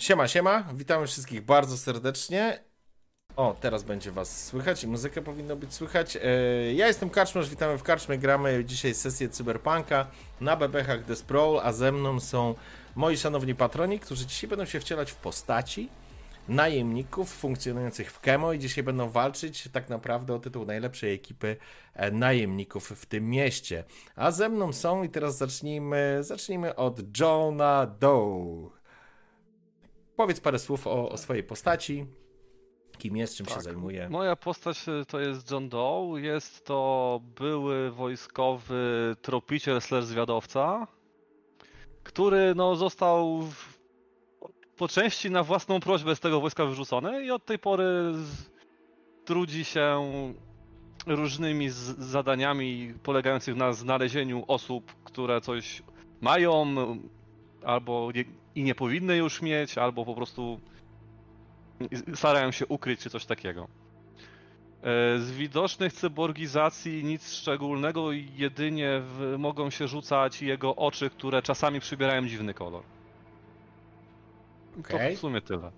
Siema, 0.00 0.28
siema, 0.28 0.64
witamy 0.74 1.06
wszystkich 1.06 1.44
bardzo 1.44 1.76
serdecznie. 1.76 2.64
O, 3.36 3.56
teraz 3.60 3.82
będzie 3.82 4.12
was 4.12 4.44
słychać 4.46 4.84
i 4.84 4.86
muzykę 4.86 5.22
powinno 5.22 5.56
być 5.56 5.74
słychać. 5.74 6.16
E, 6.16 6.20
ja 6.74 6.86
jestem 6.86 7.10
Karczmarz, 7.10 7.50
witamy 7.50 7.78
w 7.78 7.82
Karczmie, 7.82 8.18
gramy 8.18 8.64
dzisiaj 8.64 8.94
sesję 8.94 9.28
Cyberpunka 9.28 10.06
na 10.40 10.56
bebechach 10.56 11.04
The 11.04 11.16
Sprawl, 11.16 11.58
a 11.62 11.72
ze 11.72 11.92
mną 11.92 12.20
są 12.20 12.54
moi 12.94 13.16
szanowni 13.16 13.54
patroni, 13.54 14.00
którzy 14.00 14.26
dzisiaj 14.26 14.50
będą 14.50 14.64
się 14.64 14.80
wcielać 14.80 15.10
w 15.12 15.16
postaci 15.16 15.88
najemników 16.48 17.30
funkcjonujących 17.30 18.12
w 18.12 18.20
Kemo 18.20 18.52
i 18.52 18.58
dzisiaj 18.58 18.84
będą 18.84 19.10
walczyć 19.10 19.68
tak 19.72 19.88
naprawdę 19.88 20.34
o 20.34 20.38
tytuł 20.38 20.64
najlepszej 20.64 21.14
ekipy 21.14 21.56
e, 21.94 22.10
najemników 22.10 22.90
w 22.90 23.06
tym 23.06 23.30
mieście. 23.30 23.84
A 24.16 24.30
ze 24.30 24.48
mną 24.48 24.72
są 24.72 25.02
i 25.02 25.08
teraz 25.08 25.36
zacznijmy, 25.36 26.18
zacznijmy 26.20 26.76
od 26.76 27.18
Johna 27.20 27.86
Doe. 28.00 28.83
Powiedz 30.16 30.40
parę 30.40 30.58
słów 30.58 30.86
o, 30.86 31.08
o 31.08 31.16
swojej 31.16 31.42
postaci. 31.42 32.06
Kim 32.98 33.16
jest, 33.16 33.36
czym 33.36 33.46
tak. 33.46 33.54
się 33.54 33.60
zajmuje? 33.60 34.08
Moja 34.08 34.36
postać 34.36 34.88
e, 34.88 35.04
to 35.04 35.20
jest 35.20 35.50
John 35.50 35.68
Doe. 35.68 36.20
Jest 36.20 36.64
to 36.64 37.20
były 37.38 37.90
wojskowy 37.90 39.16
tropiciel 39.22 39.80
slash 39.80 40.04
zwiadowca, 40.04 40.86
który 42.02 42.54
no, 42.54 42.76
został 42.76 43.42
po 44.76 44.88
części 44.88 45.30
na 45.30 45.42
własną 45.42 45.80
prośbę 45.80 46.16
z 46.16 46.20
tego 46.20 46.40
wojska 46.40 46.64
wyrzucony 46.66 47.24
i 47.24 47.30
od 47.30 47.44
tej 47.44 47.58
pory 47.58 48.12
trudzi 49.24 49.64
się 49.64 50.04
różnymi 51.06 51.70
zadaniami 51.98 52.94
polegających 53.02 53.56
na 53.56 53.72
znalezieniu 53.72 54.44
osób, 54.48 54.92
które 55.04 55.40
coś 55.40 55.82
mają 56.20 56.74
albo 57.66 58.10
nie, 58.14 58.24
i 58.54 58.62
nie 58.62 58.74
powinny 58.74 59.16
już 59.16 59.42
mieć, 59.42 59.78
albo 59.78 60.04
po 60.04 60.14
prostu 60.14 60.60
starają 62.14 62.50
się 62.50 62.66
ukryć 62.66 63.00
czy 63.00 63.10
coś 63.10 63.26
takiego. 63.26 63.68
E, 64.84 65.18
z 65.18 65.30
widocznych 65.30 65.92
cyborgizacji 65.92 67.04
nic 67.04 67.32
szczególnego, 67.32 68.12
jedynie 68.12 69.00
w, 69.00 69.34
mogą 69.38 69.70
się 69.70 69.88
rzucać 69.88 70.42
jego 70.42 70.76
oczy, 70.76 71.10
które 71.10 71.42
czasami 71.42 71.80
przybierają 71.80 72.28
dziwny 72.28 72.54
kolor. 72.54 72.82
Okay. 74.80 75.10
To 75.10 75.16
w 75.16 75.20
sumie 75.20 75.40
tyle. 75.40 75.70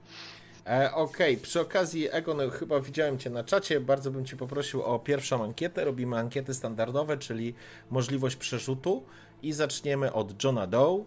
E, 0.66 0.92
Okej, 0.94 1.34
okay. 1.34 1.42
przy 1.42 1.60
okazji 1.60 2.08
Egon, 2.10 2.50
chyba 2.50 2.80
widziałem 2.80 3.18
Cię 3.18 3.30
na 3.30 3.44
czacie, 3.44 3.80
bardzo 3.80 4.10
bym 4.10 4.24
Cię 4.24 4.36
poprosił 4.36 4.82
o 4.82 4.98
pierwszą 4.98 5.44
ankietę. 5.44 5.84
Robimy 5.84 6.18
ankiety 6.18 6.54
standardowe, 6.54 7.18
czyli 7.18 7.54
możliwość 7.90 8.36
przerzutu 8.36 9.02
i 9.42 9.52
zaczniemy 9.52 10.12
od 10.12 10.44
Johna 10.44 10.66
Doe, 10.66 11.04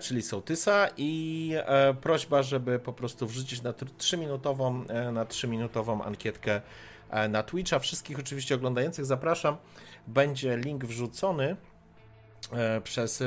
czyli 0.00 0.22
Sołtysa 0.22 0.88
i 0.96 1.52
e, 1.56 1.94
prośba, 1.94 2.42
żeby 2.42 2.78
po 2.78 2.92
prostu 2.92 3.26
wrzucić 3.26 3.62
na 3.62 3.72
3-minutową, 3.72 4.90
e, 4.90 5.12
na 5.12 5.24
3-minutową 5.24 6.06
ankietkę 6.06 6.60
e, 7.10 7.28
na 7.28 7.42
Twitcha. 7.42 7.78
Wszystkich 7.78 8.18
oczywiście 8.18 8.54
oglądających 8.54 9.04
zapraszam. 9.04 9.56
Będzie 10.06 10.56
link 10.56 10.84
wrzucony 10.84 11.56
E, 11.56 11.69
przez, 12.84 13.22
e, 13.22 13.26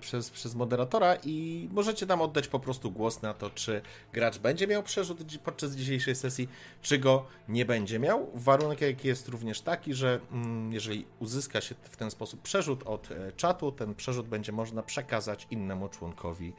przez, 0.00 0.30
przez 0.30 0.54
moderatora 0.54 1.16
i 1.24 1.68
możecie 1.72 2.06
tam 2.06 2.22
oddać 2.22 2.48
po 2.48 2.60
prostu 2.60 2.90
głos 2.90 3.22
na 3.22 3.34
to, 3.34 3.50
czy 3.50 3.82
gracz 4.12 4.38
będzie 4.38 4.66
miał 4.66 4.82
przerzut 4.82 5.38
podczas 5.44 5.72
dzisiejszej 5.72 6.14
sesji, 6.14 6.48
czy 6.82 6.98
go 6.98 7.24
nie 7.48 7.64
będzie 7.64 7.98
miał. 7.98 8.30
Warunek 8.34 9.04
jest 9.04 9.28
również 9.28 9.60
taki, 9.60 9.94
że 9.94 10.20
mm, 10.32 10.72
jeżeli 10.72 11.06
uzyska 11.20 11.60
się 11.60 11.74
w 11.82 11.96
ten 11.96 12.10
sposób 12.10 12.42
przerzut 12.42 12.82
od 12.86 13.10
e, 13.10 13.32
czatu, 13.32 13.72
ten 13.72 13.94
przerzut 13.94 14.28
będzie 14.28 14.52
można 14.52 14.82
przekazać 14.82 15.46
innemu 15.50 15.88
członkowi 15.88 16.52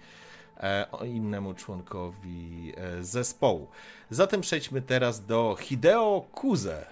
innemu 1.06 1.54
członkowi 1.54 2.74
zespołu. 3.02 3.68
Zatem 4.10 4.42
przejdźmy 4.42 4.82
teraz 4.82 5.26
do 5.26 5.58
Hideo 5.60 6.26
Kuze. 6.32 6.86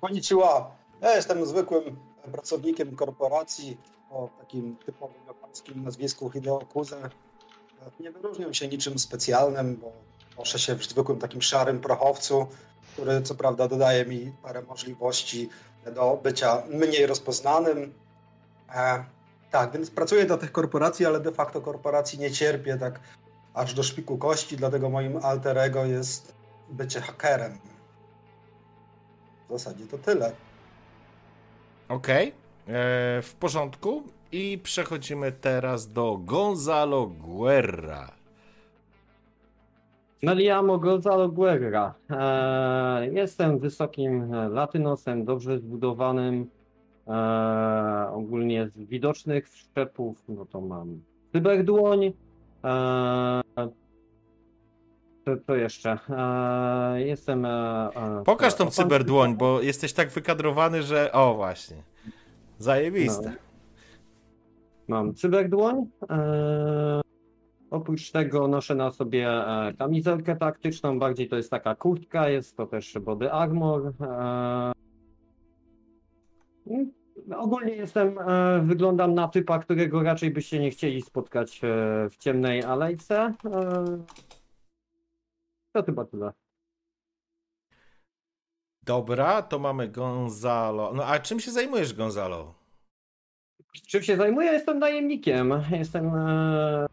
Konnichiwa. 0.00 0.76
Ja 1.02 1.16
jestem 1.16 1.46
zwykłym 1.46 1.96
pracownikiem 2.32 2.96
korporacji 2.96 3.76
o 4.10 4.28
takim 4.38 4.76
typowym 4.76 5.26
japońskim 5.26 5.84
nazwisku 5.84 6.30
Hideo 6.30 6.58
Kuze. 6.58 7.10
Nie 8.00 8.10
wyróżniam 8.10 8.54
się 8.54 8.68
niczym 8.68 8.98
specjalnym, 8.98 9.76
bo 9.76 9.92
noszę 10.38 10.58
się 10.58 10.74
w 10.74 10.84
zwykłym 10.84 11.18
takim 11.18 11.42
szarym 11.42 11.80
prochowcu, 11.80 12.46
który 12.92 13.22
co 13.22 13.34
prawda 13.34 13.68
dodaje 13.68 14.06
mi 14.06 14.32
parę 14.42 14.62
możliwości 14.62 15.48
do 15.94 16.20
bycia 16.22 16.62
mniej 16.68 17.06
rozpoznanym. 17.06 17.94
E, 18.74 19.04
tak, 19.50 19.72
więc 19.72 19.90
pracuję 19.90 20.26
dla 20.26 20.36
tych 20.36 20.52
korporacji, 20.52 21.06
ale 21.06 21.20
de 21.20 21.32
facto 21.32 21.60
korporacji 21.60 22.18
nie 22.18 22.30
cierpię 22.30 22.76
tak 22.76 23.00
aż 23.54 23.74
do 23.74 23.82
szpiku 23.82 24.18
kości, 24.18 24.56
dlatego 24.56 24.90
moim 24.90 25.16
alter 25.16 25.58
ego 25.58 25.84
jest 25.84 26.34
bycie 26.68 27.00
hakerem. 27.00 27.58
W 29.48 29.52
zasadzie 29.52 29.86
to 29.86 29.98
tyle. 29.98 30.32
Okej, 31.88 32.28
okay. 32.64 32.76
E, 32.76 33.22
w 33.22 33.34
porządku. 33.34 34.02
I 34.32 34.58
przechodzimy 34.62 35.32
teraz 35.32 35.92
do 35.92 36.18
Gonzalo 36.24 37.06
Guerra. 37.06 38.10
Meliamo 40.22 40.78
Gonzalo 40.78 41.28
Guerra. 41.28 41.94
E, 42.10 43.08
jestem 43.12 43.58
wysokim 43.58 44.32
latynosem, 44.32 45.24
dobrze 45.24 45.58
zbudowanym. 45.58 46.50
E, 47.08 48.10
ogólnie 48.12 48.68
z 48.68 48.78
widocznych 48.78 49.48
szczepów, 49.48 50.24
no 50.28 50.46
to 50.46 50.60
mam 50.60 51.00
cyberdłoń. 51.32 52.12
E, 52.64 53.45
to, 55.26 55.36
to 55.36 55.56
jeszcze. 55.56 55.98
E, 56.10 57.02
jestem. 57.02 57.44
E, 57.44 57.48
e 57.96 58.22
Pokaż 58.24 58.54
tą 58.54 58.70
cyberdłoń, 58.70 59.36
bo 59.36 59.62
jesteś 59.62 59.92
tak 59.92 60.10
wykadrowany, 60.10 60.82
że. 60.82 61.12
O, 61.12 61.34
właśnie. 61.34 61.76
Zajebiste. 62.58 63.30
No. 63.30 63.36
Mam 64.88 65.14
cyberdłoń. 65.14 65.86
E, 66.10 67.00
oprócz 67.70 68.10
tego 68.10 68.48
noszę 68.48 68.74
na 68.74 68.90
sobie 68.90 69.28
e, 69.28 69.72
kamizelkę 69.78 70.36
taktyczną, 70.36 70.98
bardziej 70.98 71.28
to 71.28 71.36
jest 71.36 71.50
taka 71.50 71.74
kurtka, 71.74 72.28
jest 72.28 72.56
to 72.56 72.66
też 72.66 72.98
body 72.98 73.32
armor. 73.32 73.92
E, 74.00 74.72
ogólnie 77.36 77.72
jestem, 77.72 78.18
wyglądam 78.62 79.14
na 79.14 79.28
typa, 79.28 79.58
którego 79.58 80.02
raczej 80.02 80.30
byście 80.30 80.58
nie 80.58 80.70
chcieli 80.70 81.02
spotkać 81.02 81.60
w 82.10 82.16
ciemnej 82.18 82.62
alejce. 82.62 83.34
To 85.76 85.82
chyba 85.82 86.04
tyle. 86.04 86.32
Dobra, 88.82 89.42
to 89.42 89.58
mamy 89.58 89.88
Gonzalo. 89.88 90.92
No 90.94 91.04
a 91.04 91.18
czym 91.18 91.40
się 91.40 91.50
zajmujesz, 91.50 91.94
Gonzalo? 91.94 92.54
Czym 93.88 94.02
się 94.02 94.16
zajmuję? 94.16 94.52
Jestem 94.52 94.78
najemnikiem. 94.78 95.62
Jestem 95.70 96.14
e, 96.14 96.86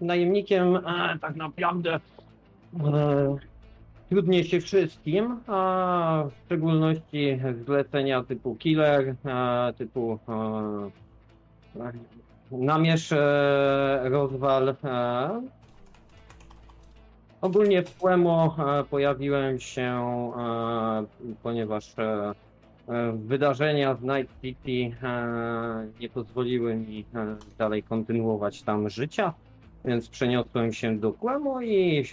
najemnikiem 0.00 0.76
e, 0.76 1.18
tak 1.20 1.36
naprawdę 1.36 1.94
e, 1.94 2.00
trudniej 4.08 4.44
się 4.44 4.60
wszystkim, 4.60 5.40
a 5.46 6.24
w 6.30 6.44
szczególności 6.46 7.40
zlecenia 7.64 8.24
typu 8.24 8.54
killer, 8.54 9.16
e, 9.24 9.72
typu 9.78 10.18
e, 11.74 11.90
namierz 12.50 13.12
e, 13.12 14.00
rozwal. 14.04 14.68
E, 14.68 15.59
Ogólnie 17.40 17.82
w 17.82 17.90
Płemo 17.90 18.56
e, 18.58 18.84
pojawiłem 18.84 19.60
się, 19.60 19.82
e, 20.38 21.34
ponieważ 21.42 21.98
e, 21.98 22.34
wydarzenia 23.12 23.94
w 23.94 24.02
Night 24.02 24.40
City 24.42 24.96
nie 26.00 26.08
pozwoliły 26.08 26.74
mi 26.74 27.04
dalej 27.58 27.82
kontynuować 27.82 28.62
tam 28.62 28.90
życia, 28.90 29.34
więc 29.84 30.08
przeniosłem 30.08 30.72
się 30.72 30.98
do 30.98 31.12
Płemo 31.12 31.60
i 31.60 32.04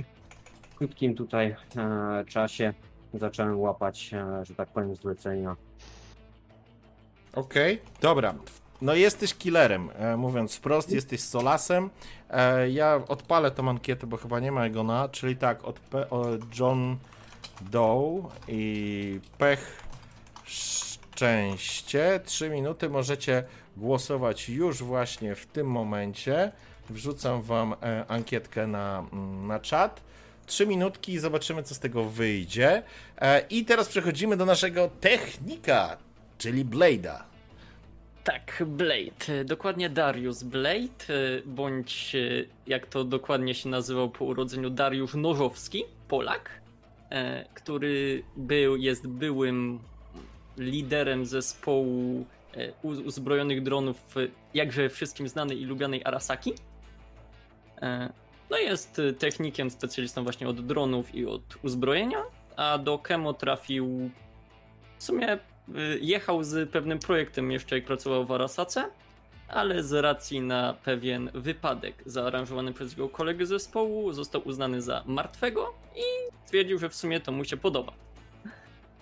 w 0.61 0.75
krótkim 0.75 1.15
tutaj 1.15 1.55
czasie 2.27 2.73
zacząłem 3.13 3.59
łapać, 3.59 4.11
że 4.43 4.55
tak 4.55 4.69
powiem, 4.69 4.95
zlecenia. 4.95 5.55
Okej, 7.33 7.73
okay, 7.73 8.01
dobra. 8.01 8.33
No 8.81 8.93
jesteś 8.93 9.33
killerem, 9.33 9.89
e, 9.95 10.17
mówiąc 10.17 10.55
wprost, 10.55 10.91
jesteś 10.91 11.21
Solasem. 11.21 11.89
E, 12.29 12.69
ja 12.69 13.01
odpalę 13.07 13.51
tą 13.51 13.69
ankietę, 13.69 14.07
bo 14.07 14.17
chyba 14.17 14.39
nie 14.39 14.51
ma 14.51 14.65
jego 14.65 14.83
na, 14.83 15.09
czyli 15.09 15.35
tak, 15.35 15.59
od 15.65 15.79
John 16.59 16.97
Doe 17.61 18.29
i 18.47 19.19
pech 19.37 19.83
szczęście. 20.45 22.19
Trzy 22.25 22.49
minuty 22.49 22.89
możecie 22.89 23.43
głosować 23.77 24.49
już 24.49 24.83
właśnie 24.83 25.35
w 25.35 25.45
tym 25.45 25.67
momencie. 25.67 26.51
Wrzucam 26.89 27.41
wam 27.41 27.75
e, 27.81 28.05
ankietkę 28.07 28.67
na, 28.67 29.05
mm, 29.13 29.47
na 29.47 29.59
czat. 29.59 30.01
Trzy 30.45 30.67
minutki 30.67 31.13
i 31.13 31.19
zobaczymy, 31.19 31.63
co 31.63 31.75
z 31.75 31.79
tego 31.79 32.03
wyjdzie. 32.03 32.83
I 33.49 33.65
teraz 33.65 33.87
przechodzimy 33.87 34.37
do 34.37 34.45
naszego 34.45 34.89
technika, 35.01 35.97
czyli 36.37 36.65
Blade'a. 36.65 37.36
Tak, 38.27 38.63
Blade. 38.65 39.45
Dokładnie 39.45 39.89
Darius 39.89 40.43
Blade, 40.43 41.05
bądź 41.45 42.15
jak 42.67 42.87
to 42.87 43.03
dokładnie 43.03 43.55
się 43.55 43.69
nazywał 43.69 44.09
po 44.09 44.25
urodzeniu 44.25 44.69
Dariusz 44.69 45.13
Nożowski, 45.13 45.83
Polak, 46.07 46.61
który 47.53 48.23
był, 48.37 48.75
jest 48.75 49.07
byłym 49.07 49.79
liderem 50.57 51.25
zespołu 51.25 52.25
uzbrojonych 52.83 53.63
dronów, 53.63 54.15
jakże 54.53 54.89
wszystkim 54.89 55.27
znanej 55.27 55.61
i 55.61 55.65
lubianej 55.65 56.01
Arasaki. 56.05 56.53
No 58.49 58.57
jest 58.57 59.01
technikiem, 59.19 59.69
specjalistą 59.69 60.23
właśnie 60.23 60.49
od 60.49 60.65
dronów 60.65 61.15
i 61.15 61.25
od 61.25 61.43
uzbrojenia, 61.63 62.23
a 62.55 62.77
do 62.77 62.97
Kemo 62.97 63.33
trafił 63.33 64.09
w 64.97 65.03
sumie 65.03 65.37
Y, 65.37 65.56
jechał 66.01 66.43
z 66.43 66.69
pewnym 66.69 66.99
projektem 66.99 67.51
jeszcze 67.51 67.75
jak 67.75 67.85
pracował 67.85 68.25
w 68.25 68.31
Arasace, 68.31 68.89
ale 69.47 69.83
z 69.83 69.93
racji 69.93 70.41
na 70.41 70.73
pewien 70.73 71.29
wypadek 71.33 72.03
zaaranżowany 72.05 72.73
przez 72.73 72.91
jego 72.91 73.09
kolegę 73.09 73.45
zespołu 73.45 74.13
został 74.13 74.47
uznany 74.47 74.81
za 74.81 75.03
martwego 75.05 75.73
i 75.95 76.01
stwierdził, 76.45 76.79
że 76.79 76.89
w 76.89 76.95
sumie 76.95 77.19
to 77.19 77.31
mu 77.31 77.45
się 77.45 77.57
podoba. 77.57 77.93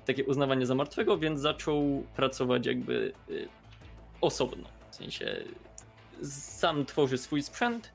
Takie 0.05 0.25
uznawanie 0.25 0.65
za 0.65 0.75
martwego, 0.75 1.17
więc 1.17 1.39
zaczął 1.39 2.03
pracować 2.15 2.65
jakby 2.65 3.13
y, 3.29 3.47
osobno. 4.21 4.67
W 4.91 4.95
sensie 4.95 5.43
sam 6.23 6.85
tworzy 6.85 7.17
swój 7.17 7.43
sprzęt 7.43 7.91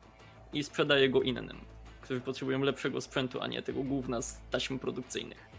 i 0.53 0.65
sprzedaje 0.65 1.09
go 1.09 1.23
innym, 1.23 1.61
którzy 2.01 2.21
potrzebują 2.21 2.61
lepszego 2.61 3.01
sprzętu, 3.01 3.41
a 3.41 3.47
nie 3.47 3.63
tego 3.63 3.83
główna 3.83 4.23
z 4.23 4.41
taśm 4.51 4.79
produkcyjnych. 4.79 5.51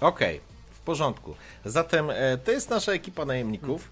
Okej. 0.00 0.36
Okay. 0.36 0.59
Porządku. 0.90 1.34
Zatem 1.64 2.10
e, 2.10 2.38
to 2.38 2.50
jest 2.50 2.70
nasza 2.70 2.92
ekipa 2.92 3.24
najemników, 3.24 3.90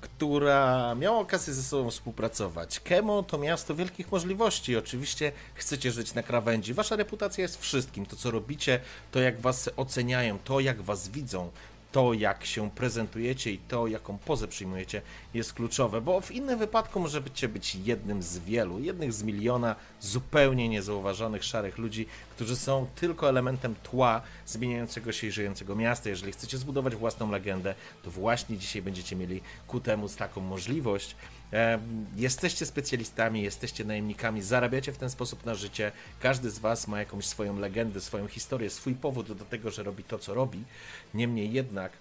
która 0.00 0.94
miała 0.94 1.18
okazję 1.18 1.54
ze 1.54 1.62
sobą 1.62 1.90
współpracować. 1.90 2.80
Kemo 2.80 3.22
to 3.22 3.38
miasto 3.38 3.74
wielkich 3.74 4.12
możliwości. 4.12 4.76
Oczywiście 4.76 5.32
chcecie 5.54 5.92
żyć 5.92 6.14
na 6.14 6.22
krawędzi. 6.22 6.74
Wasza 6.74 6.96
reputacja 6.96 7.42
jest 7.42 7.60
wszystkim. 7.60 8.06
To, 8.06 8.16
co 8.16 8.30
robicie, 8.30 8.80
to 9.12 9.20
jak 9.20 9.40
was 9.40 9.70
oceniają, 9.76 10.38
to 10.44 10.60
jak 10.60 10.82
was 10.82 11.08
widzą, 11.08 11.50
to, 11.96 12.12
jak 12.12 12.44
się 12.44 12.70
prezentujecie 12.70 13.52
i 13.52 13.58
to, 13.58 13.86
jaką 13.86 14.18
pozę 14.18 14.48
przyjmujecie, 14.48 15.02
jest 15.34 15.52
kluczowe, 15.52 16.00
bo 16.00 16.20
w 16.20 16.30
innym 16.30 16.58
wypadku 16.58 17.00
możecie 17.00 17.48
być 17.48 17.74
jednym 17.74 18.22
z 18.22 18.38
wielu, 18.38 18.78
jednych 18.80 19.12
z 19.12 19.22
miliona 19.22 19.76
zupełnie 20.00 20.68
niezauważonych 20.68 21.44
szarych 21.44 21.78
ludzi, 21.78 22.06
którzy 22.30 22.56
są 22.56 22.86
tylko 22.94 23.28
elementem 23.28 23.74
tła 23.82 24.22
zmieniającego 24.46 25.12
się 25.12 25.26
i 25.26 25.30
żyjącego 25.30 25.76
miasta. 25.76 26.08
Jeżeli 26.08 26.32
chcecie 26.32 26.58
zbudować 26.58 26.96
własną 26.96 27.30
legendę, 27.30 27.74
to 28.02 28.10
właśnie 28.10 28.58
dzisiaj 28.58 28.82
będziecie 28.82 29.16
mieli 29.16 29.40
ku 29.66 29.80
temu 29.80 30.08
taką 30.08 30.40
możliwość. 30.40 31.16
Jesteście 32.16 32.66
specjalistami, 32.66 33.42
jesteście 33.42 33.84
najemnikami, 33.84 34.42
zarabiacie 34.42 34.92
w 34.92 34.98
ten 34.98 35.10
sposób 35.10 35.46
na 35.46 35.54
życie. 35.54 35.92
Każdy 36.20 36.50
z 36.50 36.58
Was 36.58 36.88
ma 36.88 36.98
jakąś 36.98 37.26
swoją 37.26 37.58
legendę, 37.58 38.00
swoją 38.00 38.28
historię, 38.28 38.70
swój 38.70 38.94
powód 38.94 39.32
do 39.32 39.44
tego, 39.44 39.70
że 39.70 39.82
robi 39.82 40.04
to, 40.04 40.18
co 40.18 40.34
robi. 40.34 40.64
Niemniej 41.14 41.52
jednak 41.52 41.92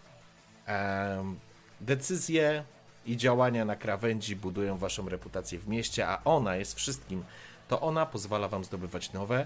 decyzje 1.82 2.64
i 3.06 3.18
działania 3.18 3.66
na 3.66 3.76
krawędzi 3.76 4.36
budują 4.36 4.78
Waszą 4.78 5.10
reputację 5.10 5.60
w 5.60 5.68
mieście, 5.68 6.08
a 6.08 6.22
ona 6.24 6.56
jest 6.56 6.76
wszystkim. 6.76 7.24
To 7.68 7.82
ona 7.82 8.06
pozwala 8.06 8.48
Wam 8.48 8.64
zdobywać 8.64 9.14
nowe 9.14 9.46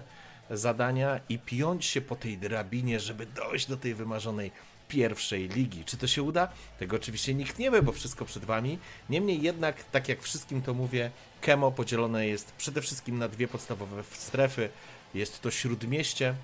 zadania 0.50 1.20
i 1.28 1.38
piąć 1.38 1.84
się 1.84 2.00
po 2.00 2.16
tej 2.16 2.38
drabinie, 2.38 3.00
żeby 3.00 3.26
dojść 3.26 3.68
do 3.68 3.76
tej 3.76 3.94
wymarzonej 3.94 4.52
pierwszej 4.90 5.48
ligi. 5.48 5.84
Czy 5.84 5.96
to 5.96 6.06
się 6.06 6.22
uda? 6.22 6.48
Tego 6.78 6.96
oczywiście 6.96 7.34
nikt 7.34 7.58
nie 7.58 7.70
wie, 7.70 7.82
bo 7.82 7.92
wszystko 7.92 8.24
przed 8.24 8.44
wami. 8.44 8.78
Niemniej 9.10 9.42
jednak, 9.42 9.84
tak 9.84 10.08
jak 10.08 10.22
wszystkim 10.22 10.62
to 10.62 10.74
mówię, 10.74 11.10
Kemo 11.40 11.72
podzielone 11.72 12.26
jest 12.26 12.52
przede 12.52 12.82
wszystkim 12.82 13.18
na 13.18 13.28
dwie 13.28 13.48
podstawowe 13.48 14.04
strefy. 14.12 14.68
Jest 15.14 15.40
to 15.40 15.50
śródmieście, 15.50 16.34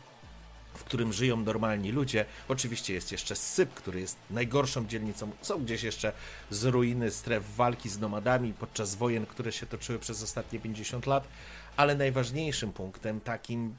w 0.74 0.84
którym 0.84 1.12
żyją 1.12 1.36
normalni 1.36 1.92
ludzie. 1.92 2.24
Oczywiście 2.48 2.94
jest 2.94 3.12
jeszcze 3.12 3.36
Syp, 3.36 3.74
który 3.74 4.00
jest 4.00 4.16
najgorszą 4.30 4.86
dzielnicą. 4.86 5.30
Są 5.42 5.64
gdzieś 5.64 5.82
jeszcze 5.82 6.12
z 6.50 6.64
ruiny 6.64 7.10
stref 7.10 7.56
walki 7.56 7.88
z 7.88 7.98
nomadami 7.98 8.52
podczas 8.52 8.94
wojen, 8.94 9.26
które 9.26 9.52
się 9.52 9.66
toczyły 9.66 9.98
przez 9.98 10.22
ostatnie 10.22 10.60
50 10.60 11.06
lat, 11.06 11.28
ale 11.76 11.94
najważniejszym 11.94 12.72
punktem, 12.72 13.20
takim 13.20 13.74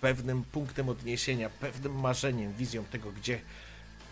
pewnym 0.00 0.44
punktem 0.44 0.88
odniesienia, 0.88 1.50
pewnym 1.50 2.00
marzeniem, 2.00 2.52
wizją 2.52 2.84
tego, 2.84 3.12
gdzie 3.12 3.40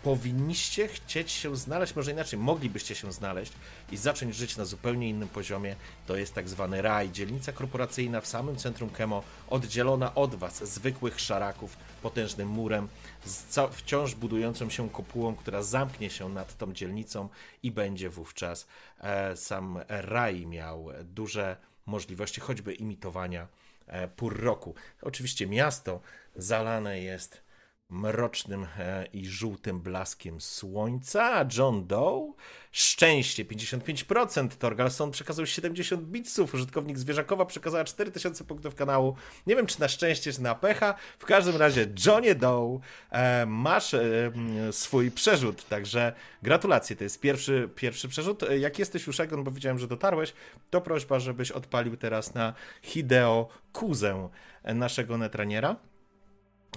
powinniście 0.05 0.87
chcieć 0.87 1.31
się 1.31 1.55
znaleźć, 1.55 1.95
może 1.95 2.11
inaczej, 2.11 2.39
moglibyście 2.39 2.95
się 2.95 3.11
znaleźć 3.11 3.53
i 3.91 3.97
zacząć 3.97 4.35
żyć 4.35 4.57
na 4.57 4.65
zupełnie 4.65 5.09
innym 5.09 5.29
poziomie. 5.29 5.75
To 6.07 6.15
jest 6.17 6.33
tak 6.33 6.49
zwany 6.49 6.81
raj, 6.81 7.11
dzielnica 7.11 7.51
korporacyjna 7.51 8.21
w 8.21 8.27
samym 8.27 8.55
centrum 8.55 8.89
Kemo, 8.89 9.23
oddzielona 9.49 10.15
od 10.15 10.35
Was, 10.35 10.73
zwykłych 10.73 11.19
szaraków, 11.19 11.77
potężnym 12.01 12.47
murem, 12.47 12.87
z 13.25 13.59
wciąż 13.71 14.15
budującą 14.15 14.69
się 14.69 14.89
kopułą, 14.89 15.35
która 15.35 15.63
zamknie 15.63 16.09
się 16.09 16.29
nad 16.29 16.57
tą 16.57 16.73
dzielnicą 16.73 17.29
i 17.63 17.71
będzie 17.71 18.09
wówczas 18.09 18.67
e, 18.99 19.37
sam 19.37 19.79
raj 19.87 20.45
miał 20.47 20.87
duże 21.03 21.57
możliwości, 21.85 22.41
choćby 22.41 22.73
imitowania 22.73 23.47
e, 23.87 24.07
pór 24.07 24.39
roku. 24.39 24.75
Oczywiście 25.01 25.47
miasto 25.47 26.01
zalane 26.35 26.99
jest 27.01 27.44
mrocznym 27.89 28.67
e, 28.77 29.05
i 29.13 29.27
żółtym 29.27 29.79
blaskiem 29.79 30.41
słońca. 30.41 31.45
John 31.57 31.87
Doe, 31.87 32.33
szczęście 32.71 33.45
55%, 33.45 34.47
Torgalson 34.49 35.11
przekazał 35.11 35.45
70 35.45 36.03
bitsów, 36.03 36.53
użytkownik 36.53 36.97
Zwierzakowa 36.97 37.45
przekazała 37.45 37.83
4000 37.83 38.43
punktów 38.43 38.75
kanału. 38.75 39.15
Nie 39.47 39.55
wiem, 39.55 39.67
czy 39.67 39.79
na 39.79 39.87
szczęście, 39.87 40.33
czy 40.33 40.41
na 40.41 40.55
pecha. 40.55 40.95
W 41.19 41.25
każdym 41.25 41.55
razie, 41.57 41.87
Johnny 42.05 42.35
Doe, 42.35 42.79
e, 43.11 43.45
masz 43.45 43.93
e, 43.93 44.31
swój 44.71 45.11
przerzut, 45.11 45.67
także 45.67 46.13
gratulacje, 46.41 46.95
to 46.95 47.03
jest 47.03 47.19
pierwszy, 47.19 47.69
pierwszy 47.75 48.07
przerzut. 48.07 48.41
Jak 48.59 48.79
jesteś 48.79 49.07
już, 49.07 49.19
Egon, 49.19 49.43
bo 49.43 49.51
widziałem, 49.51 49.79
że 49.79 49.87
dotarłeś, 49.87 50.33
to 50.69 50.81
prośba, 50.81 51.19
żebyś 51.19 51.51
odpalił 51.51 51.97
teraz 51.97 52.33
na 52.33 52.53
Hideo 52.81 53.47
Kuzę 53.73 54.29
naszego 54.63 55.17
netraniera. 55.17 55.75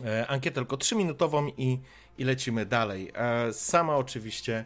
E, 0.04 0.26
ankietę 0.26 0.54
tylko 0.54 0.76
3-minutową 0.76 1.52
i, 1.56 1.80
i 2.18 2.24
lecimy 2.24 2.66
dalej. 2.66 3.10
E, 3.14 3.52
sama 3.52 3.96
oczywiście. 3.96 4.64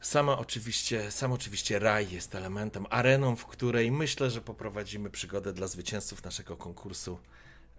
Sama 0.00 0.38
oczywiście, 0.38 1.10
sam 1.10 1.32
oczywiście 1.32 1.78
raj 1.78 2.10
jest 2.10 2.34
elementem, 2.34 2.86
areną, 2.90 3.36
w 3.36 3.46
której 3.46 3.90
myślę, 3.90 4.30
że 4.30 4.40
poprowadzimy 4.40 5.10
przygodę 5.10 5.52
dla 5.52 5.66
zwycięzców 5.66 6.24
naszego 6.24 6.56
konkursu 6.56 7.18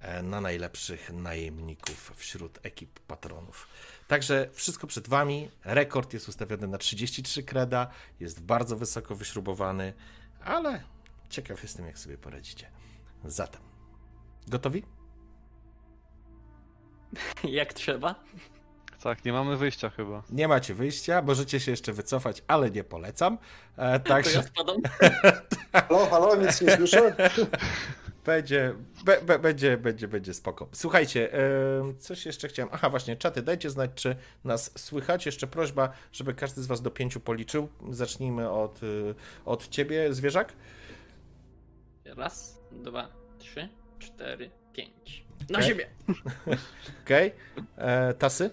e, 0.01 0.23
na 0.23 0.41
najlepszych 0.41 1.13
najemników 1.13 2.13
wśród 2.15 2.59
ekip 2.63 2.99
patronów. 2.99 3.67
Także 4.07 4.49
wszystko 4.53 4.87
przed 4.87 5.07
Wami. 5.07 5.49
Rekord 5.65 6.13
jest 6.13 6.29
ustawiony 6.29 6.67
na 6.67 6.77
33 6.77 7.43
kreda, 7.43 7.87
jest 8.19 8.41
bardzo 8.41 8.75
wysoko 8.75 9.15
wyśrubowany, 9.15 9.93
ale 10.43 10.83
ciekaw 11.29 11.63
jestem, 11.63 11.85
jak 11.85 11.99
sobie 11.99 12.17
poradzicie. 12.17 12.69
Zatem, 13.25 13.61
gotowi? 14.47 14.96
Jak 17.43 17.73
trzeba? 17.73 18.15
Tak, 19.03 19.25
nie 19.25 19.33
mamy 19.33 19.57
wyjścia 19.57 19.89
chyba. 19.89 20.23
Nie 20.29 20.47
macie 20.47 20.73
wyjścia, 20.73 21.21
możecie 21.21 21.59
się 21.59 21.71
jeszcze 21.71 21.93
wycofać, 21.93 22.43
ale 22.47 22.71
nie 22.71 22.83
polecam. 22.83 23.37
E, 23.77 23.99
także... 23.99 24.31
To 24.33 24.37
ja 24.37 24.43
spadam. 24.43 24.77
halo, 25.87 26.05
halo, 26.05 26.35
nic 26.35 26.61
nie 26.61 26.77
słyszę? 26.77 27.15
Będzie, 28.25 28.73
be, 29.05 29.21
be, 29.21 29.39
będzie, 29.39 29.77
będzie, 29.77 30.07
będzie 30.07 30.33
spoko. 30.33 30.67
Słuchajcie, 30.71 31.33
e, 31.33 31.93
coś 31.99 32.25
jeszcze 32.25 32.47
chciałem. 32.47 32.69
Aha, 32.73 32.89
właśnie, 32.89 33.15
czaty, 33.15 33.41
dajcie 33.41 33.69
znać, 33.69 33.91
czy 33.95 34.15
nas 34.43 34.71
słychać. 34.75 35.25
Jeszcze 35.25 35.47
prośba, 35.47 35.89
żeby 36.11 36.33
każdy 36.33 36.61
z 36.61 36.67
Was 36.67 36.81
do 36.81 36.91
pięciu 36.91 37.19
policzył. 37.19 37.69
Zacznijmy 37.89 38.49
od, 38.49 38.83
e, 38.83 38.85
od 39.45 39.69
ciebie, 39.69 40.13
zwierzak. 40.13 40.53
Raz, 42.05 42.59
dwa, 42.71 43.09
trzy, 43.39 43.69
cztery, 43.99 44.51
pięć. 44.77 45.25
Na 45.49 45.57
okay. 45.57 45.69
siebie. 45.69 45.87
Okej. 47.03 47.31
Okay. 47.77 47.77
E, 47.77 48.13
tasy? 48.13 48.49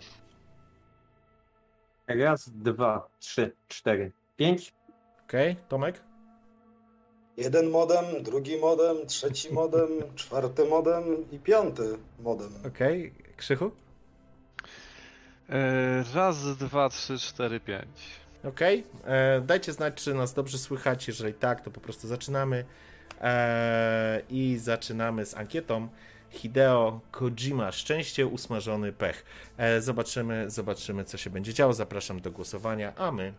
Raz, 2.07 2.51
dwa, 2.51 3.09
trzy, 3.19 3.53
cztery, 3.69 4.13
pięć. 4.37 4.75
Okej. 5.25 5.53
Okay. 5.53 5.65
Tomek? 5.69 6.01
Jeden 7.37 7.71
modem, 7.71 8.05
drugi 8.23 8.57
modem, 8.57 9.07
trzeci 9.07 9.53
modem, 9.53 9.89
czwarty 10.17 10.65
modem 10.65 11.31
i 11.31 11.39
piąty 11.39 11.99
modem. 12.19 12.53
Okej. 12.67 13.13
Okay. 13.17 13.35
Krzychu? 13.37 13.71
E, 15.49 16.05
raz, 16.15 16.57
dwa, 16.57 16.89
trzy, 16.89 17.19
cztery, 17.19 17.61
pięć. 17.61 18.01
Okej. 18.45 18.85
Okay. 19.03 19.41
Dajcie 19.41 19.73
znać, 19.73 19.95
czy 19.95 20.15
nas 20.15 20.35
dobrze 20.35 20.59
słychać. 20.59 21.09
Jeżeli 21.09 21.35
tak, 21.35 21.61
to 21.61 21.71
po 21.71 21.81
prostu 21.81 22.09
zaczynamy. 22.09 22.65
E, 23.21 24.23
I 24.31 24.59
zaczynamy 24.59 25.27
z 25.27 25.35
ankietą. 25.35 25.89
Hideo 26.35 27.01
Kojima, 27.11 27.73
szczęście, 27.73 28.27
usmażony 28.27 28.93
pech. 28.93 29.25
E, 29.57 29.81
zobaczymy, 29.81 30.51
zobaczymy, 30.51 31.05
co 31.05 31.17
się 31.17 31.31
będzie 31.31 31.55
działo. 31.55 31.73
Zapraszam 31.73 32.21
do 32.21 32.31
głosowania, 32.31 32.95
a 32.97 33.13
my 33.13 33.35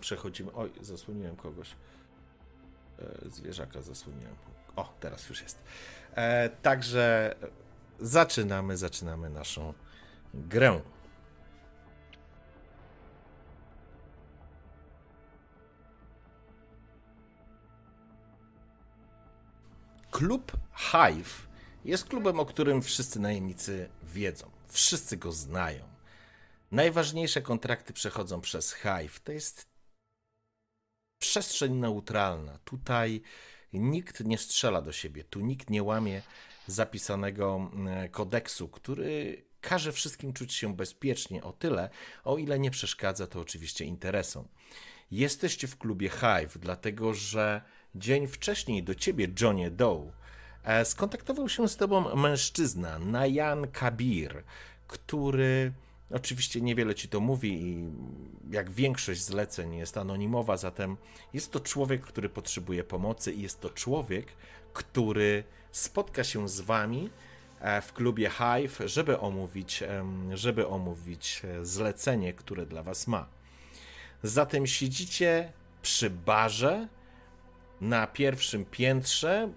przechodzimy. 0.00 0.52
Oj, 0.54 0.72
zasłoniłem 0.80 1.36
kogoś. 1.36 1.70
E, 2.98 3.30
zwierzaka 3.30 3.82
zasłoniłem. 3.82 4.34
O, 4.76 4.92
teraz 5.00 5.28
już 5.28 5.42
jest. 5.42 5.58
E, 6.14 6.48
także 6.48 7.34
zaczynamy, 8.00 8.76
zaczynamy 8.76 9.30
naszą 9.30 9.74
grę. 10.34 10.80
Klub 20.10 20.52
Hive 20.76 21.51
jest 21.84 22.04
klubem, 22.04 22.40
o 22.40 22.46
którym 22.46 22.82
wszyscy 22.82 23.20
najemnicy 23.20 23.88
wiedzą. 24.02 24.50
Wszyscy 24.68 25.16
go 25.16 25.32
znają. 25.32 25.84
Najważniejsze 26.70 27.42
kontrakty 27.42 27.92
przechodzą 27.92 28.40
przez 28.40 28.74
Hive. 28.74 29.20
To 29.24 29.32
jest 29.32 29.66
przestrzeń 31.18 31.74
neutralna. 31.74 32.58
Tutaj 32.64 33.22
nikt 33.72 34.24
nie 34.24 34.38
strzela 34.38 34.82
do 34.82 34.92
siebie, 34.92 35.24
tu 35.24 35.40
nikt 35.40 35.70
nie 35.70 35.82
łamie 35.82 36.22
zapisanego 36.66 37.70
mm, 37.72 38.08
kodeksu, 38.08 38.68
który 38.68 39.44
każe 39.60 39.92
wszystkim 39.92 40.32
czuć 40.32 40.54
się 40.54 40.76
bezpiecznie 40.76 41.42
o 41.42 41.52
tyle, 41.52 41.90
o 42.24 42.38
ile 42.38 42.58
nie 42.58 42.70
przeszkadza 42.70 43.26
to 43.26 43.40
oczywiście 43.40 43.84
interesom. 43.84 44.48
Jesteście 45.10 45.68
w 45.68 45.78
klubie 45.78 46.08
Hive, 46.08 46.58
dlatego 46.58 47.14
że 47.14 47.62
dzień 47.94 48.26
wcześniej 48.26 48.82
do 48.82 48.94
ciebie, 48.94 49.28
Johnie 49.40 49.70
Doe, 49.70 50.12
skontaktował 50.84 51.48
się 51.48 51.68
z 51.68 51.76
tobą 51.76 52.16
mężczyzna, 52.16 52.98
Nayan 52.98 53.68
Kabir, 53.68 54.42
który 54.86 55.72
Oczywiście 56.14 56.60
niewiele 56.60 56.94
ci 56.94 57.08
to 57.08 57.20
mówi 57.20 57.62
i 57.62 57.90
jak 58.50 58.70
większość 58.70 59.22
zleceń 59.22 59.74
jest 59.74 59.96
anonimowa, 59.96 60.56
zatem 60.56 60.96
jest 61.32 61.52
to 61.52 61.60
człowiek, 61.60 62.02
który 62.02 62.28
potrzebuje 62.28 62.84
pomocy 62.84 63.32
i 63.32 63.42
jest 63.42 63.60
to 63.60 63.70
człowiek, 63.70 64.26
który 64.72 65.44
spotka 65.70 66.24
się 66.24 66.48
z 66.48 66.60
wami 66.60 67.10
e, 67.60 67.80
w 67.80 67.92
klubie 67.92 68.30
Hive, 68.30 68.82
żeby 68.84 69.18
omówić, 69.18 69.84
żeby 70.32 70.68
omówić 70.68 71.42
e, 71.44 71.66
zlecenie, 71.66 72.32
które 72.32 72.66
dla 72.66 72.82
was 72.82 73.06
ma. 73.06 73.26
Zatem 74.22 74.66
siedzicie 74.66 75.52
przy 75.82 76.10
barze 76.10 76.88
na 77.80 78.06
pierwszym 78.06 78.64
piętrze 78.64 79.48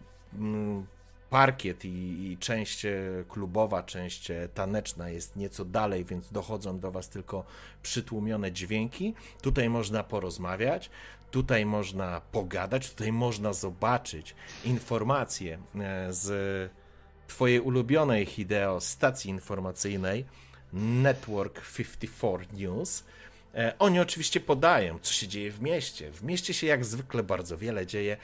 parkiet 1.36 1.86
i, 1.86 1.88
i 2.32 2.38
część 2.38 2.86
e, 2.86 3.00
klubowa, 3.30 3.84
część 3.84 4.32
e, 4.32 4.50
taneczna 4.54 5.10
jest 5.10 5.36
nieco 5.36 5.66
dalej, 5.66 6.06
więc 6.06 6.32
dochodzą 6.32 6.80
do 6.80 6.92
Was 6.92 7.10
tylko 7.10 7.46
przytłumione 7.84 8.52
dźwięki. 8.52 9.14
Tutaj 9.42 9.70
można 9.70 10.04
porozmawiać, 10.04 10.90
tutaj 11.32 11.66
można 11.66 12.22
pogadać, 12.32 12.90
tutaj 12.90 13.12
można 13.12 13.54
zobaczyć 13.54 14.36
informacje 14.66 15.60
e, 15.76 16.14
z 16.14 16.72
Twojej 17.28 17.60
ulubionej 17.60 18.26
Hideo 18.26 18.82
stacji 18.82 19.30
informacyjnej 19.30 20.26
Network 20.74 21.62
54 21.78 22.46
News. 22.54 23.04
Oni 23.80 24.00
oczywiście 24.00 24.40
podają, 24.40 25.00
co 25.00 25.14
się 25.14 25.28
dzieje 25.28 25.52
w 25.52 25.62
mieście. 25.62 26.12
W 26.12 26.24
mieście 26.24 26.54
się 26.54 26.68
jak 26.68 26.86
zwykle 26.86 27.24
bardzo 27.24 27.58
wiele 27.58 27.86
dzieje 27.86 28.18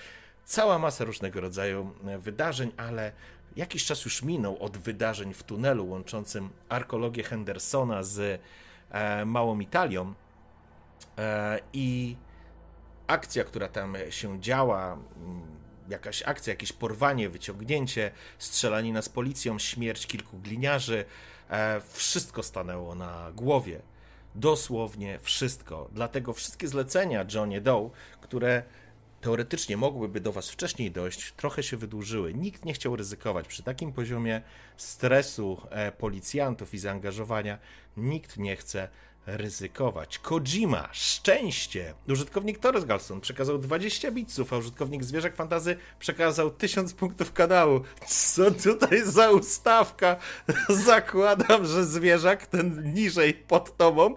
cała 0.51 0.79
masa 0.79 1.03
różnego 1.05 1.41
rodzaju 1.41 1.91
e, 2.07 2.19
wydarzeń, 2.19 2.71
ale 2.77 3.11
jakiś 3.55 3.85
czas 3.85 4.05
już 4.05 4.23
minął 4.23 4.63
od 4.63 4.77
wydarzeń 4.77 5.33
w 5.33 5.43
tunelu 5.43 5.89
łączącym 5.89 6.49
arkologię 6.69 7.23
Hendersona 7.23 8.03
z 8.03 8.41
e, 8.89 9.25
Małą 9.25 9.59
Italią 9.59 10.13
e, 11.17 11.59
i 11.73 12.15
akcja, 13.07 13.43
która 13.43 13.67
tam 13.67 13.97
się 14.09 14.41
działa, 14.41 14.93
mm, 14.93 15.41
jakaś 15.89 16.23
akcja, 16.23 16.53
jakieś 16.53 16.73
porwanie, 16.73 17.29
wyciągnięcie, 17.29 18.11
strzelanina 18.39 19.01
z 19.01 19.09
policją, 19.09 19.59
śmierć 19.59 20.07
kilku 20.07 20.37
gliniarzy, 20.37 21.05
wszystko 21.93 22.43
stanęło 22.43 22.95
na 22.95 23.31
głowie. 23.35 23.81
Dosłownie 24.35 25.19
wszystko. 25.19 25.89
Dlatego 25.91 26.33
wszystkie 26.33 26.67
zlecenia 26.67 27.25
Johnny 27.33 27.61
Doe, 27.61 27.89
które 28.21 28.63
teoretycznie 29.21 29.77
mogłyby 29.77 30.21
do 30.21 30.31
Was 30.31 30.49
wcześniej 30.49 30.91
dojść, 30.91 31.31
trochę 31.31 31.63
się 31.63 31.77
wydłużyły. 31.77 32.33
Nikt 32.33 32.65
nie 32.65 32.73
chciał 32.73 32.95
ryzykować. 32.95 33.47
Przy 33.47 33.63
takim 33.63 33.93
poziomie 33.93 34.41
stresu 34.77 35.61
e, 35.69 35.91
policjantów 35.91 36.73
i 36.73 36.77
zaangażowania 36.79 37.57
nikt 37.97 38.37
nie 38.37 38.55
chce 38.55 38.87
ryzykować. 39.25 40.19
Kojima, 40.19 40.89
szczęście! 40.91 41.93
Użytkownik 42.09 42.59
Torres 42.59 42.85
Galson 42.85 43.21
przekazał 43.21 43.57
20 43.57 44.11
bitsów, 44.11 44.53
a 44.53 44.57
użytkownik 44.57 45.03
Zwierzak 45.03 45.35
Fantazy 45.35 45.75
przekazał 45.99 46.51
1000 46.51 46.93
punktów 46.93 47.33
kanału. 47.33 47.81
Co 48.07 48.51
tutaj 48.51 49.01
za 49.05 49.31
ustawka? 49.31 50.15
Zakładam, 50.69 51.65
że 51.65 51.85
Zwierzak, 51.85 52.45
ten 52.45 52.93
niżej 52.93 53.33
pod 53.33 53.77
tobą 53.77 54.15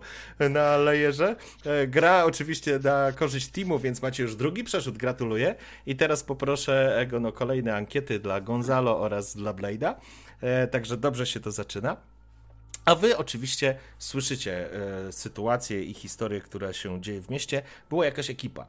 na 0.50 0.76
lejerze, 0.76 1.37
e, 1.64 1.87
gra 1.87 2.25
oczywiście 2.25 2.78
na 2.82 3.12
korzyść 3.12 3.49
teamu, 3.49 3.78
więc 3.78 4.02
macie 4.02 4.23
już 4.23 4.37
drugi 4.37 4.64
przerzut. 4.64 4.99
Gratuluję. 4.99 5.54
I 5.87 5.96
teraz 5.96 6.23
poproszę 6.23 6.99
Ego 6.99 7.20
no 7.20 7.32
kolejne 7.32 7.76
ankiety 7.76 8.18
dla 8.18 8.40
Gonzalo 8.40 9.00
oraz 9.00 9.37
dla 9.37 9.54
Blade'a. 9.54 9.94
E, 10.40 10.66
także 10.66 10.96
dobrze 10.96 11.26
się 11.26 11.40
to 11.40 11.50
zaczyna. 11.50 12.13
A 12.84 12.94
wy 12.94 13.16
oczywiście 13.16 13.78
słyszycie 13.98 14.72
e, 14.72 15.12
sytuację 15.12 15.84
i 15.84 15.94
historię, 15.94 16.40
która 16.40 16.72
się 16.72 17.00
dzieje 17.00 17.20
w 17.20 17.30
mieście. 17.30 17.62
Była 17.90 18.04
jakaś 18.04 18.30
ekipa. 18.30 18.66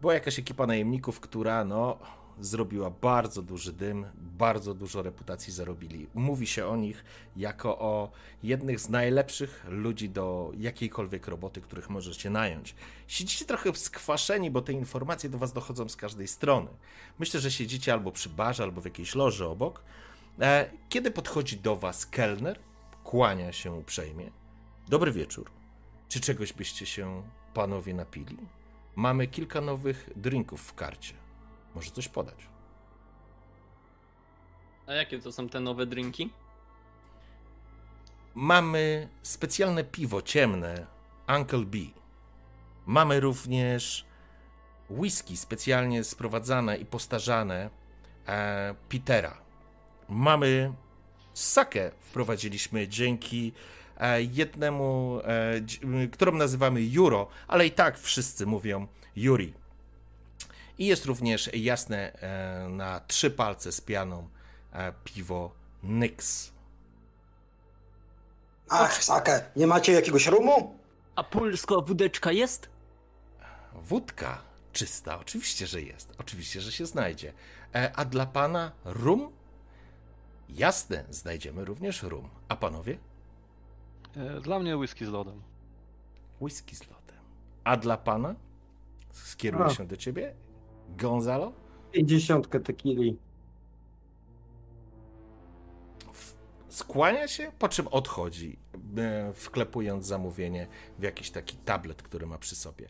Była 0.00 0.14
jakaś 0.14 0.38
ekipa 0.38 0.66
najemników, 0.66 1.20
która 1.20 1.64
no, 1.64 1.98
zrobiła 2.40 2.90
bardzo 2.90 3.42
duży 3.42 3.72
dym, 3.72 4.06
bardzo 4.14 4.74
dużo 4.74 5.02
reputacji 5.02 5.52
zarobili. 5.52 6.06
Mówi 6.14 6.46
się 6.46 6.66
o 6.66 6.76
nich 6.76 7.04
jako 7.36 7.78
o 7.78 8.10
jednych 8.42 8.80
z 8.80 8.88
najlepszych 8.88 9.64
ludzi 9.68 10.10
do 10.10 10.52
jakiejkolwiek 10.58 11.28
roboty, 11.28 11.60
których 11.60 11.90
możecie 11.90 12.30
nająć. 12.30 12.74
Siedzicie 13.08 13.44
trochę 13.44 13.74
skwaszeni, 13.74 14.50
bo 14.50 14.62
te 14.62 14.72
informacje 14.72 15.30
do 15.30 15.38
was 15.38 15.52
dochodzą 15.52 15.88
z 15.88 15.96
każdej 15.96 16.28
strony. 16.28 16.68
Myślę, 17.18 17.40
że 17.40 17.50
siedzicie 17.50 17.92
albo 17.92 18.12
przy 18.12 18.28
barze, 18.28 18.62
albo 18.62 18.80
w 18.80 18.84
jakiejś 18.84 19.14
loży 19.14 19.46
obok. 19.46 19.82
E, 20.40 20.70
kiedy 20.88 21.10
podchodzi 21.10 21.56
do 21.56 21.76
was 21.76 22.06
kelner 22.06 22.58
kłania 23.12 23.52
się 23.52 23.72
uprzejmie. 23.72 24.30
Dobry 24.88 25.12
wieczór. 25.12 25.50
Czy 26.08 26.20
czegoś 26.20 26.52
byście 26.52 26.86
się 26.86 27.22
panowie 27.54 27.94
napili? 27.94 28.36
Mamy 28.96 29.26
kilka 29.26 29.60
nowych 29.60 30.10
drinków 30.16 30.62
w 30.62 30.74
karcie. 30.74 31.14
Może 31.74 31.90
coś 31.90 32.08
podać. 32.08 32.48
A 34.86 34.92
jakie 34.92 35.18
to 35.18 35.32
są 35.32 35.48
te 35.48 35.60
nowe 35.60 35.86
drinki? 35.86 36.30
Mamy 38.34 39.08
specjalne 39.22 39.84
piwo 39.84 40.22
ciemne 40.22 40.86
Uncle 41.38 41.64
B. 41.64 41.78
Mamy 42.86 43.20
również 43.20 44.06
whisky 44.90 45.36
specjalnie 45.36 46.04
sprowadzane 46.04 46.76
i 46.76 46.86
postarzane 46.86 47.70
e, 48.26 48.74
Petera. 48.88 49.38
Mamy 50.08 50.72
Sakę 51.34 51.90
wprowadziliśmy 52.00 52.88
dzięki 52.88 53.52
e, 53.96 54.22
jednemu, 54.22 55.20
e, 56.04 56.08
którą 56.08 56.32
nazywamy 56.32 56.82
Juro, 56.82 57.28
ale 57.48 57.66
i 57.66 57.70
tak 57.70 57.98
wszyscy 57.98 58.46
mówią 58.46 58.86
Yuri. 59.16 59.54
I 60.78 60.86
jest 60.86 61.04
również 61.04 61.50
jasne 61.54 62.12
e, 62.12 62.68
na 62.68 63.00
trzy 63.00 63.30
palce 63.30 63.72
z 63.72 63.80
pianą 63.80 64.28
piwo 65.04 65.52
Nyx. 65.82 66.52
Ach, 68.68 69.04
Sakę, 69.04 69.44
nie 69.56 69.66
macie 69.66 69.92
jakiegoś 69.92 70.26
rumu? 70.26 70.78
A 71.16 71.24
polska 71.24 71.74
wódeczka 71.86 72.32
jest? 72.32 72.68
Wódka 73.72 74.38
czysta, 74.72 75.18
oczywiście, 75.18 75.66
że 75.66 75.82
jest. 75.82 76.12
Oczywiście, 76.18 76.60
że 76.60 76.72
się 76.72 76.86
znajdzie. 76.86 77.32
A 77.94 78.04
dla 78.04 78.26
pana 78.26 78.72
rum? 78.84 79.32
Jasne, 80.54 81.04
znajdziemy 81.10 81.64
również 81.64 82.02
rum. 82.02 82.28
A 82.48 82.56
panowie? 82.56 82.98
E, 84.16 84.40
dla 84.40 84.58
mnie 84.58 84.76
whisky 84.76 85.06
z 85.06 85.08
lodem. 85.08 85.42
Whisky 86.40 86.76
z 86.76 86.80
lodem. 86.80 87.18
A 87.64 87.76
dla 87.76 87.96
pana? 87.96 88.34
Skieruję 89.12 89.70
się 89.70 89.86
do 89.86 89.96
ciebie. 89.96 90.34
Gonzalo? 90.88 91.52
Pięćdziesiątkę 91.92 92.60
tequili. 92.60 93.18
Skłania 96.68 97.28
się, 97.28 97.52
po 97.58 97.68
czym 97.68 97.88
odchodzi, 97.88 98.58
e, 98.96 99.32
wklepując 99.32 100.06
zamówienie 100.06 100.66
w 100.98 101.02
jakiś 101.02 101.30
taki 101.30 101.56
tablet, 101.56 102.02
który 102.02 102.26
ma 102.26 102.38
przy 102.38 102.56
sobie. 102.56 102.88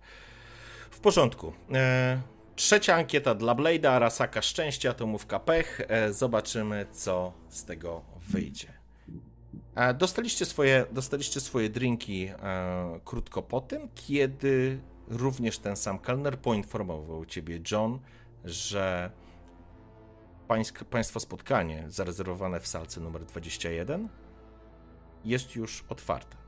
W 0.90 1.00
porządku. 1.00 1.52
E, 1.73 2.21
Trzecia 2.57 2.95
ankieta 2.95 3.35
dla 3.35 3.55
Blade'a, 3.55 3.87
Arasaka 3.89 4.43
szczęście, 4.43 4.91
atomówka 4.91 5.41
pech. 5.41 5.81
E, 5.89 6.13
zobaczymy, 6.13 6.87
co 6.93 7.33
z 7.49 7.65
tego 7.65 8.03
wyjdzie. 8.29 8.69
E, 9.75 9.95
dostaliście 9.95 10.47
swoje, 10.47 10.87
dostaliście 10.93 11.41
swoje 11.41 11.71
drinki 11.71 12.25
e, 12.27 13.01
krótko 13.05 13.43
po 13.43 13.61
tym, 13.61 13.89
kiedy 13.95 14.81
również 15.09 15.59
ten 15.59 15.77
sam 15.77 15.99
kelner 15.99 16.39
poinformował 16.39 17.27
ciebie, 17.27 17.61
John, 17.71 17.99
że 18.45 19.11
pańsk, 20.49 20.85
państwo 20.85 21.21
spotkanie 21.21 21.85
zarezerwowane 21.89 22.61
w 22.61 22.67
salce 22.67 23.01
numer 23.01 23.25
21 23.25 24.09
jest 25.25 25.57
już 25.57 25.85
otwarte. 25.89 26.42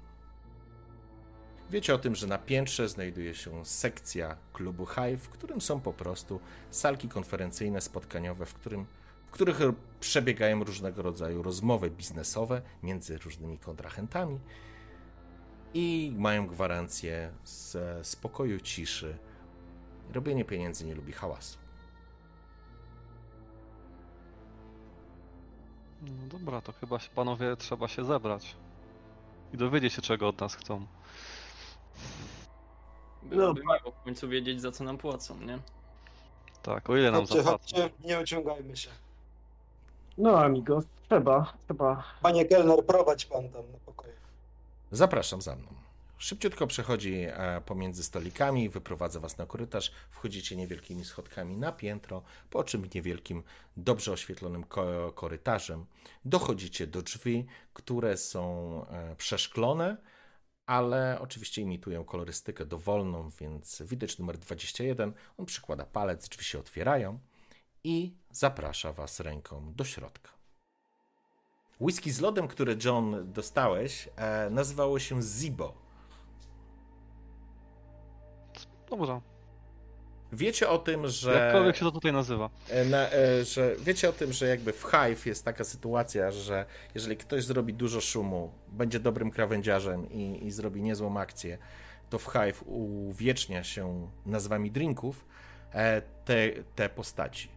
Wiecie 1.75 1.95
o 1.95 1.99
tym, 1.99 2.14
że 2.14 2.26
na 2.26 2.38
piętrze 2.38 2.88
znajduje 2.88 3.35
się 3.35 3.64
sekcja 3.64 4.37
klubu 4.52 4.87
Hive, 4.87 5.21
w 5.21 5.28
którym 5.28 5.61
są 5.61 5.81
po 5.81 5.93
prostu 5.93 6.40
salki 6.71 7.09
konferencyjne, 7.09 7.81
spotkaniowe, 7.81 8.47
w, 8.47 8.54
którym, 8.54 8.87
w 9.26 9.31
których 9.31 9.59
przebiegają 10.00 10.64
różnego 10.64 11.02
rodzaju 11.02 11.43
rozmowy 11.43 11.90
biznesowe 11.90 12.62
między 12.83 13.19
różnymi 13.19 13.59
kontrahentami 13.59 14.40
i 15.75 16.14
mają 16.16 16.47
gwarancję 16.47 17.33
z 17.45 17.76
spokoju, 18.07 18.61
ciszy. 18.61 19.19
Robienie 20.12 20.45
pieniędzy 20.45 20.85
nie 20.85 20.95
lubi 20.95 21.12
hałasu. 21.12 21.59
No 26.02 26.38
dobra, 26.38 26.61
to 26.61 26.73
chyba 26.73 26.99
panowie 27.14 27.57
trzeba 27.57 27.88
się 27.88 28.04
zebrać. 28.04 28.57
I 29.52 29.57
dowiedzieć 29.57 29.93
się, 29.93 30.02
czego 30.02 30.28
od 30.28 30.40
nas 30.40 30.54
chcą. 30.54 30.87
Byłoby 33.25 33.61
miło 33.61 33.93
w 34.00 34.04
końcu 34.04 34.28
wiedzieć, 34.28 34.61
za 34.61 34.73
co 34.73 34.85
nam 34.85 34.99
płacą, 34.99 35.40
nie? 35.40 35.59
Tak, 36.62 36.90
o 36.90 36.97
ile 36.97 37.11
nam 37.11 37.21
Chodźcie, 37.21 37.43
zapłacą. 37.43 37.59
chodźcie, 37.59 37.90
nie 38.04 38.19
ociągajmy 38.19 38.76
się. 38.76 38.90
No, 40.19 40.38
amigos, 40.38 40.85
trzeba, 41.09 41.52
trzeba. 41.66 42.04
Panie 42.23 42.45
kelner, 42.45 42.85
prowadź 42.87 43.25
pan 43.26 43.49
tam 43.49 43.62
na 43.73 43.78
pokoju. 43.87 44.12
Zapraszam 44.93 45.43
za 45.43 45.57
mną. 45.57 45.69
Szybciutko 46.19 46.66
przechodzi 46.66 47.25
e, 47.28 47.61
pomiędzy 47.66 48.04
stolikami, 48.04 48.69
wyprowadza 48.69 49.21
was 49.21 49.38
na 49.38 49.47
korytarz, 49.47 49.93
wchodzicie 50.11 50.57
niewielkimi 50.57 51.04
schodkami 51.04 51.57
na 51.57 51.73
piętro, 51.73 52.23
po 52.50 52.64
czym 52.64 52.88
niewielkim, 52.95 53.43
dobrze 53.76 54.12
oświetlonym 54.12 54.64
ko- 54.64 55.12
korytarzem 55.14 55.87
dochodzicie 56.25 56.87
do 56.87 57.02
drzwi, 57.02 57.47
które 57.75 58.16
są 58.16 58.87
e, 58.90 59.16
przeszklone, 59.16 59.97
ale 60.66 61.18
oczywiście 61.21 61.62
imitują 61.62 62.04
kolorystykę 62.04 62.64
dowolną, 62.64 63.30
więc 63.40 63.83
widać 63.83 64.18
numer 64.18 64.38
21, 64.38 65.12
on 65.38 65.47
przykłada 65.47 65.87
palec, 65.87 66.28
drzwi 66.28 66.44
się 66.44 66.59
otwierają 66.59 67.18
i 67.85 68.14
zaprasza 68.30 68.92
was 68.92 69.21
ręką 69.21 69.73
do 69.75 69.85
środka. 69.85 70.30
Whisky 71.80 72.12
z 72.12 72.21
lodem, 72.21 72.49
które 72.49 72.76
John 72.85 73.33
dostałeś, 73.33 74.09
e, 74.16 74.50
nazywało 74.50 74.99
się 74.99 75.23
Zibo. 75.23 75.75
Dobrze. 78.90 79.34
Wiecie 80.35 80.69
o 80.69 80.79
tym, 80.79 81.09
że. 81.09 81.35
Jakkolwiek 81.35 81.76
się 81.76 81.85
to 81.85 81.91
tutaj 81.91 82.12
nazywa. 82.12 82.50
E, 82.69 82.85
Na, 82.85 83.12
e, 83.12 83.45
że 83.45 83.76
wiecie 83.79 84.09
o 84.09 84.12
tym, 84.12 84.33
że 84.33 84.49
jakby 84.49 84.73
w 84.73 84.83
Hive 84.83 85.26
jest 85.26 85.45
taka 85.45 85.64
sytuacja, 85.64 86.31
że 86.31 86.67
jeżeli 86.95 87.17
ktoś 87.17 87.45
zrobi 87.45 87.75
dużo 87.75 88.00
szumu, 88.00 88.53
będzie 88.69 89.00
dobrym 89.00 89.31
krawędziarzem 89.31 90.11
i, 90.11 90.47
i 90.47 90.50
zrobi 90.50 90.83
niezłą 90.83 91.21
akcję, 91.21 91.59
to 92.11 92.19
w 92.19 92.25
Hive 92.25 92.62
uwiecznia 92.67 93.64
się 93.64 94.09
nazwami 94.26 94.71
drinków 94.71 95.25
e, 95.73 96.03
te, 96.25 96.50
te 96.75 96.88
postaci. 96.88 97.55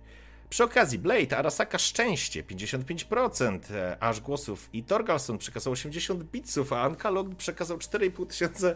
Przy 0.50 0.64
okazji, 0.64 1.00
Blade, 1.00 1.38
Arasaka 1.38 1.78
Szczęście 1.78 2.44
55%, 2.44 3.60
e, 3.74 3.98
aż 4.00 4.22
głosów 4.22 4.70
i 4.74 4.84
Torgalson 4.84 5.38
przekazał 5.38 5.74
80 5.74 6.24
bitsów, 6.24 6.74
a 6.74 6.82
Ankalog 6.82 7.36
przekazał 7.36 7.78
4,5 7.78 8.28
tysiące 8.28 8.76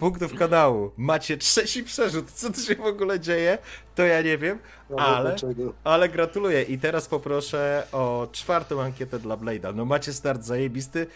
punktów 0.00 0.34
kanału. 0.34 0.92
Macie 0.96 1.36
trzeci 1.36 1.84
przerzut. 1.84 2.30
Co 2.30 2.50
tu 2.52 2.60
się 2.60 2.74
w 2.74 2.80
ogóle 2.86 3.20
dzieje? 3.20 3.58
To 3.94 4.02
ja 4.02 4.22
nie 4.22 4.38
wiem, 4.38 4.58
No, 4.90 4.96
ale, 4.96 5.28
dlaczego? 5.30 5.72
ale 5.84 6.08
gratuluję. 6.08 6.62
I 6.62 6.78
teraz 6.78 7.08
poproszę 7.08 7.86
o 7.92 8.28
czwartą 8.32 8.82
ankietę 8.82 9.18
dla 9.18 9.36
Blade'a. 9.36 9.74
No 9.74 9.84
macie 9.84 10.12
start 10.12 10.42
zajebisty. 10.42 11.06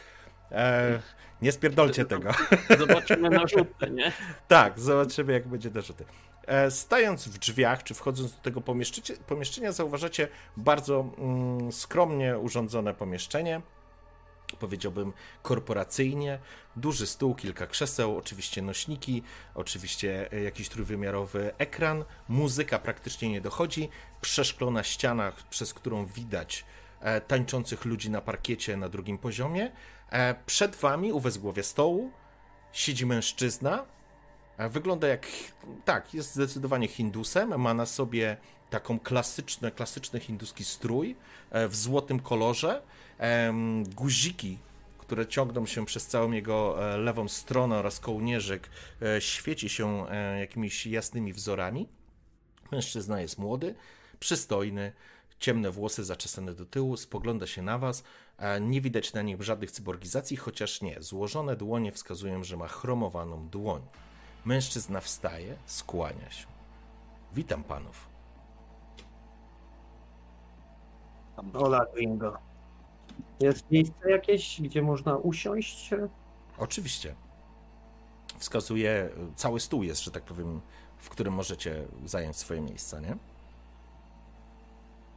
E, 0.53 1.01
nie 1.42 1.53
spierdolcie 1.53 2.05
tego. 2.05 2.31
Zobaczymy 2.79 3.31
na 3.31 3.47
rzutę, 3.47 3.90
nie? 3.90 4.12
Tak, 4.49 4.81
zobaczymy 4.81 5.33
jak 5.33 5.49
będzie 5.49 5.70
do 5.70 5.83
rzuty. 5.83 6.05
E, 6.47 6.70
Stając 6.70 7.29
w 7.29 7.38
drzwiach, 7.38 7.83
czy 7.83 7.94
wchodząc 7.94 8.33
do 8.37 8.42
tego 8.42 8.61
pomieszczenia, 8.61 9.18
pomieszczenia 9.27 9.73
zauważacie 9.73 10.29
bardzo 10.57 11.07
mm, 11.18 11.73
skromnie 11.73 12.38
urządzone 12.38 12.94
pomieszczenie. 12.94 13.61
Powiedziałbym 14.57 15.12
korporacyjnie. 15.43 16.38
Duży 16.77 17.07
stół, 17.07 17.35
kilka 17.35 17.67
krzeseł, 17.67 18.19
oczywiście 18.19 18.62
nośniki, 18.62 19.23
oczywiście 19.55 20.33
e, 20.33 20.43
jakiś 20.43 20.69
trójwymiarowy 20.69 21.53
ekran. 21.59 22.05
Muzyka 22.29 22.79
praktycznie 22.79 23.31
nie 23.31 23.40
dochodzi. 23.40 23.88
Przeszklona 24.21 24.83
ściana, 24.83 25.33
przez 25.51 25.75
którą 25.75 26.07
widać 26.07 26.64
e, 27.01 27.21
tańczących 27.21 27.85
ludzi 27.85 28.11
na 28.11 28.21
parkiecie 28.21 28.77
na 28.77 28.88
drugim 28.88 29.19
poziomie. 29.19 29.73
E, 30.11 30.35
Przed 30.47 30.77
wami, 30.77 31.12
u 31.12 31.21
wezgłowia 31.21 31.62
stołu, 31.62 32.11
siedzi 32.73 33.07
mężczyzna, 33.07 33.85
Wygląda 34.71 35.09
jak. 35.09 35.27
Tak, 35.85 36.14
jest 36.14 36.35
zdecydowanie 36.35 36.88
Hindusem. 36.88 37.61
Ma 37.61 37.75
na 37.75 37.87
sobie 37.87 38.37
taką 38.71 38.99
klasyczny, 38.99 39.71
klasyczny 39.71 40.21
hinduski 40.21 40.64
strój 40.64 41.17
w 41.69 41.77
złotym 41.77 42.21
kolorze. 42.21 42.83
Guziki, 43.94 44.59
które 44.98 45.27
ciągną 45.27 45.66
się 45.66 45.87
przez 45.87 46.07
całą 46.07 46.33
jego 46.33 46.92
e, 46.94 46.98
lewą 46.98 47.29
stronę 47.29 47.77
oraz 47.77 48.00
kołnierzyk, 48.00 48.70
e, 49.03 49.20
świeci 49.20 49.68
się 49.68 50.09
e, 50.09 50.40
jakimiś 50.40 50.87
jasnymi 50.87 51.33
wzorami. 51.33 51.88
Mężczyzna 52.72 53.20
jest 53.20 53.38
młody, 53.38 53.74
przystojny, 54.20 54.92
ciemne 55.38 55.70
włosy 55.70 56.05
zaczesane 56.05 56.55
do 56.55 56.66
tyłu, 56.66 56.96
spogląda 56.96 57.46
się 57.46 57.62
na 57.62 57.79
was. 57.79 58.05
Nie 58.61 58.81
widać 58.81 59.12
na 59.12 59.22
nim 59.22 59.42
żadnych 59.42 59.70
cyborgizacji, 59.70 60.37
chociaż 60.37 60.83
nie. 60.83 61.03
Złożone 61.03 61.57
dłonie 61.57 61.92
wskazują, 61.92 62.44
że 62.44 62.57
ma 62.57 62.68
chromowaną 62.68 63.48
dłoń. 63.48 63.83
Mężczyzna 64.44 65.00
wstaje, 65.00 65.57
skłania 65.66 66.31
się. 66.31 66.46
Witam 67.33 67.64
panów. 67.64 68.09
Ola 71.55 71.87
Gringo. 71.94 72.54
Jest 73.40 73.70
miejsce 73.70 74.11
jakieś, 74.11 74.61
gdzie 74.61 74.83
można 74.83 75.16
usiąść? 75.16 75.90
Oczywiście. 76.59 77.14
Wskazuje, 78.38 79.09
cały 79.37 79.61
stół 79.61 79.83
jest, 79.83 80.05
że 80.05 80.11
tak 80.11 80.22
powiem, 80.22 80.61
w 80.98 81.09
którym 81.09 81.35
możecie 81.35 81.85
zająć 82.05 82.37
swoje 82.37 82.61
miejsca, 82.61 83.00
nie? 83.00 83.16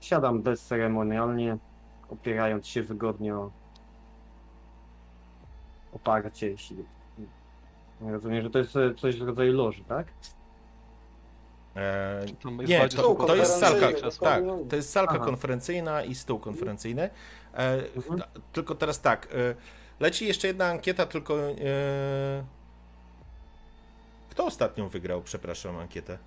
Siadam 0.02 0.42
bezceremonialnie, 0.42 1.58
opierając 2.10 2.68
się 2.68 2.84
wygodnie 2.84 3.36
o 3.36 3.52
oparcie, 5.94 6.50
jeśli... 6.50 6.86
Rozumiem, 8.02 8.44
że 8.44 8.50
to 8.50 8.60
jest 8.60 8.74
coś 8.98 9.20
w 9.20 9.28
rodzaju 9.28 9.54
loży, 9.54 9.84
tak? 9.84 10.08
E, 11.76 12.26
jest 12.60 12.70
nie, 12.70 12.90
to, 12.90 13.16
to 13.16 13.36
jest 13.36 13.60
salka, 13.60 13.88
tak, 14.20 14.44
to 14.70 14.76
jest 14.76 14.90
salka 14.90 15.20
konferencyjna 15.20 16.04
i 16.04 16.16
stół 16.16 16.40
konferencyjny. 16.40 17.10
E, 17.54 17.74
Mhm. 17.96 18.20
t- 18.20 18.26
Tylko 18.54 18.76
teraz 18.76 19.02
tak, 19.02 19.26
e, 19.26 19.56
leci 20.00 20.28
jeszcze 20.28 20.48
jedna 20.48 20.66
ankieta, 20.66 21.06
tylko 21.06 21.40
e, 21.40 21.54
kto 24.30 24.46
ostatnią 24.46 24.90
wygrał, 24.90 25.22
przepraszam, 25.22 25.78
ankietę? 25.78 26.18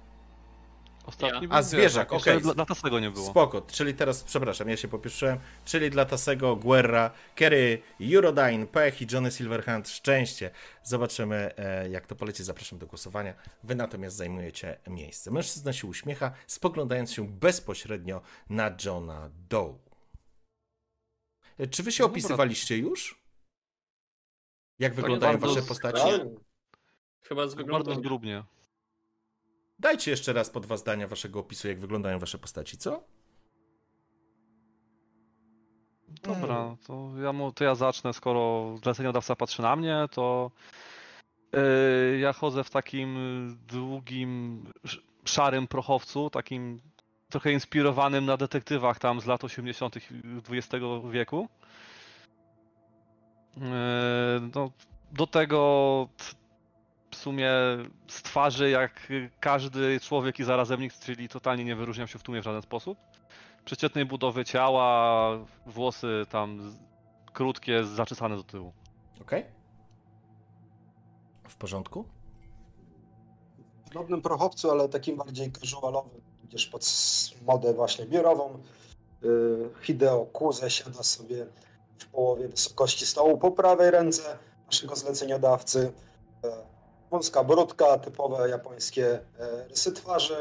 Ostatni 1.06 1.48
Ja. 1.48 1.54
A, 1.54 1.62
zwierzak, 1.62 2.12
Jeszcze 2.12 2.30
okej. 2.30 2.42
Dla, 2.42 2.54
dla 2.54 2.66
Tasego 2.66 3.00
nie 3.00 3.10
było. 3.10 3.30
Spoko, 3.30 3.60
czyli 3.60 3.94
teraz, 3.94 4.22
przepraszam, 4.24 4.68
ja 4.68 4.76
się 4.76 4.88
popieszyłem, 4.88 5.38
czyli 5.64 5.90
dla 5.90 6.04
Tasego, 6.04 6.56
Guerra, 6.56 7.10
Kerry, 7.34 7.82
Eurodyne, 8.14 8.66
Pech 8.66 9.02
i 9.02 9.06
Johnny 9.12 9.30
Silverhand 9.30 9.88
szczęście. 9.88 10.50
Zobaczymy, 10.82 11.50
jak 11.90 12.06
to 12.06 12.14
poleci, 12.16 12.44
zapraszam 12.44 12.78
do 12.78 12.86
głosowania. 12.86 13.34
Wy 13.64 13.74
natomiast 13.74 14.16
zajmujecie 14.16 14.76
miejsce. 14.86 15.30
Mężczyzna 15.30 15.72
się 15.72 15.86
uśmiecha, 15.86 16.32
spoglądając 16.46 17.12
się 17.12 17.28
bezpośrednio 17.28 18.20
na 18.50 18.70
Johna 18.84 19.30
Doe. 19.48 19.74
Czy 21.70 21.82
wy 21.82 21.92
się 21.92 22.02
No 22.02 22.08
dobra. 22.08 22.12
opisywaliście 22.20 22.78
już? 22.78 23.20
Jak 24.78 24.94
wyglądają 24.94 25.32
bardzo 25.38 25.46
wasze 25.54 25.62
z- 25.62 25.68
postaci? 25.68 25.96
Realnie. 26.08 26.34
Chyba 27.22 27.42
z 27.42 27.54
Bardzo 27.54 27.56
wyglądu. 27.56 27.94
zgrubnie. 27.94 28.44
Dajcie 29.78 30.10
jeszcze 30.10 30.32
raz 30.32 30.50
po 30.50 30.60
dwa 30.60 30.76
zdania 30.76 31.08
waszego 31.08 31.40
opisu, 31.40 31.68
jak 31.68 31.80
wyglądają 31.80 32.18
wasze 32.18 32.38
postaci, 32.38 32.76
co? 32.78 33.04
Dobra, 36.22 36.76
to 36.86 37.10
ja, 37.22 37.32
mu, 37.32 37.52
to 37.52 37.64
ja 37.64 37.74
zacznę, 37.74 38.12
skoro 38.12 38.74
zleceniodawca 38.82 39.36
patrzy 39.36 39.62
na 39.62 39.76
mnie, 39.76 40.06
to 40.10 40.50
yy, 41.52 42.18
ja 42.18 42.32
chodzę 42.32 42.64
w 42.64 42.70
takim 42.70 43.16
długim, 43.68 44.64
sz- 44.84 45.02
szarym 45.24 45.66
prochowcu, 45.66 46.30
takim 46.30 46.80
trochę 47.30 47.52
inspirowanym 47.52 48.26
na 48.26 48.36
detektywach 48.36 48.98
tam 48.98 49.20
z 49.20 49.26
lat 49.26 49.44
80. 49.44 49.96
XX 50.50 50.84
wieku. 51.10 51.48
Yy, 53.56 53.62
no, 54.54 54.70
do 55.12 55.26
tego 55.26 56.08
t- 56.16 57.16
sumie 57.16 57.50
z 58.08 58.22
twarzy 58.22 58.70
jak 58.70 59.12
każdy 59.40 60.00
człowiek 60.00 60.40
i 60.40 60.44
zarazemnik, 60.44 60.92
czyli 60.94 61.28
totalnie 61.28 61.64
nie 61.64 61.76
wyróżniam 61.76 62.08
się 62.08 62.18
w 62.18 62.22
tłumie 62.22 62.40
w 62.40 62.44
żaden 62.44 62.62
sposób. 62.62 62.98
Przeciętnej 63.64 64.04
budowy 64.04 64.44
ciała, 64.44 65.30
włosy 65.66 66.26
tam 66.30 66.76
krótkie, 67.32 67.84
zaczesane 67.84 68.36
do 68.36 68.42
tyłu. 68.42 68.72
Okej. 69.20 69.44
W 71.48 71.56
porządku? 71.56 72.04
Podobnym 73.84 74.22
prochowcu, 74.22 74.70
ale 74.70 74.88
takim 74.88 75.16
bardziej 75.16 75.52
casualowym, 75.52 76.19
gdzieś 76.50 76.66
pod 76.66 76.86
modę 77.46 77.74
właśnie 77.74 78.06
biurową. 78.06 78.58
Y, 79.24 79.28
Hideo 79.82 80.26
Kuze 80.26 80.70
siada 80.70 81.02
sobie 81.02 81.46
w 81.98 82.06
połowie 82.06 82.48
wysokości 82.48 83.06
stołu 83.06 83.38
po 83.38 83.50
prawej 83.50 83.90
ręce 83.90 84.38
naszego 84.66 84.96
zleceniodawcy. 84.96 85.92
E, 86.44 86.48
Wąska 87.10 87.44
brudka, 87.44 87.98
typowe 87.98 88.48
japońskie 88.48 89.20
e, 89.38 89.68
rysy 89.68 89.92
twarzy. 89.92 90.36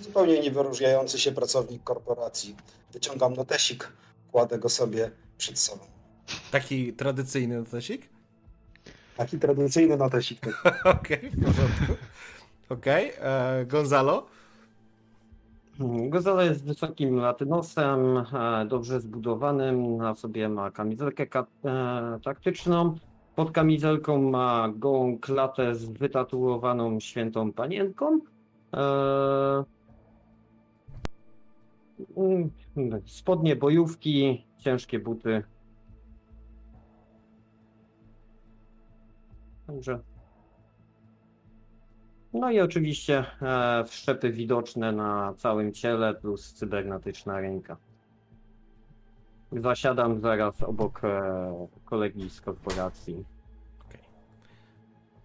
Zupełnie 0.00 0.40
niewyróżniający 0.40 1.18
się 1.18 1.32
pracownik 1.32 1.84
korporacji. 1.84 2.56
Wyciągam 2.92 3.34
notesik, 3.34 3.92
kładę 4.32 4.58
go 4.58 4.68
sobie 4.68 5.10
przed 5.38 5.58
sobą. 5.58 5.84
Taki 6.50 6.92
tradycyjny 6.92 7.58
notesik? 7.58 8.08
Taki 9.16 9.38
tradycyjny 9.38 9.96
notesik. 9.96 10.40
Okej, 11.00 11.30
w 11.30 11.44
porządku. 11.44 12.04
Okej, 12.68 13.12
e, 13.20 13.64
Gonzalo? 13.66 14.26
Gozala 16.08 16.44
jest 16.44 16.64
wysokim 16.64 17.16
latynosem, 17.16 18.18
e, 18.18 18.66
dobrze 18.66 19.00
zbudowanym, 19.00 19.96
na 19.96 20.14
sobie 20.14 20.48
ma 20.48 20.70
kamizelkę 20.70 21.26
ka- 21.26 21.46
e, 21.64 22.20
taktyczną. 22.24 22.94
Pod 23.36 23.50
kamizelką 23.50 24.30
ma 24.30 24.68
gołą 24.76 25.18
klatę 25.18 25.74
z 25.74 25.84
wytatuowaną 25.88 27.00
świętą 27.00 27.52
panienką. 27.52 28.20
E, 28.74 29.64
mm, 32.16 32.50
Spodnie 33.06 33.56
bojówki, 33.56 34.46
ciężkie 34.58 34.98
buty. 34.98 35.42
Także 39.66 40.00
no 42.32 42.50
i 42.50 42.60
oczywiście 42.60 43.24
e, 43.42 43.84
wszczepy 43.84 44.30
widoczne 44.30 44.92
na 44.92 45.34
całym 45.36 45.72
ciele 45.72 46.14
plus 46.14 46.52
cybernetyczna 46.52 47.40
ręka. 47.40 47.76
Zasiadam 49.52 50.20
zaraz 50.20 50.62
obok 50.62 51.04
e, 51.04 51.66
kolegi 51.84 52.30
z 52.30 52.40
korporacji. 52.40 53.24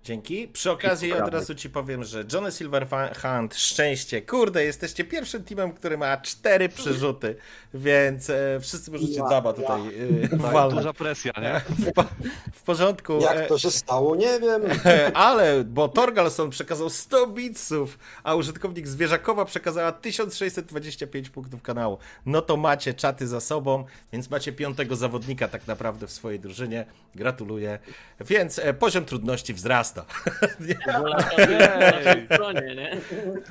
Dzięki. 0.03 0.47
Przy 0.47 0.71
okazji 0.71 1.13
od 1.13 1.33
razu 1.33 1.55
ci 1.55 1.69
powiem, 1.69 2.03
że 2.03 2.23
Johnny 2.33 2.51
Silverhand, 2.51 3.55
szczęście. 3.55 4.21
Kurde, 4.21 4.63
jesteście 4.63 5.03
pierwszym 5.03 5.43
teamem, 5.43 5.71
który 5.73 5.97
ma 5.97 6.17
cztery 6.17 6.69
przerzuty, 6.69 7.35
więc 7.73 8.29
e, 8.29 8.59
wszyscy 8.61 8.91
możecie 8.91 9.13
Ja, 9.13 9.29
daba 9.29 9.53
tutaj 9.53 9.81
e, 10.23 10.27
Tak, 10.29 10.39
walnąć. 10.39 10.75
duża 10.77 10.93
presja, 10.93 11.31
nie? 11.41 11.61
W, 11.85 11.93
po, 11.93 12.03
w 12.53 12.61
porządku. 12.61 13.19
Jak 13.21 13.37
e, 13.37 13.47
to 13.47 13.57
się 13.57 13.71
stało, 13.71 14.15
nie 14.15 14.39
wiem. 14.39 14.61
Ale, 15.13 15.63
bo 15.63 15.87
Torgalson 15.89 16.49
przekazał 16.49 16.89
100 16.89 17.27
bitsów, 17.27 17.99
a 18.23 18.35
użytkownik 18.35 18.87
Zwierzakowa 18.87 19.45
przekazała 19.45 19.91
1625 19.91 21.29
punktów 21.29 21.61
kanału. 21.61 21.97
No 22.25 22.41
to 22.41 22.57
macie 22.57 22.93
czaty 22.93 23.27
za 23.27 23.39
sobą, 23.39 23.85
więc 24.13 24.29
macie 24.29 24.51
piątego 24.51 24.95
zawodnika 24.95 25.47
tak 25.47 25.67
naprawdę 25.67 26.07
w 26.07 26.11
swojej 26.11 26.39
drużynie. 26.39 26.85
Gratuluję. 27.15 27.79
Więc 28.19 28.59
e, 28.59 28.73
poziom 28.73 29.05
trudności 29.05 29.53
wzrasta. 29.53 29.92
Nie? 30.67 30.77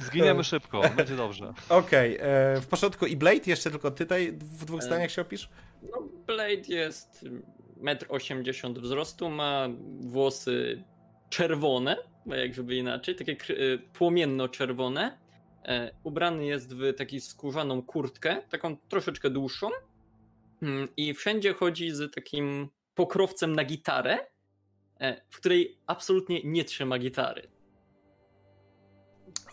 Zginiemy 0.00 0.44
szybko, 0.44 0.83
będzie 0.96 1.16
dobrze. 1.16 1.52
Okej, 1.68 2.16
e, 2.20 2.61
w 2.61 2.66
porządku. 2.66 3.07
I 3.07 3.16
Blade, 3.16 3.40
jeszcze 3.46 3.70
tylko 3.70 3.90
ty 3.90 4.05
tutaj 4.05 4.33
w 4.33 4.64
dwóch 4.64 4.81
E, 4.81 4.85
zdaniach 4.85 5.11
się 5.11 5.22
opisz? 5.22 5.48
No, 5.83 6.09
Blade 6.26 6.68
jest 6.68 7.24
1,80 7.83 8.66
m 8.66 8.74
wzrostu, 8.74 9.31
ma 9.31 9.68
włosy 10.00 10.85
czerwone, 11.31 11.96
bo 12.26 12.35
jak 12.35 12.55
żeby 12.55 12.76
inaczej, 12.76 13.16
takie 13.16 13.37
y, 13.50 13.78
płomienno-czerwone. 13.92 15.18
E, 15.64 15.90
Ubrany 16.02 16.46
jest 16.46 16.74
w 16.74 16.94
taką 16.94 17.20
skórzaną 17.20 17.83
kurtkę, 17.83 18.42
taką 18.50 18.76
troszeczkę 18.76 19.31
dłuższą. 19.31 19.70
Mm, 20.62 20.88
I 20.96 21.14
wszędzie 21.14 21.55
chodzi 21.55 21.90
z 21.90 22.14
takim 22.14 22.68
pokrowcem 22.94 23.57
na 23.57 23.64
gitarę, 23.64 24.18
e, 24.18 24.26
w 25.30 25.36
której 25.36 25.78
absolutnie 25.86 26.40
nie 26.44 26.64
trzyma 26.64 26.98
gitary. 26.98 27.48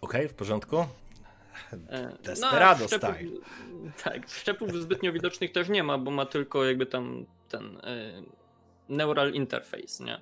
Okej, 0.02 0.28
w 0.28 0.34
porządku. 0.34 0.78
E, 1.90 2.18
Desperado 2.24 2.86
a 2.86 2.88
szczepów- 2.88 3.16
style. 3.16 3.32
Tak, 4.04 4.30
szczepów 4.30 4.74
zbytnio 4.74 5.14
widocznych 5.14 5.52
też 5.52 5.70
nie 5.70 5.84
ma, 5.84 5.98
bo 5.98 6.12
ma 6.12 6.26
tylko 6.26 6.66
jakby 6.66 6.86
tam 6.86 7.26
ten 7.50 7.78
e, 7.84 8.22
neural 8.90 9.34
interface, 9.34 10.04
nie? 10.04 10.22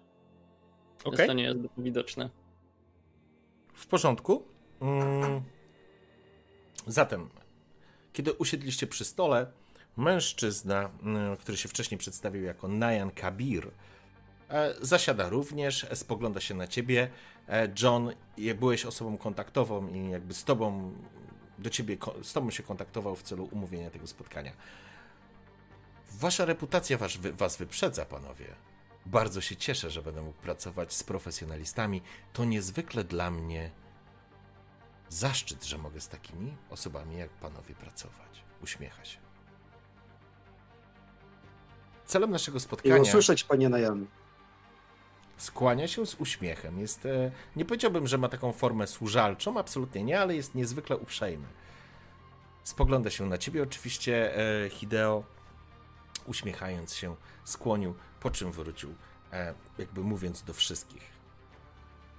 Więc 1.05 1.15
Okej, 1.15 1.27
to 1.27 1.33
nie 1.33 1.43
jest 1.43 1.59
zbyt 1.59 1.71
widoczne. 1.77 2.29
w 3.73 3.87
porządku. 3.87 4.43
Mm. 4.81 5.41
Zatem, 6.87 7.29
kiedy 8.13 8.33
usiedliście 8.33 8.87
przy 8.87 9.05
stole, 9.05 9.51
mężczyzna, 9.97 10.89
mm, 11.03 11.37
który 11.37 11.57
się 11.57 11.69
wcześniej 11.69 11.97
przedstawił 11.97 12.43
jako 12.43 12.67
Nayan 12.67 13.11
Kabir, 13.11 13.67
e, 13.67 13.71
zasiada 14.81 15.29
również, 15.29 15.83
e, 15.83 15.95
spogląda 15.95 16.41
się 16.41 16.55
na 16.55 16.67
ciebie. 16.67 17.09
E, 17.49 17.69
John, 17.83 18.13
byłeś 18.55 18.85
osobą 18.85 19.17
kontaktową 19.17 19.87
i 19.87 20.09
jakby 20.09 20.33
z 20.33 20.43
tobą, 20.43 20.93
do 21.59 21.69
ciebie, 21.69 21.97
z 22.23 22.33
tobą 22.33 22.51
się 22.51 22.63
kontaktował 22.63 23.15
w 23.15 23.23
celu 23.23 23.49
umówienia 23.51 23.89
tego 23.89 24.07
spotkania. 24.07 24.51
Wasza 26.11 26.45
reputacja 26.45 26.97
was, 26.97 27.17
was 27.17 27.57
wyprzedza, 27.57 28.05
panowie. 28.05 28.55
Bardzo 29.05 29.41
się 29.41 29.55
cieszę, 29.55 29.89
że 29.89 30.01
będę 30.01 30.21
mógł 30.21 30.41
pracować 30.41 30.93
z 30.93 31.03
profesjonalistami. 31.03 32.01
To 32.33 32.45
niezwykle 32.45 33.03
dla 33.03 33.31
mnie 33.31 33.71
zaszczyt, 35.09 35.65
że 35.65 35.77
mogę 35.77 36.01
z 36.01 36.07
takimi 36.07 36.57
osobami 36.69 37.17
jak 37.17 37.29
panowie 37.29 37.75
pracować. 37.75 38.43
Uśmiecha 38.63 39.05
się. 39.05 39.17
Celem 42.05 42.31
naszego 42.31 42.55
Miło 42.55 42.63
spotkania 42.63 43.05
słyszeć, 43.05 43.43
panie 43.43 43.69
Najan. 43.69 44.07
Skłania 45.37 45.87
się 45.87 46.05
z 46.05 46.15
uśmiechem. 46.15 46.79
Jest, 46.79 47.05
e, 47.05 47.31
nie 47.55 47.65
powiedziałbym, 47.65 48.07
że 48.07 48.17
ma 48.17 48.29
taką 48.29 48.51
formę 48.51 48.87
służalczą, 48.87 49.59
absolutnie 49.59 50.03
nie, 50.03 50.19
ale 50.19 50.35
jest 50.35 50.55
niezwykle 50.55 50.97
uprzejmy. 50.97 51.47
Spogląda 52.63 53.09
się 53.09 53.25
na 53.25 53.37
ciebie 53.37 53.63
oczywiście, 53.63 54.37
e, 54.65 54.69
Hideo, 54.69 55.23
uśmiechając 56.25 56.95
się, 56.95 57.15
skłonił, 57.43 57.95
po 58.19 58.31
czym 58.31 58.51
wrócił, 58.51 58.95
e, 59.33 59.53
jakby 59.77 60.01
mówiąc 60.01 60.43
do 60.43 60.53
wszystkich. 60.53 61.17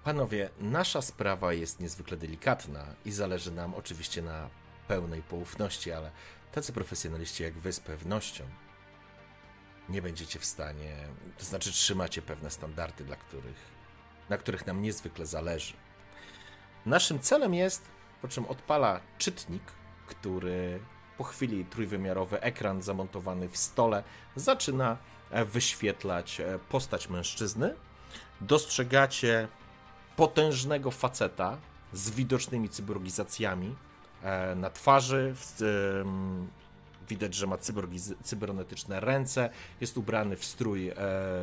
Panowie, 0.05 0.51
nasza 0.61 1.03
sprawa 1.03 1.53
jest 1.53 1.81
niezwykle 1.81 2.17
delikatna 2.17 2.87
i 3.05 3.13
zależy 3.13 3.53
nam 3.53 3.75
oczywiście 3.75 4.23
na 4.23 4.51
pełnej 4.89 5.23
poufności, 5.23 5.93
ale 5.93 6.11
tacy 6.53 6.73
profesjonaliści 6.73 7.43
jak 7.43 7.55
wy 7.55 7.73
z 7.73 7.81
pewnością 7.81 8.45
nie 9.89 10.03
będziecie 10.03 10.39
w 10.39 10.45
stanie, 10.45 10.97
to 11.39 11.45
znaczy 11.45 11.73
trzymacie 11.73 12.23
pewne 12.23 12.51
standardy, 12.51 13.05
dla 13.05 13.17
których, 13.17 13.57
na 14.29 14.37
których 14.37 14.67
nam 14.67 14.83
niezwykle 14.83 15.27
zależy. 15.27 15.75
Naszym 16.87 17.19
celem 17.21 17.55
jest, 17.55 17.83
po 18.23 18.29
czym 18.29 18.47
odpala 18.47 19.01
czytnik, 19.19 19.63
który 20.07 20.81
po 21.19 21.25
chwili 21.25 21.65
trójwymiarowy 21.65 22.41
ekran 22.41 22.83
zamontowany 22.83 23.49
w 23.49 23.57
stole 23.57 24.03
zaczyna 24.37 24.97
e, 25.31 25.45
wyświetlać 25.45 26.41
e, 26.41 26.59
postać 26.69 27.09
mężczyzny. 27.09 27.75
Dostrzegacie 28.41 29.49
potężnego 30.17 30.91
faceta 30.91 31.59
z 31.93 32.11
widocznymi 32.11 32.69
cyborgizacjami 32.69 33.77
e, 34.23 34.55
na 34.55 34.71
twarzy. 34.71 35.33
w- 35.37 35.57
Widać, 37.09 37.35
że 37.35 37.47
ma 37.47 37.59
cybernetyczne 38.23 39.01
ręce, 39.01 39.51
jest 39.81 39.99
ubrany 39.99 40.37
w 40.37 40.45
strój 40.45 40.89
e, 40.89 40.95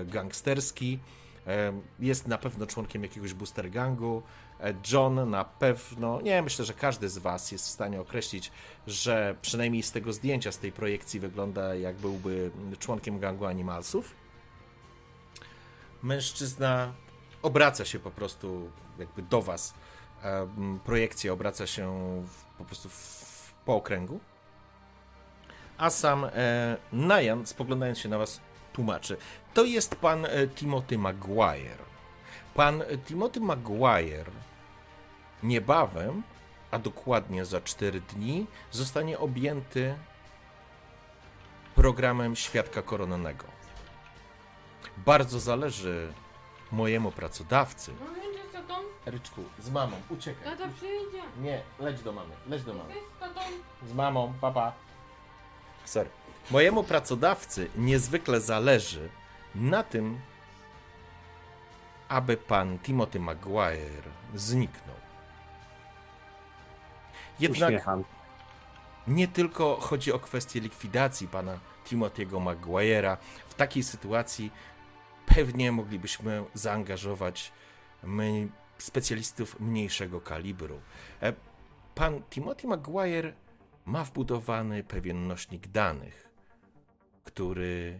gangsterski, 0.06 0.99
e, 1.47 1.73
jest 1.99 2.28
na 2.28 2.38
pewno 2.38 2.67
członkiem 2.67 3.04
jakiegoś 3.04 3.34
booster 3.34 3.71
gangu. 3.71 4.23
E, 4.60 4.73
John 4.91 5.30
na 5.30 5.45
pewno, 5.45 6.21
nie, 6.21 6.41
myślę, 6.41 6.65
że 6.65 6.73
każdy 6.73 7.10
z 7.10 7.17
Was 7.17 7.51
jest 7.51 7.67
w 7.67 7.69
stanie 7.69 8.01
określić, 8.01 8.51
że 8.88 9.36
przynajmniej 9.41 9.84
z 9.84 9.91
tego 9.91 10.13
zdjęcia, 10.13 10.51
z 10.51 10.58
tej 10.58 10.71
projekcji 10.71 11.19
wygląda 11.19 11.75
jak 11.75 11.95
byłby 11.95 12.51
członkiem 12.80 13.19
gangu 13.19 13.45
animalsów. 13.45 14.15
Mężczyzna 16.04 16.93
obraca 17.41 17.86
się 17.86 17.99
po 17.99 18.12
prostu 18.12 18.71
jakby 18.99 19.21
do 19.21 19.41
Was. 19.41 19.73
Projekcja 20.86 21.34
obraca 21.34 21.67
się 21.67 21.88
w, 22.28 22.58
po 22.58 22.65
prostu 22.65 22.89
w, 22.89 23.54
po 23.65 23.75
okręgu. 23.75 24.19
A 25.78 25.90
sam 25.90 26.26
e, 26.26 26.30
Najan, 26.94 27.46
spoglądając 27.46 28.00
się 28.00 28.10
na 28.10 28.18
Was, 28.18 28.42
tłumaczy. 28.74 29.18
To 29.54 29.64
jest 29.64 29.96
pan 29.96 30.26
e, 30.26 30.48
Timothy 30.48 30.98
Maguire. 30.98 31.86
Pan 32.54 32.84
Timothy 33.06 33.40
Maguire 33.40 34.32
niebawem, 35.44 36.24
a 36.72 36.80
dokładnie 36.80 37.46
za 37.46 37.62
4 37.62 38.02
dni, 38.02 38.48
zostanie 38.72 39.20
objęty 39.20 39.96
programem 41.76 42.36
świadka 42.36 42.82
koronnego. 42.82 43.46
Bardzo 44.98 45.40
zależy 45.40 46.14
mojemu 46.72 47.12
pracodawcy. 47.12 47.92
No 48.00 48.16
Ryczku, 49.06 49.44
z 49.60 49.70
mamą, 49.70 49.96
uciekaj. 50.10 50.44
tata 50.44 50.70
przyjdzie. 50.78 51.22
Nie, 51.42 51.62
leć 51.80 52.02
do 52.02 52.12
mamy, 52.12 52.36
leć 52.48 52.64
do 52.64 52.74
mamy. 52.74 52.94
Z 52.94 53.20
tatą. 53.20 53.40
Z 53.88 53.94
mamą, 53.94 54.34
papa. 54.42 54.74
Sorry. 55.86 56.10
Mojemu 56.52 56.84
pracodawcy 56.84 57.69
niezwykle 57.76 58.41
zależy 58.41 59.10
na 59.56 59.84
tym, 59.84 60.19
aby 62.08 62.38
pan 62.38 62.80
Timothy 62.80 63.19
Maguire 63.19 64.10
zniknął. 64.36 64.95
Jednak 67.39 67.69
Uśmiecham. 67.69 68.04
nie 69.08 69.28
tylko 69.28 69.78
chodzi 69.82 70.13
o 70.13 70.19
kwestię 70.19 70.60
likwidacji 70.60 71.28
pana 71.28 71.60
Timothy'ego 71.86 72.39
Maguire'a. 72.43 73.17
W 73.48 73.54
takiej 73.54 73.84
sytuacji 73.84 74.52
pewnie 75.26 75.71
moglibyśmy 75.71 76.43
zaangażować 76.54 77.52
my, 78.04 78.48
specjalistów 78.78 79.60
mniejszego 79.60 80.21
kalibru. 80.21 80.80
E, 81.21 81.34
Pan 81.95 82.21
Timothy 82.30 82.67
Maguire 82.67 83.34
ma 83.86 84.04
wbudowany 84.04 84.84
pewien 84.84 85.28
nośnik 85.28 85.67
danych, 85.67 86.30
który 87.24 88.00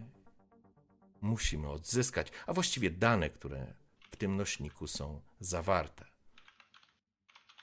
musimy 1.22 1.70
odzyskać, 1.70 2.32
a 2.48 2.54
właściwie 2.54 2.92
dane, 2.92 3.30
które 3.30 3.74
w 4.12 4.16
tym 4.16 4.36
nośniku 4.36 4.88
są 4.88 5.22
zawarte. 5.40 6.06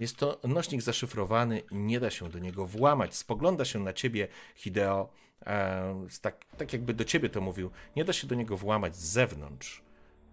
Jest 0.01 0.17
to 0.17 0.41
nośnik 0.45 0.83
zaszyfrowany 0.83 1.63
nie 1.71 2.01
da 2.01 2.11
się 2.11 2.29
do 2.29 2.39
niego 2.39 2.67
włamać. 2.67 3.15
Spogląda 3.17 3.65
się 3.65 3.79
na 3.79 3.93
ciebie, 3.93 4.29
Hideo, 4.55 5.13
e, 5.47 6.07
tak, 6.21 6.45
tak 6.45 6.73
jakby 6.73 6.95
do 6.95 7.05
ciebie 7.05 7.29
to 7.29 7.41
mówił. 7.41 7.71
Nie 7.97 8.05
da 8.05 8.13
się 8.13 8.27
do 8.27 8.35
niego 8.35 8.57
włamać 8.57 8.97
z 8.97 9.05
zewnątrz, 9.05 9.83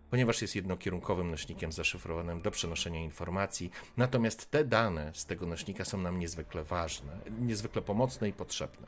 ponieważ 0.10 0.41
jest 0.41 0.56
jednokierunkowym 0.56 1.32
nośnikiem 1.32 1.72
zaszyfrowanym 1.72 2.41
do 2.41 2.52
przenoszenia 2.52 3.00
informacji. 3.00 3.72
Natomiast 3.98 4.52
te 4.52 4.65
dane 4.65 5.12
z 5.13 5.26
tego 5.26 5.45
nośnika 5.45 5.86
są 5.86 5.98
nam 5.98 6.19
niezwykle 6.19 6.63
ważne, 6.63 7.17
niezwykle 7.39 7.82
pomocne 7.82 8.30
i 8.30 8.34
potrzebne. 8.34 8.88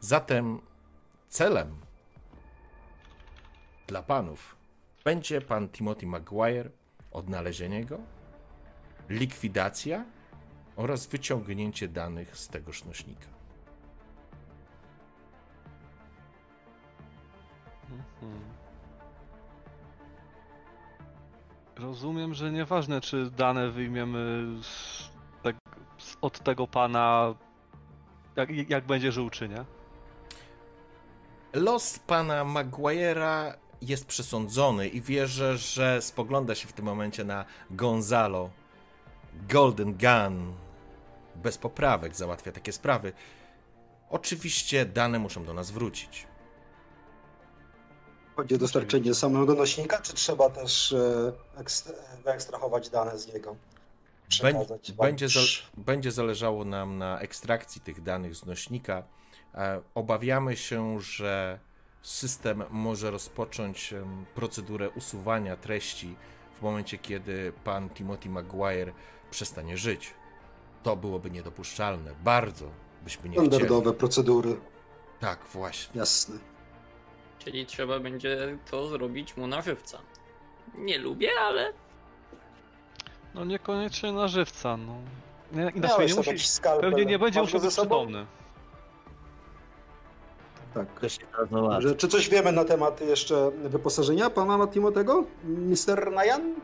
Zatem 0.00 0.60
celem 1.28 1.76
dla 3.86 4.02
panów 4.02 4.56
będzie 5.04 5.40
pan 5.40 5.68
Timothy 5.68 6.06
Maguire, 6.06 6.70
odnalezienie 7.10 7.84
go, 7.84 7.98
likwidacja 9.08 10.04
oraz 10.76 11.06
wyciągnięcie 11.06 11.88
danych 11.88 12.36
z 12.36 12.48
tegoż 12.48 12.84
nośnika. 12.84 13.26
Mhm. 17.90 18.51
Rozumiem, 21.82 22.34
że 22.34 22.52
nieważne, 22.52 23.00
czy 23.00 23.30
dane 23.30 23.70
wyjmiemy 23.70 24.46
z, 24.62 25.10
tak, 25.42 25.56
z, 25.98 26.16
od 26.20 26.40
tego 26.40 26.66
pana, 26.66 27.34
jak, 28.36 28.70
jak 28.70 28.86
będzie 28.86 29.12
żył, 29.12 29.30
czy 29.30 29.48
nie. 29.48 29.64
Los 31.52 31.98
pana 31.98 32.44
Maguire'a 32.44 33.52
jest 33.80 34.06
przesądzony 34.06 34.88
i 34.88 35.00
wierzę, 35.00 35.58
że 35.58 36.02
spogląda 36.02 36.54
się 36.54 36.68
w 36.68 36.72
tym 36.72 36.84
momencie 36.84 37.24
na 37.24 37.44
Gonzalo. 37.70 38.50
Golden 39.48 39.92
Gun 39.92 40.54
bez 41.36 41.58
poprawek 41.58 42.16
załatwia 42.16 42.52
takie 42.52 42.72
sprawy. 42.72 43.12
Oczywiście 44.10 44.86
dane 44.86 45.18
muszą 45.18 45.44
do 45.44 45.54
nas 45.54 45.70
wrócić. 45.70 46.26
Chodzi 48.36 48.54
o 48.54 48.58
dostarczenie 48.58 49.14
samego 49.14 49.54
nośnika, 49.54 49.98
czy 50.00 50.12
trzeba 50.14 50.50
też 50.50 50.92
e, 50.92 51.32
ekst- 51.62 51.92
wyekstrahować 52.24 52.90
dane 52.90 53.18
z 53.18 53.34
niego? 53.34 53.56
Przekazać? 54.28 54.92
Będzie, 54.92 55.26
będzie 55.76 56.12
zależało 56.12 56.64
nam 56.64 56.98
na 56.98 57.20
ekstrakcji 57.20 57.80
tych 57.80 58.02
danych 58.02 58.34
z 58.36 58.46
nośnika. 58.46 59.02
E, 59.54 59.80
Obawiamy 59.94 60.56
się, 60.56 61.00
że 61.00 61.58
system 62.02 62.64
może 62.70 63.10
rozpocząć 63.10 63.94
procedurę 64.34 64.90
usuwania 64.90 65.56
treści 65.56 66.16
w 66.58 66.62
momencie, 66.62 66.98
kiedy 66.98 67.52
pan 67.64 67.90
Timothy 67.90 68.28
Maguire 68.30 68.92
przestanie 69.30 69.76
żyć. 69.76 70.14
To 70.82 70.96
byłoby 70.96 71.30
niedopuszczalne. 71.30 72.14
Bardzo 72.24 72.64
byśmy 73.04 73.28
nie 73.28 73.34
chcieli. 73.36 73.48
Standardowe 73.48 73.92
procedury, 73.92 74.56
Tak, 75.20 75.38
właśnie. 75.52 75.98
jasne. 76.00 76.51
Czyli 77.44 77.66
trzeba 77.66 78.00
będzie 78.00 78.58
to 78.70 78.86
zrobić 78.86 79.36
mu 79.36 79.46
na 79.46 79.62
żywca. 79.62 79.98
Nie 80.74 80.98
lubię, 80.98 81.30
ale 81.40 81.72
No 83.34 83.44
niekoniecznie 83.44 84.12
na 84.12 84.28
żywca, 84.28 84.76
no. 84.76 84.96
Nie, 85.52 85.72
inaczej 85.74 86.06
nie 86.06 86.14
musi, 86.14 86.38
skalpel. 86.38 86.90
pewnie 86.90 87.06
nie 87.06 87.18
będzie 87.18 87.40
musiał 87.40 87.60
być 87.60 87.62
ze 87.62 87.70
sobą? 87.70 87.96
przytomny. 87.96 88.26
Tak. 90.74 91.00
To 91.00 91.08
się. 91.08 91.26
Że, 91.78 91.94
czy 91.94 92.08
coś 92.08 92.28
wiemy 92.28 92.52
na 92.52 92.64
temat 92.64 93.00
jeszcze 93.00 93.50
wyposażenia 93.50 94.30
pana 94.30 94.66
Timotego? 94.66 95.24
Mr. 95.44 96.12
Nayan? 96.12 96.54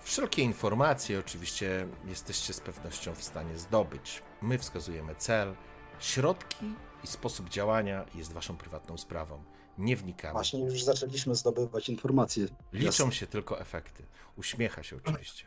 Wszelkie 0.00 0.42
informacje 0.42 1.18
oczywiście 1.18 1.86
jesteście 2.04 2.52
z 2.52 2.60
pewnością 2.60 3.14
w 3.14 3.22
stanie 3.22 3.58
zdobyć. 3.58 4.22
My 4.42 4.58
wskazujemy 4.58 5.14
cel, 5.14 5.54
środki 6.00 6.74
i 7.04 7.06
sposób 7.06 7.48
działania 7.48 8.04
jest 8.14 8.32
waszą 8.32 8.56
prywatną 8.56 8.98
sprawą. 8.98 9.44
Nie 9.78 9.96
wnikamy. 9.96 10.32
Właśnie 10.32 10.64
już 10.64 10.84
zaczęliśmy 10.84 11.34
zdobywać 11.34 11.88
informacje. 11.88 12.46
Liczą 12.72 12.86
Jasne. 12.86 13.12
się 13.12 13.26
tylko 13.26 13.60
efekty. 13.60 14.02
Uśmiecha 14.36 14.82
się 14.82 14.96
oczywiście. 14.96 15.46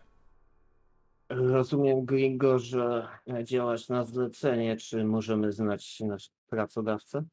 Rozumiem, 1.29 2.05
Gringo, 2.05 2.59
że 2.59 3.07
działasz 3.43 3.89
na 3.89 4.03
zlecenie. 4.03 4.77
Czy 4.77 5.03
możemy 5.03 5.51
znać 5.51 5.99
nasz 5.99 6.29
pracodawcę? 6.47 7.23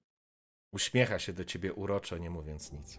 Uśmiecha 0.72 1.18
się 1.18 1.32
do 1.32 1.44
ciebie 1.44 1.72
uroczo, 1.72 2.18
nie 2.18 2.30
mówiąc 2.30 2.72
nic. 2.72 2.98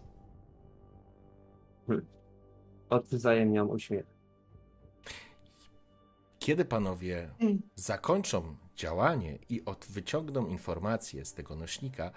Odwzajemniam 2.90 3.70
uśmiech. 3.70 4.06
Kiedy 6.38 6.64
panowie 6.64 7.30
zakończą 7.74 8.56
działanie 8.76 9.38
i 9.48 9.64
od 9.64 9.86
wyciągną 9.86 10.46
informacje 10.46 11.24
z 11.24 11.34
tego 11.34 11.56
nośnika, 11.56 12.10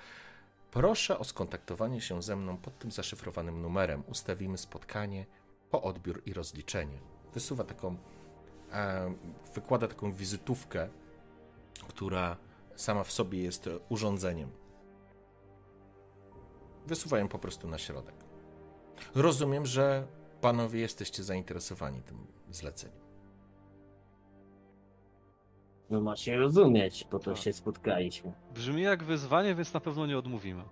proszę 0.72 1.20
o 1.20 1.24
skontaktowanie 1.24 2.02
się 2.02 2.24
ze 2.24 2.36
mną 2.36 2.58
pod 2.58 2.80
tym 2.80 2.92
zaszyfrowanym 2.92 3.62
numerem. 3.62 4.04
Ustawimy 4.08 4.58
spotkanie 4.58 5.26
po 5.70 5.82
odbiór 5.82 6.22
i 6.26 6.34
rozliczenie. 6.34 7.00
Wysuwa 7.34 7.64
taką, 7.64 7.98
e, 8.72 9.14
wykłada 9.54 9.88
taką 9.88 10.14
wizytówkę, 10.14 10.90
która 11.88 12.38
sama 12.76 13.04
w 13.04 13.12
sobie 13.12 13.44
jest 13.44 13.70
urządzeniem. 13.90 14.52
Wysuwa 16.88 17.20
ją 17.20 17.28
po 17.28 17.40
prostu 17.40 17.68
na 17.68 17.78
środek. 17.78 18.16
Rozumiem, 19.16 19.66
że 19.66 20.08
panowie 20.42 20.80
jesteście 20.80 21.24
zainteresowani 21.24 22.02
tym 22.02 22.28
zleceniem. 22.52 23.07
No 25.90 26.02
macie 26.02 26.38
rozumieć, 26.38 27.04
po 27.04 27.20
to 27.20 27.32
Tak. 27.34 27.44
się 27.44 27.54
spotkaliśmy. 27.54 28.34
Brzmi 28.54 28.82
jak 28.82 29.04
wyzwanie, 29.04 29.56
więc 29.56 29.74
na 29.74 29.80
pewno 29.80 30.06
nie 30.06 30.18
odmówimy. 30.18 30.64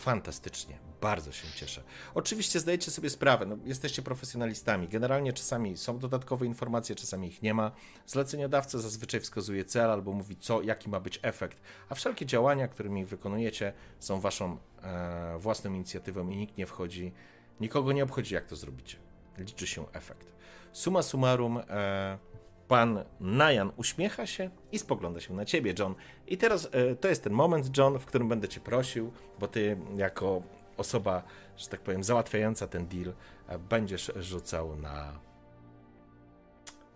Fantastycznie, 0.00 0.78
bardzo 1.00 1.32
się 1.32 1.48
cieszę. 1.56 1.82
Oczywiście 2.14 2.60
zdajecie 2.60 2.90
sobie 2.90 3.10
sprawę, 3.10 3.46
no, 3.46 3.56
jesteście 3.64 4.02
profesjonalistami. 4.02 4.88
Generalnie 4.88 5.32
czasami 5.32 5.76
są 5.76 5.98
dodatkowe 5.98 6.46
informacje, 6.46 6.94
czasami 6.96 7.28
ich 7.28 7.42
nie 7.42 7.54
ma. 7.54 7.72
Zleceniodawca 8.06 8.78
zazwyczaj 8.78 9.20
wskazuje 9.20 9.64
cel 9.64 9.90
albo 9.90 10.12
mówi, 10.12 10.36
co, 10.36 10.62
jaki 10.62 10.88
ma 10.88 11.00
być 11.00 11.20
efekt, 11.22 11.60
a 11.88 11.94
wszelkie 11.94 12.26
działania, 12.26 12.68
którymi 12.68 13.04
wykonujecie, 13.04 13.72
są 13.98 14.20
waszą 14.20 14.58
e, 14.82 15.38
własną 15.38 15.72
inicjatywą 15.72 16.28
i 16.28 16.36
nikt 16.36 16.58
nie 16.58 16.66
wchodzi, 16.66 17.12
nikogo 17.60 17.92
nie 17.92 18.04
obchodzi, 18.04 18.34
jak 18.34 18.46
to 18.46 18.56
zrobicie. 18.56 18.96
Liczy 19.38 19.66
się 19.66 19.84
efekt. 19.92 20.34
Suma 20.72 21.02
summarum, 21.02 21.58
e, 21.68 22.18
pan 22.68 23.04
Najan 23.20 23.72
uśmiecha 23.76 24.26
się 24.26 24.50
i 24.72 24.78
spogląda 24.78 25.20
się 25.20 25.34
na 25.34 25.44
ciebie, 25.44 25.74
John. 25.78 25.94
I 26.26 26.36
teraz 26.36 26.68
e, 26.72 26.96
to 26.96 27.08
jest 27.08 27.24
ten 27.24 27.32
moment, 27.32 27.78
John, 27.78 27.98
w 27.98 28.06
którym 28.06 28.28
będę 28.28 28.48
cię 28.48 28.60
prosił, 28.60 29.12
bo 29.38 29.48
ty 29.48 29.76
jako 29.96 30.42
osoba, 30.76 31.22
że 31.56 31.68
tak 31.68 31.80
powiem, 31.80 32.04
załatwiająca 32.04 32.66
ten 32.66 32.86
deal, 32.86 33.12
e, 33.48 33.58
będziesz 33.58 34.12
rzucał 34.16 34.76
na 34.76 35.12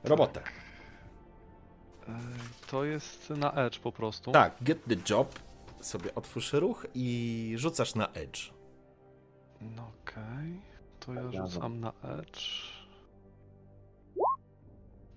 robotę. 0.05 0.41
E, 2.09 2.19
To 2.71 2.85
jest 2.85 3.31
na 3.31 3.53
Edge 3.53 3.79
po 3.79 3.93
prostu. 3.93 4.33
Tak, 4.33 4.55
get 4.61 4.79
the 4.85 5.15
job, 5.15 5.39
sobie 5.81 6.15
otwórz 6.15 6.53
ruch 6.53 6.87
i 6.95 7.53
rzucasz 7.57 7.95
na 7.95 8.09
edge. 8.09 8.53
No 9.61 9.91
okej. 10.03 10.61
To 11.01 11.07
To 11.07 11.15
ja 11.15 11.47
rzucam 11.47 11.81
na 11.81 11.93
edge. 12.03 12.43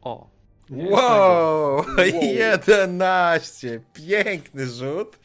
O. 0.01 0.29
Wow! 0.69 1.75
Wow. 1.85 1.85
11! 2.21 3.81
Piękny 3.93 4.67
rzut. 4.67 5.19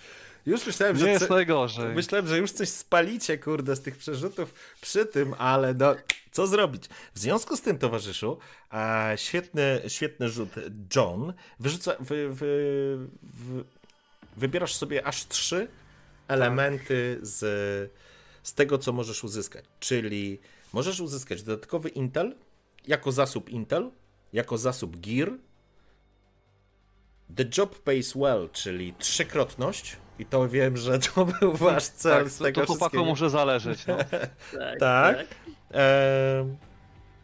Już 0.46 0.66
myślałem, 0.66 0.96
Nie 0.96 1.02
że. 1.02 1.10
jest 1.10 1.28
co- 1.28 1.34
najgorzej. 1.34 1.94
Myślałem, 1.94 2.26
że 2.28 2.38
już 2.38 2.52
coś 2.52 2.68
spalicie, 2.68 3.38
kurde, 3.38 3.76
z 3.76 3.80
tych 3.80 3.96
przerzutów 3.96 4.54
przy 4.80 5.06
tym, 5.06 5.34
ale 5.38 5.74
no, 5.74 5.94
co 6.32 6.46
zrobić? 6.46 6.84
W 7.14 7.18
związku 7.18 7.56
z 7.56 7.60
tym, 7.60 7.78
towarzyszu, 7.78 8.38
a, 8.70 9.10
świetny, 9.16 9.80
świetny 9.88 10.28
rzut 10.28 10.48
John. 10.96 11.32
Wyrzuca, 11.60 11.92
wy, 12.00 12.28
wy, 12.28 12.98
wy, 13.22 13.64
wybierasz 14.36 14.74
sobie 14.74 15.06
aż 15.06 15.26
trzy 15.26 15.68
elementy 16.28 17.18
z, 17.22 17.40
z 18.42 18.54
tego, 18.54 18.78
co 18.78 18.92
możesz 18.92 19.24
uzyskać. 19.24 19.64
Czyli 19.80 20.38
możesz 20.72 21.00
uzyskać 21.00 21.42
dodatkowy 21.42 21.88
Intel 21.88 22.34
jako 22.86 23.12
zasób 23.12 23.50
Intel, 23.50 23.90
jako 24.32 24.58
zasób 24.58 24.96
Gear, 24.96 25.32
The 27.36 27.44
Job 27.58 27.78
Pays 27.78 28.14
Well, 28.14 28.48
czyli 28.52 28.94
trzykrotność. 28.98 29.96
I 30.18 30.26
to 30.26 30.48
wiem, 30.48 30.76
że 30.76 30.98
to 30.98 31.24
był 31.24 31.52
wasz 31.52 31.84
cel 31.84 32.24
tak, 32.24 32.32
z 32.32 32.38
to, 32.38 32.44
tego 32.44 32.60
to 32.60 32.66
chłopakom 32.66 32.88
wszystkiego. 32.88 33.04
może 33.04 33.30
zależeć. 33.30 33.86
No. 33.86 33.96
Tak. 34.60 34.78
Tak. 34.80 35.26
Ehm, 35.70 36.56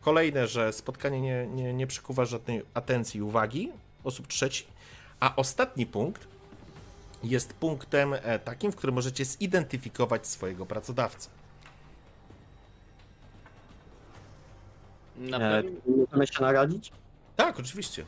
kolejne, 0.00 0.46
że 0.46 0.72
spotkanie 0.72 1.20
nie, 1.20 1.46
nie, 1.46 1.74
nie 1.74 1.86
przykuwa 1.86 2.24
żadnej 2.24 2.62
atencji 2.74 3.18
i 3.18 3.22
uwagi 3.22 3.72
osób 4.04 4.26
trzeci. 4.26 4.66
A 5.20 5.36
ostatni 5.36 5.86
punkt 5.86 6.28
jest 7.24 7.52
punktem 7.52 8.14
e, 8.14 8.38
takim, 8.38 8.72
w 8.72 8.76
którym 8.76 8.94
możecie 8.94 9.24
zidentyfikować 9.24 10.26
swojego 10.26 10.66
pracodawcę. 10.66 11.30
Na, 15.30 15.38
E, 15.38 15.62
pew- 15.62 15.72
możemy 15.96 16.26
się 16.26 16.42
naradzić? 16.42 16.92
Tak, 17.36 17.60
oczywiście. 17.60 18.04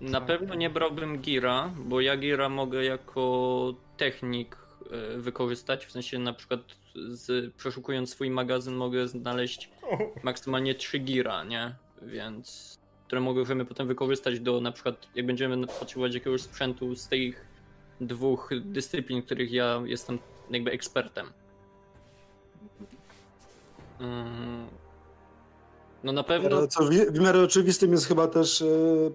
na 0.00 0.20
pewno 0.20 0.54
nie 0.54 0.70
brałbym 0.70 1.18
Gira, 1.18 1.70
bo 1.76 2.00
ja 2.00 2.16
Gira 2.16 2.48
mogę 2.48 2.84
jako 2.84 3.74
technik 3.96 4.56
e, 4.90 5.18
wykorzystać, 5.18 5.86
w 5.86 5.92
sensie 5.92 6.18
na 6.18 6.32
przykład 6.32 6.60
z, 7.08 7.54
przeszukując 7.54 8.10
swój 8.10 8.30
magazyn 8.30 8.74
mogę 8.74 9.08
znaleźć 9.08 9.70
maksymalnie 10.22 10.74
3 10.74 10.98
Gira, 10.98 11.44
nie? 11.44 11.74
Więc 12.02 12.78
które 13.06 13.20
możemy 13.20 13.64
potem 13.64 13.86
wykorzystać 13.86 14.40
do 14.40 14.60
na 14.60 14.72
przykład 14.72 15.08
jak 15.14 15.26
będziemy 15.26 15.66
potrzebować 15.66 16.14
jakiegoś 16.14 16.42
sprzętu 16.42 16.94
z 16.96 17.08
tych 17.08 17.46
dwóch 18.00 18.50
dyscyplin, 18.60 19.22
których 19.22 19.52
ja 19.52 19.82
jestem 19.84 20.18
jakby 20.50 20.70
ekspertem. 20.70 21.32
Mm. 24.00 24.66
No 26.04 26.12
na 26.12 26.22
pewno 26.22 26.56
Ale 26.56 26.68
Co 26.68 26.84
w, 26.84 26.90
w 26.90 27.20
miarę 27.20 27.42
oczywistym 27.42 27.92
jest 27.92 28.06
chyba 28.06 28.28
też 28.28 28.62
e, 28.62 28.66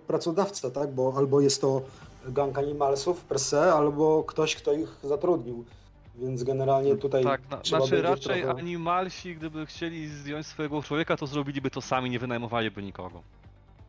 pracodawca, 0.07 0.71
tak? 0.71 0.91
Bo 0.91 1.13
albo 1.17 1.41
jest 1.41 1.61
to 1.61 1.81
gang 2.27 2.57
animalsów 2.57 3.21
per 3.25 3.39
se, 3.39 3.73
albo 3.73 4.23
ktoś, 4.23 4.55
kto 4.55 4.73
ich 4.73 4.89
zatrudnił. 5.03 5.65
Więc 6.15 6.43
generalnie 6.43 6.95
tutaj 6.95 7.23
Tak, 7.23 7.41
na, 7.49 7.57
trzeba 7.57 7.81
znaczy 7.85 8.01
raczej 8.01 8.41
trochę... 8.43 8.59
animalsi, 8.59 9.35
gdyby 9.35 9.65
chcieli 9.65 10.07
zdjąć 10.07 10.47
swojego 10.47 10.83
człowieka, 10.83 11.17
to 11.17 11.27
zrobiliby 11.27 11.69
to 11.71 11.81
sami, 11.81 12.09
nie 12.09 12.19
wynajmowaliby 12.19 12.83
nikogo. 12.83 13.21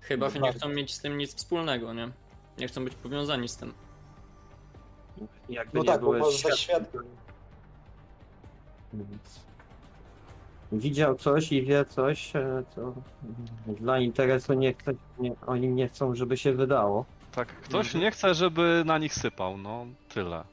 Chyba, 0.00 0.28
że 0.28 0.34
nie 0.34 0.40
Bardzo. 0.40 0.58
chcą 0.58 0.68
mieć 0.68 0.94
z 0.94 1.00
tym 1.00 1.18
nic 1.18 1.34
wspólnego, 1.34 1.92
nie? 1.94 2.11
Nie 2.58 2.68
chcą 2.68 2.84
być 2.84 2.94
powiązani 2.94 3.48
z 3.48 3.56
tym. 3.56 3.72
Jakby 5.48 5.78
No 5.78 5.82
nie 5.84 5.88
tak, 5.88 6.00
bo 6.00 6.06
byłeś 6.06 6.20
może 6.22 6.32
za 6.38 6.56
świadkiem. 6.56 6.90
świadkiem. 6.90 7.02
Więc 8.92 9.40
Widział 10.72 11.14
coś 11.16 11.52
i 11.52 11.62
wie 11.62 11.85
coś, 11.85 12.37
e, 12.37 12.62
co 12.74 12.94
dla 13.66 13.98
interesu 13.98 14.54
nie 14.54 14.74
chce, 14.74 14.92
nie, 15.18 15.33
oni 15.46 15.68
nie 15.68 15.88
chcą, 15.88 16.14
żeby 16.14 16.37
się 16.37 16.52
wydało. 16.52 17.04
Tak, 17.33 17.48
ktoś 17.48 17.87
Mhm. 17.87 18.04
nie 18.04 18.11
chce, 18.11 18.35
żeby 18.35 18.83
na 18.87 18.98
nich 18.98 19.14
sypał, 19.14 19.57
no 19.59 19.87
tyle. 20.09 20.44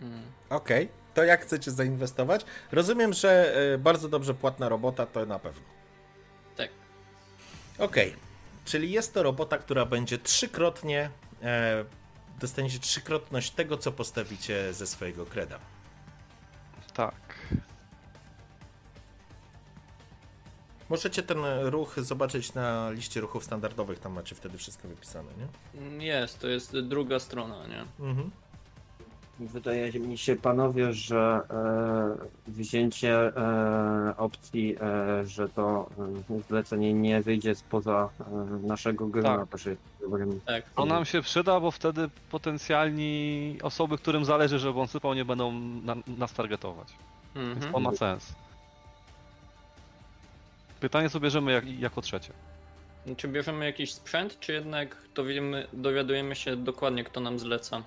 Mm. 0.00 0.22
Okej, 0.50 0.88
to 1.14 1.24
jak 1.24 1.40
chcecie 1.42 1.70
zainwestować? 1.70 2.44
Rozumiem, 2.72 3.12
że 3.12 3.54
e, 3.74 3.78
bardzo 3.78 4.08
dobrze 4.08 4.34
płatna 4.34 4.68
robota 4.68 5.06
to 5.06 5.26
na 5.26 5.38
pewno. 5.38 5.62
Tak. 6.56 6.68
Okej, 7.78 8.14
czyli 8.64 8.90
jest 8.90 9.14
to 9.14 9.22
robota, 9.22 9.58
która 9.58 9.86
będzie 9.86 10.18
trzykrotnie, 10.18 11.10
e, 11.42 11.84
dostaniecie 12.40 12.78
trzykrotność 12.78 13.50
tego, 13.50 13.76
co 13.76 13.92
postawicie 13.92 14.72
ze 14.74 14.86
swojego 14.86 15.26
kreda. 15.26 15.58
Tak. 16.94 17.14
Możecie 20.88 21.22
ten 21.22 21.38
ruch 21.62 21.94
zobaczyć 22.00 22.54
na 22.54 22.90
liście 22.90 23.20
ruchów 23.20 23.44
standardowych, 23.44 23.98
tam 23.98 24.12
macie 24.12 24.34
wtedy 24.34 24.58
wszystko 24.58 24.88
wypisane, 24.88 25.30
nie? 25.38 25.80
Mm, 25.80 26.00
Jest, 26.00 26.38
to 26.38 26.48
jest 26.48 26.78
druga 26.80 27.18
strona, 27.18 27.66
nie? 27.66 27.84
Mhm. 28.06 28.30
Wydaje 29.40 29.92
mi 29.92 30.18
się, 30.18 30.36
panowie, 30.36 30.92
że 30.92 31.40
e, 31.50 32.50
wzięcie 32.50 33.12
e, 33.36 34.14
opcji, 34.16 34.76
e, 34.80 35.26
że 35.26 35.48
to 35.48 35.90
e, 36.30 36.42
zlecenie 36.48 36.94
nie 36.94 37.22
wyjdzie 37.22 37.54
spoza 37.54 38.08
e, 38.20 38.66
naszego 38.66 39.06
grona, 39.06 39.38
Tak. 39.38 39.48
też 39.48 39.66
jest 39.66 39.80
dobrym. 40.00 40.40
Tak. 40.46 40.70
To 40.70 40.86
nam 40.86 41.04
się 41.04 41.22
przyda, 41.22 41.60
bo 41.60 41.70
wtedy 41.70 42.10
potencjalni 42.30 43.56
osoby, 43.62 43.98
którym 43.98 44.24
zależy, 44.24 44.58
żeby 44.58 44.80
on 44.80 44.88
sypał, 44.88 45.14
nie 45.14 45.24
będą 45.24 45.52
na, 45.84 45.96
nas 46.18 46.32
targetować. 46.32 46.88
Więc 47.36 47.54
Mhm. 47.56 47.72
to 47.72 47.80
ma 47.80 47.92
sens. 47.96 48.32
Pytanie 50.80 51.10
co 51.10 51.20
bierzemy 51.20 51.52
jak, 51.52 51.80
jako 51.80 52.00
trzecie. 52.02 52.32
Czy 53.16 53.28
bierzemy 53.28 53.64
jakiś 53.64 53.92
sprzęt, 53.94 54.40
czy 54.40 54.52
jednak 54.52 54.96
dowiemy, 55.14 55.66
dowiadujemy 55.72 56.36
się 56.36 56.56
dokładnie, 56.56 57.04
kto 57.04 57.20
nam 57.20 57.38
zleca? 57.38 57.82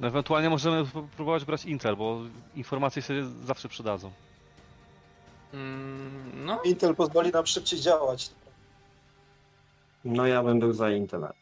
Ewentualnie 0.00 0.50
możemy 0.50 0.86
próbować 1.16 1.44
brać 1.44 1.64
Intel, 1.64 1.96
bo 1.96 2.20
informacje 2.54 3.02
się 3.02 3.30
zawsze 3.44 3.68
przydadzą. 3.68 4.12
Mm, 5.52 6.44
No, 6.44 6.62
Intel 6.62 6.94
pozwoli 6.96 7.30
nam 7.30 7.46
szybciej 7.46 7.80
działać. 7.80 8.30
No 10.04 10.26
ja 10.26 10.42
bym 10.42 10.60
był 10.60 10.72
za 10.72 10.90
Intelem. 10.90 11.32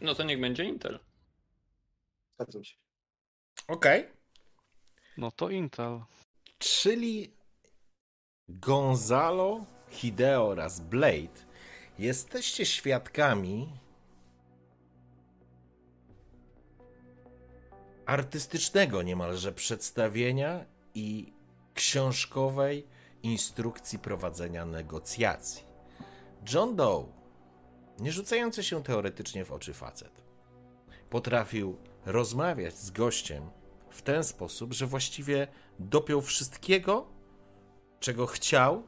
no 0.00 0.14
to 0.14 0.22
niech 0.22 0.40
będzie 0.40 0.64
Intel. 0.64 0.98
Zgadzam 2.34 2.64
się. 2.64 2.76
Okej. 3.68 4.08
No 5.16 5.30
to 5.30 5.50
Intel. 5.50 6.00
Czyli 6.58 7.30
Gonzalo, 8.48 9.64
Hideo 9.90 10.48
oraz 10.48 10.80
Blade 10.80 11.44
jesteście 11.98 12.66
świadkami 12.66 13.68
artystycznego 18.12 19.02
niemalże 19.02 19.52
przedstawienia 19.52 20.64
i 20.94 21.32
książkowej 21.74 22.86
instrukcji 23.22 23.98
prowadzenia 23.98 24.66
negocjacji. 24.66 25.64
John 26.54 26.76
Doe, 26.76 27.06
nie 27.98 28.12
rzucający 28.12 28.64
się 28.64 28.82
teoretycznie 28.82 29.44
w 29.44 29.52
oczy 29.52 29.72
facet, 29.74 30.22
potrafił 31.10 31.78
rozmawiać 32.06 32.74
z 32.74 32.90
gościem 32.90 33.50
w 33.90 34.02
ten 34.02 34.24
sposób, 34.24 34.72
że 34.72 34.86
właściwie 34.86 35.46
dopiął 35.78 36.20
wszystkiego, 36.20 37.06
czego 38.00 38.26
chciał, 38.26 38.82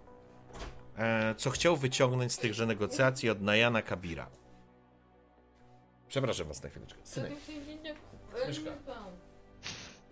e, 0.97 1.35
co 1.35 1.51
chciał 1.51 1.77
wyciągnąć 1.77 2.33
z 2.33 2.39
tychże 2.39 2.67
negocjacji 2.67 3.31
od 3.31 3.43
Najana 3.43 3.83
Kabira. 3.83 4.31
Przepraszam 6.09 6.49
was 6.49 6.63
na 6.63 6.69
chwileczkę. 6.69 7.01
Synek, 7.05 7.33
Myszka. 8.35 8.71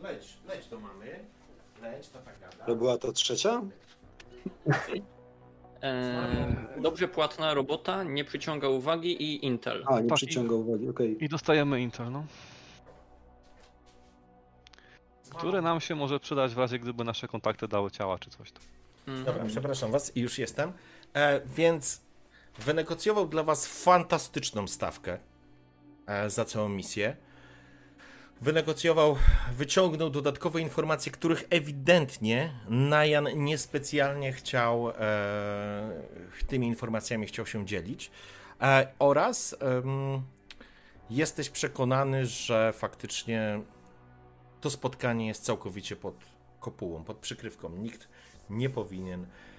leć, 0.03 0.37
leć 0.49 0.69
do 0.69 0.81
mamy. 0.81 1.25
Leć, 1.83 2.09
to 2.09 2.19
tak 2.19 2.41
gada. 2.41 2.65
To 2.65 2.77
była 2.77 2.99
to 2.99 3.13
trzecia? 3.13 3.63
Eee, 5.83 6.57
dobrze 6.81 7.09
płatna 7.09 7.55
robota, 7.55 8.03
nie 8.03 8.25
przyciąga 8.25 8.69
uwagi 8.69 9.23
i 9.23 9.47
Intel. 9.47 9.85
A, 9.87 10.01
nie 10.01 10.09
Tak, 10.09 10.17
przyciąga 10.17 10.55
uwagi, 10.55 10.89
okej. 10.89 11.25
I 11.25 11.29
dostajemy 11.29 11.81
Intel, 11.81 12.13
no. 12.13 12.25
Które 15.31 15.63
nam 15.63 15.81
się 15.81 15.95
może 15.95 16.21
przydać 16.21 16.55
w 16.55 16.59
razie, 16.59 16.79
gdyby 16.79 17.05
nasze 17.05 17.29
kontakty 17.29 17.69
dały 17.69 17.91
ciała 17.91 18.19
czy 18.19 18.31
coś. 18.31 18.53
tam. 18.53 18.63
Mhm. 19.07 19.25
Dobra, 19.25 19.45
przepraszam 19.47 19.91
was 19.91 20.17
i 20.17 20.21
już 20.21 20.39
jestem. 20.39 20.73
E, 21.15 21.41
więc 21.47 22.01
wynegocjował 22.59 23.29
dla 23.29 23.43
was 23.43 23.85
fantastyczną 23.85 24.69
stawkę 24.69 25.19
e, 26.07 26.31
za 26.31 26.45
całą 26.45 26.69
misję. 26.69 27.17
Wynegocjował, 28.43 29.17
wyciągnął 29.53 30.11
dodatkowe 30.11 30.61
informacje, 30.61 31.13
których 31.13 31.45
ewidentnie 31.51 32.53
Najan 32.69 33.29
niespecjalnie 33.35 34.33
chciał 34.33 34.91
e, 34.91 34.95
tymi 36.47 36.67
informacjami 36.67 37.27
chciał 37.27 37.47
się 37.47 37.67
dzielić. 37.67 38.11
E, 38.61 38.89
oraz 38.99 39.57
em, 39.61 40.23
jesteś 41.11 41.51
przekonany, 41.51 42.27
że 42.27 42.73
faktycznie 42.73 43.61
to 44.61 44.71
spotkanie 44.71 45.27
jest 45.27 45.45
całkowicie 45.45 45.97
pod 45.97 46.15
kopułą, 46.61 47.05
pod 47.05 47.17
przykrywką. 47.17 47.69
Nikt 47.69 48.09
nie 48.51 48.71
powinien 48.71 49.23
e, 49.23 49.52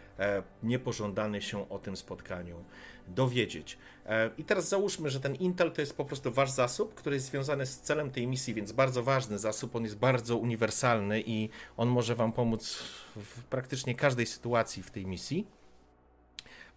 niepożądany 0.64 1.42
się 1.42 1.70
o 1.70 1.80
tym 1.80 1.98
spotkaniu 1.98 2.64
dowiedzieć. 3.08 3.78
E, 4.06 4.30
I 4.38 4.44
teraz 4.44 4.70
załóżmy, 4.70 5.10
że 5.10 5.20
ten 5.20 5.36
Intel 5.36 5.72
to 5.72 5.82
jest 5.82 5.98
po 5.98 6.06
prostu 6.06 6.32
wasz 6.32 6.52
zasób, 6.52 6.94
który 6.94 7.16
jest 7.16 7.26
związany 7.26 7.66
z 7.66 7.80
celem 7.80 8.12
tej 8.12 8.28
misji, 8.28 8.54
więc 8.54 8.72
bardzo 8.72 9.04
ważny 9.04 9.40
zasób. 9.40 9.76
On 9.76 9.84
jest 9.84 9.98
bardzo 9.98 10.38
uniwersalny 10.38 11.24
i 11.26 11.50
on 11.78 11.90
może 11.90 12.16
wam 12.16 12.32
pomóc 12.32 12.84
w 13.16 13.44
praktycznie 13.44 13.96
każdej 13.96 14.26
sytuacji 14.26 14.84
w 14.84 14.92
tej 14.92 15.06
misji. 15.06 15.48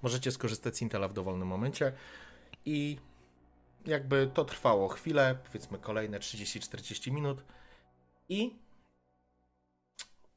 Możecie 0.03 0.33
skorzystać 0.33 0.77
z 0.77 0.83
Intela 0.83 1.09
w 1.09 1.13
dowolnym 1.13 1.49
momencie 1.49 1.93
i 2.65 2.99
jakby 3.87 4.31
to 4.35 4.45
trwało 4.45 4.89
chwilę, 4.89 5.39
powiedzmy 5.47 5.79
kolejne 5.79 6.19
30-40 6.19 7.13
minut 7.13 7.43
i 8.29 8.57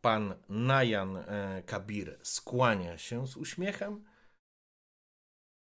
pan 0.01 0.33
Najan 0.49 1.17
e, 1.17 1.63
Kabir 1.65 2.19
skłania 2.23 2.97
się 2.97 3.27
z 3.27 3.37
uśmiechem, 3.37 4.05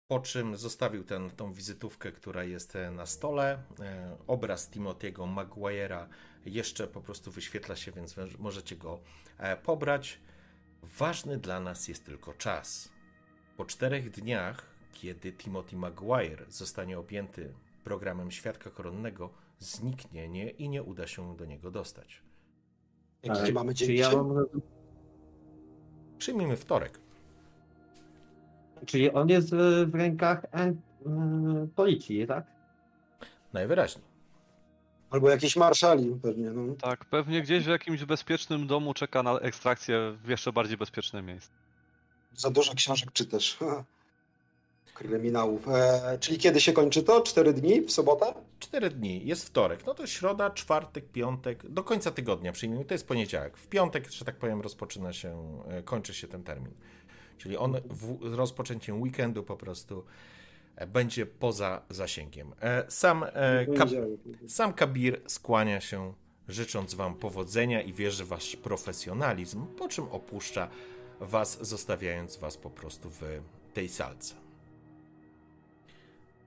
po 0.08 0.20
czym 0.20 0.58
zostawił 0.58 1.04
ten, 1.04 1.30
tą 1.32 1.54
wizytówkę, 1.54 2.12
która 2.12 2.44
jest 2.44 2.76
e, 2.76 2.92
na 2.92 3.06
stole. 3.06 3.64
E, 3.80 4.18
obraz 4.28 4.72
Timothy'ego 4.72 5.36
Maguire'a 5.36 6.08
jeszcze 6.46 6.88
po 6.88 7.02
prostu 7.02 7.32
wyświetla 7.32 7.76
się, 7.76 7.92
więc 7.92 8.16
możecie 8.40 8.76
go 8.76 9.00
pobrać. 9.64 10.20
Ważny 10.84 11.38
dla 11.38 11.60
nas 11.60 11.88
jest 11.88 12.06
tylko 12.06 12.34
czas. 12.34 12.90
Po 13.58 13.66
czterech 13.66 14.10
dniach, 14.10 14.66
kiedy 14.94 15.34
Timothy 15.34 15.76
Maguire 15.76 16.46
zostanie 16.50 17.00
objęty 17.00 17.54
programem 17.84 18.32
świadka 18.32 18.72
koronnego, 18.72 19.34
zniknie 19.60 20.30
nie 20.30 20.50
i 20.50 20.70
nie 20.70 20.84
uda 20.84 21.08
się 21.08 21.38
do 21.38 21.46
niego 21.46 21.72
dostać. 21.72 22.26
Jaki 23.28 23.53
mamy 23.53 23.73
dzień 23.73 23.88
Czy 23.88 23.93
ja 23.93 24.11
mam... 24.11 24.45
Przyjmijmy 26.17 26.57
wtorek. 26.57 26.99
Czyli 28.86 29.11
on 29.11 29.30
jest 29.30 29.55
w 29.86 29.95
rękach 29.95 30.45
e, 30.45 30.73
policji, 31.75 32.28
tak? 32.28 32.45
Najwyraźniej. 33.53 34.05
Albo 35.09 35.30
jakiś 35.30 35.55
marszali 35.55 36.19
pewnie. 36.23 36.51
No. 36.51 36.75
Tak, 36.75 37.05
pewnie 37.05 37.41
gdzieś 37.41 37.63
w 37.63 37.67
jakimś 37.67 38.05
bezpiecznym 38.05 38.67
domu 38.67 38.93
czeka 38.93 39.23
na 39.23 39.39
ekstrakcję 39.39 40.17
w 40.23 40.30
jeszcze 40.30 40.53
bardziej 40.53 40.78
bezpieczne 40.78 41.21
miejsce. 41.21 41.51
Za 42.34 42.49
dużo 42.49 42.73
książek 42.75 43.11
czytasz. 43.11 43.57
kryminałów. 44.98 45.68
E, 45.68 46.18
czyli 46.20 46.38
kiedy 46.38 46.62
się 46.62 46.74
kończy 46.74 47.04
to? 47.04 47.22
Cztery 47.22 47.54
dni 47.54 47.82
w 47.82 47.91
sobotę? 47.91 48.34
Cztery 48.60 48.89
dni. 48.89 49.28
Jest 49.28 49.45
wtorek. 49.45 49.86
No 49.86 49.93
to 49.93 50.08
środa, 50.08 50.50
czwartek, 50.50 51.12
piątek, 51.12 51.70
do 51.70 51.84
końca 51.84 52.12
tygodnia 52.12 52.52
przyjmijmy. 52.52 52.86
To 52.86 52.93
jest 52.93 53.08
poniedziałek. 53.08 53.58
W 53.58 53.68
piątek, 53.68 54.12
że 54.12 54.26
tak 54.26 54.36
powiem, 54.36 54.62
rozpoczyna 54.62 55.14
się, 55.14 55.62
e, 55.68 55.84
kończy 55.84 56.14
się 56.14 56.28
ten 56.28 56.43
termin. 56.43 56.74
Czyli 57.38 57.58
on 57.58 57.76
w, 57.89 58.36
rozpoczęciem 58.36 59.02
weekendu 59.02 59.43
po 59.43 59.58
prostu 59.58 60.06
e, 60.76 60.88
będzie 60.88 61.26
poza 61.26 61.82
zasięgiem. 61.89 62.54
E, 62.62 62.86
sam, 62.91 63.26
Kab 63.78 63.89
sam 64.48 64.74
Kabir 64.74 65.22
skłania 65.28 65.82
się, 65.82 66.14
życząc 66.48 66.93
Wam 66.93 67.16
powodzenia 67.16 67.82
i 67.82 67.93
wierzy 67.93 68.26
w 68.26 68.28
Wasz 68.28 68.56
profesjonalizm, 68.56 69.66
po 69.66 69.88
czym 69.88 70.06
opuszcza 70.12 70.70
Was, 71.20 71.68
zostawiając 71.68 72.38
Was 72.38 72.58
po 72.58 72.70
prostu 72.70 73.10
w 73.10 73.22
tej 73.74 73.89
salce. 73.89 74.47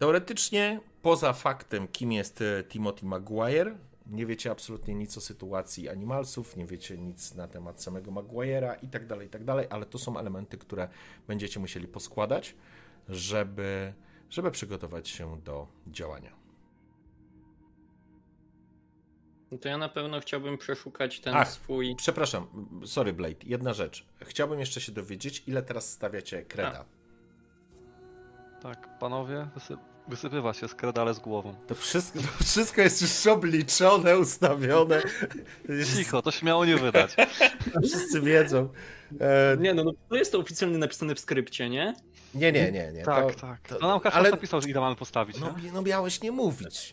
Teoretycznie, 0.01 0.80
poza 1.03 1.32
faktem, 1.32 1.88
kim 1.88 2.12
jest 2.12 2.42
e, 2.42 2.64
Timothy 2.64 3.07
Maguire, 3.07 3.76
nie 4.07 4.26
wiecie 4.26 4.51
absolutnie 4.51 4.94
nic 4.94 5.16
o 5.16 5.20
sytuacji 5.20 5.88
Animalsów, 5.88 6.57
nie 6.57 6.66
wiecie 6.66 6.98
nic 6.98 7.34
na 7.34 7.48
temat 7.48 7.82
samego 7.82 8.11
Maguire'a 8.11 8.74
i 8.82 8.88
tak 8.88 9.07
dalej, 9.07 9.26
i 9.26 9.30
tak 9.30 9.44
dalej, 9.44 9.66
ale 9.70 9.86
to 9.86 9.98
są 9.98 10.18
elementy, 10.18 10.59
które 10.59 10.88
będziecie 11.28 11.61
musieli 11.61 11.88
poskładać, 11.88 12.55
żeby, 13.09 13.92
żeby 14.30 14.51
przygotować 14.51 15.09
się 15.09 15.40
do 15.40 15.66
działania. 15.86 16.32
No 19.51 19.59
to 19.59 19.68
ja 19.68 19.78
na 19.78 19.88
pewno 19.88 20.20
chciałbym 20.20 20.59
przeszukać 20.59 21.20
ten 21.20 21.34
Ach, 21.34 21.51
swój. 21.51 21.96
Przepraszam, 21.96 22.46
sorry 22.84 23.12
Blade, 23.12 23.46
jedna 23.46 23.72
rzecz. 23.72 24.07
Chciałbym 24.20 24.61
jeszcze 24.61 24.80
się 24.80 24.92
dowiedzieć, 24.92 25.42
ile 25.46 25.62
teraz 25.62 25.92
stawiacie 25.92 26.42
kreda. 26.42 26.84
A. 28.57 28.61
Tak, 28.62 28.98
panowie, 28.98 29.48
Wysypywa 30.11 30.54
się 30.54 30.68
skradale 30.68 31.14
z 31.14 31.18
głową. 31.18 31.54
To 31.66 31.74
wszystko, 31.74 32.18
to 32.38 32.44
wszystko 32.44 32.80
jest 32.80 33.02
już 33.02 33.26
obliczone, 33.26 34.18
ustawione. 34.18 35.02
Cicho, 35.96 36.22
to 36.22 36.30
śmiało 36.30 36.64
nie 36.64 36.76
wydać. 36.76 37.16
Wszyscy 37.88 38.20
wiedzą. 38.20 38.68
E... 39.20 39.56
Nie 39.61 39.74
no, 39.74 39.84
no, 39.84 39.92
to 40.08 40.16
jest 40.16 40.32
to 40.32 40.38
oficjalnie 40.38 40.78
napisane 40.78 41.14
w 41.14 41.20
skrypcie, 41.20 41.70
nie? 41.70 41.94
Nie, 42.34 42.52
nie, 42.52 42.72
nie. 42.72 42.92
nie. 42.92 43.02
Tak, 43.02 43.34
to, 43.34 43.40
tak. 43.40 43.61
To, 43.68 43.74
to 43.74 43.88
nam 43.88 44.00
Kaszan 44.00 44.20
ale... 44.20 44.30
napisał, 44.30 44.61
ile 44.61 44.80
mamy 44.80 44.96
postawić. 44.96 45.40
No, 45.40 45.54
no 45.72 45.82
miałeś 45.82 46.22
nie 46.22 46.32
mówić. 46.32 46.92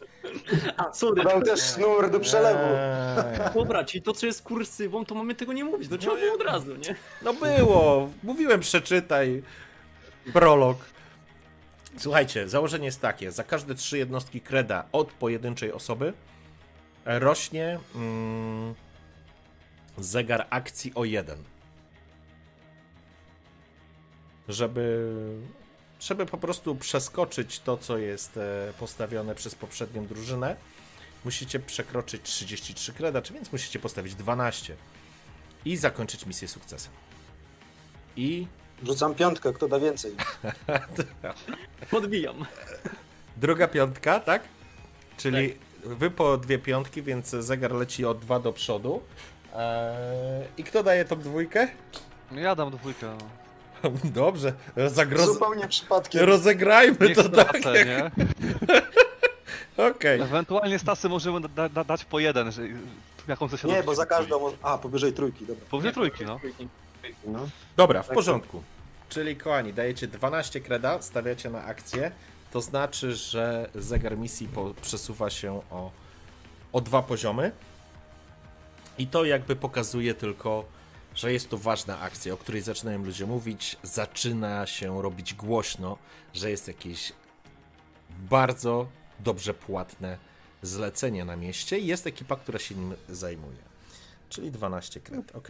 A, 0.78 0.94
sorry. 0.94 1.24
Dał 1.24 1.42
też 1.42 1.60
sznur 1.60 2.12
do 2.12 2.20
przelewu. 2.20 2.60
Eee. 2.64 3.54
Dobra, 3.54 3.84
czyli 3.84 4.02
to, 4.02 4.14
co 4.14 4.26
jest 4.26 4.44
kursywą, 4.44 5.06
to 5.06 5.16
mamy 5.16 5.36
tego 5.36 5.54
nie 5.54 5.64
mówić. 5.66 5.88
Do 5.88 5.98
czego 5.98 6.14
no, 6.16 6.22
było 6.22 6.34
od 6.34 6.42
razu, 6.42 6.76
nie? 6.76 6.96
No 7.22 7.34
było. 7.34 8.10
Mówiłem, 8.24 8.60
przeczytaj. 8.60 9.44
Prolog. 10.34 10.97
Słuchajcie, 12.00 12.50
założenie 12.50 12.86
jest 12.86 13.02
takie: 13.02 13.32
za 13.32 13.44
każde 13.44 13.76
trzy 13.76 13.98
jednostki 13.98 14.42
kreda 14.42 14.86
od 14.92 15.12
pojedynczej 15.14 15.72
osoby 15.72 16.14
rośnie 17.06 17.80
mm, 17.96 18.76
zegar 19.98 20.48
akcji 20.50 20.92
o 20.96 21.06
jeden. 21.06 21.44
Żeby, 24.48 25.10
żeby 26.00 26.26
po 26.26 26.38
prostu 26.38 26.76
przeskoczyć 26.76 27.60
to, 27.60 27.78
co 27.78 27.98
jest 27.98 28.38
e, 28.38 28.74
postawione 28.80 29.36
przez 29.36 29.56
poprzednią 29.56 30.08
drużynę, 30.08 30.56
musicie 31.26 31.60
przekroczyć 31.60 32.22
33 32.22 32.94
kreda, 32.94 33.22
czy 33.22 33.34
więc 33.34 33.52
musicie 33.52 33.80
postawić 33.80 34.16
12 34.16 34.76
i 35.66 35.78
zakończyć 35.78 36.26
misję 36.26 36.48
sukcesem. 36.48 36.94
I 38.16 38.48
Rzucam 38.84 39.16
piątkę, 39.16 39.54
kto 39.54 39.68
da 39.68 39.80
więcej. 39.80 40.16
Podbijam. 41.92 42.46
Druga 43.38 43.68
piątka, 43.68 44.20
tak? 44.20 44.44
Czyli 45.18 45.50
tak. 45.50 45.94
wy 45.98 46.12
po 46.12 46.38
dwie 46.38 46.60
piątki, 46.60 47.02
więc 47.02 47.30
zegar 47.30 47.72
leci 47.72 48.06
o 48.06 48.14
dwa 48.14 48.40
do 48.40 48.54
przodu. 48.54 49.02
Eee, 49.56 50.48
I 50.58 50.64
kto 50.64 50.84
daje 50.84 51.06
top 51.06 51.20
dwójkę? 51.20 51.68
Ja 52.32 52.56
dam 52.56 52.72
dwójkę. 52.72 53.18
No. 53.84 53.92
Dobrze, 54.04 54.54
Zagroz... 54.88 55.26
Zupełnie 55.26 55.68
przypadkiem. 55.68 56.26
Rozegrajmy 56.26 56.98
Niech 57.02 57.18
to 57.18 57.30
tak. 57.30 57.66
Jak... 57.66 57.88
nie? 57.88 58.12
Okej. 59.78 59.92
Okay. 59.96 60.24
Ewentualnie 60.24 60.80
Stasy 60.80 61.10
możemy 61.10 61.42
da, 61.42 61.70
da, 61.70 61.84
dać 61.84 62.06
po 62.06 62.20
jeden, 62.20 62.52
że 62.52 62.62
jaką 63.28 63.50
się 63.50 63.68
Nie, 63.68 63.84
bo 63.84 63.96
za 63.96 64.06
każdą. 64.06 64.52
A, 64.62 64.78
powyżej 64.78 65.14
trójki, 65.14 65.46
dobra. 65.46 65.66
Powyżej 65.70 65.94
trójki, 65.94 66.26
no. 66.26 66.40
No. 67.26 67.50
Dobra, 67.78 68.04
w 68.04 68.08
porządku. 68.08 68.64
Czyli 69.10 69.36
kochani, 69.36 69.74
dajecie 69.74 70.08
12 70.08 70.62
kreda, 70.62 71.02
stawiacie 71.02 71.50
na 71.50 71.64
akcję. 71.64 72.12
To 72.52 72.62
znaczy, 72.62 73.16
że 73.16 73.70
zegar 73.76 74.18
misji 74.18 74.48
po, 74.48 74.74
przesuwa 74.82 75.30
się 75.30 75.62
o, 75.72 75.92
o 76.74 76.82
dwa 76.82 77.02
poziomy. 77.02 77.52
I 78.98 79.08
to 79.08 79.26
jakby 79.26 79.56
pokazuje 79.56 80.14
tylko, 80.14 80.66
że 81.16 81.34
jest 81.34 81.50
to 81.50 81.58
ważna 81.58 82.00
akcja, 82.00 82.34
o 82.34 82.38
której 82.38 82.62
zaczynają 82.62 83.04
ludzie 83.04 83.26
mówić. 83.26 83.78
Zaczyna 83.84 84.66
się 84.66 85.02
robić 85.02 85.34
głośno, 85.34 85.98
że 86.34 86.50
jest 86.50 86.68
jakieś 86.68 87.14
bardzo 88.10 88.88
dobrze 89.20 89.54
płatne 89.54 90.18
zlecenie 90.62 91.26
na 91.26 91.36
mieście 91.36 91.80
i 91.80 91.88
jest 91.88 92.08
ekipa, 92.08 92.36
która 92.36 92.60
się 92.60 92.76
nim 92.76 92.96
zajmuje. 93.10 93.68
Czyli 94.30 94.52
12 94.52 95.00
kred, 95.00 95.36
ok. 95.36 95.48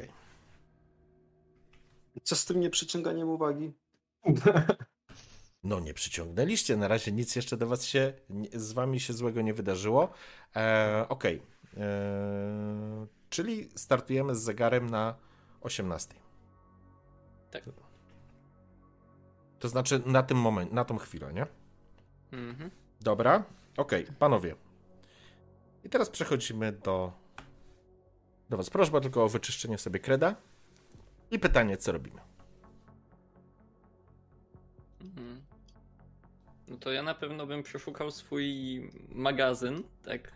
Co 2.24 2.36
z 2.36 2.46
tym 2.46 2.60
nieprzyciąganiem 2.60 3.30
uwagi? 3.30 3.74
No 5.64 5.80
nie 5.80 5.94
przyciągnęliście, 5.94 6.78
na 6.78 6.88
razie 6.88 7.12
nic 7.12 7.36
jeszcze 7.36 7.58
do 7.58 7.68
was 7.68 7.86
się, 7.86 8.14
z 8.54 8.74
wami 8.74 9.00
się 9.00 9.14
złego 9.14 9.42
nie 9.42 9.54
wydarzyło. 9.54 10.10
E, 10.56 11.06
Okej, 11.10 11.42
okay. 11.72 11.84
E, 11.84 13.08
czyli 13.30 13.70
startujemy 13.76 14.36
z 14.36 14.42
zegarem 14.42 14.90
na 14.90 15.16
18. 15.62 16.16
Tak. 17.52 17.64
To 19.60 19.70
znaczy 19.70 20.02
na 20.06 20.24
tym 20.24 20.38
moment, 20.38 20.74
na 20.74 20.86
tą 20.86 20.98
chwilę, 20.98 21.34
nie? 21.34 21.48
Mhm. 22.32 22.72
Dobra, 23.02 23.44
okej, 23.78 24.04
okay. 24.04 24.16
panowie. 24.16 24.56
I 25.84 25.90
teraz 25.90 26.10
przechodzimy 26.10 26.72
do 26.72 27.14
do 28.50 28.58
was. 28.58 28.70
Prośba 28.70 29.02
tylko 29.02 29.24
o 29.24 29.30
wyczyszczenie 29.30 29.78
sobie 29.78 30.00
kreda. 30.00 30.36
I 31.32 31.40
pytanie, 31.40 31.78
co 31.78 31.92
robimy? 31.92 32.22
Mhm. 35.02 35.42
No 36.68 36.78
to 36.78 36.92
ja 36.92 37.04
na 37.04 37.16
pewno 37.16 37.46
bym 37.48 37.64
przeszukał 37.64 38.12
swój 38.12 38.82
magazyn, 39.10 39.84
tak, 40.04 40.32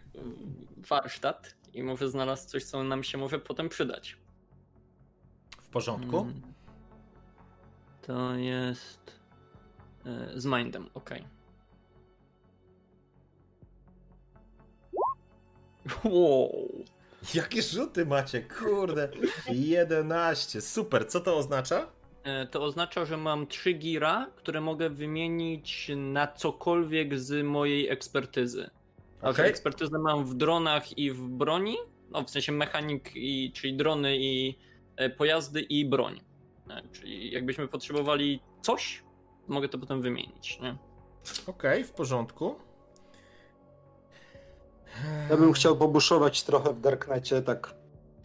warsztat 0.77 1.55
i 1.73 1.83
może 1.83 2.09
znalazł 2.09 2.49
coś, 2.49 2.63
co 2.63 2.83
nam 2.83 3.03
się 3.03 3.17
może 3.17 3.39
potem 3.39 3.69
przydać. 3.69 4.17
W 5.61 5.69
porządku? 5.69 6.19
Mm. 6.19 6.41
To 8.01 8.35
jest 8.35 9.19
e, 10.05 10.39
z 10.39 10.45
mindem, 10.45 10.89
okej. 10.93 11.25
Wow. 16.03 16.85
Jakie 17.33 17.61
rzuty 17.61 18.05
macie, 18.05 18.41
kurde. 18.41 19.09
11, 19.51 20.61
super. 20.61 21.07
Co 21.07 21.19
to 21.19 21.37
oznacza? 21.37 21.87
E, 22.23 22.47
To 22.47 22.63
oznacza, 22.63 23.05
że 23.05 23.17
mam 23.17 23.47
3 23.47 23.73
gira, 23.73 24.31
które 24.35 24.61
mogę 24.61 24.89
wymienić 24.89 25.91
na 25.95 26.27
cokolwiek 26.27 27.19
z 27.19 27.45
mojej 27.45 27.89
ekspertyzy. 27.89 28.69
A 29.21 29.29
Okej. 29.29 29.49
ekspertyzę 29.49 29.99
mam 29.99 30.25
w 30.25 30.33
dronach 30.33 30.97
i 30.97 31.11
w 31.11 31.27
broni, 31.27 31.77
no 32.11 32.23
w 32.23 32.29
sensie 32.29 32.51
mechanik, 32.51 33.11
i, 33.15 33.51
czyli 33.55 33.73
drony 33.77 34.17
i 34.17 34.57
e, 34.95 35.09
pojazdy 35.09 35.61
i 35.61 35.85
broń. 35.85 36.21
E, 36.69 36.81
Czyli 36.91 37.31
jakbyśmy 37.31 37.67
potrzebowali 37.67 38.39
coś, 38.61 39.03
mogę 39.47 39.69
to 39.69 39.77
potem 39.77 40.01
wymienić. 40.01 40.59
Okej, 41.47 41.83
w 41.83 41.91
porządku. 41.91 42.55
Ja 45.29 45.37
bym 45.37 45.53
chciał 45.53 45.77
pobuszować 45.77 46.43
trochę 46.43 46.73
w 46.73 46.81
Darknecie, 46.81 47.41
tak 47.41 47.73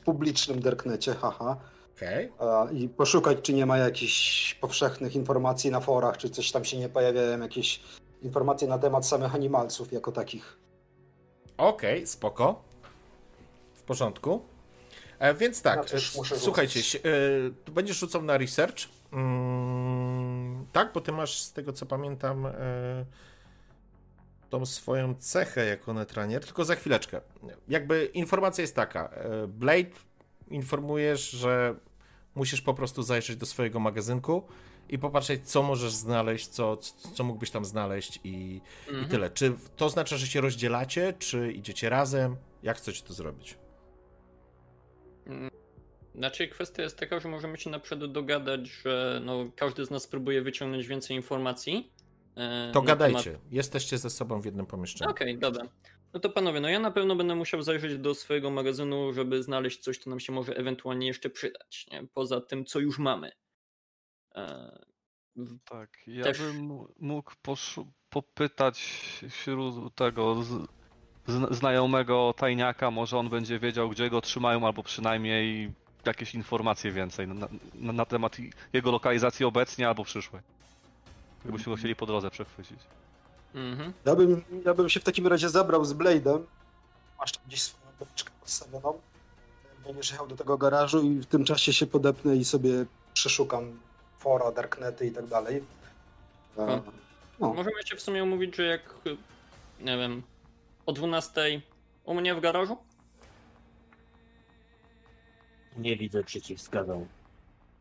w 0.01 0.05
publicznym 0.05 0.61
Darknecie, 0.61 1.15
haha. 1.15 1.57
A, 2.39 2.67
I 2.73 2.89
poszukać, 2.89 3.39
czy 3.43 3.53
nie 3.53 3.67
ma 3.67 3.79
jakichś 3.79 4.55
powszechnych 4.55 5.17
informacji 5.17 5.71
na 5.71 5.81
forach, 5.81 6.17
czy 6.17 6.31
coś 6.31 6.53
tam 6.53 6.65
się 6.65 6.79
nie 6.79 6.89
pojawiają, 6.89 7.41
jakieś 7.41 7.81
informacje 8.23 8.69
na 8.69 8.79
temat 8.79 9.07
samych 9.07 9.35
animalców 9.35 9.93
jako 9.93 10.13
takich. 10.13 10.59
Okej, 11.57 12.07
spoko. 12.07 12.63
W 13.75 13.83
porządku. 13.83 14.43
E, 15.19 15.35
więc 15.35 15.63
tak, 15.63 15.87
muszę 16.17 16.39
słuchajcie, 16.39 16.81
e, 17.69 17.71
będziesz 17.71 17.99
rzucał 17.99 18.23
na 18.23 18.39
research. 18.39 18.77
Mm, 19.13 20.67
tak, 20.73 20.93
bo 20.93 21.01
ty 21.01 21.13
masz 21.13 21.39
z 21.39 21.53
tego 21.53 21.73
co 21.73 21.87
pamiętam 21.87 22.47
e, 22.47 22.53
tą 24.51 24.67
swoją 24.67 25.15
cechę 25.15 25.67
jako 25.67 25.95
netranier, 25.95 26.45
tylko 26.45 26.65
za 26.65 26.75
chwileczkę. 26.75 27.21
Jakby 27.69 28.05
informacja 28.15 28.63
jest 28.63 28.77
taka. 28.77 29.09
e, 29.09 29.47
Blade 29.47 29.91
informujesz, 30.51 31.31
że 31.31 31.75
musisz 32.35 32.61
po 32.63 32.75
prostu 32.75 33.03
zajrzeć 33.03 33.37
do 33.37 33.47
swojego 33.47 33.81
magazynku 33.81 34.47
i 34.89 34.99
popatrzeć, 34.99 35.49
co 35.51 35.63
możesz 35.63 35.93
znaleźć, 35.93 36.49
co, 36.49 36.77
co 37.15 37.25
mógłbyś 37.25 37.51
tam 37.51 37.65
znaleźć 37.65 38.21
i, 38.25 38.29
i 38.31 38.61
Mhm. 38.89 39.09
tyle. 39.09 39.31
Czy 39.31 39.53
to 39.77 39.85
oznacza, 39.87 40.17
że 40.17 40.27
się 40.27 40.41
rozdzielacie, 40.41 41.15
czy 41.19 41.53
idziecie 41.53 41.89
razem? 41.89 42.37
Jak 42.63 42.77
chcecie 42.77 43.03
to 43.03 43.13
zrobić? 43.13 43.59
Znaczy 46.15 46.49
kwestia 46.49 46.83
jest 46.83 46.99
taka, 46.99 47.21
że 47.21 47.29
możemy 47.29 47.59
się 47.59 47.71
na 47.71 47.79
przykład 47.81 48.13
dogadać, 48.13 48.69
że 48.69 49.21
no, 49.25 49.45
każdy 49.57 49.85
z 49.85 49.91
nas 49.91 50.07
próbuje 50.07 50.43
wyciągnąć 50.43 50.87
więcej 50.87 51.17
informacji. 51.17 51.91
E, 52.37 52.71
To 52.73 52.83
gadajcie. 52.83 53.31
temat- 53.33 53.41
Jesteście 53.51 53.99
ze 53.99 54.11
sobą 54.11 54.41
w 54.41 54.45
jednym 54.45 54.67
pomieszczeniu. 54.67 55.11
Okej, 55.11 55.39
dobra. 55.39 55.65
No 56.13 56.21
to 56.21 56.31
panowie, 56.31 56.61
no 56.61 56.69
ja 56.69 56.79
na 56.81 56.91
pewno 56.91 57.17
będę 57.17 57.35
musiał 57.35 57.63
zajrzeć 57.63 57.99
do 57.99 58.15
swojego 58.15 58.51
magazynu, 58.51 59.13
żeby 59.13 59.43
znaleźć 59.43 59.79
coś, 59.79 59.99
co 59.99 60.11
nam 60.11 60.21
się 60.21 60.33
może 60.33 60.57
ewentualnie 60.57 61.07
jeszcze 61.07 61.31
przydać, 61.31 61.87
nie? 61.93 62.07
poza 62.15 62.41
tym, 62.41 62.65
co 62.65 62.79
już 62.79 62.99
mamy. 62.99 63.33
E, 64.35 64.79
Tak, 65.65 65.91
ja 66.07 66.25
Też- 66.25 66.39
bym 66.39 66.71
mógł 67.01 67.33
poszu- 67.43 67.87
popytać 68.11 68.79
wśród 69.31 69.95
tego 69.95 70.43
z, 70.43 70.49
z, 71.27 71.57
znajomego 71.57 72.35
tajniaka, 72.37 72.91
może 72.91 73.19
on 73.19 73.29
będzie 73.29 73.59
wiedział, 73.59 73.89
gdzie 73.91 74.11
go 74.11 74.21
trzymają, 74.21 74.67
albo 74.67 74.83
przynajmniej 74.83 75.73
jakieś 76.07 76.35
informacje 76.35 76.93
więcej 76.93 77.29
na, 77.29 77.49
na, 77.75 77.93
na 77.93 78.05
temat 78.05 78.37
jego 78.73 78.91
lokalizacji 78.91 79.45
obecnie 79.45 79.89
albo 79.89 80.05
przyszłej. 80.05 80.43
Gdybyśmy 81.47 81.73
go 81.73 81.77
chcieli 81.77 81.97
po 81.97 82.07
drodze 82.07 82.31
przechwycić. 82.31 82.81
Mhm. 83.55 83.93
Ja 84.05 84.17
bym, 84.17 84.45
ja 84.65 84.75
bym 84.75 84.89
się 84.89 85.01
w 85.01 85.05
takim 85.05 85.27
razie 85.27 85.49
zabrał 85.49 85.85
z 85.85 85.95
Blade'em. 85.95 86.43
Masz 87.19 87.33
tam 87.33 87.43
gdzieś 87.47 87.63
swoją 87.63 87.87
beczkę 88.01 88.31
podstawioną. 88.41 89.01
Będziesz 89.85 90.11
jechał 90.11 90.27
do 90.27 90.37
tego 90.37 90.59
garażu 90.59 91.03
i 91.03 91.19
w 91.21 91.27
tym 91.27 91.45
czasie 91.45 91.73
się 91.73 91.87
podepnę 91.87 92.37
i 92.37 92.45
sobie 92.45 92.87
przeszukam 93.15 93.81
fora, 94.19 94.53
darknety 94.53 95.07
i 95.07 95.11
tak 95.11 95.27
dalej. 95.27 95.65
No, 96.57 96.83
Możemy 97.41 97.83
się 97.85 97.97
w 97.97 98.01
sumie 98.01 98.23
umówić, 98.25 98.57
że 98.57 98.63
jak, 98.63 98.95
nie 99.81 99.99
wiem, 99.99 100.23
o 100.87 100.93
12 100.93 101.63
u 102.05 102.15
mnie 102.15 102.35
w 102.35 102.41
garażu? 102.41 102.77
Nie 105.77 105.97
widzę 105.97 106.25
przeciwwskazań. 106.25 107.07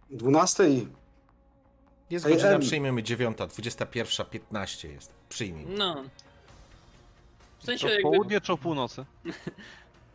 12. 0.09 0.63
Jest 2.09 2.27
godzina, 2.27 2.49
em. 2.49 2.61
przyjmiemy 2.61 3.03
9, 3.03 3.37
21.15 3.37 4.89
jest. 4.89 5.11
Przyjmij. 5.29 5.65
No. 5.65 6.03
W 7.57 7.59
To 7.59 7.65
sensie 7.65 7.87
w 7.87 7.89
jakby 7.89 8.03
południe 8.03 8.41
czy 8.41 8.53
o 8.53 8.57
północy? 8.57 9.05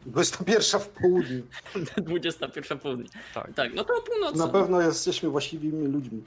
21 0.06 0.80
w 0.80 0.88
południu. 0.88 1.42
21 1.96 2.78
południe. 2.78 3.08
Tak. 3.34 3.54
Tak, 3.54 3.74
no 3.74 3.84
to 3.84 3.94
o 3.96 4.02
północy. 4.02 4.38
Na 4.38 4.48
pewno 4.48 4.80
jesteśmy 4.80 5.28
właściwymi 5.28 5.86
ludźmi 5.86 6.22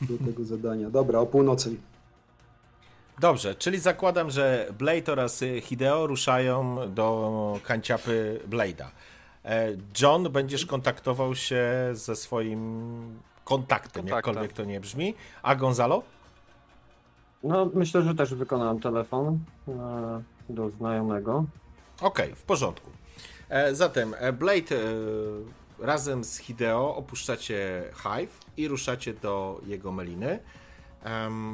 do 0.00 0.26
tego 0.26 0.44
zadania. 0.44 0.90
Dobra, 0.90 1.18
o 1.18 1.26
północy. 1.26 1.76
Dobrze, 3.20 3.54
czyli 3.54 3.78
zakładam, 3.78 4.30
że 4.30 4.68
Blade 4.78 5.12
oraz 5.12 5.44
Hideo 5.62 6.06
ruszają 6.06 6.78
do 6.94 7.60
kanciapy 7.64 8.40
Blade'a. 8.50 8.86
E, 9.44 9.68
John, 10.00 10.22
będziesz 10.32 10.66
kontaktował 10.66 11.34
się 11.34 11.64
ze 11.92 12.16
swoim 12.16 13.20
kontaktem, 13.48 14.02
Kontaktem. 14.02 14.16
jakkolwiek 14.16 14.52
to 14.52 14.64
nie 14.64 14.80
brzmi. 14.80 15.14
A 15.42 15.54
Gonzalo? 15.54 16.02
No, 17.42 17.70
myślę, 17.74 18.02
że 18.02 18.14
też 18.14 18.34
wykonałem 18.34 18.80
telefon 18.80 19.38
e, 19.68 20.22
do 20.48 20.70
znajomego. 20.70 21.44
Okej, 22.00 22.34
w 22.34 22.42
porządku. 22.42 22.90
E, 23.48 23.74
zatem 23.74 24.14
e, 24.18 24.32
Blade 24.32 24.76
razem 25.78 26.24
z 26.24 26.36
Hideo 26.38 26.96
opuszczacie 26.96 27.84
Hive 28.02 28.40
i 28.56 28.68
ruszacie 28.68 29.14
do 29.14 29.60
jego 29.66 29.92
meliny. 29.92 30.38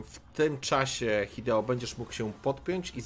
W 0.04 0.18
tym 0.34 0.60
czasie 0.60 1.26
Hideo 1.30 1.62
będziesz 1.62 1.98
mógł 1.98 2.12
się 2.12 2.32
podpiąć 2.32 2.92
i 2.96 3.02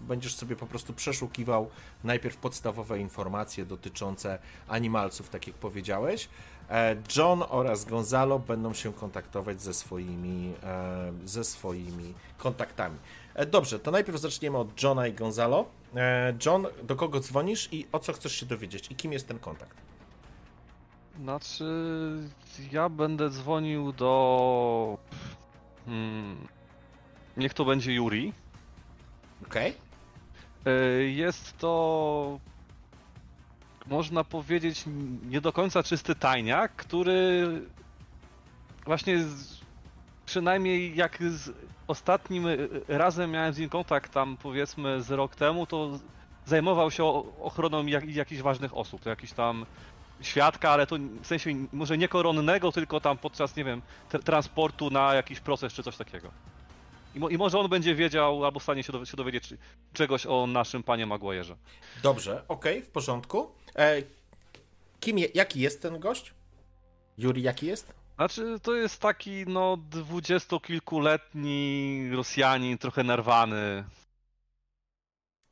będziesz 0.00 0.34
sobie 0.34 0.56
po 0.56 0.66
prostu 0.66 0.92
przeszukiwał 0.92 1.70
najpierw 2.04 2.36
podstawowe 2.36 2.98
informacje 2.98 3.66
dotyczące 3.66 4.38
animalców, 4.68 5.28
tak 5.28 5.46
jak 5.46 5.56
powiedziałeś. 5.56 6.28
E, 6.70 6.96
John 7.16 7.42
oraz 7.48 7.84
Gonzalo 7.84 8.38
będą 8.38 8.74
się 8.74 8.92
kontaktować 8.92 9.62
ze 9.62 9.74
swoimi, 9.74 10.52
e, 10.62 11.12
ze 11.24 11.44
swoimi 11.44 12.14
kontaktami. 12.38 12.98
E, 13.34 13.46
Dobrze, 13.46 13.78
to 13.78 13.90
najpierw 13.90 14.20
zaczniemy 14.20 14.58
od 14.58 14.82
Johna 14.82 15.06
i 15.06 15.12
Gonzalo. 15.12 15.64
John, 16.46 16.66
do 16.82 16.96
kogo 16.96 17.20
dzwonisz 17.20 17.68
i 17.72 17.86
o 17.92 17.98
co 17.98 18.12
chcesz 18.12 18.32
się 18.32 18.46
dowiedzieć? 18.46 18.90
I 18.90 18.94
kim 18.94 19.12
jest 19.12 19.28
ten 19.28 19.38
kontakt? 19.38 19.76
Znaczy, 21.20 21.64
ja 22.72 22.88
będę 22.88 23.30
dzwonił 23.30 23.92
do. 23.92 24.98
Hmm, 25.86 26.48
niech 27.36 27.54
to 27.54 27.64
będzie 27.64 27.92
Yuri. 27.92 28.32
Okej? 29.46 29.74
Y, 30.66 31.10
Jest 31.10 31.58
to. 31.58 32.38
Można 33.86 34.24
powiedzieć, 34.24 34.84
nie 35.28 35.40
do 35.40 35.52
końca 35.52 35.82
czysty 35.82 36.14
tajniak, 36.14 36.76
który 36.76 37.48
właśnie 38.84 39.18
z, 39.22 39.60
przynajmniej 40.26 40.96
jak 40.96 41.18
z 41.22 41.50
ostatnim 41.86 42.46
y, 42.46 42.68
razem 42.88 43.30
miałem 43.30 43.52
z 43.54 43.58
nim 43.58 43.68
kontakt 43.68 44.12
tam 44.12 44.36
powiedzmy 44.42 45.02
z 45.02 45.10
rok 45.10 45.36
temu, 45.36 45.66
to 45.66 45.98
zajmował 46.46 46.90
się 46.90 47.04
ochroną 47.42 47.86
jak, 47.86 48.08
jakichś 48.14 48.42
ważnych 48.42 48.76
osób, 48.76 49.06
jakiś 49.06 49.32
tam 49.32 49.66
świadka, 50.20 50.70
ale 50.70 50.86
to 50.86 50.96
w 51.22 51.26
sensie 51.26 51.50
może 51.72 51.98
nie 51.98 52.08
koronnego, 52.08 52.72
tylko 52.72 53.00
tam 53.00 53.18
podczas, 53.18 53.56
nie 53.56 53.64
wiem, 53.64 53.82
tra- 54.10 54.22
transportu 54.22 54.90
na 54.90 55.14
jakiś 55.14 55.40
proces 55.40 55.72
czy 55.72 55.82
coś 55.82 55.96
takiego. 55.96 56.28
I, 57.14 57.18
mo- 57.18 57.28
I 57.28 57.38
może 57.38 57.58
on 57.58 57.68
będzie 57.68 57.94
wiedział, 57.94 58.44
albo 58.44 58.60
stanie 58.60 58.82
się, 58.82 58.92
dowie- 58.92 59.06
się 59.06 59.16
dowiedzieć 59.16 59.54
czegoś 59.92 60.26
o 60.26 60.46
naszym 60.46 60.82
panie 60.82 61.06
Maguire'ze. 61.06 61.54
Dobrze, 62.02 62.42
okej, 62.48 62.82
w 62.82 62.88
porządku. 62.88 63.50
E, 63.76 64.02
kim 65.00 65.18
je, 65.18 65.28
jaki 65.34 65.60
jest 65.60 65.82
ten 65.82 65.98
gość? 66.00 66.34
Juri, 67.18 67.42
jaki 67.42 67.66
jest? 67.66 67.92
Znaczy, 68.16 68.56
to 68.62 68.74
jest 68.74 69.00
taki, 69.00 69.44
no, 69.46 69.76
dwudziestokilkuletni 69.90 72.10
Rosjanin, 72.12 72.78
trochę 72.78 73.04
nerwany. 73.04 73.84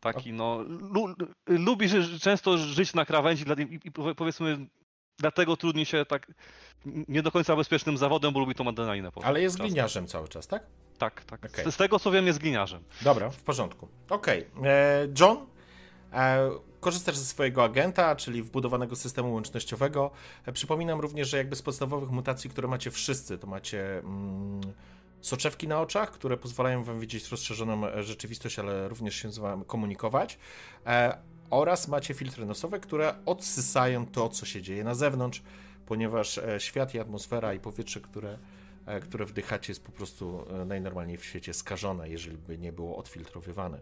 Taki, 0.00 0.32
no, 0.32 0.58
lu, 0.68 1.14
lubi 1.46 1.88
ży, 1.88 2.20
często 2.20 2.58
żyć 2.58 2.94
na 2.94 3.04
krawędzi 3.06 3.44
dla- 3.44 3.54
i, 3.54 3.80
i 3.84 3.92
powie- 3.92 4.14
powiedzmy, 4.14 4.66
dlatego 5.18 5.56
trudni 5.56 5.86
się 5.86 6.04
tak 6.04 6.26
nie 6.84 7.22
do 7.22 7.30
końca 7.32 7.56
bezpiecznym 7.56 7.98
zawodem, 7.98 8.32
bo 8.32 8.40
lubi 8.40 8.54
tą 8.54 8.68
adrenalinę. 8.68 9.10
Ale 9.24 9.42
jest 9.42 9.56
czasem. 9.56 9.66
gliniarzem 9.66 10.06
cały 10.06 10.28
czas, 10.28 10.46
tak? 10.46 10.66
Tak, 10.98 11.24
tak. 11.24 11.44
Okej. 11.44 11.64
Z, 11.64 11.74
z 11.74 11.76
tego 11.76 11.98
co 11.98 12.10
wiem 12.10 12.26
jest 12.26 12.38
gliniarzem. 12.38 12.82
Dobra, 13.02 13.30
w 13.30 13.42
porządku. 13.42 13.88
Okej. 14.08 14.46
E, 14.64 15.08
John, 15.20 15.46
korzystasz 16.80 17.16
ze 17.16 17.24
swojego 17.24 17.64
agenta, 17.64 18.16
czyli 18.16 18.42
wbudowanego 18.42 18.96
systemu 18.96 19.32
łącznościowego. 19.32 20.10
E, 20.46 20.52
przypominam 20.52 21.00
również, 21.00 21.28
że 21.28 21.36
jakby 21.36 21.56
z 21.56 21.62
podstawowych 21.62 22.10
mutacji, 22.10 22.50
które 22.50 22.68
macie 22.68 22.90
wszyscy, 22.90 23.38
to 23.38 23.46
macie 23.46 23.98
mm, 23.98 24.60
soczewki 25.20 25.68
na 25.68 25.80
oczach, 25.80 26.10
które 26.10 26.36
pozwalają 26.36 26.84
wam 26.84 27.00
widzieć 27.00 27.28
rozszerzoną 27.28 27.86
e, 27.86 28.02
rzeczywistość, 28.02 28.58
ale 28.58 28.88
również 28.88 29.14
się 29.14 29.32
z 29.32 29.38
wami 29.38 29.64
komunikować. 29.64 30.38
E, 30.86 31.18
oraz 31.50 31.88
macie 31.88 32.14
filtry 32.14 32.46
nosowe, 32.46 32.80
które 32.80 33.14
odsysają 33.26 34.06
to, 34.06 34.28
co 34.28 34.46
się 34.46 34.62
dzieje 34.62 34.84
na 34.84 34.94
zewnątrz, 34.94 35.42
ponieważ 35.86 36.38
e, 36.38 36.60
świat 36.60 36.94
i 36.94 37.00
atmosfera 37.00 37.54
i 37.54 37.60
powietrze, 37.60 38.00
które 38.00 38.30
e, 38.30 38.38
które 39.02 39.24
wdychacie, 39.24 39.70
jest 39.70 39.84
po 39.84 39.92
prostu 39.92 40.46
e, 40.50 40.64
najnormalniej 40.64 41.16
w 41.16 41.24
świecie 41.24 41.54
skażone, 41.54 42.08
jeżeli 42.08 42.38
by 42.38 42.58
nie 42.58 42.72
było 42.72 42.96
odfiltrowywane. 42.96 43.78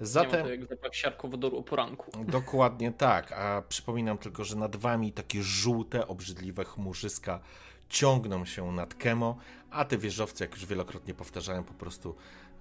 Nie 0.00 0.06
Zatem, 0.06 0.42
to 0.42 0.50
jak 0.50 0.66
zapach 0.66 0.94
siarkowodoru 0.94 1.58
o 1.58 1.62
poranku. 1.62 2.10
dokładnie 2.24 2.92
tak, 2.92 3.32
a 3.32 3.62
przypominam 3.68 4.18
tylko, 4.18 4.44
że 4.44 4.56
nad 4.56 4.76
wami 4.76 5.12
takie 5.12 5.42
żółte, 5.42 6.08
obrzydliwe 6.08 6.64
chmurzyska 6.64 7.40
ciągną 7.88 8.44
się 8.44 8.72
nad 8.72 8.94
Kemo, 8.94 9.36
a 9.70 9.84
te 9.84 9.98
wieżowce, 9.98 10.44
jak 10.44 10.54
już 10.54 10.66
wielokrotnie 10.66 11.14
powtarzałem, 11.14 11.64
po 11.64 11.74
prostu 11.74 12.14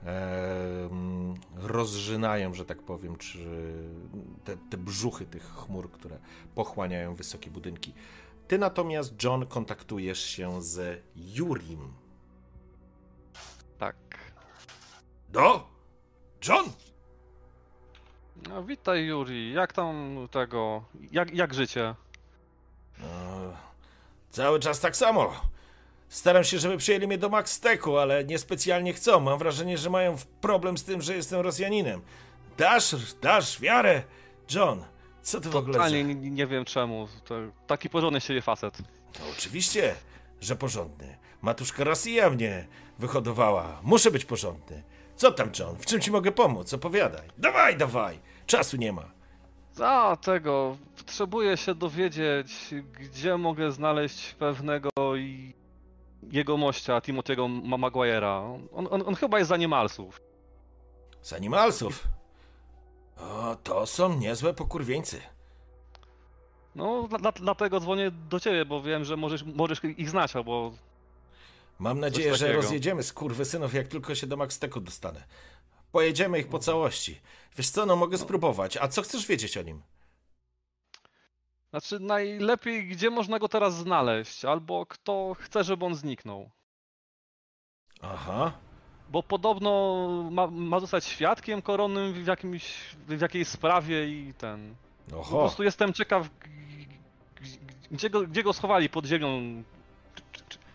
e, 0.04 0.90
rozżynają, 1.56 2.54
że 2.54 2.66
tak 2.66 2.82
powiem, 2.82 3.16
czy 3.16 3.38
te, 4.44 4.58
te 4.70 4.78
brzuchy 4.78 5.26
tych 5.26 5.44
chmur, 5.44 5.92
które 5.92 6.18
pochłaniają 6.56 7.16
wysokie 7.16 7.52
budynki. 7.52 7.94
Ty 8.52 8.58
natomiast, 8.58 9.24
John, 9.24 9.46
kontaktujesz 9.46 10.26
się 10.26 10.62
z 10.62 11.04
Jurim. 11.16 11.94
Tak. 13.78 13.96
Do? 15.30 15.68
John! 16.48 16.66
No, 18.50 18.64
witaj 18.64 19.06
Juri, 19.06 19.54
jak 19.54 19.74
tam 19.74 20.28
tego, 20.32 20.84
jak, 21.12 21.34
jak 21.34 21.54
życie? 21.54 21.96
No, 23.00 23.08
cały 24.30 24.60
czas 24.60 24.80
tak 24.80 24.96
samo. 24.96 25.32
Staram 26.10 26.44
się, 26.44 26.60
żeby 26.60 26.78
przyjęli 26.78 27.08
mnie 27.08 27.18
do 27.18 27.30
Maxteku, 27.30 27.98
ale 27.98 28.24
niespecjalnie 28.24 28.94
chcą. 28.94 29.20
Mam 29.20 29.40
wrażenie, 29.40 29.78
że 29.78 29.90
mają 29.90 30.16
problem 30.42 30.78
z 30.78 30.84
tym, 30.84 31.02
że 31.02 31.16
jestem 31.16 31.42
Rosjaninem. 31.42 32.02
Dasz, 32.58 32.96
dasz 33.22 33.62
wiarę? 33.62 34.04
John, 34.56 34.84
co 35.22 35.42
ty 35.42 35.50
w 35.50 35.56
ogóle... 35.56 35.74
Totalnie 35.74 36.02
za- 36.02 36.08
nie, 36.14 36.32
nie 36.32 36.48
wiem 36.48 36.66
czemu, 36.66 37.08
to 37.26 37.36
taki 37.68 37.90
porządny 37.90 38.22
siebie 38.22 38.42
facet. 38.42 38.78
No, 39.20 39.26
oczywiście, 39.38 39.96
że 40.42 40.56
porządny. 40.56 41.18
Matuszka 41.42 41.84
Rosja 41.84 42.30
mnie 42.30 42.68
wyhodowała. 43.00 43.80
Muszę 43.84 44.12
być 44.12 44.26
porządny. 44.26 44.84
Co 45.16 45.32
tam, 45.32 45.50
John? 45.60 45.76
W 45.76 45.86
czym 45.86 46.02
ci 46.02 46.12
mogę 46.12 46.32
pomóc? 46.32 46.74
Opowiadaj. 46.74 47.28
Dawaj, 47.38 47.78
dawaj. 47.78 48.20
Czasu 48.46 48.78
nie 48.78 48.92
ma. 48.94 49.12
A, 49.84 50.18
tego, 50.22 50.78
potrzebuję 50.98 51.58
się 51.58 51.76
dowiedzieć, 51.76 52.74
gdzie 53.00 53.38
mogę 53.38 53.72
znaleźć 53.72 54.34
pewnego 54.34 54.90
i 55.18 55.54
jego 56.32 56.58
mościa, 56.58 57.00
Timothy'ego 57.00 57.64
Ma- 57.64 57.78
Maguire'a. 57.90 58.60
On, 58.74 58.88
on, 58.92 59.04
on 59.06 59.16
chyba 59.16 59.40
jest 59.40 59.50
z 59.50 59.52
Animalsów. 59.52 60.22
Z 61.22 61.34
animalsów. 61.34 62.08
O, 63.22 63.56
to 63.64 63.86
są 63.86 64.18
niezłe 64.18 64.54
pokurwieńcy. 64.54 65.22
No, 66.76 67.08
dla, 67.08 67.18
dla, 67.18 67.32
dlatego 67.32 67.80
dzwonię 67.80 68.12
do 68.12 68.40
ciebie, 68.40 68.66
bo 68.66 68.82
wiem, 68.82 69.06
że 69.06 69.18
możesz, 69.18 69.44
możesz 69.44 69.82
ich 69.84 70.10
znać, 70.10 70.36
albo... 70.36 70.74
Mam 71.80 72.00
nadzieję, 72.00 72.36
że 72.36 72.54
rozjedziemy 72.54 73.04
z 73.04 73.14
synów, 73.44 73.74
jak 73.74 73.88
tylko 73.88 74.16
się 74.16 74.28
do 74.28 74.38
Maxteku 74.38 74.82
dostanę. 74.82 75.24
Pojedziemy 75.92 76.40
ich 76.40 76.48
po 76.48 76.60
całości. 76.60 77.22
Wiesz 77.58 77.70
co, 77.70 77.86
no 77.86 77.96
mogę 77.96 78.18
spróbować. 78.18 78.78
A 78.78 78.88
co 78.88 79.02
chcesz 79.02 79.28
wiedzieć 79.28 79.58
o 79.58 79.62
nim? 79.62 79.82
Znaczy, 81.70 82.00
najlepiej, 82.00 82.88
gdzie 82.88 83.10
można 83.10 83.40
go 83.40 83.48
teraz 83.50 83.76
znaleźć, 83.76 84.46
albo 84.46 84.86
kto 84.86 85.36
chce, 85.40 85.64
żeby 85.64 85.86
on 85.86 85.96
zniknął. 85.96 86.50
Aha. 88.02 88.52
Bo 89.12 89.24
podobno 89.24 90.08
ma, 90.32 90.48
ma 90.48 90.80
zostać 90.80 91.06
świadkiem 91.06 91.62
koronnym 91.62 92.14
w, 92.14 92.28
jakimś, 92.28 92.74
w 93.08 93.22
jakiejś 93.22 93.48
sprawie 93.48 94.08
i 94.10 94.34
ten... 94.34 94.76
Po 95.10 95.20
Oho. 95.20 95.40
prostu 95.40 95.64
jestem 95.64 95.94
ciekaw, 95.94 96.30
gdzie 97.92 98.10
go, 98.10 98.22
gdzie 98.22 98.44
go 98.44 98.54
schowali 98.54 98.90
pod 98.90 99.06
ziemią, 99.06 99.64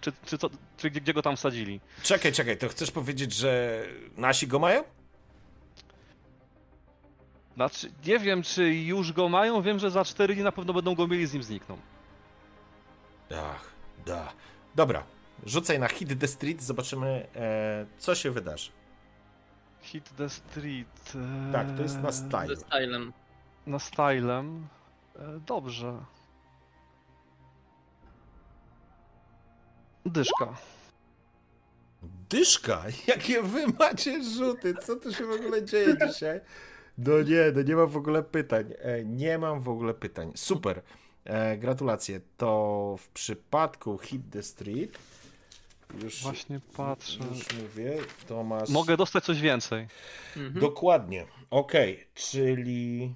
czy, 0.00 0.12
czy, 0.26 0.38
co, 0.38 0.50
czy 0.76 0.90
gdzie, 0.90 1.00
gdzie 1.00 1.14
go 1.14 1.22
tam 1.22 1.36
wsadzili. 1.36 1.80
Czekaj, 2.02 2.32
czekaj, 2.32 2.58
to 2.58 2.68
chcesz 2.68 2.90
powiedzieć, 2.90 3.32
że 3.34 3.82
nasi 4.16 4.46
go 4.46 4.58
mają? 4.58 4.84
Znaczy, 7.54 7.92
nie 8.06 8.18
wiem, 8.18 8.42
czy 8.42 8.74
już 8.74 9.12
go 9.12 9.28
mają, 9.28 9.62
wiem, 9.62 9.78
że 9.78 9.90
za 9.90 10.04
4 10.04 10.34
dni 10.34 10.44
na 10.44 10.52
pewno 10.52 10.72
będą 10.72 10.94
go 10.94 11.06
mieli, 11.06 11.26
z 11.26 11.32
nim 11.32 11.42
znikną. 11.42 11.78
Ach, 13.34 13.72
da. 14.06 14.32
Dobra, 14.74 15.02
rzucaj 15.44 15.78
na 15.78 15.88
Hit 15.88 16.20
the 16.20 16.26
Street, 16.28 16.62
zobaczymy, 16.62 17.26
e, 17.36 17.86
co 17.98 18.14
się 18.14 18.30
wydarzy. 18.30 18.70
Hit 19.80 20.10
the 20.16 20.28
Street. 20.30 21.12
e, 21.48 21.52
Tak, 21.52 21.76
to 21.76 21.82
jest 21.82 21.98
na 22.02 22.12
Ze 22.12 22.26
style. 22.28 22.56
stylem. 22.56 23.12
Na 23.66 23.78
stylem. 23.78 24.66
E, 25.18 25.40
Dobrze. 25.46 25.98
Dyszka. 30.06 30.56
Dyszka, 32.30 32.82
jakie 33.06 33.42
wy 33.42 33.66
macie 33.78 34.24
rzuty? 34.24 34.74
Co 34.74 34.96
tu 34.96 35.12
się 35.14 35.24
w 35.26 35.30
ogóle 35.30 35.64
dzieje 35.64 35.96
dzisiaj? 36.08 36.40
No 36.98 37.22
nie, 37.22 37.52
no 37.54 37.62
nie 37.62 37.76
mam 37.76 37.86
w 37.88 37.96
ogóle 37.96 38.22
pytań. 38.22 38.72
E, 38.78 39.04
nie 39.04 39.38
mam 39.38 39.60
w 39.60 39.68
ogóle 39.68 39.94
pytań. 39.94 40.32
Super. 40.34 40.82
E, 41.24 41.56
gratulacje. 41.58 42.20
To 42.36 42.96
w 42.98 43.08
przypadku 43.08 43.98
Hit 43.98 44.22
the 44.30 44.42
Street. 44.42 44.98
Już, 46.02 46.22
Właśnie 46.22 46.60
patrzę. 46.76 47.18
już 47.30 47.62
mówię, 47.62 47.96
to 48.26 48.44
masz. 48.44 48.68
Mogę 48.68 48.96
dostać 48.96 49.24
coś 49.24 49.40
więcej. 49.40 49.88
Mhm. 50.36 50.60
Dokładnie. 50.60 51.26
Okej, 51.50 52.06
czyli. 52.14 53.14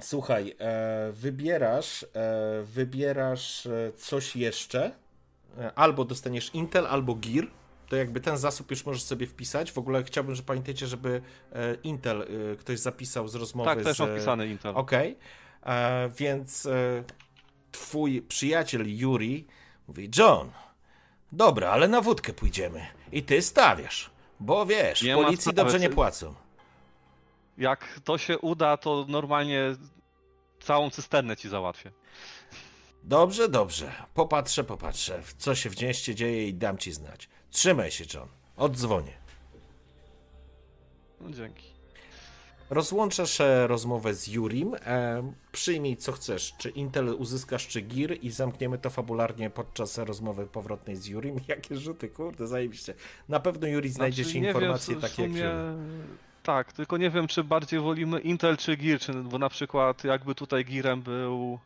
Słuchaj, 0.00 0.56
e, 0.58 1.12
wybierasz, 1.12 2.02
e, 2.14 2.62
wybierasz 2.64 3.66
e, 3.66 3.92
coś 3.96 4.36
jeszcze. 4.36 4.92
E, 5.58 5.72
albo 5.74 6.04
dostaniesz 6.04 6.50
Intel, 6.54 6.86
albo 6.86 7.14
Gear. 7.14 7.46
To 7.88 7.96
jakby 7.96 8.20
ten 8.20 8.36
zasób 8.36 8.70
już 8.70 8.86
możesz 8.86 9.02
sobie 9.02 9.26
wpisać. 9.26 9.72
W 9.72 9.78
ogóle 9.78 10.04
chciałbym, 10.04 10.34
że 10.34 10.42
pamiętajcie, 10.42 10.86
żeby 10.86 11.22
e, 11.52 11.74
Intel 11.74 12.26
ktoś 12.58 12.78
zapisał 12.78 13.28
z 13.28 13.34
rozmowy 13.34 13.70
Tak, 13.70 13.84
też 13.84 13.96
z... 13.96 14.00
mam 14.00 14.10
wpisany 14.16 14.46
Intel. 14.48 14.76
Okej. 14.76 15.18
E, 15.62 16.08
Więc 16.16 16.66
e, 16.66 17.04
twój 17.72 18.22
przyjaciel 18.22 18.82
Yuri 18.98 19.46
mówi, 19.88 20.10
John, 20.18 20.50
dobra, 21.32 21.70
ale 21.70 21.88
na 21.88 22.00
wódkę 22.00 22.32
pójdziemy. 22.32 22.86
I 23.12 23.22
ty 23.22 23.42
stawiasz. 23.42 24.10
Bo 24.40 24.66
wiesz, 24.66 25.02
Nie 25.02 25.14
policji 25.14 25.52
dobrze 25.54 25.80
nie 25.80 25.90
płacą. 25.90 26.34
Jak 27.58 28.00
to 28.04 28.18
się 28.18 28.38
uda, 28.38 28.76
to 28.76 29.04
normalnie 29.08 29.76
całą 30.60 30.90
cysternę 30.90 31.36
ci 31.36 31.48
załatwię. 31.48 31.90
Dobrze, 33.02 33.48
dobrze. 33.48 33.92
Popatrzę, 34.14 34.64
popatrzę, 34.64 35.22
co 35.38 35.54
się 35.54 35.70
w 35.70 35.82
mieście 35.82 36.14
dzieje 36.14 36.48
i 36.48 36.54
dam 36.54 36.78
ci 36.78 36.92
znać. 36.92 37.28
Trzymaj 37.50 37.90
się, 37.90 38.04
John. 38.14 38.28
Oddzwonię. 38.56 39.12
No 41.20 41.30
dzięki. 41.30 41.69
Rozłączasz 42.70 43.40
e, 43.40 43.66
rozmowę 43.66 44.14
z 44.14 44.26
Jurim. 44.26 44.74
E, 44.74 45.32
przyjmij 45.52 45.96
co 45.96 46.12
chcesz. 46.12 46.54
Czy 46.58 46.70
Intel 46.70 47.08
uzyskasz, 47.18 47.66
czy 47.66 47.80
Gir 47.80 48.18
i 48.22 48.30
zamkniemy 48.30 48.78
to 48.78 48.90
fabularnie 48.90 49.50
podczas 49.50 49.98
rozmowy 49.98 50.46
powrotnej 50.46 50.96
z 50.96 51.06
Jurim. 51.06 51.36
Jakie 51.48 51.76
rzuty, 51.76 52.08
kurde, 52.08 52.46
zajebiście. 52.46 52.94
Na 53.28 53.40
pewno 53.40 53.66
Yuri 53.68 53.88
znajdzie 53.88 54.24
Znaczy, 54.24 54.38
się 54.38 54.46
informacje 54.46 54.94
wiem, 54.94 55.02
takie 55.02 55.22
jak 55.22 55.30
sumie... 55.30 55.44
Jurim. 55.44 56.02
Tak, 56.42 56.72
tylko 56.72 56.96
nie 56.96 57.10
wiem, 57.10 57.26
czy 57.26 57.44
bardziej 57.44 57.80
wolimy 57.80 58.20
Intel 58.20 58.56
czy 58.56 58.76
Gear, 58.76 59.00
czy, 59.00 59.12
bo 59.12 59.38
na 59.38 59.48
przykład 59.48 60.04
jakby 60.04 60.34
tutaj 60.34 60.64
Gearem 60.64 61.02
był 61.02 61.58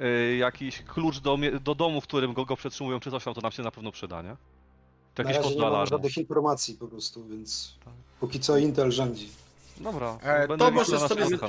y, 0.00 0.36
jakiś 0.36 0.82
klucz 0.82 1.18
do, 1.18 1.38
do 1.64 1.74
domu, 1.74 2.00
w 2.00 2.04
którym 2.04 2.32
go, 2.32 2.44
go 2.44 2.56
przetrzymują, 2.56 3.00
czy 3.00 3.10
coś 3.10 3.24
tam, 3.24 3.34
to 3.34 3.40
nam 3.40 3.52
się 3.52 3.62
na 3.62 3.70
pewno 3.70 3.92
przyda, 3.92 4.22
nie? 4.22 4.36
Na 5.18 5.24
razie 5.32 5.54
nie 5.54 5.60
mam 5.60 5.86
żadnych 5.86 6.16
informacji 6.16 6.74
po 6.74 6.88
prostu, 6.88 7.24
więc 7.24 7.74
Tak. 7.84 7.94
póki 8.20 8.40
co 8.40 8.58
Intel 8.58 8.90
rządzi. 8.90 9.28
Dobra, 9.80 10.18
E, 10.22 10.56
to 10.56 10.70
możesz 10.70 11.00
na 11.00 11.08
sobie 11.08 11.26
z-. 11.26 11.40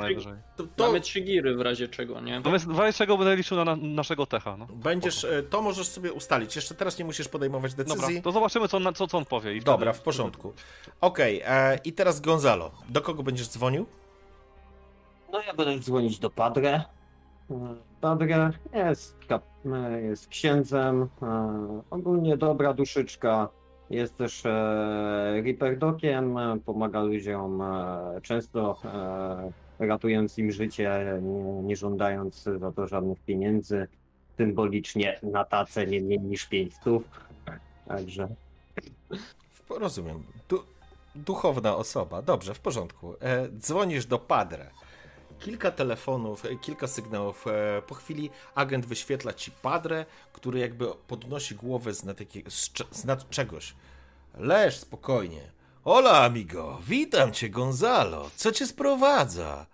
To, 0.55 0.63
to 0.75 0.85
Mamy 0.87 1.01
trzy 1.01 1.21
giry 1.21 1.55
w 1.55 1.61
razie 1.61 1.87
czego, 1.87 2.21
nie? 2.21 2.35
Natomiast 2.35 2.67
w 2.67 2.79
razie 2.79 2.97
czego 2.97 3.17
będę 3.17 3.35
liczył 3.35 3.57
na, 3.57 3.65
na 3.65 3.75
naszego 3.75 4.25
techa, 4.25 4.57
no. 4.57 4.67
będziesz, 4.71 5.23
e, 5.23 5.43
to 5.43 5.61
możesz 5.61 5.87
sobie 5.87 6.13
ustalić. 6.13 6.55
Jeszcze 6.55 6.75
teraz 6.75 6.99
nie 6.99 7.05
musisz 7.05 7.27
podejmować 7.27 7.73
decyzji. 7.73 8.01
Dobra, 8.01 8.21
to 8.21 8.31
zobaczymy, 8.31 8.67
co, 8.67 8.77
on- 8.77 8.93
co, 8.95 9.07
co 9.07 9.17
on 9.17 9.25
powie. 9.25 9.55
I 9.55 9.61
Dobra, 9.61 9.91
wtedy- 9.91 10.01
w 10.01 10.05
porządku. 10.05 10.53
Okej, 11.01 11.41
e, 11.45 11.79
i 11.83 11.93
teraz 11.93 12.21
Gonzalo. 12.21 12.71
Do 12.89 13.01
kogo 13.01 13.23
będziesz 13.23 13.47
dzwonił? 13.47 13.85
No 15.31 15.41
ja 15.41 15.53
będę 15.53 15.79
dzwonić 15.79 16.19
do 16.19 16.29
Padre. 16.29 16.83
E, 17.51 17.75
Padre 18.01 18.51
jest, 18.73 19.17
kap- 19.27 20.01
jest 20.03 20.27
księdzem, 20.27 21.09
ogólnie 21.91 22.37
dobra 22.37 22.73
duszyczka. 22.73 23.49
Jest 23.89 24.17
też 24.17 24.45
e, 24.45 25.41
Reaper 25.43 25.77
Dockiem, 25.77 26.37
e, 26.37 26.59
pomaga 26.65 27.01
ludziom 27.01 27.61
e, 27.61 28.21
często 28.21 28.77
e, 29.79 29.85
ratując 29.87 30.37
im 30.37 30.51
życie, 30.51 31.19
nie, 31.21 31.63
nie 31.63 31.75
żądając 31.75 32.43
za 32.43 32.71
to 32.71 32.87
żadnych 32.87 33.19
pieniędzy. 33.19 33.87
Symbolicznie 34.37 35.19
na 35.23 35.45
tacę 35.45 35.87
nie 35.87 36.01
mniej 36.01 36.19
niż 36.19 36.45
5 36.45 36.73
stów. 36.73 37.03
Także 37.87 38.27
Rozumiem. 39.69 40.23
Du 40.49 40.63
duchowna 41.15 41.75
osoba. 41.75 42.21
Dobrze, 42.21 42.53
w 42.53 42.59
porządku. 42.59 43.15
E, 43.21 43.49
dzwonisz 43.49 44.05
do 44.05 44.19
Padre. 44.19 44.69
Kilka 45.39 45.71
telefonów, 45.71 46.45
e, 46.45 46.55
kilka 46.55 46.87
sygnałów. 46.87 47.45
E, 47.47 47.81
po 47.87 47.95
chwili 47.95 48.29
agent 48.55 48.85
wyświetla 48.85 49.33
ci 49.33 49.51
Padre, 49.51 50.05
który 50.33 50.59
jakby 50.59 50.85
podnosi 51.07 51.55
głowę 51.55 51.93
z 51.93 52.03
nad, 52.03 52.19
jakiego, 52.19 52.51
z, 52.51 53.05
nad 53.05 53.29
czegoś. 53.29 53.75
Leż 54.37 54.77
spokojnie. 54.77 55.51
Hola, 55.83 56.23
amigo. 56.25 56.79
Witam 56.87 57.31
cię, 57.31 57.49
Gonzalo. 57.49 58.29
Co 58.35 58.51
cię 58.51 58.67
sprowadza? 58.67 59.65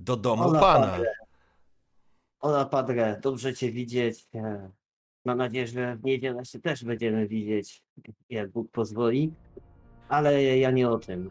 Do 0.00 0.16
domu 0.16 0.42
Hola, 0.42 0.60
pana. 0.60 0.86
Padre. 0.86 1.12
Ola 2.40 2.64
Padre, 2.64 3.20
dobrze 3.22 3.54
Cię 3.54 3.70
widzieć. 3.72 4.26
E, 4.34 4.70
Mam 5.24 5.38
nadzieję, 5.38 5.66
że 5.66 5.96
w 5.96 6.04
niedzielę 6.04 6.44
się 6.44 6.60
też 6.60 6.84
będziemy 6.84 7.28
widzieć, 7.28 7.82
jak 8.30 8.50
Bóg 8.50 8.70
pozwoli. 8.70 9.32
Ale 10.08 10.44
ja 10.44 10.70
nie 10.70 10.90
o 10.90 10.98
tym. 10.98 11.30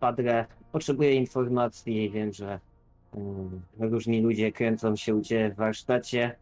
Padre, 0.00 0.46
potrzebuję 0.72 1.14
informacji. 1.14 2.10
Wiem, 2.10 2.32
że 2.32 2.60
różni 3.78 4.20
ludzie 4.20 4.52
kręcą 4.52 4.96
się 4.96 5.14
u 5.14 5.20
Ciebie 5.20 5.50
w 5.50 5.56
warsztacie. 5.56 6.36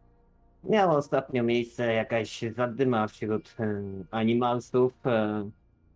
Miała 0.65 0.97
ostatnio 0.97 1.43
miejsce 1.43 1.93
jakaś 1.93 2.45
zadyma 2.51 3.07
wśród 3.09 3.57
animalsów. 4.11 5.07
E, 5.07 5.51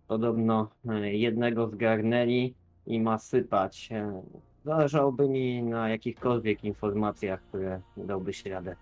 Podobno 0.08 0.68
e, 0.88 1.12
jednego 1.14 1.68
zgarnęli 1.68 2.54
i 2.86 3.00
ma 3.00 3.18
sypać. 3.18 3.88
E, 3.92 4.22
Zależałoby 4.64 5.28
mi 5.28 5.62
na 5.62 5.88
jakichkolwiek 5.88 6.64
informacjach, 6.64 7.42
które 7.42 7.80
dałbyś 7.96 8.46
radę 8.46 8.76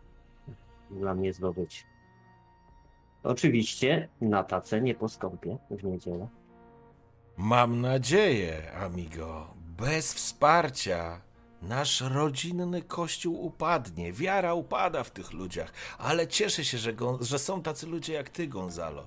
dla 0.91 1.15
mnie 1.15 1.33
zdobyć. 1.33 1.87
Oczywiście 3.23 4.09
na 4.21 4.45
tacę 4.45 4.81
nie 4.81 4.95
poskąpię 4.95 5.57
w 5.71 5.85
niedzielę. 5.85 6.29
Mam 7.37 7.81
nadzieję, 7.81 8.73
amigo. 8.73 9.47
Bez 9.79 10.15
wsparcia 10.15 11.21
nasz 11.63 12.01
rodzinny 12.01 12.83
kościół 12.83 13.45
upadnie. 13.45 14.13
Wiara 14.13 14.55
upada 14.55 15.05
w 15.05 15.11
tych 15.11 15.33
ludziach, 15.33 15.73
ale 15.99 16.29
cieszę 16.29 16.65
się, 16.65 16.79
że, 16.79 16.93
że 17.21 17.39
są 17.39 17.63
tacy 17.63 17.87
ludzie 17.87 18.13
jak 18.13 18.31
ty, 18.31 18.49
Gonzalo. 18.49 19.07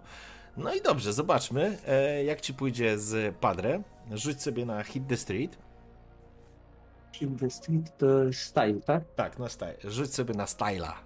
No 0.58 0.74
i 0.74 0.82
dobrze, 0.82 1.14
zobaczmy, 1.14 1.78
e, 1.88 2.24
jak 2.24 2.42
ci 2.42 2.54
pójdzie 2.54 3.00
z 3.00 3.36
Padre. 3.36 3.84
Rzuć 4.12 4.42
sobie 4.42 4.66
na 4.66 4.84
Hit 4.84 5.08
the 5.08 5.18
Street. 5.18 5.58
Team 7.20 7.38
the 7.38 7.50
Street 7.50 7.98
to 7.98 8.34
style, 8.34 8.82
tak? 8.82 9.04
Tak, 9.16 9.40
na 9.40 9.50
style. 9.50 9.78
Rzuć 9.84 10.14
sobie 10.14 10.34
na 10.34 10.48
styla. 10.48 11.00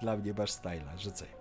Dla 0.00 0.16
mnie 0.16 0.34
masz 0.38 0.50
styla, 0.50 0.96
rzucaj. 0.98 1.37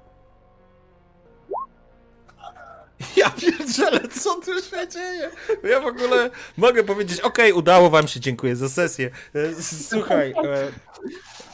Ja 3.15 3.29
pierdzielę, 3.29 4.07
co 4.07 4.35
tu 4.35 4.61
się 4.61 4.87
dzieje? 4.87 5.31
Ja 5.63 5.81
w 5.81 5.85
ogóle 5.85 6.29
mogę 6.57 6.83
powiedzieć, 6.83 7.21
okej, 7.21 7.53
udało 7.53 7.89
wam 7.89 8.07
się, 8.07 8.19
dziękuję 8.19 8.55
za 8.55 8.69
sesję. 8.69 9.11
E, 9.35 9.63
Słuchaj, 9.63 10.31
e, 10.31 10.71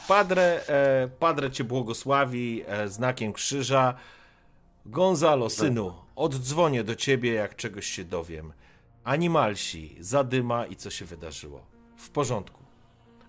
Padre, 0.08 0.60
e, 0.68 1.08
Padre 1.18 1.50
cię 1.50 1.64
błogosławi 1.64 2.64
znakiem 2.86 3.32
krzyża. 3.32 3.94
Gonzalo, 4.86 5.50
synu, 5.50 5.94
oddzwonię 6.16 6.84
do 6.84 6.94
ciebie, 6.94 7.32
jak 7.32 7.56
czegoś 7.56 7.86
się 7.86 8.04
dowiem. 8.04 8.52
Animalsi, 9.04 9.96
zadyma 10.00 10.66
i 10.66 10.76
co 10.76 10.90
się 10.90 11.04
wydarzyło. 11.04 11.66
W 11.96 12.10
porządku. 12.10 12.64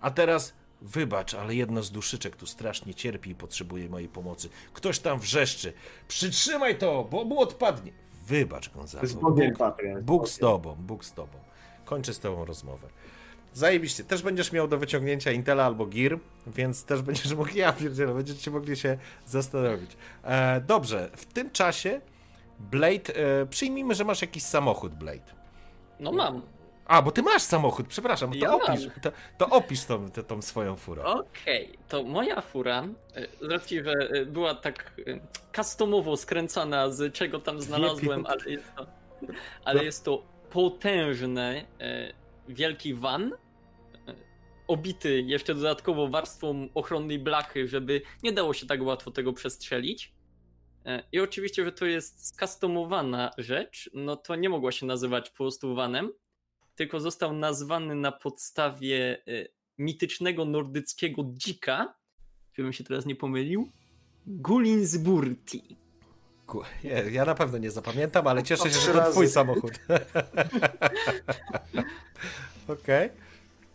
A 0.00 0.10
teraz 0.10 0.54
wybacz, 0.82 1.34
ale 1.34 1.54
jedno 1.54 1.82
z 1.82 1.90
duszyczek 1.90 2.36
tu 2.36 2.46
strasznie 2.46 2.94
cierpi 2.94 3.30
i 3.30 3.34
potrzebuje 3.34 3.88
mojej 3.88 4.08
pomocy. 4.08 4.48
Ktoś 4.72 4.98
tam 4.98 5.20
wrzeszczy. 5.20 5.72
Przytrzymaj 6.08 6.78
to, 6.78 7.04
bo 7.10 7.24
mu 7.24 7.40
odpadnie. 7.40 7.92
Wybacz, 8.26 8.70
Gonzalo. 8.70 9.08
Bóg, 9.08 9.58
Padre. 9.58 10.02
Bóg 10.02 10.28
z 10.28 10.38
tobą, 10.38 10.76
Bóg 10.78 11.04
z 11.04 11.12
tobą. 11.12 11.38
Kończę 11.84 12.14
z 12.14 12.20
tobą 12.20 12.44
rozmowę. 12.44 12.88
Zajebiście. 13.54 14.04
Też 14.04 14.22
będziesz 14.22 14.52
miał 14.52 14.68
do 14.68 14.78
wyciągnięcia 14.78 15.32
Intela 15.32 15.64
albo 15.64 15.86
Gear, 15.86 16.18
więc 16.46 16.84
też 16.84 17.02
będziesz 17.02 17.34
mógł, 17.34 17.50
ja 17.56 17.72
pierdzielę, 17.72 18.14
będziecie 18.14 18.50
mogli 18.50 18.76
się 18.76 18.98
zastanowić. 19.26 19.96
E, 20.24 20.60
dobrze, 20.60 21.10
w 21.16 21.24
tym 21.24 21.50
czasie 21.50 22.00
Blade, 22.60 23.16
e, 23.16 23.46
przyjmijmy, 23.46 23.94
że 23.94 24.04
masz 24.04 24.22
jakiś 24.22 24.42
samochód, 24.42 24.94
Blade. 24.94 25.32
No 26.00 26.12
mam. 26.12 26.42
A, 26.86 27.02
bo 27.02 27.10
ty 27.10 27.22
masz 27.22 27.42
samochód, 27.42 27.86
przepraszam, 27.88 28.30
to 28.32 28.36
Ja 28.36 28.54
opisz, 28.54 28.88
to, 29.02 29.12
to 29.38 29.48
opisz 29.48 29.84
tą, 29.84 30.10
tą, 30.10 30.42
swoją 30.42 30.76
furę. 30.76 31.04
Okej, 31.04 31.78
to 31.88 32.02
moja 32.02 32.40
fura, 32.40 32.84
y, 33.16 33.46
z 33.46 33.50
racji, 33.50 33.84
że 33.84 33.92
y, 34.16 34.26
była 34.26 34.54
tak 34.54 34.92
y, 34.98 35.20
customowo 35.56 36.16
skręcana 36.16 36.90
z 36.90 37.14
czego 37.14 37.40
tam 37.40 37.60
znalazłem, 37.60 38.26
ale 38.30 38.50
jest 38.50 38.74
to, 38.76 38.86
ale 39.64 39.84
jest 39.84 40.04
to 40.04 40.22
potężny, 40.50 41.66
wielki 42.48 42.94
van, 42.94 43.32
obity 44.68 45.20
jeszcze 45.20 45.54
dodatkowo 45.54 46.08
warstwą 46.08 46.68
ochronnej 46.74 47.18
blachy, 47.18 47.68
żeby 47.68 48.02
nie 48.22 48.32
dało 48.32 48.54
się 48.54 48.66
tak 48.66 48.82
łatwo 48.82 49.10
tego 49.10 49.32
przestrzelić. 49.32 50.14
I 51.12 51.20
oczywiście, 51.20 51.64
że 51.64 51.72
to 51.72 51.86
jest 51.86 52.26
skustomowana 52.26 53.30
rzecz, 53.38 53.90
no 53.94 54.16
to 54.16 54.36
nie 54.36 54.48
mogła 54.48 54.72
się 54.72 54.86
nazywać 54.86 55.30
po 55.30 55.36
prostu 55.36 55.74
vanem, 55.74 56.12
tylko 56.76 57.00
został 57.00 57.32
nazwany 57.32 57.94
na 57.94 58.12
podstawie 58.12 59.22
y, 59.28 59.48
mitycznego 59.78 60.44
nordyckiego 60.44 61.22
dzika, 61.28 61.94
żebym 62.54 62.72
się 62.72 62.84
teraz 62.84 63.06
nie 63.06 63.16
pomylił, 63.16 63.70
Gulinsburti. 64.26 65.76
Ja, 67.10 67.24
na 67.24 67.34
pewno 67.34 67.58
nie 67.58 67.70
zapamiętam, 67.70 68.26
ale 68.26 68.42
cieszę 68.42 68.70
się, 68.70 68.80
że 68.80 68.92
to 68.92 69.10
twój 69.10 69.28
samochód. 69.28 69.72
Okej. 72.68 73.10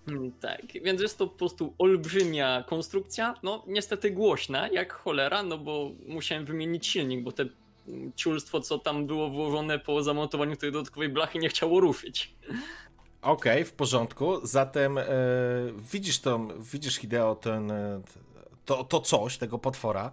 Mm, 0.07 0.31
Tak, 0.31 0.61
więc 0.83 1.01
jest 1.01 1.17
to 1.17 1.27
po 1.27 1.37
prostu 1.37 1.73
olbrzymia 1.77 2.63
konstrukcja, 2.67 3.33
no 3.43 3.63
niestety 3.67 4.11
głośna 4.11 4.67
jak 4.67 4.93
cholera, 4.93 5.43
no 5.43 5.57
bo 5.57 5.91
musiałem 6.07 6.45
wymienić 6.45 6.87
silnik, 6.87 7.23
bo 7.23 7.31
te 7.31 7.45
mm, 7.87 8.11
ciulstwo, 8.15 8.61
co 8.61 8.79
tam 8.79 9.07
było 9.07 9.29
włożone 9.29 9.79
po 9.79 10.03
zamontowaniu 10.03 10.55
tej 10.55 10.71
dodatkowej 10.71 11.09
blachy 11.09 11.39
nie 11.39 11.49
chciało 11.49 11.79
ruszyć. 11.79 12.35
Okej, 13.21 13.65
w 13.65 13.73
porządku. 13.73 14.47
Zatem 14.47 14.97
e, 14.97 15.05
widzisz 15.91 16.19
tą, 16.19 16.47
widzisz 16.59 16.95
Hideo 16.95 17.35
ten, 17.35 17.71
e, 17.71 18.01
to, 18.65 18.83
to 18.83 19.01
coś, 19.01 19.37
tego 19.37 19.59
potwora, 19.59 20.11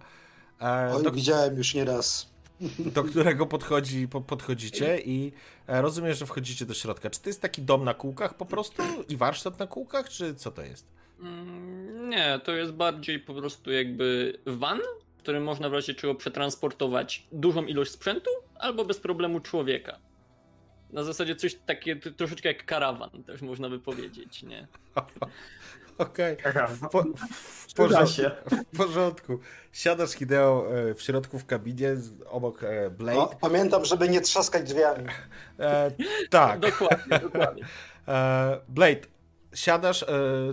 e, 0.61 0.91
Oj, 0.95 1.03
do, 1.03 1.11
widziałem 1.11 1.57
już 1.57 1.73
nieraz. 1.73 2.29
do 2.79 3.03
którego 3.03 3.45
podchodzi, 3.45 4.07
po, 4.07 4.21
podchodzicie 4.21 4.99
i 5.05 5.31
e, 5.67 5.81
rozumiem, 5.81 6.13
że 6.13 6.25
wchodzicie 6.25 6.65
do 6.65 6.73
środka. 6.73 7.09
Czy 7.09 7.19
to 7.21 7.29
jest 7.29 7.41
taki 7.41 7.61
dom 7.61 7.83
na 7.83 7.93
kółkach 7.93 8.33
po 8.33 8.45
prostu 8.45 8.83
i 9.09 9.17
warsztat 9.17 9.59
na 9.59 9.67
kółkach, 9.67 10.09
czy 10.09 10.35
co 10.35 10.51
to 10.51 10.61
jest? 10.61 10.85
Mm, 11.19 12.09
Nie, 12.09 12.39
to 12.43 12.51
jest 12.51 12.71
bardziej 12.71 13.19
po 13.19 13.33
prostu 13.33 13.71
jakby 13.71 14.37
van, 14.45 14.79
którym 15.17 15.43
można 15.43 15.69
w 15.69 15.73
razie 15.73 15.95
czego 15.95 16.15
przetransportować 16.15 17.27
dużą 17.31 17.65
ilość 17.65 17.91
sprzętu 17.91 18.29
albo 18.59 18.85
bez 18.85 18.99
problemu 18.99 19.39
człowieka. 19.39 19.99
Na 20.93 21.03
zasadzie 21.03 21.35
coś 21.35 21.55
takie 21.55 21.95
troszeczkę 21.95 22.49
jak 22.49 22.65
karawan, 22.65 23.23
też 23.23 23.41
można 23.41 23.69
by 23.69 23.79
powiedzieć, 23.79 24.43
nie? 24.43 24.67
Okej, 25.99 26.37
w, 26.69 26.89
po, 26.89 27.03
w, 27.67 27.73
porządku, 27.73 28.21
w 28.73 28.77
porządku. 28.77 29.39
Siadasz 29.71 30.11
Hideo 30.11 30.65
e, 30.89 30.93
w 30.93 31.01
środku 31.01 31.39
w 31.39 31.45
kabinie, 31.45 31.95
obok 32.29 32.63
e, 32.63 32.89
Blade. 32.89 33.17
No, 33.17 33.31
pamiętam, 33.41 33.85
żeby 33.85 34.09
nie 34.09 34.21
trzaskać 34.21 34.63
drzwiami. 34.63 35.05
E, 35.59 35.91
tak. 36.29 36.59
Dokładnie, 36.69 37.19
dokładnie. 37.19 37.63
E, 38.07 38.59
Blade, 38.67 39.01
siadasz, 39.53 40.05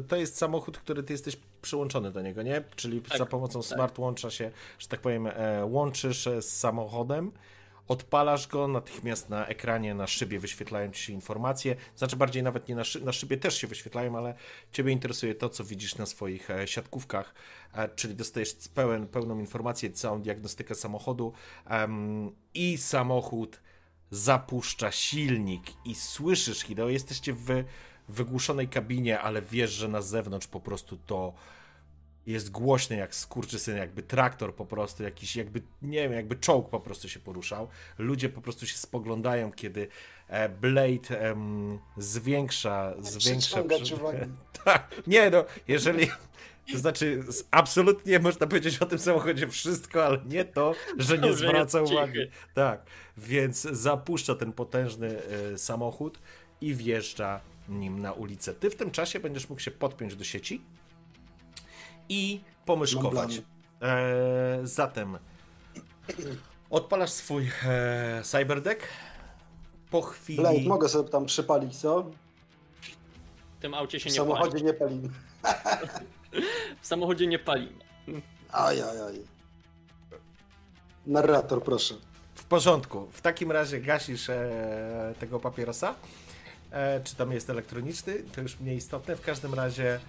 to 0.08 0.16
jest 0.16 0.36
samochód, 0.36 0.78
który 0.78 1.02
ty 1.02 1.12
jesteś 1.12 1.36
przyłączony 1.62 2.10
do 2.10 2.22
niego, 2.22 2.42
nie? 2.42 2.64
Czyli 2.76 3.02
Tak, 3.02 3.18
za 3.18 3.26
pomocą 3.26 3.60
tak. 3.60 3.68
smart 3.68 3.98
łącza 3.98 4.30
się, 4.30 4.50
że 4.78 4.88
tak 4.88 5.00
powiem, 5.00 5.28
łączysz 5.64 6.28
z 6.40 6.44
samochodem, 6.44 7.32
odpalasz 7.88 8.46
go, 8.46 8.68
natychmiast 8.68 9.28
na 9.28 9.46
ekranie, 9.46 9.94
na 9.94 10.06
szybie 10.06 10.38
wyświetlają 10.38 10.90
ci 10.92 11.02
się 11.02 11.12
informacje, 11.12 11.76
znaczy 11.96 12.16
bardziej 12.16 12.42
nawet 12.42 12.68
nie 12.68 12.74
na, 12.74 12.84
szy- 12.84 13.04
na 13.04 13.12
szybie 13.12 13.36
też 13.36 13.58
się 13.58 13.66
wyświetlają, 13.66 14.16
ale 14.18 14.34
ciebie 14.72 14.92
interesuje 14.92 15.34
to, 15.34 15.48
co 15.48 15.64
widzisz 15.64 15.96
na 15.96 16.06
swoich 16.06 16.50
e, 16.50 16.68
siatkówkach, 16.68 17.34
e, 17.74 17.88
czyli 17.88 18.14
dostajesz 18.14 18.56
pełen, 18.74 19.06
pełną 19.06 19.38
informację, 19.38 19.90
całą 19.90 20.22
diagnostykę 20.22 20.74
samochodu 20.74 21.32
i 22.54 22.78
samochód 22.78 23.60
zapuszcza 24.10 24.92
silnik 24.92 25.62
i 25.84 25.94
słyszysz, 25.94 26.58
Hideo, 26.60 26.88
jesteście 26.88 27.32
w 27.32 27.64
wygłuszonej 28.08 28.68
kabinie, 28.68 29.20
ale 29.20 29.42
wiesz, 29.42 29.70
że 29.70 29.88
na 29.88 30.02
zewnątrz 30.02 30.46
po 30.46 30.60
prostu 30.60 30.96
to 30.96 31.34
jest 32.26 32.50
głośny 32.50 32.96
jak 32.96 33.14
skurczysyn, 33.14 33.76
jakby 33.76 34.02
traktor 34.02 34.54
po 34.54 34.66
prostu, 34.66 35.02
jakiś 35.02 35.36
jakby, 35.36 35.62
nie 35.82 36.02
wiem, 36.02 36.12
jakby 36.12 36.36
czołg 36.36 36.70
po 36.70 36.80
prostu 36.80 37.08
się 37.08 37.20
poruszał. 37.20 37.68
Ludzie 37.98 38.28
po 38.28 38.40
prostu 38.40 38.66
się 38.66 38.78
spoglądają, 38.78 39.52
kiedy 39.52 39.88
e, 40.28 40.48
Blade 40.48 41.36
zwiększa, 41.96 42.94
zwiększa... 43.00 43.46
Przyciągać 43.46 43.92
uwagę. 43.92 44.28
Tak, 44.64 45.02
nie 45.06 45.30
no, 45.30 45.44
jeżeli... 45.68 46.06
To 46.72 46.78
znaczy, 46.78 47.22
absolutnie 47.50 48.18
można 48.18 48.46
powiedzieć 48.46 48.78
o 48.78 48.86
tym 48.86 48.98
samochodzie 48.98 49.48
wszystko, 49.48 50.06
ale 50.06 50.18
nie 50.24 50.44
to, 50.44 50.74
że 50.98 51.18
nie 51.18 51.34
zwraca 51.36 51.82
uwagi. 51.82 52.20
Tak, 52.54 52.82
więc 53.16 53.60
zapuszcza 53.60 54.34
ten 54.34 54.52
potężny 54.52 55.22
e, 55.52 55.58
samochód 55.58 56.18
i 56.60 56.74
wjeżdża 56.74 57.40
nim 57.68 58.00
na 58.00 58.12
ulicę. 58.12 58.54
Ty 58.54 58.70
w 58.70 58.76
tym 58.76 58.90
czasie 58.90 59.20
będziesz 59.20 59.48
mógł 59.48 59.60
się 59.60 59.70
podpiąć 59.70 60.16
do 60.16 60.24
sieci 60.24 60.62
i 62.08 62.40
pomyszkować. 62.64 63.42
E, 63.82 64.60
zatem 64.62 65.18
odpalasz 66.70 67.10
swój 67.10 67.50
e, 67.64 68.22
cyberdeck. 68.24 68.82
Po 69.90 70.02
chwili. 70.02 70.38
Blade, 70.38 70.60
mogę 70.60 70.88
sobie 70.88 71.08
tam 71.08 71.26
przypalić, 71.26 71.76
co? 71.76 72.10
W 73.56 73.60
tym 73.60 73.74
aucie 73.74 74.00
się 74.00 74.10
W 74.10 74.12
nie 74.12 74.18
pali. 74.18 74.28
samochodzie 74.32 74.64
nie 74.64 74.74
palimy. 74.74 75.08
W 76.80 76.86
samochodzie 76.86 77.26
nie 77.26 77.38
pali. 77.38 77.68
Aj, 78.52 78.82
aj, 78.82 79.00
aj. 79.00 79.20
Narrator, 81.06 81.62
proszę. 81.62 81.94
W 82.34 82.44
porządku. 82.44 83.08
W 83.12 83.20
takim 83.20 83.52
razie 83.52 83.80
gasisz 83.80 84.28
e, 84.30 85.14
tego 85.20 85.40
papierosa. 85.40 85.94
E, 86.70 87.00
czy 87.04 87.16
tam 87.16 87.32
jest 87.32 87.50
elektroniczny, 87.50 88.22
to 88.34 88.40
już 88.40 88.60
mniej 88.60 88.76
istotne. 88.76 89.16
W 89.16 89.20
każdym 89.20 89.54
razie 89.54 90.00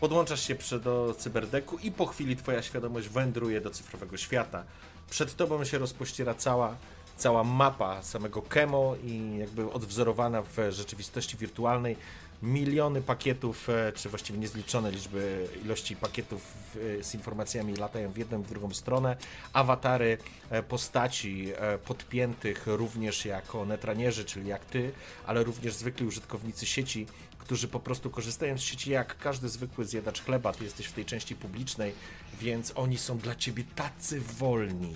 podłączasz 0.00 0.46
się 0.46 0.56
do 0.78 1.14
cyberdeku 1.18 1.78
i 1.78 1.92
po 1.92 2.06
chwili 2.06 2.36
twoja 2.36 2.62
świadomość 2.62 3.08
wędruje 3.08 3.60
do 3.60 3.70
cyfrowego 3.70 4.16
świata. 4.16 4.64
Przed 5.10 5.36
tobą 5.36 5.64
się 5.64 5.78
rozpościera 5.78 6.34
cała, 6.34 6.76
cała 7.16 7.44
mapa 7.44 8.02
samego 8.02 8.42
Kemo 8.42 8.96
i 9.04 9.38
jakby 9.38 9.72
odwzorowana 9.72 10.42
w 10.42 10.56
rzeczywistości 10.70 11.36
wirtualnej. 11.36 11.96
Miliony 12.42 13.02
pakietów, 13.02 13.68
e, 13.68 13.92
czy 13.92 14.08
właściwie 14.08 14.38
niezliczone 14.38 14.90
liczby 14.90 15.48
ilości 15.64 15.96
pakietów 15.96 16.54
e, 17.00 17.04
z 17.04 17.14
informacjami 17.14 17.76
latają 17.76 18.12
w 18.12 18.16
jedną 18.16 18.40
i 18.40 18.44
w 18.44 18.48
drugą 18.48 18.74
stronę. 18.74 19.16
Awatary 19.52 20.18
e, 20.50 20.62
postaci 20.62 21.52
podpiętych 21.84 22.62
również 22.66 23.24
jako 23.24 23.64
netranierzy, 23.64 24.24
czyli 24.24 24.48
jak 24.48 24.64
ty, 24.64 24.92
ale 25.26 25.44
również 25.44 25.74
zwykli 25.74 26.06
użytkownicy 26.06 26.66
sieci, 26.66 27.06
którzy 27.46 27.68
po 27.68 27.80
prostu 27.80 28.10
korzystają 28.10 28.58
z 28.58 28.60
sieci 28.60 28.90
jak 28.90 29.18
każdy 29.18 29.48
zwykły 29.48 29.84
zjadacz 29.84 30.22
chleba. 30.22 30.52
Ty 30.52 30.64
jesteś 30.64 30.86
w 30.86 30.92
tej 30.92 31.04
części 31.04 31.36
publicznej, 31.36 31.94
więc 32.40 32.72
oni 32.74 32.98
są 32.98 33.18
dla 33.18 33.34
ciebie 33.34 33.64
tacy 33.74 34.20
wolni. 34.20 34.94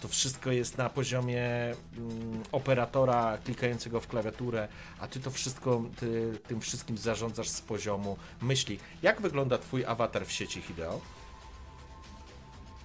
To 0.00 0.08
wszystko 0.08 0.52
jest 0.52 0.78
na 0.78 0.90
poziomie 0.90 1.44
mm, 1.44 2.42
operatora 2.52 3.38
klikającego 3.44 4.00
w 4.00 4.06
klawiaturę, 4.06 4.68
a 5.00 5.08
ty 5.08 5.20
to 5.20 5.30
wszystko, 5.30 5.82
ty, 5.96 6.38
tym 6.48 6.60
wszystkim 6.60 6.98
zarządzasz 6.98 7.48
z 7.48 7.60
poziomu 7.60 8.16
myśli. 8.42 8.78
Jak 9.02 9.20
wygląda 9.20 9.58
twój 9.58 9.84
awatar 9.84 10.26
w 10.26 10.32
sieci 10.32 10.62
Hideo? 10.62 11.00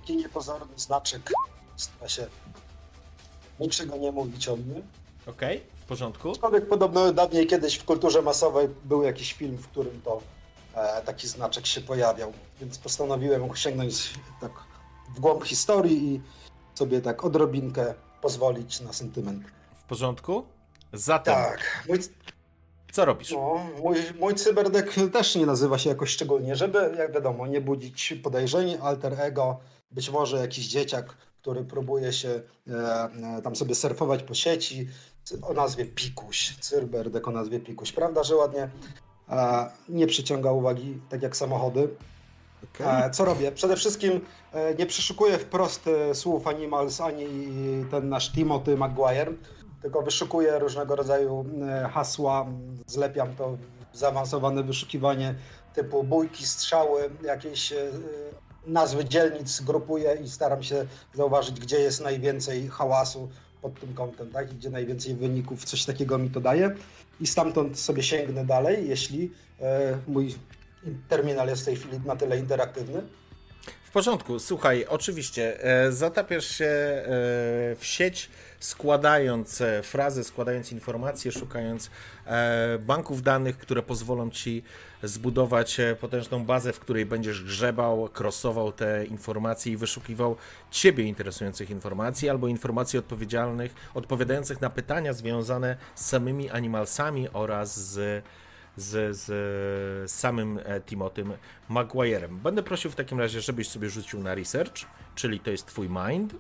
Taki 0.01 0.18
niepozorny 0.18 0.74
znaczek 0.76 1.32
stara 1.76 2.09
się 2.09 2.28
niczego 3.59 3.97
nie 3.97 4.11
mówić 4.11 4.47
o 4.47 4.55
mnie. 4.55 4.82
Okej, 5.26 5.64
w 5.84 5.86
porządku? 5.86 6.31
Aczkolwiek 6.31 6.67
podobno 6.67 7.13
dawniej 7.13 7.47
kiedyś 7.47 7.75
w 7.75 7.86
kulturze 7.86 8.21
masowej 8.21 8.67
był 8.86 9.03
jakiś 9.03 9.34
film, 9.34 9.57
w 9.57 9.67
którym 9.67 10.01
to 10.01 10.21
e, 10.75 11.01
taki 11.01 11.27
znaczek 11.27 11.65
się 11.65 11.81
pojawiał, 11.81 12.34
więc 12.61 12.77
postanowiłem 12.77 13.55
sięgnąć 13.55 14.13
tak 14.41 14.51
w 15.15 15.19
głąb 15.19 15.43
historii 15.43 16.13
i 16.15 16.21
sobie 16.75 17.01
tak 17.01 17.23
odrobinkę 17.23 17.93
pozwolić 18.21 18.81
na 18.81 18.93
sentyment. 18.93 19.43
W 19.75 19.84
porządku? 19.84 20.43
Zatem, 20.93 21.34
Tak, 21.36 21.86
mój, 21.89 21.99
co 22.91 23.05
robisz? 23.05 23.31
no, 23.31 23.59
mój, 23.84 23.95
mój 24.19 24.36
cyberdek 24.36 24.93
też 25.13 25.36
nie 25.36 25.45
nazywa 25.45 25.77
się 25.77 25.89
jakoś 25.89 26.09
szczególnie, 26.09 26.55
żeby, 26.55 26.95
jak 26.97 27.13
wiadomo, 27.13 27.47
nie 27.47 27.61
budzić 27.61 28.13
podejrzeń, 28.23 28.77
alter 28.81 29.21
ego, 29.21 29.59
być 29.91 30.09
może 30.09 30.38
jakiś 30.38 30.67
dzieciak, 30.67 31.13
który 31.41 31.63
próbuje 31.63 32.13
się 32.13 32.41
e, 32.67 32.73
e, 33.38 33.41
tam 33.43 33.55
sobie 33.55 33.75
surfować 33.75 34.23
po 34.23 34.34
sieci 34.34 34.88
o 35.41 35.53
nazwie 35.53 35.86
Pikuś, 35.86 36.55
cyberdek 36.59 37.28
o 37.28 37.32
nazwie 37.32 37.59
Pikuś. 37.59 37.91
Prawda, 37.91 38.24
że 38.24 38.36
ładnie 38.36 38.69
e, 39.30 39.69
nie 39.89 40.07
przyciąga 40.07 40.51
uwagi, 40.51 40.99
tak 41.09 41.21
jak 41.21 41.38
samochody. 41.38 41.89
E, 42.80 43.09
Co 43.09 43.26
robię? 43.26 43.51
Przede 43.51 43.76
wszystkim 43.76 44.21
e, 44.53 44.76
nie 44.76 44.86
przeszukuję 44.86 45.38
wprost 45.38 45.88
e, 45.88 46.15
słów 46.15 46.47
Animals 46.47 47.01
ani 47.01 47.28
ten 47.91 48.09
nasz 48.09 48.32
Timothy 48.32 48.78
Maguire, 48.78 49.34
tylko 49.82 50.01
wyszukuję 50.01 50.59
różnego 50.59 50.95
rodzaju 50.95 51.45
e, 51.69 51.89
hasła, 51.89 52.45
zlepiam 52.88 53.36
to 53.36 53.57
w 53.93 53.97
zaawansowane 53.97 54.63
wyszukiwanie 54.63 55.36
typu 55.74 56.03
bójki, 56.03 56.45
strzały, 56.45 57.09
jakieś 57.24 57.71
e, 57.71 57.91
nazwy 58.67 59.05
dzielnic 59.05 59.61
grupuję 59.61 60.17
i 60.24 60.30
staram 60.30 60.63
się 60.63 60.86
zauważyć, 61.13 61.59
gdzie 61.59 61.80
jest 61.80 62.01
najwięcej 62.01 62.67
hałasu 62.67 63.30
pod 63.64 63.80
tym 63.80 63.93
kątem, 63.93 64.30
tak? 64.32 64.53
Gdzie 64.53 64.70
najwięcej 64.70 65.16
wyników, 65.16 65.66
coś 65.66 65.86
takiego 65.86 66.18
mi 66.18 66.30
to 66.30 66.41
daje. 66.41 66.76
I 67.22 67.28
stamtąd 67.28 67.80
sobie 67.80 68.03
sięgnę 68.03 68.45
dalej, 68.45 68.89
jeśli 68.89 69.32
e, 69.61 69.97
mój 70.07 70.36
terminal 71.09 71.47
jest 71.47 71.61
w 71.61 71.66
tej 71.66 71.76
chwili 71.76 71.99
na 72.05 72.16
tyle 72.16 72.39
interaktywny. 72.39 73.01
W 73.84 73.91
porządku, 73.93 74.39
słuchaj, 74.39 74.86
oczywiście 74.89 75.64
e, 75.64 75.91
zatapiasz 75.91 76.45
się 76.45 76.66
e, 76.66 77.05
w 77.76 77.80
sieć, 77.82 78.30
składając 78.59 79.61
e, 79.61 79.84
frazy, 79.84 80.24
składając 80.24 80.72
informacje, 80.72 81.32
szukając 81.32 81.89
banków 82.80 83.22
danych, 83.22 83.57
które 83.57 83.84
pozwolą 83.84 84.30
ci 84.30 84.64
zbudować 85.04 85.80
e, 85.80 85.95
potężną 85.95 86.45
bazę, 86.45 86.74
w 86.74 86.80
której 86.80 87.06
będziesz 87.06 87.43
grzebał, 87.43 88.10
krosował 88.14 88.72
te 88.72 89.06
informacje 89.06 89.74
i 89.74 89.78
wyszukiwał 89.78 90.36
ciebie 90.72 91.04
interesujących 91.04 91.70
informacji 91.70 92.30
albo 92.30 92.47
informacji 92.47 92.99
odpowiedzialnych, 92.99 93.76
odpowiadających 93.93 94.62
na 94.62 94.70
pytania 94.70 95.14
związane 95.14 95.78
z 95.95 96.06
samymi 96.06 96.49
animalsami 96.49 97.30
oraz 97.34 97.91
z 97.91 98.26
z, 98.78 99.18
z 99.18 100.12
samym 100.12 100.60
e, 100.64 100.82
Timotym 100.82 101.34
Maguirem. 101.70 102.39
Będę 102.39 102.64
prosił 102.64 102.91
w 102.91 102.95
takim 102.95 103.20
razie, 103.20 103.41
żebyś 103.41 103.70
sobie 103.70 103.89
rzucił 103.89 104.20
na 104.20 104.36
research, 104.36 104.86
czyli 105.16 105.39
to 105.39 105.51
jest 105.51 105.66
twój 105.66 105.89
mind. 105.89 106.36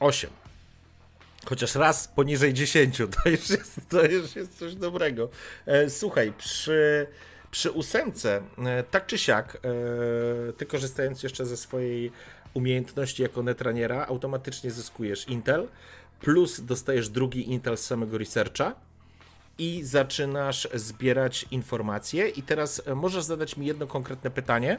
Osiem. 0.00 0.37
Chociaż 1.48 1.74
raz 1.74 2.08
poniżej 2.08 2.54
10, 2.54 2.96
to 2.98 3.28
już 3.28 3.50
jest, 3.50 3.80
to 3.88 4.06
już 4.06 4.36
jest 4.36 4.58
coś 4.58 4.74
dobrego. 4.74 5.28
E, 5.66 5.90
słuchaj, 5.90 6.32
przy, 6.38 7.06
przy 7.50 7.70
ósemce, 7.70 8.42
e, 8.58 8.82
tak 8.82 9.06
czy 9.06 9.18
siak, 9.18 9.56
e, 9.56 10.52
ty 10.52 10.66
korzystając 10.66 11.22
jeszcze 11.22 11.46
ze 11.46 11.56
swojej 11.56 12.12
umiejętności 12.54 13.22
jako 13.22 13.42
netraniera, 13.42 14.06
automatycznie 14.06 14.70
zyskujesz 14.70 15.28
Intel, 15.28 15.68
plus 16.20 16.60
dostajesz 16.60 17.08
drugi 17.08 17.50
Intel 17.50 17.76
z 17.76 17.86
samego 17.86 18.18
researcha 18.18 18.74
i 19.58 19.84
zaczynasz 19.84 20.68
zbierać 20.74 21.46
informacje. 21.50 22.28
I 22.28 22.42
teraz 22.42 22.82
możesz 22.94 23.24
zadać 23.24 23.56
mi 23.56 23.66
jedno 23.66 23.86
konkretne 23.86 24.30
pytanie 24.30 24.78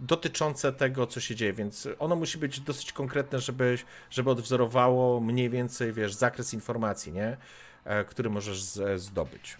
dotyczące 0.00 0.72
tego, 0.72 1.06
co 1.06 1.20
się 1.20 1.34
dzieje, 1.34 1.52
więc 1.52 1.88
ono 1.98 2.16
musi 2.16 2.38
być 2.38 2.60
dosyć 2.60 2.92
konkretne, 2.92 3.40
żeby, 3.40 3.78
żeby 4.10 4.30
odwzorowało 4.30 5.20
mniej 5.20 5.50
więcej, 5.50 5.92
wiesz, 5.92 6.14
zakres 6.14 6.54
informacji, 6.54 7.12
nie? 7.12 7.36
E, 7.84 8.04
który 8.04 8.30
możesz 8.30 8.62
zdobyć. 8.96 9.56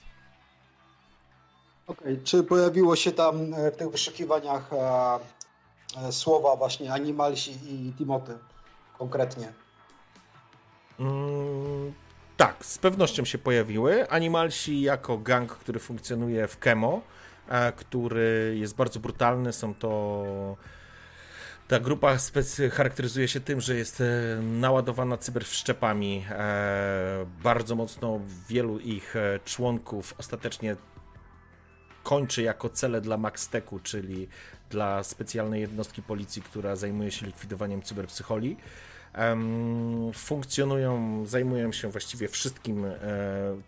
Okej, 1.87 2.21
czy 2.25 2.43
pojawiło 2.43 2.97
się 2.97 3.13
tam 3.13 3.55
e, 3.55 3.71
w 3.71 3.77
tych 3.77 3.91
wyszukiwaniach 3.91 4.71
e, 4.73 6.13
słowa 6.13 6.57
właśnie 6.57 6.93
Animalsi 6.93 7.51
i 7.51 7.93
Timothy 7.99 8.39
konkretnie? 8.99 9.53
Mm, 11.01 11.93
tak, 12.37 12.65
z 12.65 12.79
pewnością 12.79 13.25
się 13.25 13.39
pojawiły. 13.39 14.11
Animalsi 14.11 14.81
jako 14.81 15.19
gang, 15.19 15.53
który 15.53 15.81
funkcjonuje 15.81 16.49
w 16.49 16.59
Kemo, 16.59 17.03
który 17.77 18.57
jest 18.61 18.77
bardzo 18.77 19.01
brutalny. 19.01 19.53
Są 19.53 19.75
to. 19.75 20.57
Ta 21.69 21.81
grupa 21.81 22.15
specy- 22.17 22.71
charakteryzuje 22.71 23.29
się 23.29 23.41
tym, 23.41 23.61
że 23.61 23.75
jest 23.77 24.01
e, 24.01 24.05
naładowana 24.43 25.17
cyberwszczepami. 25.17 26.25
E, 26.31 27.27
bardzo 27.43 27.75
mocno 27.75 28.21
wielu 28.49 28.79
ich 28.79 29.17
e, 29.17 29.41
członków 29.45 30.15
ostatecznie 30.19 30.77
kończy 32.03 32.43
jako 32.43 32.69
cele 32.69 33.01
dla 33.01 33.17
Maxteku, 33.17 33.79
czyli 33.79 34.29
dla 34.71 35.03
specjalnej 35.03 35.61
jednostki 35.61 36.03
policji, 36.03 36.43
która 36.43 36.77
zajmuje 36.77 37.11
się 37.11 37.27
likwidowaniem 37.27 37.83
cyberpsycholi. 37.83 38.57
funkcjonują, 40.15 41.27
zajmują 41.27 41.73
się 41.73 41.89
właściwie 41.91 42.29
wszystkim. 42.29 42.85
E, 42.85 42.95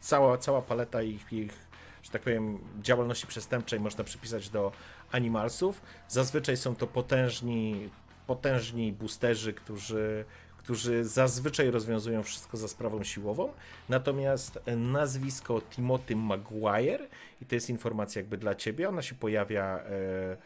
cała, 0.00 0.38
cała 0.38 0.62
paleta 0.62 1.02
ich, 1.02 1.32
ich, 1.32 1.69
że 2.11 2.12
tak 2.12 2.22
powiem, 2.22 2.58
działalności 2.82 3.26
przestępczej 3.26 3.80
można 3.80 4.04
przypisać 4.04 4.48
do 4.48 4.72
animalsów. 5.12 5.82
Zazwyczaj 6.08 6.56
są 6.56 6.76
to 6.76 6.86
potężni, 6.86 7.90
potężni 8.26 8.92
boosterzy, 8.92 9.52
którzy 9.52 10.24
którzy 10.56 11.04
zazwyczaj 11.04 11.70
rozwiązują 11.70 12.22
wszystko 12.22 12.56
za 12.56 12.68
sprawą 12.68 13.04
siłową. 13.04 13.52
Natomiast 13.88 14.58
nazwisko 14.76 15.61
Timothy 15.70 16.16
Maguire, 16.16 17.08
i 17.42 17.46
to 17.46 17.54
jest 17.54 17.70
informacja 17.70 18.20
jakby 18.20 18.38
dla 18.38 18.54
ciebie, 18.54 18.88
ona 18.88 19.02
się 19.02 19.14
pojawia. 19.14 19.78
E, 19.78 20.36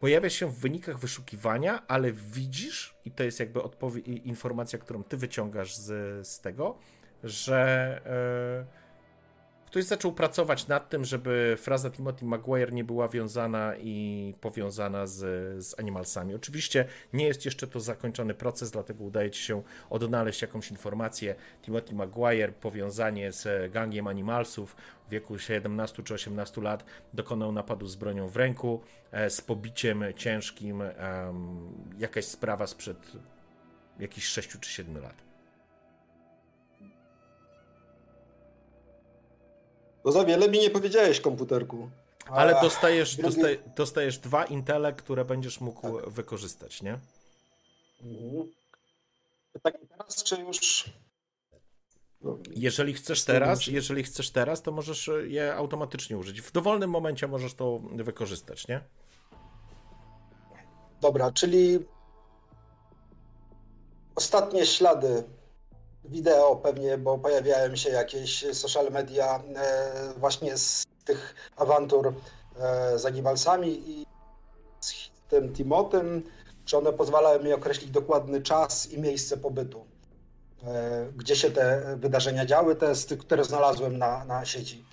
pojawia 0.00 0.30
się 0.30 0.46
w 0.46 0.58
wynikach 0.58 0.98
wyszukiwania, 0.98 1.86
ale 1.88 2.12
widzisz, 2.12 2.94
i 3.04 3.10
to 3.10 3.24
jest 3.24 3.40
jakby 3.40 3.60
informacja, 4.04 4.78
którą 4.78 5.04
ty 5.04 5.16
wyciągasz 5.16 5.76
z, 5.76 6.26
z 6.26 6.40
tego, 6.40 6.78
że. 7.24 8.00
E, 8.70 8.83
ktoś 9.74 9.84
zaczął 9.84 10.12
pracować 10.12 10.68
nad 10.68 10.88
tym, 10.88 11.04
żeby 11.04 11.56
fraza 11.58 11.90
Timothy 11.90 12.24
Maguire 12.24 12.72
nie 12.72 12.84
była 12.84 13.08
wiązana 13.08 13.76
i 13.76 14.34
powiązana 14.40 15.06
z, 15.06 15.16
z 15.66 15.78
Animalsami. 15.78 16.34
Oczywiście 16.34 16.84
nie 17.12 17.26
jest 17.26 17.44
jeszcze 17.44 17.66
to 17.66 17.80
zakończony 17.80 18.34
proces, 18.34 18.70
dlatego 18.70 19.04
udaje 19.04 19.30
ci 19.30 19.42
się 19.42 19.62
odnaleźć 19.90 20.42
jakąś 20.42 20.70
informację. 20.70 21.34
Timothy 21.62 21.94
Maguire, 21.94 22.52
powiązanie 22.52 23.32
z 23.32 23.72
gangiem 23.72 24.06
Animalsów 24.06 24.76
w 25.06 25.10
wieku 25.10 25.38
17 25.38 26.02
czy 26.02 26.14
18 26.14 26.60
lat 26.60 26.84
dokonał 27.14 27.52
napadu 27.52 27.86
z 27.86 27.96
bronią 27.96 28.28
w 28.28 28.36
ręku, 28.36 28.80
e, 29.12 29.30
z 29.30 29.40
pobiciem 29.40 30.04
ciężkim, 30.16 30.82
jakaś 31.98 32.24
sprawa 32.24 32.66
sprzed 32.66 33.12
jakichś 33.98 34.26
6 34.26 34.58
czy 34.60 34.70
7 34.70 34.98
lat. 34.98 35.23
To 40.04 40.12
za 40.12 40.24
wiele 40.24 40.48
mi 40.48 40.58
nie 40.58 40.70
powiedziałeś, 40.70 41.20
komputerku. 41.20 41.90
Ale 42.26 42.60
dostajesz, 42.62 43.16
drugi... 43.16 43.34
dostaje, 43.34 43.58
dostajesz 43.76 44.18
dwa 44.18 44.44
intele, 44.44 44.92
które 44.92 45.24
będziesz 45.24 45.60
mógł 45.60 46.00
tak. 46.00 46.10
wykorzystać, 46.10 46.82
nie? 46.82 46.98
Mhm. 48.02 48.52
Tak 49.62 49.74
teraz, 49.88 50.24
czy 50.24 50.40
już... 50.40 50.84
Jeżeli 52.50 52.94
chcesz 52.94 53.24
teraz, 53.24 53.66
jeżeli 53.66 54.02
chcesz 54.02 54.30
teraz, 54.30 54.62
to 54.62 54.72
możesz 54.72 55.10
je 55.26 55.54
automatycznie 55.54 56.18
użyć. 56.18 56.40
W 56.40 56.52
dowolnym 56.52 56.90
momencie 56.90 57.28
możesz 57.28 57.54
to 57.54 57.78
wykorzystać, 57.92 58.68
nie? 58.68 58.80
Dobra, 61.00 61.32
czyli 61.32 61.78
ostatnie 64.14 64.66
ślady 64.66 65.24
wideo 66.04 66.56
pewnie, 66.56 66.98
bo 66.98 67.18
pojawiają 67.18 67.76
się 67.76 67.90
jakieś 67.90 68.44
social 68.52 68.92
media 68.92 69.42
e, 69.56 70.12
właśnie 70.16 70.58
z 70.58 70.86
tych 71.04 71.34
awantur 71.56 72.12
e, 72.58 72.98
z 72.98 73.06
Animalsami 73.06 73.90
i 73.90 74.06
z 74.80 75.10
tym 75.28 75.52
Timotym, 75.52 76.22
czy 76.64 76.78
one 76.78 76.92
pozwalają 76.92 77.42
mi 77.42 77.52
określić 77.52 77.90
dokładny 77.90 78.42
czas 78.42 78.90
i 78.90 79.00
miejsce 79.00 79.36
pobytu, 79.36 79.84
e, 80.64 81.06
gdzie 81.16 81.36
się 81.36 81.50
te 81.50 81.96
wydarzenia 81.96 82.46
działy, 82.46 82.76
te, 82.76 82.92
które 83.18 83.44
znalazłem 83.44 83.98
na, 83.98 84.24
na 84.24 84.44
sieci. 84.44 84.84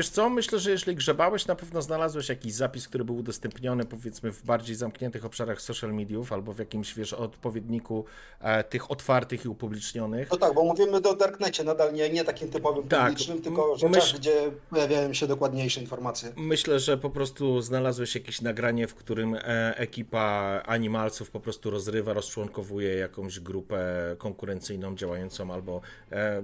Wiesz 0.00 0.08
co, 0.08 0.30
myślę, 0.30 0.58
że 0.58 0.70
jeśli 0.70 0.94
grzebałeś, 0.94 1.46
na 1.46 1.54
pewno 1.54 1.82
znalazłeś 1.82 2.28
jakiś 2.28 2.52
zapis, 2.52 2.88
który 2.88 3.04
był 3.04 3.16
udostępniony 3.16 3.84
powiedzmy 3.84 4.32
w 4.32 4.44
bardziej 4.44 4.76
zamkniętych 4.76 5.24
obszarach 5.24 5.60
social 5.60 5.94
mediów 5.94 6.32
albo 6.32 6.52
w 6.52 6.58
jakimś, 6.58 6.94
wiesz, 6.94 7.12
odpowiedniku 7.12 8.04
e, 8.40 8.64
tych 8.64 8.90
otwartych 8.90 9.44
i 9.44 9.48
upublicznionych. 9.48 10.30
No 10.30 10.36
tak, 10.36 10.54
bo 10.54 10.64
mówimy 10.64 10.96
o 10.96 11.16
Darknecie, 11.16 11.64
nadal 11.64 11.92
nie, 11.92 12.10
nie 12.10 12.24
takim 12.24 12.50
typowym 12.50 12.88
tak. 12.88 13.08
publicznym, 13.08 13.42
tylko 13.42 13.76
rzeczach, 13.76 13.90
myśl... 13.90 14.16
gdzie 14.18 14.50
pojawiają 14.70 15.12
się 15.12 15.26
dokładniejsze 15.26 15.80
informacje. 15.80 16.32
Myślę, 16.36 16.78
że 16.78 16.98
po 16.98 17.10
prostu 17.10 17.60
znalazłeś 17.60 18.14
jakieś 18.14 18.40
nagranie, 18.40 18.86
w 18.86 18.94
którym 18.94 19.34
e, 19.34 19.76
ekipa 19.76 20.62
animalców 20.66 21.30
po 21.30 21.40
prostu 21.40 21.70
rozrywa, 21.70 22.12
rozczłonkowuje 22.12 22.94
jakąś 22.94 23.40
grupę 23.40 23.80
konkurencyjną 24.18 24.96
działającą 24.96 25.52
albo 25.52 25.80
e, 26.12 26.42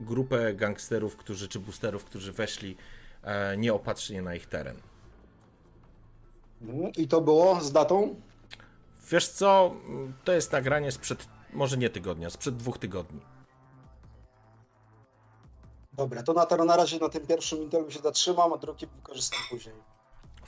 grupę 0.00 0.54
gangsterów, 0.54 1.16
którzy, 1.16 1.48
czy 1.48 1.60
boosterów, 1.60 2.04
którzy 2.04 2.32
weszli 2.32 2.76
e, 3.22 3.56
nieopatrznie 3.56 4.22
na 4.22 4.34
ich 4.34 4.46
teren. 4.46 4.76
I 6.96 7.08
to 7.08 7.20
było 7.20 7.60
z 7.60 7.72
datą? 7.72 8.14
Wiesz 9.10 9.28
co, 9.28 9.74
to 10.24 10.32
jest 10.32 10.52
nagranie 10.52 10.92
sprzed, 10.92 11.28
może 11.52 11.76
nie 11.76 11.90
tygodnia, 11.90 12.30
sprzed 12.30 12.56
dwóch 12.56 12.78
tygodni. 12.78 13.20
Dobra, 15.92 16.22
to 16.22 16.32
na, 16.32 16.46
to 16.46 16.64
na 16.64 16.76
razie 16.76 16.98
na 16.98 17.08
tym 17.08 17.26
pierwszym 17.26 17.62
Intelu 17.62 17.90
się 17.90 17.98
zatrzymam, 17.98 18.52
a 18.52 18.56
drugi 18.56 18.86
wykorzystam 18.86 19.40
później 19.50 19.74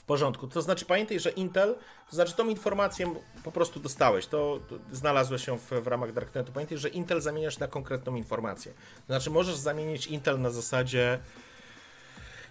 porządku. 0.09 0.47
To 0.47 0.61
znaczy 0.61 0.85
pamiętaj, 0.85 1.19
że 1.19 1.29
Intel, 1.29 1.75
to 2.09 2.15
znaczy 2.15 2.33
tą 2.35 2.49
informację 2.49 3.15
po 3.43 3.51
prostu 3.51 3.79
dostałeś, 3.79 4.27
to, 4.27 4.59
to 4.69 4.75
znalazłeś 4.91 5.45
się 5.45 5.57
w, 5.57 5.69
w 5.83 5.87
ramach 5.87 6.13
Darknetu. 6.13 6.51
Pamiętaj, 6.51 6.77
że 6.77 6.89
Intel 6.89 7.21
zamieniasz 7.21 7.59
na 7.59 7.67
konkretną 7.67 8.15
informację. 8.15 8.73
To 9.07 9.13
znaczy 9.13 9.29
możesz 9.29 9.55
zamienić 9.55 10.07
Intel 10.07 10.41
na 10.41 10.49
zasadzie, 10.49 11.19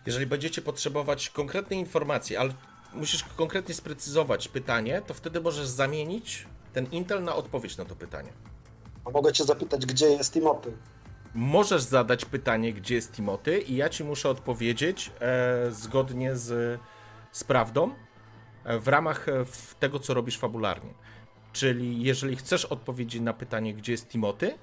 jeżeli 0.07 0.27
będziecie 0.27 0.63
potrzebować 0.63 1.31
konkretnej 1.31 1.79
informacji, 1.79 2.37
ale 2.37 2.51
musisz 2.93 3.25
konkretnie 3.37 3.75
sprecyzować 3.75 4.49
pytanie, 4.49 5.03
to 5.07 5.15
wtedy 5.15 5.41
możesz 5.41 5.67
zamienić 5.67 6.47
ten 6.73 6.87
Intel 6.93 7.25
na 7.25 7.35
odpowiedź 7.35 7.77
na 7.77 7.85
to 7.85 7.97
pytanie. 7.97 8.33
A 9.05 9.11
mogę 9.11 9.33
cię 9.33 9.45
zapytać, 9.45 9.87
gdzie 9.87 10.07
jest 10.07 10.33
Timothy? 10.33 10.73
Możesz 11.35 11.83
zadać 11.83 12.25
pytanie, 12.25 12.73
gdzie 12.73 12.95
jest 12.95 13.13
Timothy 13.13 13.59
i 13.59 13.77
ja 13.77 13.89
ci 13.89 14.05
muszę 14.05 14.29
odpowiedzieć 14.31 15.11
e, 15.21 15.71
zgodnie 15.71 16.37
z 16.37 16.81
z 17.39 17.45
prawdą 17.45 17.95
e, 18.65 18.79
w 18.79 18.89
ramach 18.89 19.29
e, 19.29 19.45
tego, 19.81 19.99
co 19.99 20.15
robisz 20.15 20.39
fabularnie. 20.39 20.91
Czyli 21.53 22.03
jeżeli 22.03 22.37
chcesz 22.37 22.65
odpowiedzieć 22.65 23.23
na 23.23 23.33
pytanie, 23.33 23.75
gdzie 23.75 23.93
jest 23.93 24.09
Timoty, 24.09 24.59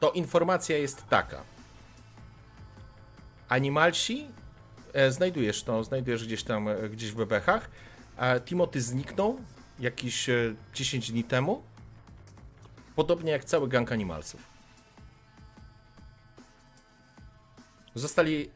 to 0.00 0.12
informacja 0.12 0.78
jest 0.78 1.08
taka. 1.08 1.42
Animalsi, 3.48 4.26
e, 4.92 5.12
znajdujesz 5.12 5.62
to, 5.62 5.84
znajdujesz 5.84 6.26
gdzieś 6.26 6.42
tam, 6.42 6.68
gdzieś 6.90 7.12
w 7.12 7.16
bebechach. 7.16 7.70
Timoty 8.44 8.80
zniknął 8.80 9.38
jakieś 9.78 10.28
e, 10.28 10.54
10 10.74 11.12
dni 11.12 11.24
temu. 11.24 11.62
Podobnie 12.96 13.32
jak 13.32 13.44
cały 13.44 13.68
gang 13.68 13.92
animalsów. 13.92 14.42
Zostali 17.94 18.50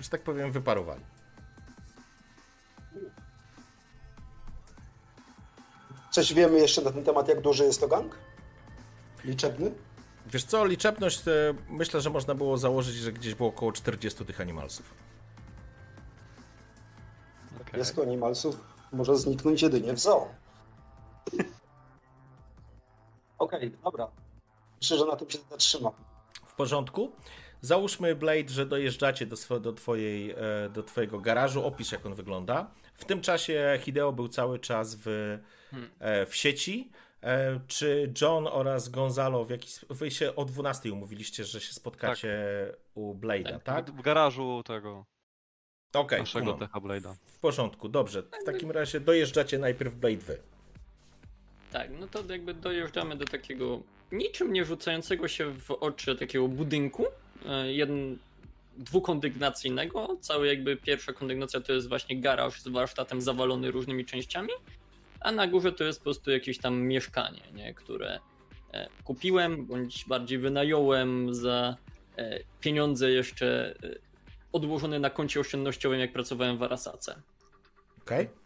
że 0.00 0.08
tak 0.08 0.22
powiem, 0.22 0.52
wyparowali. 0.52 1.04
Coś 6.10 6.34
wiemy 6.34 6.58
jeszcze 6.58 6.82
na 6.82 6.92
ten 6.92 7.04
temat, 7.04 7.28
jak 7.28 7.40
duży 7.40 7.64
jest 7.64 7.80
to 7.80 7.88
gang? 7.88 8.18
Liczebny? 9.24 9.72
Wiesz 10.26 10.44
co, 10.44 10.66
liczebność 10.66 11.28
e, 11.28 11.54
myślę, 11.68 12.00
że 12.00 12.10
można 12.10 12.34
było 12.34 12.58
założyć, 12.58 12.94
że 12.94 13.12
gdzieś 13.12 13.34
było 13.34 13.48
około 13.48 13.72
40 13.72 14.24
tych 14.24 14.40
animalsów. 14.40 14.94
Okay. 17.60 17.78
Jest 17.78 17.98
animalsów 17.98 18.56
może 18.92 19.16
zniknąć 19.16 19.62
jedynie 19.62 19.92
w 19.92 19.98
zoo. 19.98 20.28
Okej, 23.38 23.68
okay, 23.68 23.70
dobra. 23.84 24.08
Myślę, 24.82 24.98
że 24.98 25.06
na 25.06 25.16
tym 25.16 25.30
się 25.30 25.38
zatrzymam. 25.50 25.92
W 26.46 26.54
porządku. 26.54 27.12
Załóżmy, 27.62 28.14
Blade, 28.14 28.48
że 28.48 28.66
dojeżdżacie 28.66 29.26
do, 29.26 29.60
do, 29.60 29.72
twojej, 29.72 30.30
e, 30.30 30.36
do 30.72 30.82
twojego 30.82 31.20
garażu, 31.20 31.66
opisz 31.66 31.92
jak 31.92 32.06
on 32.06 32.14
wygląda. 32.14 32.70
W 32.94 33.04
tym 33.04 33.20
czasie 33.20 33.78
Hideo 33.82 34.12
był 34.12 34.28
cały 34.28 34.58
czas 34.58 34.94
w, 34.94 35.38
e, 36.00 36.26
w 36.26 36.36
sieci. 36.36 36.90
E, 37.22 37.60
czy 37.66 38.12
John 38.20 38.46
oraz 38.46 38.88
Gonzalo 38.88 39.44
w 39.44 39.50
jakiś 39.50 39.78
wy 39.90 40.10
się 40.10 40.36
o 40.36 40.44
12 40.44 40.92
umówiliście, 40.92 41.44
że 41.44 41.60
się 41.60 41.72
spotkacie 41.72 42.66
tak. 42.70 42.80
u 42.94 43.14
Blade'a, 43.14 43.52
tak, 43.52 43.62
tak? 43.62 43.90
W 43.90 44.02
garażu 44.02 44.62
tego 44.66 45.04
okay, 45.92 46.18
naszego 46.18 46.52
Techa 46.52 46.80
Blade'a. 46.80 47.14
W 47.26 47.38
porządku, 47.38 47.88
dobrze. 47.88 48.22
W 48.22 48.44
takim 48.44 48.70
razie 48.70 49.00
dojeżdżacie 49.00 49.58
najpierw 49.58 49.94
Blade 49.94 50.16
wy. 50.16 50.38
Tak, 51.72 51.90
no 52.00 52.06
to 52.06 52.32
jakby 52.32 52.54
dojeżdżamy 52.54 53.16
do 53.16 53.24
takiego 53.24 53.80
niczym 54.12 54.52
nie 54.52 54.64
rzucającego 54.64 55.28
się 55.28 55.52
w 55.52 55.70
oczy 55.70 56.16
takiego 56.16 56.48
budynku, 56.48 57.06
jeden, 57.64 58.18
dwukondygnacyjnego. 58.76 60.16
Cały 60.20 60.46
jakby 60.46 60.76
pierwsza 60.76 61.12
kondygnacja 61.12 61.60
to 61.60 61.72
jest 61.72 61.88
właśnie 61.88 62.20
garaż 62.20 62.60
z 62.60 62.68
warsztatem 62.68 63.20
zawalony 63.20 63.70
różnymi 63.70 64.04
częściami, 64.04 64.52
a 65.20 65.32
na 65.32 65.46
górze 65.46 65.72
to 65.72 65.84
jest 65.84 65.98
po 65.98 66.04
prostu 66.04 66.30
jakieś 66.30 66.58
tam 66.58 66.80
mieszkanie, 66.80 67.42
nie? 67.54 67.74
które 67.74 68.20
e, 68.72 68.88
kupiłem 69.04 69.66
bądź 69.66 70.04
bardziej 70.04 70.38
wynająłem 70.38 71.34
za 71.34 71.76
e, 72.16 72.40
pieniądze 72.60 73.10
jeszcze 73.10 73.74
odłożone 74.52 74.98
na 74.98 75.10
koncie 75.10 75.40
oszczędnościowym, 75.40 76.00
jak 76.00 76.12
pracowałem 76.12 76.58
w 76.58 76.62
Arasace. 76.62 77.22
Okej. 78.02 78.24
Okay. 78.26 78.36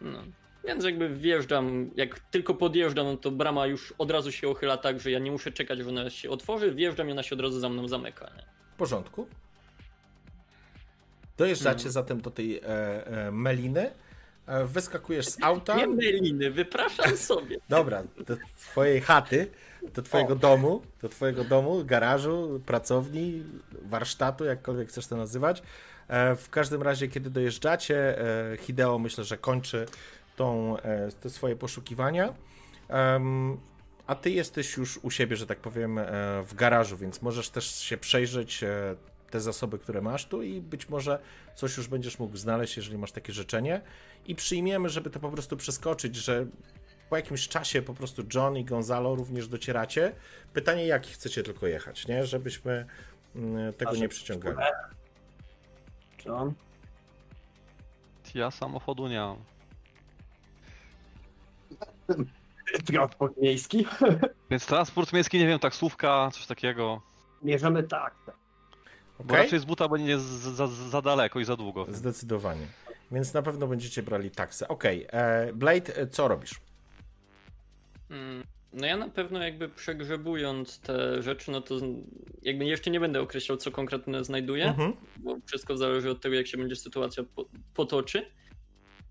No. 0.00 0.18
Więc 0.66 0.84
jakby 0.84 1.08
wjeżdżam, 1.08 1.90
jak 1.96 2.20
tylko 2.20 2.54
podjeżdżam, 2.54 3.18
to 3.18 3.30
brama 3.30 3.66
już 3.66 3.94
od 3.98 4.10
razu 4.10 4.32
się 4.32 4.48
ochyla 4.48 4.76
tak, 4.76 5.00
że 5.00 5.10
ja 5.10 5.18
nie 5.18 5.30
muszę 5.30 5.52
czekać, 5.52 5.78
że 5.78 5.88
ona 5.88 6.10
się 6.10 6.30
otworzy, 6.30 6.74
wjeżdżam 6.74 7.08
i 7.08 7.12
ona 7.12 7.22
się 7.22 7.34
od 7.34 7.40
razu 7.40 7.60
za 7.60 7.68
mną 7.68 7.88
zamyka. 7.88 8.30
Nie? 8.36 8.42
W 8.74 8.76
porządku. 8.78 9.26
Dojeżdżacie 11.36 11.78
Hmm. 11.78 11.92
zatem 11.92 12.20
do 12.20 12.30
tej 12.30 12.58
e, 12.58 12.62
e, 13.06 13.30
meliny. 13.32 13.90
E, 14.46 14.64
wyskakujesz 14.64 15.26
z 15.26 15.42
auta. 15.42 15.76
Nie 15.76 15.86
myliny, 15.86 16.50
wypraszam 16.50 17.16
sobie. 17.16 17.56
Dobra, 17.68 18.02
do 18.26 18.36
twojej 18.60 19.00
chaty, 19.00 19.50
do 19.94 20.02
twojego 20.02 20.32
O. 20.32 20.36
domu, 20.36 20.82
do 21.02 21.08
twojego 21.08 21.44
domu, 21.44 21.84
garażu, 21.84 22.60
pracowni, 22.66 23.42
warsztatu, 23.82 24.44
jakkolwiek 24.44 24.88
chcesz 24.88 25.06
to 25.06 25.16
nazywać. 25.16 25.62
E, 26.08 26.36
W 26.36 26.50
każdym 26.50 26.82
razie, 26.82 27.08
kiedy 27.08 27.30
dojeżdżacie, 27.30 28.20
e, 28.52 28.56
Hideo 28.56 28.98
myślę, 28.98 29.24
że 29.24 29.38
kończy 29.38 29.86
tą, 30.36 30.78
e, 30.78 31.12
te 31.12 31.30
swoje 31.30 31.56
poszukiwania. 31.56 32.34
A 34.06 34.14
ty 34.14 34.30
jesteś 34.30 34.76
już 34.76 34.98
u 35.02 35.10
siebie, 35.10 35.36
że 35.36 35.46
tak 35.46 35.58
powiem, 35.58 35.98
e, 35.98 36.04
w 36.42 36.54
garażu, 36.54 36.96
więc 36.96 37.22
możesz 37.22 37.50
też 37.50 37.74
się 37.74 37.96
przejrzeć 37.96 38.62
e, 38.62 38.96
te 39.30 39.40
zasoby, 39.40 39.78
które 39.78 40.02
masz 40.02 40.26
tu 40.26 40.42
i 40.42 40.60
być 40.60 40.88
może 40.88 41.18
coś 41.54 41.76
już 41.76 41.88
będziesz 41.88 42.18
mógł 42.18 42.36
znaleźć, 42.36 42.76
jeżeli 42.76 42.98
masz 42.98 43.12
takie 43.12 43.32
życzenie. 43.32 43.80
I 44.26 44.34
przyjmiemy, 44.34 44.88
żeby 44.88 45.10
to 45.10 45.20
po 45.20 45.30
prostu 45.30 45.56
przeskoczyć, 45.56 46.16
że 46.16 46.46
po 47.10 47.16
jakimś 47.16 47.48
czasie 47.48 47.82
po 47.82 47.94
prostu 47.94 48.22
John 48.34 48.56
i 48.56 48.64
Gonzalo 48.64 49.14
również 49.14 49.48
docieracie. 49.48 50.12
Pytanie, 50.52 50.86
jak 50.86 51.06
chcecie 51.06 51.42
tylko 51.42 51.66
jechać, 51.66 52.08
nie? 52.08 52.26
Żebyśmy 52.26 52.86
mm, 53.36 53.72
tego 53.72 53.96
nie 53.96 54.08
przyciągali. 54.08 54.56
John? 56.24 56.54
Ja 58.34 58.50
samochodu 58.50 59.08
nie 59.08 59.18
mam. 59.18 59.55
Transport 62.86 63.36
miejski? 63.36 63.86
Więc 64.50 64.66
transport 64.66 65.12
miejski, 65.12 65.38
nie 65.38 65.46
wiem, 65.46 65.58
taksówka, 65.58 66.30
coś 66.32 66.46
takiego. 66.46 67.02
Bierzemy 67.44 67.82
tak. 67.82 68.14
Bo 69.18 69.24
Okej? 69.24 69.36
raczej 69.44 69.58
z 69.58 69.64
buta 69.64 69.88
będzie 69.88 70.18
za, 70.18 70.50
za, 70.50 70.66
za 70.66 71.02
daleko 71.02 71.40
i 71.40 71.44
za 71.44 71.56
długo. 71.56 71.86
Zdecydowanie. 71.88 72.66
Więc 73.12 73.34
na 73.34 73.42
pewno 73.42 73.66
będziecie 73.66 74.02
brali 74.02 74.30
taksę. 74.30 74.68
Okej, 74.68 75.06
e, 75.10 75.52
Blade, 75.52 75.96
e, 75.96 76.06
co 76.06 76.28
robisz? 76.28 76.54
Mm, 78.10 78.44
No 78.72 78.86
ja 78.86 78.96
na 78.96 79.08
pewno 79.08 79.42
jakby 79.42 79.68
przegrzebując 79.68 80.80
te 80.80 81.22
rzeczy, 81.22 81.50
no 81.50 81.60
to 81.60 81.74
jakby 82.42 82.64
jeszcze 82.64 82.90
nie 82.90 83.00
będę 83.00 83.20
określał, 83.20 83.58
co 83.58 83.70
konkretnie 83.70 84.24
znajduję, 84.24 84.64
Mhm. 84.68 84.92
bo 85.16 85.36
wszystko 85.46 85.76
zależy 85.76 86.10
od 86.10 86.20
tego, 86.20 86.34
jak 86.34 86.46
się 86.46 86.58
będzie 86.58 86.76
sytuacja 86.76 87.22
po, 87.34 87.44
potoczy. 87.74 88.26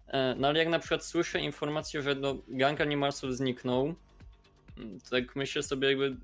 E, 0.08 0.36
No 0.38 0.48
ale 0.48 0.60
jak 0.60 0.68
na 0.68 0.80
przykład 0.80 1.06
słyszę 1.06 1.40
informację, 1.40 2.02
że 2.02 2.16
no, 2.16 2.36
gang 2.48 2.82
animalsów 2.82 3.36
zniknął, 3.36 3.96
mm, 4.78 5.00
to 5.00 5.10
tak 5.10 5.36
myślę 5.36 5.64
sobie 5.64 5.88
jakby 5.88 6.16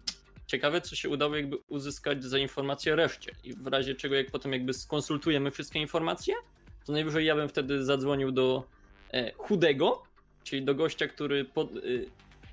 ciekawe, 0.47 0.82
co 0.82 0.95
się 0.95 1.09
udało 1.09 1.36
jakby 1.36 1.57
uzyskać 1.57 2.23
za 2.23 2.38
informację 2.38 2.95
reszcie 2.95 3.32
i 3.43 3.53
w 3.53 3.67
razie 3.67 3.95
czego 3.95 4.15
jak 4.15 4.32
potem 4.32 4.53
jakby 4.53 4.73
skonsultujemy 4.73 5.51
wszystkie 5.51 5.79
informacje, 5.79 6.36
to 6.86 6.91
najwyżej 6.91 7.25
ja 7.25 7.36
bym 7.36 7.49
wtedy 7.49 7.86
zadzwonił 7.86 8.32
do 8.32 8.63
e, 9.13 9.32
chudego, 9.34 10.03
czyli 10.43 10.65
do 10.65 10.75
gościa, 10.75 11.07
który 11.07 11.45
pod, 11.45 11.75
y, 11.75 12.05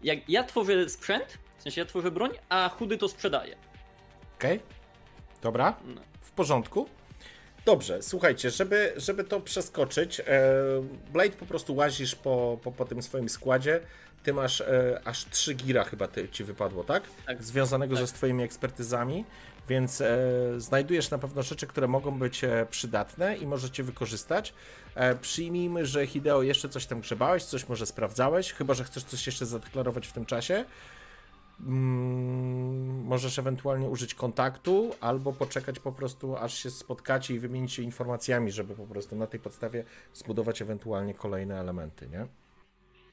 jak 0.03 0.29
ja 0.29 0.45
tworzę 0.45 0.89
sprzęt, 0.89 1.39
w 1.59 1.63
sensie 1.63 1.81
ja 1.81 1.85
tworzę 1.85 2.11
broń, 2.11 2.31
a 2.49 2.69
chudy 2.69 2.99
to 2.99 3.09
sprzedaje. 3.09 3.57
Okej? 4.39 4.61
Dobra, 5.43 5.77
No. 5.85 6.01
w 6.21 6.31
porządku. 6.31 6.89
Dobrze, 7.69 8.03
słuchajcie, 8.03 8.51
żeby, 8.51 8.93
żeby 8.97 9.25
to 9.25 9.41
przeskoczyć, 9.41 10.21
e, 10.21 10.25
Blade 11.13 11.31
po 11.31 11.47
prostu 11.47 11.75
łazisz 11.75 12.15
po, 12.15 12.59
po, 12.63 12.73
po 12.73 12.85
tym 12.85 13.03
swoim 13.03 13.29
składzie. 13.29 13.81
Ty 14.23 14.33
masz 14.33 14.61
e, 14.61 15.01
aż 15.05 15.25
3 15.31 15.55
gira 15.55 15.85
chyba 15.85 16.09
ty, 16.09 16.29
ci 16.29 16.45
wypadło, 16.45 16.85
tak? 16.85 17.03
Tak. 17.27 17.43
Związanego 17.43 17.95
Tak. 17.95 18.07
ze 18.07 18.13
swoimi 18.17 18.43
ekspertyzami, 18.43 19.25
więc 19.69 20.01
e, 20.01 20.19
znajdujesz 20.57 21.11
na 21.11 21.19
pewno 21.19 21.43
rzeczy, 21.43 21.67
które 21.67 21.89
mogą 21.89 22.19
być 22.19 22.45
e, 22.45 22.67
przydatne 22.71 23.37
i 23.37 23.47
możecie 23.47 23.83
wykorzystać. 23.83 24.55
E, 24.95 25.15
przyjmijmy, 25.15 25.87
że 25.87 26.07
Hideo 26.07 26.43
jeszcze 26.43 26.69
coś 26.69 26.87
tam 26.87 27.01
grzebałeś, 27.01 27.45
coś 27.45 27.69
może 27.69 27.87
sprawdzałeś, 27.87 28.53
chyba 28.53 28.75
że 28.75 28.85
chcesz 28.85 29.05
coś 29.05 29.27
jeszcze 29.27 29.47
zadeklarować 29.47 30.07
w 30.07 30.13
tym 30.13 30.27
czasie. 30.27 30.65
Mm, 31.61 33.05
możesz 33.05 33.39
ewentualnie 33.39 33.89
użyć 33.89 34.15
kontaktu, 34.15 34.91
albo 35.01 35.33
poczekać 35.33 35.79
po 35.81 35.93
prostu, 35.93 36.37
aż 36.37 36.55
się 36.55 36.71
spotkacie 36.71 37.35
i 37.35 37.39
wymienić 37.39 37.73
się 37.73 37.83
informacjami, 37.83 38.53
żeby 38.53 38.75
po 38.75 38.87
prostu 38.87 39.17
na 39.17 39.27
tej 39.27 39.41
podstawie 39.41 39.85
zbudować 40.15 40.63
ewentualnie 40.63 41.15
kolejne 41.15 41.61
elementy, 41.61 42.09
nie? 42.09 42.27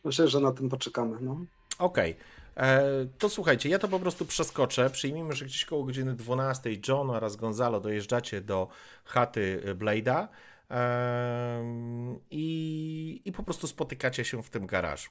Myślę, 0.04 0.28
że 0.28 0.40
na 0.40 0.52
tym 0.52 0.70
poczekamy. 0.70 1.18
No. 1.22 1.38
Okej. 1.80 2.16
E, 2.58 3.06
To 3.18 3.30
słuchajcie, 3.30 3.70
ja 3.70 3.80
to 3.80 3.88
po 3.88 4.00
prostu 4.00 4.26
przeskoczę. 4.26 4.90
Przyjmijmy, 4.90 5.34
że 5.34 5.46
gdzieś 5.46 5.66
koło 5.66 5.84
godziny 5.84 6.16
12 6.16 6.70
John 6.88 7.10
oraz 7.10 7.36
Gonzalo 7.36 7.80
dojeżdżacie 7.80 8.42
do 8.42 8.68
chaty 9.06 9.62
Blade'a 9.80 10.28
em, 10.70 12.20
i, 12.32 13.22
i 13.26 13.32
po 13.32 13.44
prostu 13.44 13.68
spotykacie 13.68 14.26
się 14.26 14.44
w 14.44 14.50
tym 14.50 14.68
garażu. 14.68 15.10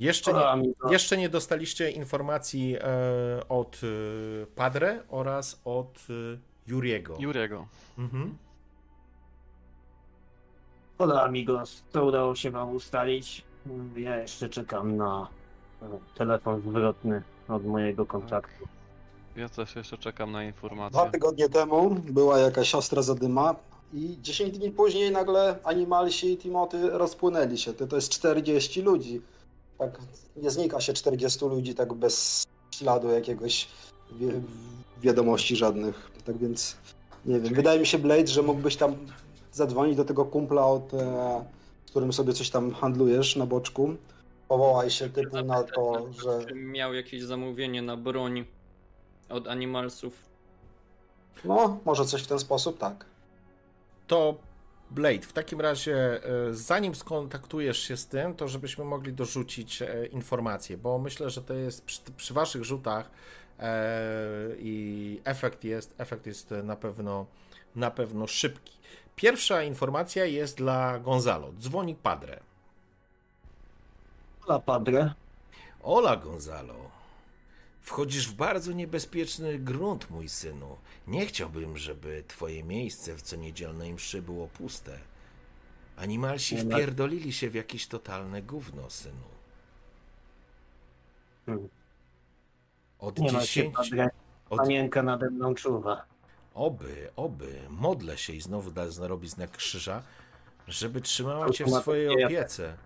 Jeszcze 0.00 0.32
nie, 0.32 0.72
jeszcze 0.90 1.16
nie 1.16 1.28
dostaliście 1.28 1.90
informacji 1.90 2.76
e, 2.76 3.48
od 3.48 3.80
e, 3.82 4.46
Padre 4.46 5.02
oraz 5.08 5.60
od 5.64 6.06
e, 6.10 6.38
Juriego. 6.66 7.16
Juriego. 7.18 7.66
Mhm. 7.98 8.38
Hola 10.98 11.22
amigos, 11.22 11.82
to 11.92 12.04
udało 12.04 12.34
się 12.34 12.50
wam 12.50 12.74
ustalić. 12.74 13.44
Ja 13.96 14.16
jeszcze 14.16 14.48
czekam 14.48 14.96
na 14.96 15.28
telefon 16.14 16.60
zwrotny 16.60 17.22
od 17.48 17.64
mojego 17.64 18.06
kontaktu. 18.06 18.68
Ja 19.36 19.48
też 19.48 19.76
jeszcze 19.76 19.98
czekam 19.98 20.32
na 20.32 20.44
informacje. 20.44 21.00
Dwa 21.00 21.10
tygodnie 21.10 21.48
temu 21.48 21.90
była 21.90 22.38
jakaś 22.38 22.74
ostra 22.74 23.02
zadyma 23.02 23.54
i 23.92 24.18
10 24.22 24.58
dni 24.58 24.70
później 24.70 25.10
nagle 25.10 25.58
Animalsi 25.64 26.32
i 26.32 26.36
Timoty 26.36 26.90
rozpłynęli 26.90 27.58
się. 27.58 27.72
To, 27.72 27.86
to 27.86 27.96
jest 27.96 28.08
40 28.08 28.82
ludzi. 28.82 29.22
Tak, 29.78 29.98
nie 30.36 30.50
znika 30.50 30.80
się 30.80 30.92
40 30.92 31.44
ludzi 31.44 31.74
tak 31.74 31.92
bez 31.94 32.44
śladu 32.74 33.08
jakiegoś 33.08 33.68
wi- 34.12 34.26
wiadomości 35.00 35.56
żadnych. 35.56 36.10
Tak 36.24 36.36
więc 36.38 36.76
nie 37.24 37.40
wiem. 37.40 37.54
Wydaje 37.54 37.80
mi 37.80 37.86
się 37.86 37.98
Blade, 37.98 38.26
że 38.26 38.42
mógłbyś 38.42 38.76
tam 38.76 38.96
zadzwonić 39.52 39.96
do 39.96 40.04
tego 40.04 40.24
kumpla, 40.24 40.66
od, 40.66 40.94
e, 40.94 41.44
z 41.86 41.90
którym 41.90 42.12
sobie 42.12 42.32
coś 42.32 42.50
tam 42.50 42.72
handlujesz 42.72 43.36
na 43.36 43.46
boczku. 43.46 43.94
Powołaj 44.48 44.90
się 44.90 45.10
typu 45.10 45.42
na 45.44 45.62
to, 45.62 46.06
że 46.12 46.44
Czy 46.46 46.54
miał 46.54 46.94
jakieś 46.94 47.22
zamówienie 47.22 47.82
na 47.82 47.96
broń 47.96 48.44
od 49.28 49.48
animalsów? 49.48 50.12
no, 51.44 51.78
może 51.84 52.04
coś 52.04 52.22
w 52.22 52.26
ten 52.26 52.38
sposób, 52.38 52.78
tak. 52.78 53.04
To 54.06 54.34
Blade, 54.90 55.22
w 55.22 55.32
takim 55.32 55.60
razie, 55.60 55.96
e, 55.96 56.54
zanim 56.54 56.94
skontaktujesz 56.94 57.78
się 57.78 57.96
z 57.96 58.06
tym, 58.06 58.34
to 58.34 58.48
żebyśmy 58.48 58.84
mogli 58.84 59.12
dorzucić 59.12 59.82
e, 59.82 60.06
informacje, 60.06 60.76
bo 60.78 60.98
myślę, 60.98 61.30
że 61.30 61.42
to 61.42 61.54
jest 61.54 61.84
przy, 61.84 62.00
przy 62.16 62.34
waszych 62.34 62.64
rzutach 62.64 63.10
e, 63.58 63.80
i 64.58 65.20
efekt 65.24 65.64
jest, 65.64 65.94
efekt 65.98 66.26
jest 66.26 66.54
na 66.64 66.76
pewno, 66.76 67.26
na 67.76 67.90
pewno 67.90 68.26
szybki. 68.26 68.78
Pierwsza 69.16 69.62
informacja 69.62 70.24
jest 70.24 70.56
dla 70.56 70.98
Gonzalo. 70.98 71.52
Dzwoni 71.52 71.94
Padre. 71.94 72.40
Hola 74.40 74.58
padre. 74.58 75.14
Ola 75.82 76.16
Gonzalo. 76.16 76.74
Wchodzisz 77.84 78.28
w 78.28 78.34
bardzo 78.34 78.72
niebezpieczny 78.72 79.58
grunt, 79.58 80.10
mój 80.10 80.28
synu. 80.28 80.76
Nie 81.06 81.26
chciałbym, 81.26 81.78
żeby 81.78 82.24
twoje 82.28 82.64
miejsce 82.64 83.14
w 83.14 83.22
co 83.22 83.36
niedzielnej 83.36 83.94
mszy 83.94 84.22
było 84.22 84.48
puste. 84.48 84.98
Animalsi 85.96 86.58
wpierdolili 86.58 87.32
się 87.32 87.50
w 87.50 87.54
jakieś 87.54 87.86
totalne 87.86 88.42
gówno, 88.42 88.90
synu. 88.90 89.26
Hmm. 91.46 91.68
Od 92.98 93.18
Nie 93.18 93.30
dziesięciu... 93.30 93.80
Od... 94.50 94.58
Panienka 94.58 95.02
nade 95.02 95.30
mną 95.30 95.54
czuwa. 95.54 96.04
Oby, 96.54 97.10
oby, 97.16 97.60
modlę 97.68 98.18
się 98.18 98.32
i 98.32 98.40
znowu 98.40 98.70
da 98.70 98.84
robi 99.00 99.28
znak 99.28 99.50
krzyża, 99.50 100.02
żeby 100.68 101.00
trzymała 101.00 101.50
cię 101.50 101.64
w 101.64 101.70
swojej 101.70 102.24
opiece. 102.24 102.76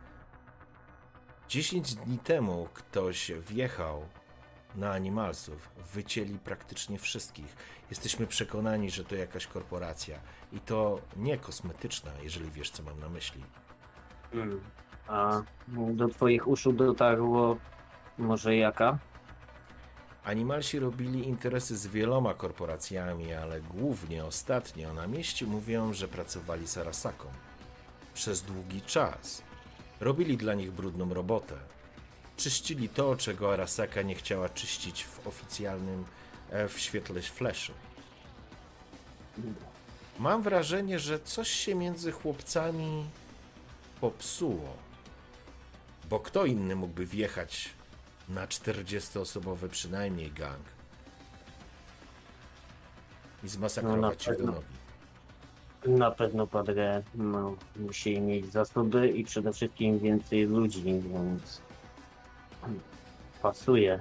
Dziesięć 1.48 1.94
dni 1.94 2.18
temu 2.18 2.68
ktoś 2.74 3.32
wjechał 3.32 4.02
na 4.74 4.92
animalsów, 4.92 5.68
wycięli 5.94 6.38
praktycznie 6.38 6.98
wszystkich. 6.98 7.56
Jesteśmy 7.90 8.26
przekonani, 8.26 8.90
że 8.90 9.04
to 9.04 9.14
jakaś 9.14 9.46
korporacja 9.46 10.18
i 10.52 10.60
to 10.60 11.00
nie 11.16 11.38
kosmetyczna, 11.38 12.10
jeżeli 12.22 12.50
wiesz, 12.50 12.70
co 12.70 12.82
mam 12.82 13.00
na 13.00 13.08
myśli. 13.08 13.44
Hmm. 14.32 14.60
A 15.08 15.42
do 15.92 16.08
twoich 16.08 16.48
uszu 16.48 16.72
dotarło 16.72 17.56
może 18.18 18.56
jaka? 18.56 18.98
Animalsi 20.24 20.78
robili 20.78 21.28
interesy 21.28 21.76
z 21.76 21.86
wieloma 21.86 22.34
korporacjami, 22.34 23.32
ale 23.34 23.60
głównie 23.60 24.24
ostatnio 24.24 24.92
na 24.94 25.06
mieście 25.06 25.46
mówią, 25.46 25.92
że 25.92 26.08
pracowali 26.08 26.66
z 26.66 26.78
Arasaką. 26.78 27.28
przez 28.14 28.42
długi 28.42 28.82
czas. 28.82 29.42
Robili 30.00 30.36
dla 30.36 30.54
nich 30.54 30.72
brudną 30.72 31.14
robotę. 31.14 31.54
Czyścili 32.38 32.88
to, 32.88 33.16
czego 33.16 33.52
Arasaka 33.52 34.02
nie 34.02 34.14
chciała 34.14 34.48
czyścić 34.48 35.04
w 35.04 35.26
oficjalnym, 35.26 36.04
e, 36.50 36.68
w 36.68 36.78
świetle 36.78 37.22
fleszy. 37.22 37.72
Mam 40.18 40.42
wrażenie, 40.42 40.98
że 40.98 41.20
coś 41.20 41.48
się 41.48 41.74
między 41.74 42.12
chłopcami 42.12 43.04
popsuło. 44.00 44.76
Bo 46.10 46.20
kto 46.20 46.44
inny 46.44 46.76
mógłby 46.76 47.06
wjechać 47.06 47.68
na 48.28 48.46
40-osobowy 48.46 49.68
przynajmniej 49.68 50.32
gang 50.32 50.62
i 53.44 53.48
zmasakrować 53.48 54.26
No, 54.26 54.34
do 54.34 54.52
nogi? 54.52 55.98
Na 55.98 56.10
pewno 56.10 56.46
Padre 56.46 57.02
no, 57.14 57.56
musi 57.76 58.20
mieć 58.20 58.52
zasoby 58.52 59.08
i 59.08 59.24
przede 59.24 59.52
wszystkim 59.52 59.98
więcej 59.98 60.44
ludzi, 60.44 60.82
więc 60.82 61.60
pasuje 63.42 64.00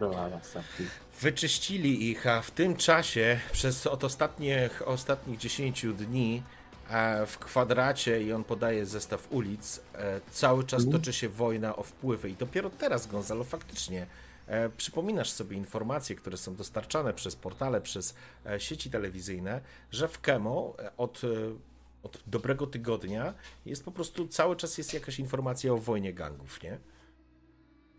do 0.00 0.20
Arasaki. 0.20 0.84
Wyczyścili 1.20 2.10
ich, 2.10 2.26
a 2.26 2.42
w 2.42 2.50
tym 2.50 2.76
czasie, 2.76 3.40
przez 3.52 3.86
od 3.86 4.04
ostatnich, 4.04 4.88
ostatnich 4.88 5.38
10 5.38 5.86
dni, 5.86 6.42
w 7.26 7.38
kwadracie, 7.38 8.22
i 8.22 8.32
on 8.32 8.44
podaje 8.44 8.86
zestaw 8.86 9.32
ulic, 9.32 9.80
e, 9.94 10.20
cały 10.30 10.64
czas 10.64 10.82
Mhm. 10.84 10.98
toczy 11.00 11.12
się 11.12 11.28
wojna 11.28 11.76
o 11.76 11.82
wpływy. 11.82 12.30
I 12.30 12.34
dopiero 12.34 12.70
teraz, 12.70 13.06
Gonzalo, 13.06 13.44
faktycznie 13.44 14.06
e, 14.46 14.68
przypominasz 14.68 15.30
sobie 15.30 15.56
informacje, 15.56 16.16
które 16.16 16.36
są 16.36 16.54
dostarczane 16.56 17.12
przez 17.14 17.36
portale, 17.36 17.80
przez 17.80 18.14
e, 18.46 18.60
sieci 18.60 18.90
telewizyjne, 18.90 19.60
że 19.90 20.08
w 20.08 20.20
Kemo 20.20 20.74
od, 20.96 21.20
od 22.02 22.22
dobrego 22.26 22.66
tygodnia 22.66 23.34
jest 23.66 23.84
po 23.84 23.92
prostu 23.92 24.28
cały 24.28 24.56
czas 24.56 24.78
jest 24.78 24.94
jakaś 24.94 25.18
informacja 25.18 25.72
o 25.72 25.76
wojnie 25.78 26.12
gangów, 26.14 26.62
nie? 26.62 26.78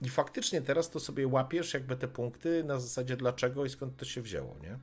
I 0.02 0.10
faktycznie 0.10 0.62
teraz 0.62 0.90
to 0.90 1.00
sobie 1.00 1.28
łapiesz 1.28 1.74
jakby 1.74 1.96
te 1.96 2.08
punkty 2.08 2.64
na 2.64 2.80
zasadzie 2.80 3.18
dlaczego 3.18 3.66
i 3.66 3.70
skąd 3.70 3.98
to 3.98 4.06
się 4.06 4.22
wzięło, 4.22 4.56
nie? 4.62 4.80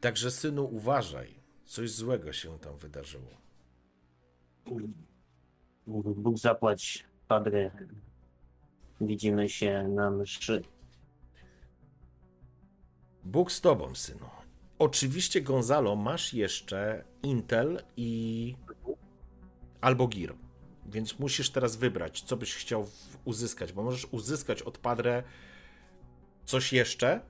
Także 0.00 0.30
synu 0.30 0.64
uważaj, 0.64 1.34
coś 1.66 1.90
złego 1.90 2.32
się 2.32 2.58
tam 2.58 2.76
wydarzyło. 2.76 3.40
Bóg 5.86 6.38
zapłać, 6.38 7.04
Padre. 7.28 7.70
Widzimy 9.00 9.48
się 9.48 9.88
na 9.88 10.10
mszy. 10.10 10.62
Bóg 13.24 13.52
z 13.52 13.60
tobą, 13.60 13.94
synu. 13.94 14.26
Oczywiście, 14.78 15.42
Gonzalo, 15.42 15.96
masz 15.96 16.34
jeszcze 16.34 17.04
Intel 17.22 17.82
i 17.96 18.54
albo 19.80 20.08
Gear. 20.08 20.34
Więc 20.86 21.18
musisz 21.18 21.50
teraz 21.50 21.76
wybrać, 21.76 22.22
co 22.22 22.36
byś 22.36 22.54
chciał 22.54 22.86
uzyskać, 23.24 23.72
bo 23.72 23.82
możesz 23.82 24.06
uzyskać 24.10 24.62
od 24.62 24.78
Padre 24.78 25.22
coś 26.44 26.72
jeszcze. 26.72 27.20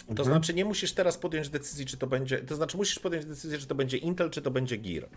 To 0.00 0.10
Mhm. 0.10 0.28
znaczy, 0.28 0.54
nie 0.54 0.64
musisz 0.64 0.92
teraz 0.92 1.18
podjąć 1.18 1.48
decyzji, 1.48 1.86
czy 1.86 1.96
to 1.96 2.06
będzie. 2.06 2.38
To 2.38 2.54
znaczy, 2.54 2.76
musisz 2.76 2.98
podjąć 2.98 3.26
decyzję, 3.26 3.58
czy 3.58 3.66
to 3.66 3.74
będzie 3.74 3.96
Intel, 3.96 4.30
czy 4.30 4.42
to 4.42 4.50
będzie 4.50 4.78
Gear. 4.78 5.08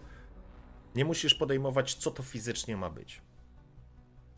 Nie 0.96 1.06
musisz 1.06 1.36
podejmować, 1.36 1.96
co 1.96 2.12
to 2.12 2.24
fizycznie 2.24 2.78
ma 2.78 2.90
być. 2.90 3.22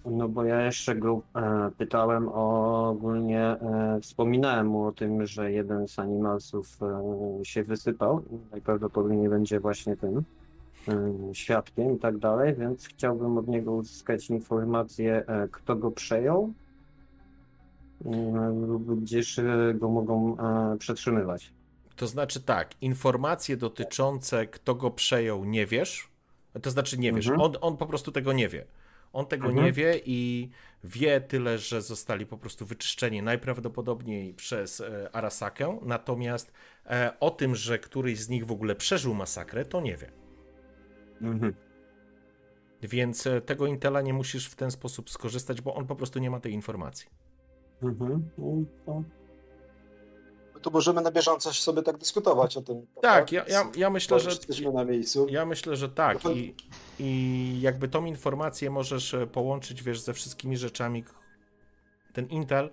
No 0.05 0.29
bo 0.29 0.43
ja 0.43 0.61
jeszcze 0.61 0.95
go 0.95 1.21
e, 1.35 1.71
pytałem 1.77 2.29
o 2.29 2.89
ogólnie, 2.89 3.41
e, 3.41 3.99
wspominałem 4.01 4.67
mu 4.67 4.85
o 4.85 4.91
tym, 4.91 5.25
że 5.25 5.51
jeden 5.51 5.87
z 5.87 5.99
animalsów 5.99 6.77
e, 6.81 7.45
się 7.45 7.63
wysypał. 7.63 8.23
Najprawdopodobniej 8.51 9.29
będzie 9.29 9.59
właśnie 9.59 9.97
tym 9.97 10.23
świadkiem 11.33 11.95
i 11.95 11.99
tak 11.99 12.17
dalej, 12.17 12.55
więc 12.55 12.87
chciałbym 12.87 13.37
od 13.37 13.47
niego 13.47 13.71
uzyskać 13.71 14.29
informację, 14.29 15.23
e, 15.27 15.47
kto 15.51 15.75
go 15.75 15.91
przejął 15.91 16.53
e, 18.05 18.49
lub 18.67 19.01
gdzieś 19.01 19.39
e, 19.39 19.43
go 19.75 19.89
mogą 19.89 20.37
e, 20.37 20.77
przetrzymywać. 20.77 21.53
To 21.95 22.07
znaczy 22.07 22.41
tak, 22.41 22.71
informacje 22.81 23.57
dotyczące 23.57 24.47
kto 24.47 24.75
go 24.75 24.91
przejął 24.91 25.45
nie 25.45 25.65
wiesz. 25.65 26.09
To 26.61 26.71
znaczy 26.71 26.97
nie 26.97 27.13
wiesz, 27.13 27.27
Mhm. 27.27 27.41
on, 27.41 27.53
on 27.61 27.77
po 27.77 27.85
prostu 27.85 28.11
tego 28.11 28.33
nie 28.33 28.49
wie. 28.49 28.65
On 29.13 29.25
tego 29.25 29.47
Mhm. 29.47 29.65
nie 29.65 29.71
wie 29.71 30.01
i 30.05 30.49
wie 30.83 31.21
tyle, 31.21 31.57
że 31.57 31.81
zostali 31.81 32.25
po 32.25 32.37
prostu 32.37 32.65
wyczyszczeni 32.65 33.21
najprawdopodobniej 33.21 34.33
przez 34.33 34.83
Arasakę, 35.13 35.79
natomiast 35.81 36.51
o 37.19 37.31
tym, 37.31 37.55
że 37.55 37.79
któryś 37.79 38.19
z 38.19 38.29
nich 38.29 38.45
w 38.45 38.51
ogóle 38.51 38.75
przeżył 38.75 39.13
masakrę, 39.13 39.65
to 39.65 39.81
nie 39.81 39.97
wie. 39.97 40.11
Mhm. 41.21 41.53
Więc 42.81 43.27
e, 43.27 43.41
tego 43.41 43.65
Intela 43.65 44.01
nie 44.01 44.13
musisz 44.13 44.47
w 44.49 44.55
ten 44.55 44.71
sposób 44.71 45.09
skorzystać, 45.09 45.61
bo 45.61 45.75
on 45.75 45.87
po 45.87 45.95
prostu 45.95 46.19
nie 46.19 46.29
ma 46.29 46.39
tej 46.39 46.51
informacji. 46.53 47.09
Mhm. 47.81 48.29
No, 48.37 48.45
to 48.85 49.03
My 50.55 50.61
tu 50.61 50.71
możemy 50.71 51.01
na 51.01 51.11
bieżąco 51.11 51.53
sobie 51.53 51.83
tak 51.83 51.97
dyskutować 51.97 52.57
o 52.57 52.61
tym. 52.61 52.87
Tak, 53.01 53.31
ja, 53.31 53.45
ja, 53.47 53.71
ja 53.77 53.89
myślę, 53.89 54.19
że 54.19 54.29
jesteśmy 54.29 54.71
na 54.71 54.85
miejscu. 54.85 55.27
Ja 55.29 55.45
myślę, 55.45 55.75
że 55.75 55.89
tak. 55.89 56.23
No 56.23 56.29
to- 56.29 56.35
I, 56.35 56.55
I 56.99 57.61
jakby 57.61 57.87
tą 57.87 58.05
informację 58.05 58.69
możesz 58.69 59.13
e, 59.13 59.27
połączyć, 59.27 59.83
wiesz, 59.83 59.99
ze 60.01 60.13
wszystkimi 60.13 60.57
rzeczami, 60.57 61.03
ten 62.13 62.25
Intel, 62.27 62.69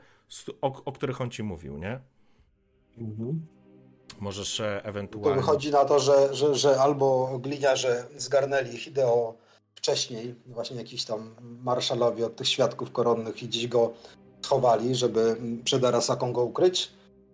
o, 0.60 0.85
o 0.85 0.93
których 0.93 1.20
on 1.20 1.31
ci 1.31 1.43
mówił, 1.43 1.78
nie? 1.78 2.01
Mhm. 2.98 3.47
Możesz 4.23 4.61
e, 4.61 4.81
To 4.82 4.89
ewentualnie. 4.89 5.40
wychodzi 5.40 5.70
na 5.70 5.85
to, 5.85 5.99
że, 5.99 6.35
że, 6.35 6.55
że 6.55 6.81
albo 6.81 7.39
gliniarze 7.39 8.07
zgarnęli 8.16 8.77
Hideo 8.78 9.35
wcześniej, 9.74 10.35
właśnie 10.47 10.77
jakiś 10.77 11.05
tam 11.05 11.35
marszalowie 11.62 12.27
od 12.27 12.36
tych 12.36 12.49
świadków 12.49 12.93
koronnych 12.93 13.43
i 13.43 13.47
gdzieś 13.49 13.66
go 13.69 13.93
schowali, 14.43 14.94
żeby 14.94 15.36
przed 15.65 15.85
Arasaką 15.85 16.32
go 16.32 16.43
ukryć, 16.44 16.90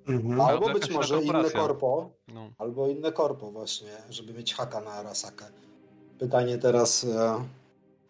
Mhm. 0.07 0.41
albo 0.41 0.67
Albo 0.67 0.79
być 0.81 0.91
może 0.91 1.23
inne 1.23 1.51
korpo, 1.51 2.11
No. 2.29 2.51
albo 2.59 2.89
inne 2.89 3.13
korpo 3.13 3.51
właśnie, 3.51 3.89
żeby 4.11 4.33
mieć 4.35 4.55
haka 4.55 4.81
na 4.81 4.91
Arasakę. 4.91 5.45
Pytanie 6.19 6.59
teraz 6.59 7.05
e, 7.05 7.45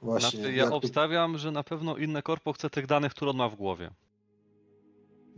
właśnie. 0.03 0.39
Znaczy, 0.41 0.53
ja 0.53 0.59
jak 0.63 0.69
tu- 0.71 0.77
obstawiam, 0.77 1.39
że 1.39 1.51
na 1.51 1.65
pewno 1.65 1.97
inne 1.97 2.23
korpo 2.23 2.53
chce 2.53 2.71
tych 2.71 2.87
danych, 2.87 3.15
które 3.15 3.31
on 3.31 3.37
ma 3.37 3.49
w 3.49 3.55
głowie. 3.57 3.91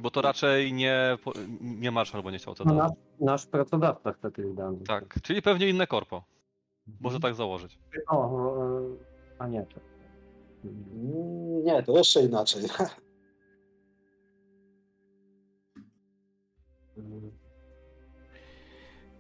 Bo 0.01 0.10
to 0.10 0.22
raczej 0.22 0.72
nie, 0.72 1.16
nie 1.60 1.90
marszał, 1.90 2.22
bo 2.22 2.31
nie 2.31 2.39
chciał 2.39 2.55
to 2.55 2.64
No, 2.64 2.74
nasz, 2.74 2.93
nasz 3.20 3.47
pracodawca 3.47 4.12
chce 4.12 4.31
tych 4.31 4.55
danych. 4.55 4.82
Tak, 4.86 5.14
czyli 5.22 5.43
pewnie 5.43 5.68
inne 5.68 5.86
korpo. 5.86 6.24
Może 7.01 7.20
tak 7.20 7.35
założyć. 7.35 7.78
O, 8.09 8.40
a 9.39 9.47
nie, 9.48 9.66
to. 9.74 9.81
Mm, 10.64 11.64
Nie, 11.64 11.82
to 11.82 11.98
jeszcze 11.98 12.22
inaczej. 12.22 12.62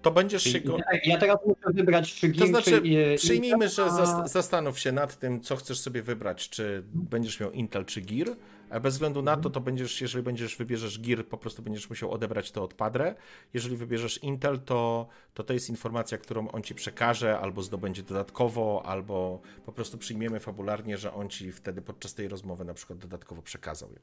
To 0.02 0.10
będziesz 0.10 0.42
się 0.42 0.60
go. 0.60 0.78
Ja, 1.04 1.18
teraz 1.18 1.38
muszę 1.46 1.60
wybrać, 1.74 2.14
czy 2.14 2.32
To 2.32 2.46
znaczy, 2.46 2.70
czy, 2.82 2.98
e, 3.12 3.16
przyjmijmy, 3.16 3.68
że 3.68 3.82
Intel, 3.82 4.00
a- 4.00 4.04
zas- 4.06 4.28
zastanów 4.32 4.78
się 4.78 4.92
nad 4.92 5.18
tym, 5.18 5.40
co 5.40 5.56
chcesz 5.56 5.80
sobie 5.80 6.02
wybrać, 6.02 6.48
czy 6.48 6.82
będziesz 6.94 7.40
miał 7.40 7.50
Intel 7.50 7.84
czy 7.84 8.00
Gear. 8.00 8.28
A 8.70 8.80
bez 8.80 8.94
względu 8.94 9.22
na 9.22 9.36
to, 9.36 9.50
to 9.50 9.60
będziesz, 9.60 10.00
jeżeli 10.00 10.24
będziesz 10.24 10.56
wybierzesz 10.56 11.00
Gear, 11.00 11.26
po 11.26 11.38
prostu 11.38 11.62
będziesz 11.62 11.90
musiał 11.90 12.10
odebrać 12.10 12.50
to 12.50 12.64
od 12.64 12.74
Padre. 12.74 13.14
Jeżeli 13.54 13.76
wybierzesz 13.76 14.18
Intel, 14.18 14.60
to, 14.60 15.08
to 15.34 15.44
to 15.44 15.52
jest 15.52 15.68
informacja, 15.70 16.18
którą 16.18 16.48
on 16.48 16.62
ci 16.62 16.74
przekaże, 16.74 17.38
albo 17.38 17.62
zdobędzie 17.62 18.02
dodatkowo, 18.02 18.82
albo 18.86 19.40
po 19.66 19.72
prostu 19.72 19.98
przyjmiemy 19.98 20.40
fabularnie, 20.40 20.98
że 20.98 21.12
on 21.14 21.28
ci 21.28 21.52
wtedy 21.52 21.82
podczas 21.82 22.14
tej 22.14 22.28
rozmowy 22.28 22.64
na 22.64 22.74
przykład 22.74 22.98
dodatkowo 22.98 23.42
przekazał 23.42 23.92
ją. 23.92 24.00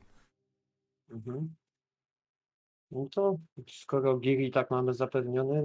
Mhm. 1.09 1.55
No 2.91 3.07
to 3.15 3.37
skoro 3.67 4.17
Giri 4.17 4.51
tak 4.51 4.71
mamy 4.71 4.93
zapewniony, 4.93 5.63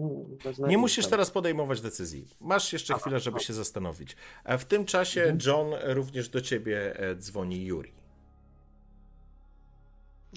no, 0.59 0.69
Nie 0.69 0.79
musisz 0.79 1.05
tak. 1.05 1.11
teraz 1.11 1.31
podejmować 1.31 1.81
decyzji. 1.81 2.29
Masz 2.41 2.73
jeszcze 2.73 2.95
chwilę, 2.95 3.21
żeby 3.21 3.41
się 3.41 3.53
zastanowić. 3.53 4.17
A 4.45 4.59
w 4.59 4.65
tym 4.65 4.85
czasie 4.85 5.23
Mhm. 5.23 5.39
John 5.47 5.95
również 5.95 6.29
do 6.29 6.41
ciebie 6.41 7.01
e, 7.01 7.17
dzwoni 7.17 7.65
Yuri. 7.67 8.02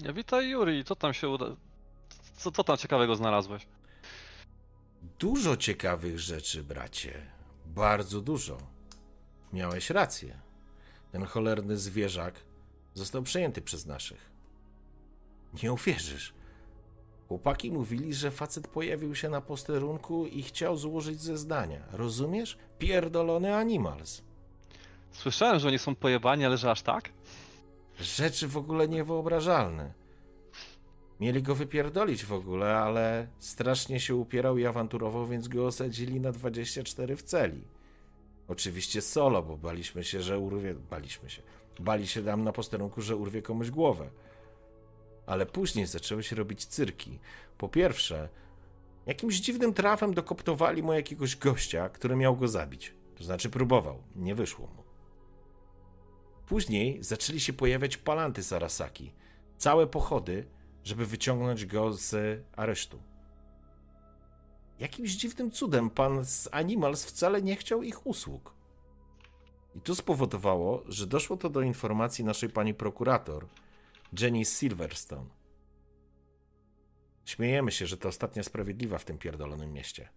Ja, 0.04 0.12
witaj 0.12 0.48
Juri, 0.48 0.84
co 0.84 0.96
tam 0.96 1.14
się 1.14 1.28
uda... 1.28 1.46
Co, 2.36 2.52
co 2.52 2.64
tam 2.64 2.76
ciekawego 2.76 3.16
znalazłeś? 3.16 3.66
Dużo 5.18 5.56
ciekawych 5.56 6.18
rzeczy, 6.20 6.64
bracie. 6.64 7.22
Bardzo 7.66 8.20
dużo. 8.20 8.58
Miałeś 9.52 9.90
rację. 9.90 10.38
Ten 11.12 11.24
cholerny 11.24 11.76
zwierzak 11.76 12.34
został 12.94 13.22
przejęty 13.22 13.62
przez 13.62 13.86
naszych. 13.86 14.30
Nie 15.62 15.72
uwierzysz. 15.72 16.32
Chłopaki 17.28 17.72
mówili, 17.72 18.14
że 18.14 18.30
facet 18.30 18.68
pojawił 18.68 19.14
się 19.14 19.28
na 19.28 19.40
posterunku 19.40 20.26
i 20.26 20.42
chciał 20.42 20.76
złożyć 20.76 21.20
zeznania. 21.20 21.80
Rozumiesz? 21.92 22.58
Pierdolony 22.78 23.56
animals. 23.56 24.22
Słyszałem, 25.12 25.58
że 25.58 25.68
oni 25.68 25.78
są 25.78 25.94
pojebani, 25.94 26.44
ale 26.44 26.56
że 26.56 26.70
aż 26.70 26.82
tak? 26.82 27.10
Rzeczy 28.00 28.48
w 28.48 28.56
ogóle 28.56 28.88
niewyobrażalne. 28.88 29.92
Mieli 31.20 31.42
go 31.42 31.54
wypierdolić 31.54 32.24
w 32.24 32.32
ogóle, 32.32 32.76
ale 32.76 33.28
strasznie 33.38 34.00
się 34.00 34.14
upierał 34.14 34.58
i 34.58 34.66
awanturował, 34.66 35.26
więc 35.26 35.48
go 35.48 35.66
osadzili 35.66 36.20
na 36.20 36.32
24 36.32 37.16
w 37.16 37.22
celi. 37.22 37.64
Oczywiście 38.48 39.02
solo, 39.02 39.42
bo 39.42 39.56
baliśmy 39.56 40.04
się, 40.04 40.22
że 40.22 40.38
urwie. 40.38 40.74
Baliśmy 40.74 41.30
się. 41.30 41.42
Bali 41.80 42.06
się 42.06 42.24
tam 42.24 42.44
na 42.44 42.52
posterunku, 42.52 43.02
że 43.02 43.16
urwie 43.16 43.42
komuś 43.42 43.70
głowę. 43.70 44.10
Ale 45.26 45.46
później 45.46 45.86
zaczęły 45.86 46.22
się 46.22 46.36
robić 46.36 46.66
cyrki. 46.66 47.18
Po 47.58 47.68
pierwsze, 47.68 48.28
jakimś 49.06 49.40
dziwnym 49.40 49.74
trafem 49.74 50.14
dokoptowali 50.14 50.82
mu 50.82 50.92
jakiegoś 50.92 51.36
gościa, 51.36 51.88
który 51.88 52.16
miał 52.16 52.36
go 52.36 52.48
zabić. 52.48 52.94
To 53.14 53.24
znaczy 53.24 53.50
próbował, 53.50 54.02
nie 54.16 54.34
wyszło 54.34 54.66
mu. 54.66 54.85
Później 56.46 57.02
zaczęli 57.02 57.40
się 57.40 57.52
pojawiać 57.52 57.96
palanty 57.96 58.42
z 58.42 58.52
Arasaki. 58.52 59.12
Całe 59.58 59.86
pochody, 59.86 60.46
żeby 60.84 61.06
wyciągnąć 61.06 61.66
go 61.66 61.92
z 61.92 62.40
aresztu. 62.56 63.02
Jakimś 64.78 65.10
dziwnym 65.10 65.50
cudem 65.50 65.90
pan 65.90 66.24
z 66.24 66.48
Animals 66.52 67.04
wcale 67.04 67.42
nie 67.42 67.56
chciał 67.56 67.82
ich 67.82 68.06
usług. 68.06 68.54
I 69.74 69.80
to 69.80 69.94
spowodowało, 69.94 70.82
że 70.88 71.06
doszło 71.06 71.36
to 71.36 71.50
do 71.50 71.60
informacji 71.60 72.24
naszej 72.24 72.48
pani 72.48 72.74
prokurator, 72.74 73.46
Jenny 74.20 74.44
Silverstone. 74.44 75.30
Śmiejemy 77.24 77.72
się, 77.72 77.86
że 77.86 77.96
to 77.96 78.08
ostatnia 78.08 78.42
sprawiedliwa 78.42 78.98
w 78.98 79.04
tym 79.04 79.18
pierdolonym 79.18 79.72
mieście. 79.72 80.08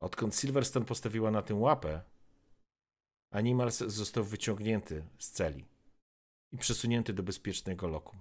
Odkąd 0.00 0.36
Silverstone 0.36 0.86
postawiła 0.86 1.30
na 1.30 1.42
tym 1.42 1.60
łapę, 1.60 2.02
Animals 3.36 3.78
został 3.78 4.24
wyciągnięty 4.24 5.04
z 5.18 5.30
celi 5.30 5.64
i 6.52 6.58
przesunięty 6.58 7.12
do 7.12 7.22
bezpiecznego 7.22 7.88
lokum. 7.88 8.20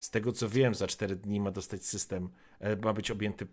Z 0.00 0.10
tego 0.10 0.32
co 0.32 0.48
wiem, 0.48 0.74
za 0.74 0.86
4 0.86 1.16
dni 1.16 1.40
ma 1.40 1.50
dostać 1.50 1.84
system, 1.84 2.30
e, 2.60 2.76
ma 2.76 2.92
być 2.92 3.10
objęty 3.10 3.46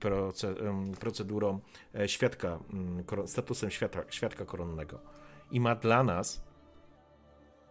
procedurą 0.99 1.59
e, 1.95 2.09
świadka, 2.09 2.59
mm, 2.73 3.27
statusem 3.27 3.71
świadka, 3.71 4.03
świadka 4.09 4.45
koronnego. 4.45 4.99
I 5.51 5.59
ma 5.59 5.75
dla 5.75 6.03
nas 6.03 6.43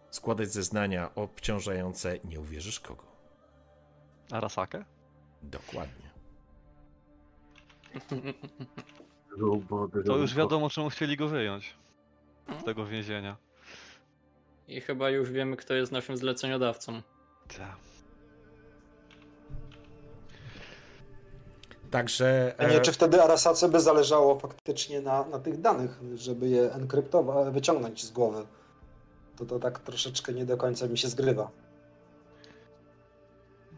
składać 0.09 0.53
zeznania 0.53 1.15
obciążające 1.15 2.19
nie 2.23 2.39
uwierzysz 2.39 2.79
kogo. 2.79 3.03
Arasakę? 4.31 4.85
Dokładnie. 5.43 6.09
To 10.05 10.17
już 10.17 10.35
wiadomo, 10.35 10.69
czemu 10.69 10.89
chcieli 10.89 11.17
go 11.17 11.27
wyjąć 11.27 11.75
z 12.61 12.63
tego 12.63 12.85
więzienia. 12.85 13.37
I 14.67 14.81
chyba 14.81 15.09
już 15.09 15.31
wiemy, 15.31 15.57
kto 15.57 15.73
jest 15.73 15.91
naszym 15.91 16.17
zleceniodawcą. 16.17 17.01
Tak. 17.57 17.77
Także. 21.91 22.55
A 22.57 22.63
nie, 22.63 22.77
e, 22.77 22.81
czy 22.81 22.91
wtedy 22.91 23.21
Arasace 23.23 23.69
by 23.69 23.79
zależało 23.79 24.39
faktycznie 24.39 25.01
na, 25.01 25.25
na 25.25 25.39
tych 25.39 25.61
danych, 25.61 25.99
żeby 26.15 26.47
je 26.47 26.73
enkryptować, 26.73 27.53
wyciągnąć 27.53 28.05
z 28.05 28.11
głowy? 28.11 28.45
To 29.37 29.45
to 29.45 29.59
tak 29.59 29.79
troszeczkę 29.79 30.33
nie 30.33 30.45
do 30.45 30.57
końca 30.57 30.87
mi 30.87 30.97
się 30.97 31.07
zgrywa. 31.07 31.51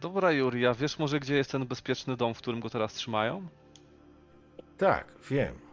Dobra, 0.01 0.31
Juria, 0.31 0.73
wiesz 0.73 0.99
może, 0.99 1.19
gdzie 1.19 1.35
jest 1.35 1.51
ten 1.51 1.65
bezpieczny 1.65 2.17
dom, 2.17 2.33
w 2.33 2.37
którym 2.37 2.59
go 2.59 2.69
teraz 2.69 2.93
trzymają? 2.93 3.47
Tak, 4.77 5.07
wiem. 5.29 5.68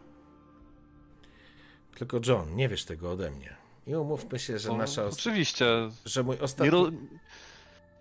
Tylko 1.99 2.21
John, 2.27 2.57
nie 2.57 2.69
wiesz 2.69 2.85
tego 2.85 3.11
ode 3.11 3.31
mnie. 3.31 3.57
I 3.87 3.95
umówmy 3.95 4.39
się, 4.39 4.59
że 4.59 4.71
O, 4.71 4.77
nasza. 4.77 5.05
Oczywiście. 5.05 5.67
Że 6.05 6.23
mój 6.23 6.39
ostatni, 6.39 6.71
ro... 6.71 6.91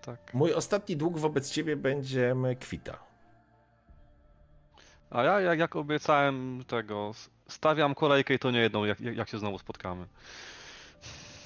Tak. 0.01 0.33
mój 0.33 0.53
ostatni 0.53 0.97
dług 0.97 1.17
wobec 1.17 1.51
ciebie 1.51 1.75
będzie 1.75 2.35
kwita. 2.59 2.99
A 5.09 5.23
ja, 5.23 5.41
jak, 5.41 5.59
jak 5.59 5.75
obiecałem 5.75 6.63
tego, 6.67 7.11
stawiam 7.47 7.95
kolejkę 7.95 8.33
i 8.33 8.39
to 8.39 8.51
nie 8.51 8.59
jedną, 8.59 8.85
jak, 8.85 8.99
jak 8.99 9.15
jak 9.15 9.29
się 9.29 9.39
znowu 9.39 9.57
spotkamy. 9.57 10.05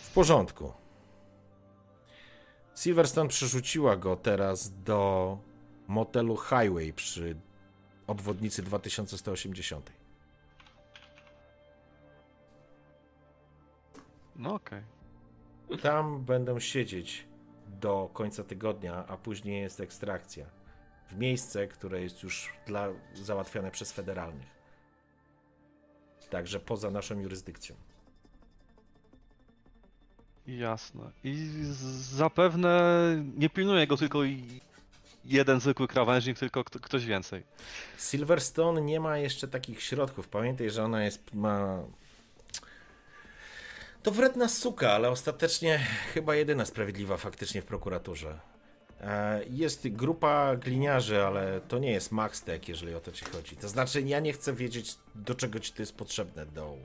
W 0.01 0.11
porządku. 0.13 0.73
Silverstone 2.75 3.29
przerzuciła 3.29 3.97
go 3.97 4.15
teraz 4.15 4.83
do 4.83 5.37
motelu 5.87 6.37
Highway 6.37 6.93
przy 6.93 7.35
obwodnicy 8.07 8.63
2180. 8.63 9.98
No 14.39 14.53
okej. 14.53 14.81
Tam 15.81 16.23
będą 16.23 16.59
siedzieć 16.59 17.25
do 17.67 18.09
końca 18.13 18.43
tygodnia, 18.43 19.05
a 19.07 19.17
później 19.17 19.61
jest 19.61 19.79
ekstrakcja. 19.79 20.45
W 21.09 21.17
miejsce, 21.17 21.67
które 21.67 22.01
jest 22.01 22.23
już 22.23 22.53
dla, 22.67 22.87
załatwiane 23.13 23.71
przez 23.71 23.91
federalnych. 23.91 24.47
Także 26.29 26.59
poza 26.59 26.91
naszą 26.91 27.19
jurysdykcją. 27.19 27.75
Jasne. 30.47 31.11
I 31.23 31.47
zapewne 32.15 32.93
nie 33.37 33.49
pilnuje 33.49 33.87
go 33.87 33.97
tylko 33.97 34.19
jeden 35.25 35.59
zwykły 35.59 35.87
krawężnik, 35.87 36.39
tylko 36.39 36.63
kto- 36.63 36.79
ktoś 36.79 37.05
więcej. 37.05 37.43
Silverstone 37.97 38.81
nie 38.81 38.99
ma 38.99 39.17
jeszcze 39.17 39.47
takich 39.47 39.81
środków. 39.81 40.27
Pamiętaj, 40.27 40.69
że 40.69 40.83
ona 40.83 41.03
jest. 41.03 41.33
ma. 41.35 41.83
To 44.03 44.11
wredna 44.11 44.47
suka, 44.49 44.91
ale 44.91 45.09
ostatecznie 45.09 45.79
chyba 46.13 46.35
jedyna 46.35 46.65
sprawiedliwa 46.65 47.17
faktycznie 47.17 47.61
w 47.61 47.65
prokuraturze. 47.65 48.39
E, 49.01 49.41
Jest 49.49 49.87
grupa 49.87 50.55
gliniarzy, 50.55 51.23
ale 51.25 51.61
to 51.61 51.79
nie 51.79 51.91
jest 51.91 52.11
Maxtech, 52.11 52.67
jeżeli 52.69 52.95
o 52.95 52.99
to 52.99 53.11
ci 53.11 53.25
chodzi. 53.25 53.55
To 53.55 53.69
znaczy, 53.69 54.01
ja 54.01 54.19
nie 54.19 54.33
chcę 54.33 54.53
wiedzieć, 54.53 54.95
do 55.15 55.35
czego 55.35 55.59
ci 55.59 55.73
to 55.73 55.81
jest 55.81 55.95
potrzebne, 55.95 56.45
do. 56.45 56.77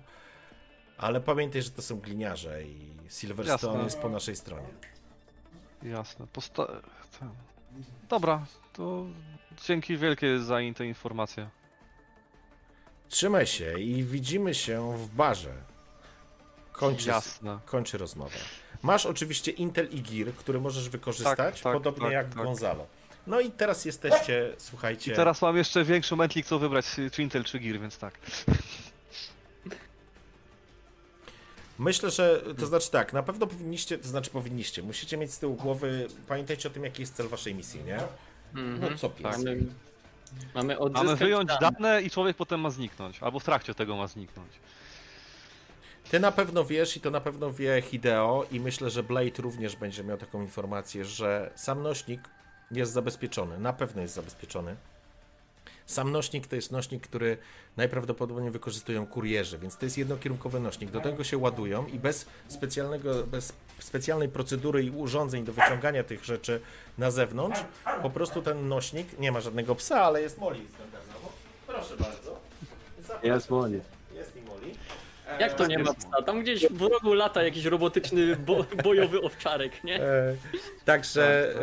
Ale 0.99 1.21
pamiętaj, 1.21 1.63
że 1.63 1.71
to 1.71 1.83
są 1.83 2.01
gliniarze 2.01 2.63
i 2.63 2.91
Silverstone 3.09 3.73
Jasne. 3.73 3.85
jest 3.85 3.99
po 3.99 4.09
naszej 4.09 4.37
stronie. 4.37 4.69
Jasne. 5.83 6.27
Posta... 6.33 6.67
Dobra, 8.09 8.47
to 8.73 9.07
dzięki 9.67 9.97
wielkie 9.97 10.39
za 10.39 10.61
in- 10.61 10.75
te 10.75 10.87
informacje. 10.87 11.49
Trzymaj 13.09 13.47
się 13.47 13.81
i 13.81 14.05
widzimy 14.05 14.55
się 14.55 14.99
w 14.99 15.09
barze. 15.09 15.55
Kończy, 16.75 17.09
Jasne. 17.09 17.59
kończy 17.67 17.99
rozmowę. 17.99 18.37
Masz 18.83 19.07
oczywiście 19.07 19.51
Intel 19.51 19.89
i 19.91 20.01
Gear, 20.03 20.35
który 20.35 20.61
możesz 20.61 20.89
wykorzystać, 20.89 21.37
Tak, 21.37 21.61
tak, 21.61 21.73
podobnie 21.73 22.05
tak, 22.05 22.13
jak 22.13 22.27
tak. 22.35 22.45
Gonzalo. 22.45 22.87
No 23.27 23.41
i 23.41 23.51
teraz 23.51 23.85
jesteście, 23.85 24.53
słuchajcie. 24.59 25.13
I 25.13 25.17
teraz 25.17 25.43
mam 25.43 25.57
jeszcze 25.57 25.85
większy 25.85 26.17
mętlik, 26.17 26.47
co 26.47 26.59
wybrać, 26.59 26.87
czy 27.13 27.23
Intel, 27.23 27.45
czy 27.45 27.61
Gear, 27.61 27.81
więc 27.81 27.99
tak. 27.99 28.19
Myślę, 31.79 32.11
że 32.11 32.43
to 32.59 32.67
znaczy 32.67 32.91
tak, 32.91 33.13
na 33.13 33.23
pewno 33.23 33.47
powinniście, 33.47 33.99
to 33.99 34.09
znaczy 34.09 34.31
powinniście, 34.31 34.83
musicie 34.83 35.17
mieć 35.17 35.33
z 35.33 35.39
tyłu 35.39 35.55
głowy, 35.55 36.09
pamiętajcie 36.29 36.69
o 36.69 36.73
tym, 36.73 36.85
jaki 36.85 37.03
jest 37.03 37.15
cel 37.17 37.29
waszej 37.29 37.55
misji, 37.55 37.85
nie? 37.85 37.99
Mhm. 38.55 38.81
No 38.93 38.99
co 38.99 39.11
pies. 39.11 39.23
Mamy, 39.39 39.57
mamy 40.55 40.79
odzyskać 40.79 41.07
Mamy 41.07 41.17
wyjąć 41.17 41.49
dane. 41.49 41.61
dane 41.61 42.03
i 42.03 42.11
człowiek 42.11 42.37
potem 42.37 42.61
ma 42.61 42.71
zniknąć. 42.71 43.19
Albo 43.23 43.41
w 43.41 43.45
trakcie 43.45 43.75
tego 43.75 43.97
ma 43.97 44.07
zniknąć. 44.07 44.49
Ty 46.11 46.21
na 46.21 46.33
pewno 46.33 46.65
wiesz 46.65 46.97
i 46.97 47.01
to 47.01 47.11
na 47.11 47.21
pewno 47.21 47.53
wie 47.53 47.83
Hideo 47.83 48.47
i 48.53 48.61
myślę, 48.61 48.91
że 48.91 49.03
Blade 49.03 49.43
również 49.43 49.77
będzie 49.77 50.05
miał 50.05 50.19
taką 50.19 50.43
informację, 50.43 51.05
że 51.05 51.51
sam 51.55 51.83
nośnik 51.83 52.21
jest 52.71 52.93
zabezpieczony, 52.93 53.59
na 53.59 53.73
pewno 53.73 54.03
jest 54.03 54.15
zabezpieczony. 54.15 54.77
Sam 55.87 56.13
nośnik 56.13 56.47
to 56.47 56.57
jest 56.57 56.73
nośnik, 56.73 57.07
który 57.07 57.39
najprawdopodobniej 57.77 58.51
wykorzystują 58.51 59.07
kurierzy, 59.07 59.59
więc 59.59 59.77
to 59.77 59.87
jest 59.87 59.99
jednokierunkowy 59.99 60.61
nośnik. 60.61 60.91
Do 60.91 61.01
tego 61.01 61.25
się 61.25 61.39
ładują 61.39 61.87
i 61.87 61.99
bez 61.99 62.27
specjalnego, 62.49 63.25
bez 63.27 63.53
specjalnej 63.79 64.29
procedury 64.29 64.85
i 64.85 64.91
urządzeń 64.91 65.45
do 65.45 65.53
wyciągania 65.53 66.05
tych 66.05 66.25
rzeczy 66.25 66.61
na 66.99 67.11
zewnątrz, 67.11 67.61
po 68.03 68.11
prostu 68.11 68.43
ten 68.43 68.69
nośnik, 68.69 69.19
nie 69.19 69.33
ma 69.33 69.41
żadnego 69.41 69.75
psa, 69.75 70.01
ale 70.01 70.23
jest 70.23 70.39
Molly 70.39 70.61
standardowo. 70.75 71.33
Proszę 71.67 71.97
bardzo. 71.97 72.41
Jest 73.23 73.51
Molly. 73.51 73.81
Jak 75.41 75.55
to 75.55 75.67
nie 75.67 75.79
ma 75.79 75.95
psa? 75.95 76.23
Tam 76.23 76.43
gdzieś 76.43 76.67
w 76.71 76.83
rogu 76.83 77.15
lata 77.15 77.43
jakiś 77.43 77.65
robotyczny 77.65 78.37
bo 78.37 78.65
bojowy 78.85 79.21
owczarek, 79.21 79.85
nie? 79.85 80.03
E, 80.03 80.37
także 80.85 81.55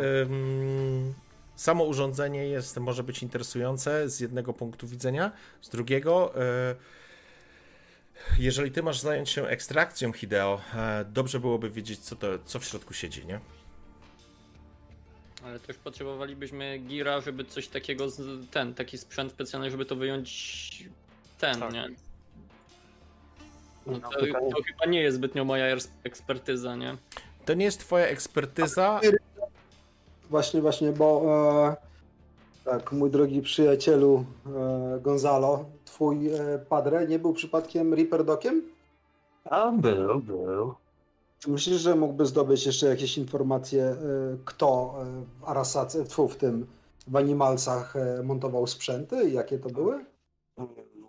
samo 1.56 1.84
urządzenie 1.84 2.46
jest, 2.46 2.76
może 2.76 3.02
być 3.02 3.22
interesujące 3.22 4.08
z 4.08 4.20
jednego 4.20 4.52
punktu 4.52 4.86
widzenia, 4.86 5.32
z 5.60 5.68
drugiego. 5.68 6.34
E, 6.36 6.74
jeżeli 8.38 8.70
ty 8.70 8.82
masz 8.82 9.00
zająć 9.00 9.30
się 9.30 9.46
ekstrakcją 9.46 10.12
Hideo, 10.12 10.60
e, 10.74 11.04
dobrze 11.04 11.40
byłoby 11.40 11.70
wiedzieć, 11.70 12.00
co, 12.00 12.16
to, 12.16 12.26
co 12.44 12.58
w 12.60 12.64
środku 12.64 12.94
siedzi, 12.94 13.26
nie? 13.26 13.40
Ale 15.44 15.60
też 15.60 15.76
potrzebowalibyśmy 15.76 16.78
gira, 16.78 17.20
żeby 17.20 17.44
coś 17.44 17.68
takiego, 17.68 18.06
ten, 18.50 18.74
taki 18.74 18.98
sprzęt 18.98 19.32
specjalny, 19.32 19.70
żeby 19.70 19.84
to 19.84 19.96
wyjąć 19.96 20.88
ten, 21.38 21.60
Tak. 21.60 21.72
nie? 21.72 21.88
No 23.86 23.98
to, 24.00 24.20
pytanie. 24.20 24.50
to 24.50 24.62
chyba 24.62 24.92
nie 24.92 25.00
jest 25.00 25.16
zbytnio 25.16 25.44
moja 25.44 25.76
ekspertyza, 26.04 26.76
nie? 26.76 26.96
To 27.44 27.54
nie 27.54 27.64
jest 27.64 27.80
twoja 27.80 28.06
ekspertyza, 28.06 29.00
właśnie, 30.30 30.60
właśnie, 30.60 30.92
bo 30.92 31.22
e, 31.68 31.76
tak, 32.64 32.92
mój 32.92 33.10
drogi 33.10 33.42
przyjacielu 33.42 34.24
e, 34.46 35.00
Gonzalo, 35.00 35.64
twój 35.84 36.34
e, 36.34 36.58
padre 36.68 37.06
nie 37.06 37.18
był 37.18 37.32
przypadkiem 37.32 37.94
Reaper 37.94 38.24
Dokiem? 38.24 38.62
A 39.44 39.72
był, 39.72 40.20
był. 40.20 40.74
Czy 41.38 41.50
myślisz, 41.50 41.80
że 41.80 41.94
mógłby 41.94 42.26
zdobyć 42.26 42.66
jeszcze 42.66 42.86
jakieś 42.86 43.18
informacje, 43.18 43.84
e, 43.84 43.96
kto 44.44 44.94
e, 44.98 45.04
w 45.40 45.44
Arasace, 45.44 46.04
tfu, 46.04 46.28
w 46.28 46.36
tym, 46.36 46.66
w 47.06 47.16
Animalsach 47.16 47.96
e, 47.96 48.22
montował 48.22 48.66
sprzęty 48.66 49.28
i 49.28 49.32
jakie 49.32 49.58
to 49.58 49.68
były? 49.70 50.04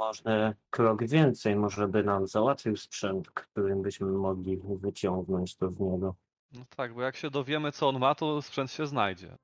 Może 0.07 0.53
krok 0.69 1.03
więcej, 1.03 1.55
może 1.55 1.88
by 1.88 2.03
nam 2.03 2.27
załatwił 2.27 2.77
sprzęt, 2.77 3.31
którym 3.31 3.81
byśmy 3.81 4.07
mogli 4.07 4.57
wyciągnąć 4.57 5.55
to 5.55 5.69
z 5.69 5.80
niego. 5.80 6.15
No 6.51 6.61
tak, 6.75 6.93
bo 6.93 7.01
jak 7.01 7.15
się 7.15 7.30
dowiemy, 7.30 7.71
co 7.71 7.89
on 7.89 7.99
ma, 7.99 8.15
to 8.15 8.41
sprzęt 8.41 8.71
się 8.71 8.88
znajdzie. 8.88 9.38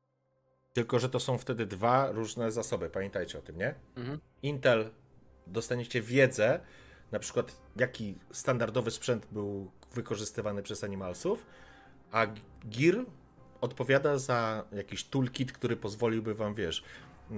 Tylko, 0.74 1.00
że 1.00 1.10
to 1.10 1.20
są 1.20 1.38
wtedy 1.38 1.66
dwa 1.66 2.12
różne 2.12 2.52
zasoby, 2.52 2.90
pamiętajcie 2.90 3.40
o 3.40 3.42
tym, 3.42 3.58
nie? 3.58 3.76
Mhm. 3.96 4.20
Intel 4.44 4.90
dostaniecie 5.48 6.02
wiedzę, 6.02 6.60
na 7.12 7.20
przykład 7.20 7.62
jaki 7.76 8.16
standardowy 8.32 8.92
sprzęt 8.92 9.28
był 9.32 9.72
wykorzystywany 9.94 10.64
przez 10.64 10.84
Animalsów, 10.84 11.46
a 12.12 12.28
Gear 12.66 13.06
odpowiada 13.62 14.18
za 14.18 14.64
jakiś 14.72 15.04
toolkit, 15.04 15.52
który 15.52 15.76
pozwoliłby 15.76 16.34
wam, 16.36 16.54
wiesz, 16.54 16.84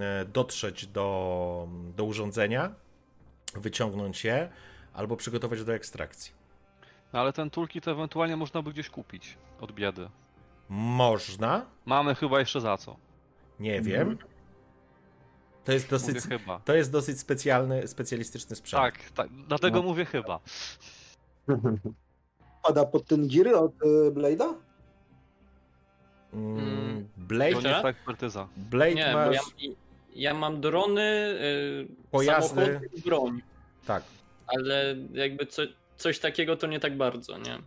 e, 0.00 0.24
dotrzeć 0.24 0.86
do, 0.86 1.68
do 1.96 2.04
urządzenia, 2.04 2.74
wyciągnąć 3.54 4.24
je, 4.24 4.48
albo 4.94 5.16
przygotować 5.16 5.64
do 5.64 5.74
ekstrakcji. 5.74 6.32
No 7.12 7.20
ale 7.20 7.32
ten 7.32 7.50
toolkit 7.50 7.88
ewentualnie 7.88 8.36
można 8.36 8.62
by 8.62 8.72
gdzieś 8.72 8.90
kupić 8.90 9.38
od 9.60 9.72
biedy. 9.72 10.08
Można, 10.68 11.66
Mamy 11.86 12.14
chyba 12.14 12.40
jeszcze 12.40 12.60
za 12.60 12.76
co. 12.76 12.96
nie 13.60 13.76
Mhm. 13.76 14.08
wiem. 14.08 14.18
To 15.64 15.72
jest 15.72 15.92
Mówię 15.92 15.98
dosyć, 16.12 16.24
chyba. 16.28 16.60
to 16.60 16.74
jest 16.74 16.92
dosyć 16.92 17.20
specjalny, 17.20 17.88
specjalistyczny 17.88 18.56
sprzęt. 18.56 18.82
Tak, 18.82 19.10
tak, 19.10 19.28
dlatego 19.48 19.76
No. 19.76 19.82
mówię 19.82 20.04
chyba. 20.04 20.40
Pada 22.62 22.84
pod 22.86 23.06
ten 23.06 23.28
giry 23.28 23.56
od 23.56 23.72
e, 23.82 24.10
Blade'a? 24.10 24.54
Mm, 26.32 26.58
Mm. 26.58 27.04
To 27.04 27.10
Blade, 27.20 27.44
nie 27.62 27.68
jest 27.68 27.82
ta 27.82 27.88
ekspertyza. 27.88 28.48
Blade 28.56 28.94
Nie, 28.94 29.12
masz... 29.14 29.26
bo 29.28 29.32
ja, 29.32 29.40
ja 30.14 30.34
mam 30.34 30.60
drony, 30.60 31.02
y, 31.02 31.86
Pojazdy. 32.10 32.48
samochody 32.64 32.90
i 32.94 33.00
broń, 33.00 33.42
Tak. 33.86 34.02
ale 34.46 34.96
jakby 35.12 35.46
co, 35.46 35.62
coś 35.96 36.18
takiego 36.18 36.56
to 36.56 36.66
nie 36.66 36.80
tak 36.80 36.96
bardzo, 36.96 37.38
nie? 37.38 37.58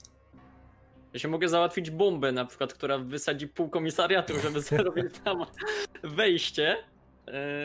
Ja 1.14 1.20
się 1.20 1.28
mogę 1.28 1.50
załatwić 1.50 1.90
bombę 1.92 2.32
na 2.32 2.46
przykład, 2.46 2.74
która 2.74 2.98
wysadzi 2.98 3.48
pół 3.48 3.70
komisariatu, 3.70 4.34
żeby 4.40 4.62
zrobić 4.70 5.16
tam 5.24 5.46
wejście. 6.04 6.78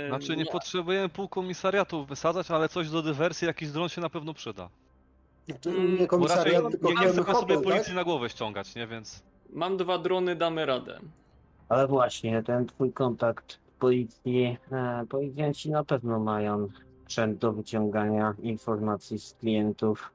Znaczy 0.09 0.36
nie 0.36 0.47
potrzebujemy 0.47 1.09
pół 1.09 1.28
komisariatu 1.28 2.05
wysadzać, 2.05 2.51
ale 2.51 2.69
coś 2.69 2.90
do 2.90 3.02
dywersji, 3.02 3.47
jakiś 3.47 3.70
dron 3.70 3.89
się 3.89 4.01
na 4.01 4.11
pewno 4.11 4.35
przyda. 4.35 4.69
Znaczy, 5.48 5.70
nie 5.70 5.90
raczej 5.93 6.07
komisariat, 6.09 6.65
nie, 6.65 6.70
tylko 6.70 6.90
nie 6.90 6.97
pełny 6.97 7.11
chcemy 7.12 7.27
sobie 7.27 7.55
hotel, 7.55 7.62
policji 7.62 7.85
tak? 7.86 7.94
na 7.94 8.05
głowę 8.05 8.31
ściągać, 8.31 8.74
nie? 8.74 8.86
Więc 8.86 9.23
Mam 9.52 9.77
dwa 9.77 9.98
drony, 9.98 10.36
damy 10.36 10.66
radę. 10.66 11.01
Ale 11.69 11.86
właśnie, 11.86 12.43
ten 12.43 12.66
twój 12.66 12.93
kontakt 12.93 13.59
policji, 13.81 14.59
e, 14.73 15.07
policjanci 15.09 15.70
na 15.70 15.85
pewno 15.85 16.19
mają 16.19 16.69
sprzęt 17.05 17.39
do 17.39 17.52
wyciągania 17.52 18.35
informacji 18.43 19.19
z 19.19 19.35
klientów. 19.35 20.11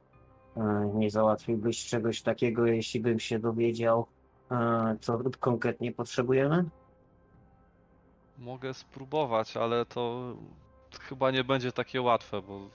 E, 0.58 0.92
nie 0.94 1.10
załatwiłbyś 1.10 1.86
czegoś 1.86 2.22
takiego, 2.22 2.66
jeśli 2.66 3.00
bym 3.00 3.20
się 3.20 3.40
dowiedział, 3.40 4.06
e, 4.52 4.98
co 5.02 5.20
konkretnie 5.40 5.92
potrzebujemy? 5.92 6.66
mogę 8.38 8.74
spróbować, 8.74 9.58
ale 9.58 9.86
to 9.86 10.34
chyba 11.00 11.32
nie 11.32 11.44
będzie 11.44 11.72
takie 11.72 12.02
łatwe, 12.02 12.42
bo, 12.42 12.70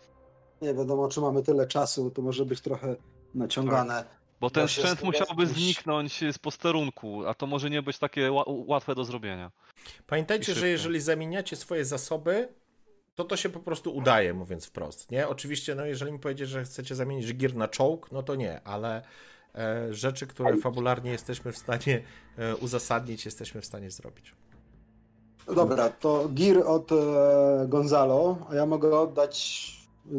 Nie 0.63 0.75
wiadomo, 0.75 1.09
czy 1.09 1.21
mamy 1.21 1.43
tyle 1.43 1.67
czasu, 1.67 2.11
to 2.11 2.23
może 2.23 2.45
być 2.45 2.61
trochę 2.61 2.97
naciągane. 3.35 4.05
Bo 4.41 4.51
ten 4.51 4.69
sprzęt 4.69 5.03
musiałby 5.03 5.47
zniknąć 5.47 6.21
z 6.33 6.39
posterunku, 6.39 7.27
a 7.27 7.35
to 7.35 7.47
może 7.47 7.71
nie 7.71 7.83
być 7.83 7.99
takie 7.99 8.29
ła- 8.31 8.45
łatwe 8.47 8.95
do 8.95 9.05
zrobienia. 9.05 9.51
Pamiętajcie, 10.07 10.55
że 10.55 10.69
jeżeli 10.69 11.01
zamieniacie 11.01 11.57
swoje 11.57 11.85
zasoby, 11.85 12.49
to 13.15 13.25
to 13.25 13.37
się 13.37 13.49
po 13.49 13.61
prostu 13.61 13.97
udaje, 13.97 14.35
mówiąc 14.35 14.67
wprost, 14.67 15.11
nie? 15.11 15.29
Oczywiście, 15.29 15.75
no 15.75 15.85
jeżeli 15.87 16.13
mi 16.13 16.19
powiedzieć, 16.19 16.49
że 16.49 16.65
chcecie 16.65 16.95
zamienić 16.95 17.35
gier 17.35 17.57
na 17.57 17.69
czołg, 17.69 18.13
no 18.13 18.23
to 18.23 18.35
nie, 18.35 18.61
ale 18.65 19.03
e, 19.55 19.95
rzeczy, 19.95 20.27
które 20.27 20.57
fabularnie 20.57 21.11
jesteśmy 21.11 21.53
w 21.53 21.59
stanie 21.59 22.03
e, 22.39 22.57
uzasadnić, 22.57 23.25
jesteśmy 23.25 23.61
w 23.61 23.67
stanie 23.67 23.91
zrobić. 23.91 24.35
No 25.49 25.55
Dobra, 25.55 25.89
to 25.89 26.29
gir 26.29 26.63
od 26.67 26.93
e, 26.93 26.97
Gonzalo, 27.69 28.47
a 28.51 28.55
ja 28.55 28.67
mogę 28.67 28.99
oddać 28.99 29.67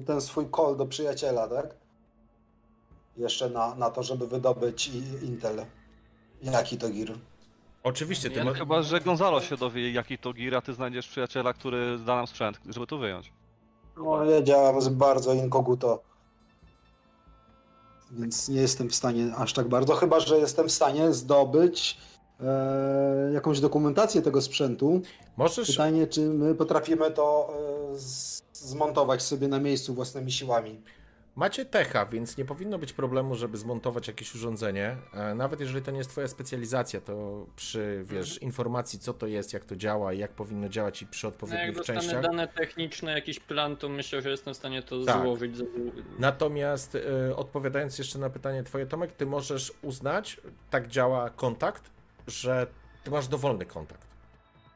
ten 0.06 0.22
swój 0.22 0.46
call 0.56 0.78
do 0.78 0.86
przyjaciela, 0.86 1.48
tak? 1.48 1.81
Jeszcze 3.22 3.50
na, 3.50 3.76
na 3.76 3.90
to, 3.90 4.04
żeby 4.04 4.28
wydobyć 4.28 4.92
Intel. 5.24 5.66
Jaki 6.44 6.78
to 6.78 6.90
gir? 6.90 7.14
Oczywiście, 7.84 8.30
ty 8.30 8.36
Ja, 8.40 8.44
mo- 8.46 8.54
chyba, 8.54 8.82
że 8.82 9.02
Gonzalo 9.02 9.42
się 9.42 9.58
dowie, 9.58 9.92
jaki 9.92 10.18
to 10.18 10.34
gir, 10.34 10.56
a 10.56 10.62
ty 10.62 10.74
znajdziesz 10.74 11.08
przyjaciela, 11.08 11.54
który 11.54 12.00
da 12.00 12.16
nam 12.16 12.28
sprzęt, 12.28 12.60
żeby 12.70 12.88
to 12.88 12.98
wyjąć. 12.98 13.34
No, 13.98 14.26
ja 14.26 14.42
działam 14.42 14.82
z 14.82 14.90
bardzo 14.90 15.34
inkoguto. 15.34 16.04
Więc 18.12 18.50
nie 18.50 18.62
jestem 18.62 18.90
w 18.90 18.96
stanie 18.96 19.36
aż 19.36 19.54
tak 19.54 19.68
bardzo, 19.70 19.96
chyba 19.96 20.20
że 20.20 20.38
jestem 20.38 20.68
w 20.68 20.72
stanie 20.72 21.14
zdobyć 21.14 21.98
e, 22.40 23.32
jakąś 23.34 23.60
dokumentację 23.60 24.22
tego 24.22 24.42
sprzętu. 24.42 25.02
możesz, 25.38 25.68
Pytanie, 25.68 26.08
czy 26.08 26.22
my 26.22 26.56
potrafimy 26.56 27.12
to 27.12 27.54
e, 27.94 28.00
z, 28.00 28.44
zmontować 28.54 29.22
sobie 29.22 29.48
na 29.48 29.60
miejscu 29.60 29.94
własnymi 29.94 30.32
siłami. 30.32 30.82
Macie 31.36 31.66
techa, 31.66 32.06
więc 32.06 32.38
nie 32.38 32.46
powinno 32.46 32.78
być 32.78 32.94
problemu, 32.94 33.36
żeby 33.36 33.58
zmontować 33.58 34.08
jakieś 34.08 34.36
urządzenie. 34.36 34.98
E, 35.14 35.36
Nawet 35.36 35.60
jeżeli 35.60 35.82
to 35.86 35.92
nie 35.92 35.98
jest 35.98 36.10
twoja 36.10 36.28
specjalizacja, 36.28 37.02
to 37.02 37.46
przy, 37.56 38.02
wiesz, 38.06 38.38
informacji, 38.38 39.00
co 39.00 39.14
to 39.14 39.28
jest, 39.28 39.54
jak 39.54 39.66
to 39.66 39.76
działa, 39.76 40.14
jak 40.14 40.32
powinno 40.32 40.70
działać 40.70 41.02
i 41.02 41.08
przy 41.08 41.26
No 41.28 41.30
jak 41.30 41.34
odpowiednich 41.36 41.76
dostanę 41.76 42.00
częściach. 42.00 42.22
dane 42.22 42.48
techniczne, 42.48 43.12
jakiś 43.12 43.40
plan, 43.40 43.78
to 43.78 43.90
myślę, 43.90 44.22
że 44.22 44.30
jestem 44.30 44.54
w 44.54 44.58
stanie 44.58 44.82
to 44.84 45.06
Tak. 45.06 45.22
złożyć. 45.24 45.56
Natomiast 46.20 46.96
e, 47.30 47.36
odpowiadając 47.36 47.98
jeszcze 47.98 48.20
na 48.20 48.30
pytanie 48.30 48.64
twoje, 48.64 48.86
Tomek, 48.86 49.12
ty 49.12 49.26
możesz 49.26 49.74
uznać, 49.82 50.42
tak 50.70 50.88
działa 50.88 51.30
kontakt, 51.30 51.90
że 52.28 52.68
ty 53.04 53.12
masz 53.12 53.28
dowolny 53.28 53.66
kontakt. 53.66 54.08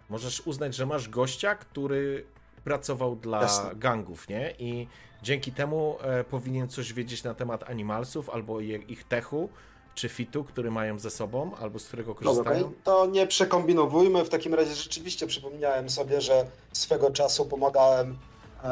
Możesz 0.09 0.41
uznać, 0.47 0.75
że 0.75 0.85
masz 0.85 1.09
gościa, 1.09 1.55
który 1.55 2.25
pracował 2.63 3.15
dla 3.15 3.41
Jasne. 3.41 3.75
gangów, 3.75 4.29
nie? 4.29 4.53
I 4.59 4.87
dzięki 5.25 5.51
temu 5.51 5.97
e, 6.01 6.23
powinien 6.23 6.67
coś 6.69 6.93
wiedzieć 6.93 7.23
na 7.23 7.33
temat 7.33 7.69
animalsów, 7.69 8.29
albo 8.29 8.59
je, 8.59 8.77
ich 8.77 9.03
techu, 9.03 9.49
czy 9.95 10.09
fitu, 10.09 10.43
który 10.43 10.71
mają 10.71 10.99
ze 10.99 11.09
sobą, 11.09 11.55
albo 11.55 11.79
z 11.79 11.85
którego 11.87 12.13
Dobra, 12.13 12.29
korzystają. 12.29 12.65
okej. 12.65 12.77
to 12.83 13.05
nie 13.05 13.27
przekombinowujmy. 13.27 14.25
W 14.25 14.29
takim 14.29 14.53
razie 14.53 14.75
rzeczywiście 14.75 15.27
przypomniałem 15.27 15.89
sobie, 15.89 16.21
że 16.21 16.45
swego 16.73 17.11
czasu 17.11 17.45
pomagałem 17.45 18.17
e, 18.63 18.67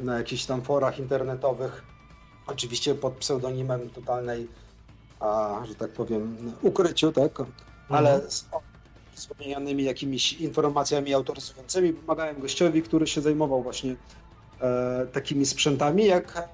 na 0.00 0.18
jakichś 0.18 0.44
tam 0.44 0.62
forach 0.62 0.98
internetowych, 0.98 1.84
oczywiście 2.46 2.94
pod 2.94 3.12
pseudonimem 3.14 3.90
totalnej, 3.90 4.48
a, 5.20 5.60
że 5.68 5.74
tak 5.74 5.90
powiem, 5.90 6.52
ukryciu, 6.62 7.12
tak? 7.12 7.32
Ale 7.88 8.30
z 8.30 8.46
o- 8.52 8.60
wspomnianymi 9.12 9.84
jakimiś 9.84 10.32
informacjami 10.32 11.14
autoryzującymi 11.14 11.92
pomagałem 11.92 12.40
gościowi, 12.40 12.82
który 12.82 13.06
się 13.06 13.20
zajmował 13.20 13.62
właśnie 13.62 13.96
takimi 15.12 15.46
sprzętami, 15.46 16.04
jak 16.04 16.36
e, 16.36 16.48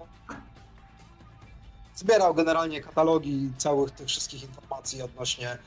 zbierał 1.94 2.34
generalnie 2.34 2.80
katalogi 2.80 3.50
całych 3.58 3.90
tych 3.90 4.08
wszystkich 4.08 4.42
informacji 4.42 5.02
odnośnie 5.02 5.58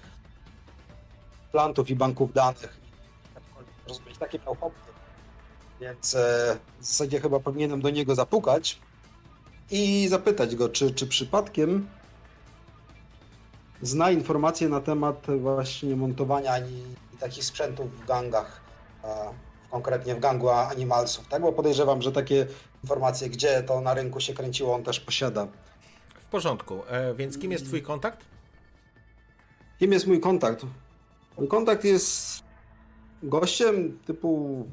plantów 1.52 1.90
i 1.90 1.96
banków 1.96 2.34
danych. 2.34 2.78
Rozumieć, 3.88 4.18
takie 4.18 4.40
miał 4.40 4.56
hobby. 4.56 4.76
Więc 5.82 6.16
e, 6.16 6.58
w 6.80 6.86
zasadzie 6.86 7.22
chyba 7.22 7.40
powinienem 7.40 7.82
do 7.82 7.90
niego 7.90 8.16
zapukać 8.16 8.80
i 9.72 10.08
zapytać 10.08 10.56
go, 10.56 10.70
czy, 10.70 10.92
czy 10.92 11.08
przypadkiem 11.08 11.88
zna 13.82 14.12
informacje 14.12 14.70
na 14.70 14.82
temat 14.82 15.28
właśnie 15.40 15.96
montowania 15.96 16.60
i, 16.60 16.84
takich 17.20 17.44
sprzętów 17.44 18.02
w 18.02 18.06
gangach, 18.06 18.62
e, 19.04 19.08
konkretnie 19.72 20.16
w 20.16 20.20
gangu 20.20 20.50
Animalsów, 20.50 21.28
tak? 21.28 21.42
Bo 21.42 21.54
podejrzewam, 21.54 22.02
że 22.02 22.12
takie 22.12 22.48
informacje, 22.84 23.30
gdzie 23.30 23.64
to 23.64 23.82
na 23.82 23.94
rynku 23.94 24.20
się 24.20 24.34
kręciło, 24.34 24.76
on 24.76 24.84
też 24.84 25.00
posiada. 25.00 25.48
W 26.20 26.26
porządku. 26.26 26.82
E, 26.90 27.14
więc 27.14 27.38
kim 27.38 27.52
jest 27.52 27.66
twój 27.66 27.82
kontakt? 27.82 28.26
Kim 29.80 29.92
jest 29.92 30.08
mój 30.08 30.20
kontakt? 30.20 30.66
Mój 31.38 31.48
kontakt 31.48 31.84
jest 31.84 32.44
gościem 33.24 34.00
typu 34.06 34.66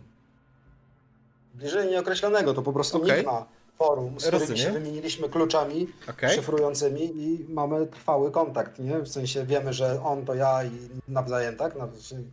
bliżej 1.55 1.91
nieokreślonego, 1.91 2.55
to 2.55 2.63
po 2.63 2.73
prostu 2.73 3.05
nikt 3.05 3.27
na 3.27 3.47
forum, 3.79 4.21
z 4.21 4.23
którymi 4.23 4.41
Rozumiem. 4.41 4.63
się 4.63 4.73
wymieniliśmy 4.73 5.29
kluczami 5.29 5.87
Okej. 6.11 6.37
szyfrującymi 6.37 7.03
i 7.03 7.47
mamy 7.49 7.87
trwały 7.87 8.31
kontakt, 8.31 8.79
nie? 8.79 8.99
W 8.99 9.09
sensie 9.09 9.47
wiemy, 9.47 9.73
że 9.73 10.03
on 10.03 10.25
to 10.25 10.35
ja 10.35 10.65
i 10.65 10.71
nawzajem, 11.09 11.57
tak? 11.57 11.75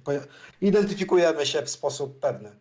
Poja- 0.03 0.27
Identyfikujemy 0.61 1.45
się 1.45 1.61
w 1.61 1.69
sposób 1.69 2.19
pewny. 2.19 2.51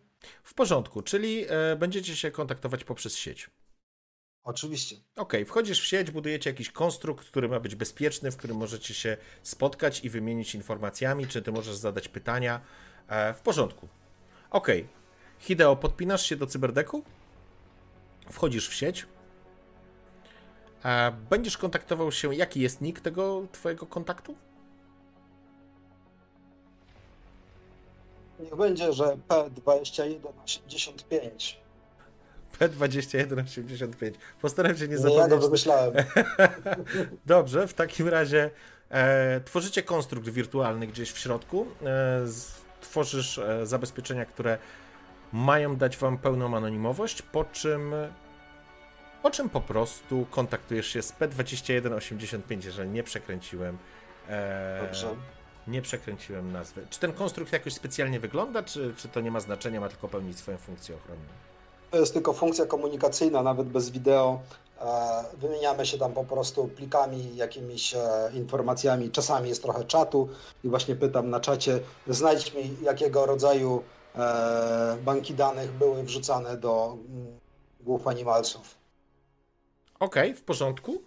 W 0.43 0.53
porządku, 0.53 1.01
czyli 1.01 1.45
e, 1.49 1.75
będziecie 1.75 2.15
się 2.15 2.31
kontaktować 2.31 2.83
poprzez 2.83 3.15
sieć. 3.15 3.49
Oczywiście. 4.43 4.95
Okej, 5.15 5.45
wchodzisz 5.45 5.81
w 5.81 5.85
sieć, 5.85 6.11
budujecie 6.11 6.49
jakiś 6.49 6.71
konstrukt, 6.71 7.27
który 7.27 7.49
ma 7.49 7.59
być 7.59 7.75
bezpieczny, 7.75 8.31
w 8.31 8.37
którym 8.37 8.57
możecie 8.57 8.93
się 8.93 9.17
spotkać 9.43 10.05
i 10.05 10.09
wymienić 10.09 10.55
informacjami, 10.55 11.27
czy 11.27 11.41
ty 11.41 11.51
możesz 11.51 11.75
zadać 11.75 12.07
pytania. 12.07 12.61
E, 13.07 13.33
w 13.33 13.41
porządku. 13.41 13.87
Okej. 14.51 14.87
Hideo, 15.39 15.75
podpinasz 15.75 16.25
się 16.25 16.35
do 16.35 16.47
cyberdeku? 16.47 17.03
Wchodzisz 18.31 18.69
w 18.69 18.73
sieć. 18.73 19.05
E, 20.85 21.11
będziesz 21.29 21.57
kontaktował 21.57 22.11
się. 22.11 22.35
Jaki 22.35 22.61
jest 22.61 22.81
nick 22.81 23.01
tego 23.01 23.47
twojego 23.51 23.85
kontaktu? 23.85 24.35
Niech 28.39 28.55
będzie, 28.55 28.93
że 28.93 29.17
P2185. 29.29 31.53
P2185. 32.59 34.11
Postaram 34.41 34.77
się 34.77 34.81
nie 34.81 34.87
Nie 34.87 34.93
ja 34.93 34.99
zapomnieć. 34.99 35.29
go 35.29 35.39
wymyślałem. 35.39 35.93
Dobrze, 37.25 37.67
w 37.67 37.73
takim 37.73 38.07
razie 38.07 38.49
e, 38.89 39.41
tworzycie 39.41 39.83
konstrukt 39.83 40.29
wirtualny 40.29 40.87
gdzieś 40.87 41.11
w 41.11 41.17
środku. 41.17 41.65
E, 41.65 41.67
z, 42.27 42.51
tworzysz 42.81 43.37
e, 43.37 43.65
zabezpieczenia, 43.65 44.25
które 44.25 44.57
mają 45.35 45.75
dać 45.75 45.97
wam 45.97 46.17
pełną 46.17 46.57
anonimowość, 46.57 47.21
po 47.21 47.45
czym 47.45 47.93
po 49.21 49.31
czym 49.31 49.49
po 49.49 49.61
prostu 49.61 50.25
kontaktujesz 50.31 50.87
się 50.87 51.01
z 51.01 51.13
P2185, 51.13 52.65
jeżeli 52.65 52.89
nie 52.89 53.03
przekręciłem. 53.03 53.77
E, 54.29 54.81
Dobrze. 54.85 55.15
Nie 55.67 55.81
przekręciłem 55.81 56.51
nazwy. 56.51 56.87
Czy 56.89 56.99
ten 56.99 57.13
konstrukt 57.13 57.53
jakoś 57.53 57.73
specjalnie 57.73 58.19
wygląda, 58.19 58.63
czy, 58.63 58.93
czy 58.97 59.07
to 59.07 59.21
nie 59.21 59.31
ma 59.31 59.39
znaczenia, 59.39 59.79
ma 59.79 59.89
tylko 59.89 60.07
pełnić 60.07 60.37
swoją 60.37 60.57
funkcję 60.57 60.95
ochronną? 60.95 61.25
To 61.91 61.97
jest 61.97 62.13
tylko 62.13 62.33
funkcja 62.33 62.65
komunikacyjna, 62.65 63.43
nawet 63.43 63.67
bez 63.67 63.89
wideo. 63.89 64.39
E, 64.81 65.23
Wymieniamy 65.37 65.85
się 65.85 65.97
tam 65.97 66.13
po 66.13 66.23
prostu 66.23 66.67
plikami, 66.67 67.35
jakimiś 67.35 67.93
e, 67.95 67.99
informacjami. 68.33 69.11
Czasami 69.11 69.49
jest 69.49 69.63
trochę 69.63 69.83
czatu 69.83 70.29
i 70.63 70.69
właśnie 70.69 70.95
pytam 70.95 71.29
na 71.29 71.39
czacie, 71.39 71.79
znajdź 72.07 72.53
mi 72.53 72.77
jakiego 72.81 73.25
rodzaju 73.25 73.83
banki 75.03 75.33
danych 75.33 75.71
były 75.71 76.03
wrzucane 76.03 76.57
do 76.57 76.97
mm, 77.09 77.39
głów 77.79 78.07
animalsów. 78.07 78.77
Okej, 79.99 80.33
w 80.33 80.43
porządku. 80.43 81.03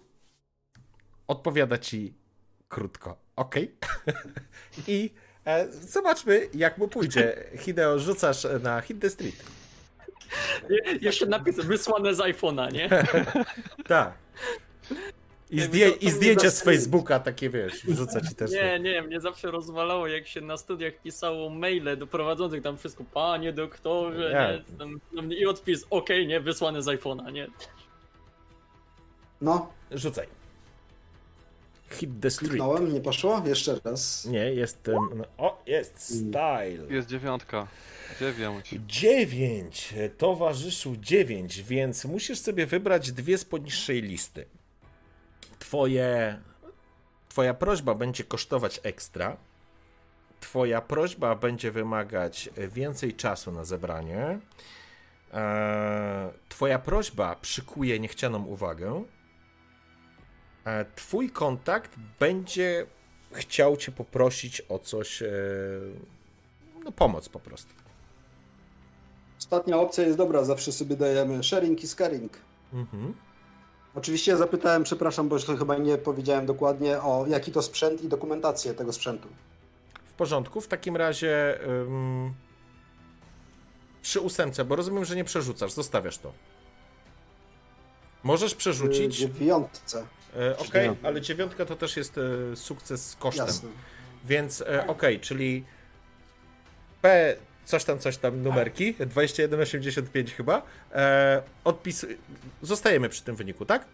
Odpowiada 1.27 1.77
ci 1.77 2.13
krótko. 2.69 3.17
Okej. 3.35 3.75
I 4.87 5.13
e, 5.45 5.67
zobaczmy, 5.71 6.49
jak 6.53 6.77
mu 6.77 6.87
pójdzie. 6.87 7.49
Hideo, 7.57 7.99
rzucasz 7.99 8.47
na 8.63 8.81
Hit 8.81 9.01
the 9.01 9.09
Street. 9.09 9.43
Je, 10.69 10.97
jeszcze 11.01 11.25
napis 11.25 11.55
wysłane 11.55 12.15
z 12.15 12.17
iPhone'a, 12.17 12.73
nie? 12.73 12.89
Tak. 13.87 14.13
I, 15.49 15.55
Nie, 15.55 15.63
zdję, 15.63 15.91
to- 15.91 15.97
to 15.99 16.05
I 16.05 16.11
zdjęcia 16.11 16.51
z. 16.51 16.61
Facebooka 16.63 17.19
takie, 17.19 17.49
wiesz, 17.49 17.85
wrzuca 17.85 18.21
ci 18.21 18.35
też. 18.35 18.51
Nie, 18.51 18.79
nie, 18.79 19.01
mnie 19.01 19.21
zawsze 19.21 19.51
rozwalało, 19.51 20.07
jak 20.07 20.27
się 20.27 20.41
na 20.41 20.57
studiach 20.57 20.93
pisało 21.03 21.49
maile 21.49 21.97
do 21.97 22.07
prowadzących 22.07 22.63
tam 22.63 22.77
wszystko, 22.77 23.03
panie 23.13 23.53
doktorze, 23.53 24.31
Ja. 24.31 24.51
nie? 24.51 24.77
Tam, 24.77 24.99
tam, 25.15 25.33
i 25.33 25.45
odpis, 25.45 25.85
okej, 25.89 26.27
nie, 26.27 26.39
wysłane 26.39 26.83
z 26.83 26.85
iPhone'a, 26.85 27.33
nie? 27.33 27.47
No, 29.41 29.73
Rzucaj. 29.91 30.27
Hit 31.91 32.09
the 32.21 32.29
Street. 32.31 32.49
kliknąłem, 32.49 32.93
nie 32.93 33.01
poszło? 33.01 33.41
Jeszcze 33.45 33.79
raz. 33.83 34.25
Nie, 34.25 34.53
jestem... 34.53 34.95
No, 35.15 35.23
o, 35.37 35.63
jest 35.65 35.99
style. 35.99 36.85
Jest 36.95 37.07
dziewiątka. 37.07 37.67
Dziewięć. 38.19 38.75
9, 38.87 39.93
towarzyszu 40.17 40.95
9, 41.01 41.61
więc 41.63 42.05
musisz 42.05 42.39
sobie 42.39 42.65
wybrać 42.65 43.11
dwie 43.11 43.37
z 43.37 43.45
poniższej 43.45 44.01
listy. 44.01 44.45
Twoje, 45.59 46.39
twoja 47.29 47.53
prośba 47.53 47.95
będzie 47.95 48.23
kosztować 48.23 48.79
ekstra. 48.83 49.37
Twoja 50.39 50.81
prośba 50.81 51.35
będzie 51.35 51.71
wymagać 51.71 52.49
więcej 52.69 53.13
czasu 53.13 53.51
na 53.51 53.63
zebranie. 53.63 54.39
Eee, 55.33 56.29
Twoja 56.49 56.79
prośba 56.79 57.35
przykuje 57.35 57.99
niechcianą 57.99 58.45
uwagę. 58.45 59.03
E, 60.65 60.85
Twój 60.95 61.29
kontakt 61.29 61.91
będzie 62.19 62.85
chciał 63.31 63.77
cię 63.77 63.91
poprosić 63.91 64.61
o 64.69 64.79
coś, 64.79 65.21
e, 65.21 65.27
no 66.83 66.91
pomoc 66.91 67.29
po 67.29 67.39
prostu. 67.39 67.73
Ostatnia 69.37 69.77
opcja 69.77 70.03
jest 70.03 70.17
dobra, 70.17 70.43
zawsze 70.43 70.71
sobie 70.71 70.95
dajemy 70.95 71.43
sharing 71.43 71.83
is 71.83 71.95
caring. 71.95 72.37
Mhm. 72.73 73.13
Oczywiście 73.99 74.37
zapytałem, 74.37 74.83
przepraszam, 74.83 75.29
bo 75.29 75.35
jeszcze 75.35 75.57
chyba 75.57 75.77
nie 75.77 75.97
powiedziałem 75.97 76.45
dokładnie 76.45 77.01
o 77.01 77.25
jaki 77.27 77.51
to 77.51 77.61
sprzęt 77.61 78.01
i 78.03 78.07
dokumentację 78.07 78.73
tego 78.73 78.93
sprzętu. 78.93 79.27
W 80.05 80.13
porządku, 80.13 80.61
w 80.61 80.67
takim 80.67 80.97
razie 80.97 81.59
ym, 81.67 82.33
przy 84.01 84.19
ósemce, 84.19 84.65
bo 84.65 84.75
rozumiem, 84.75 85.05
że 85.05 85.15
nie 85.15 85.23
przerzucasz, 85.23 85.71
zostawiasz 85.71 86.17
to. 86.17 86.33
Możesz 88.23 88.55
przerzucić, 88.55 89.17
dziewiątce. 89.17 90.05
e, 90.39 90.57
ok, 90.57 90.67
dziewiątka. 90.67 91.07
ale 91.07 91.21
dziewiątka 91.21 91.65
to 91.65 91.75
też 91.75 91.97
jest 91.97 92.17
e, 92.17 92.55
sukces 92.55 93.09
z 93.09 93.15
kosztem. 93.15 93.45
Jasne. 93.47 93.69
Więc 94.25 94.61
e, 94.61 94.87
ok, 94.87 95.03
czyli 95.21 95.65
P 97.01 97.35
coś 97.69 97.83
tam, 97.83 97.99
coś 97.99 98.17
tam 98.17 98.41
numerki, 98.43 98.93
2185 98.93 100.33
chyba, 100.33 100.61
e, 100.91 101.41
odpis... 101.63 102.05
Zostajemy 102.61 103.09
przy 103.09 103.23
tym 103.23 103.35
wyniku, 103.35 103.65
tak? 103.65 103.85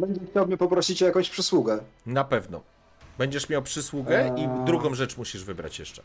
Będzie 0.00 0.20
chciał 0.30 0.46
mnie 0.46 0.56
poprosić 0.56 1.02
o 1.02 1.06
jakąś 1.06 1.30
przysługę. 1.30 1.80
Na 2.06 2.24
pewno. 2.24 2.60
Będziesz 3.18 3.48
miał 3.48 3.62
przysługę 3.62 4.34
i 4.36 4.40
Eee. 4.40 4.64
drugą 4.66 4.94
rzecz 4.94 5.16
musisz 5.16 5.44
wybrać 5.44 5.78
jeszcze. 5.78 6.02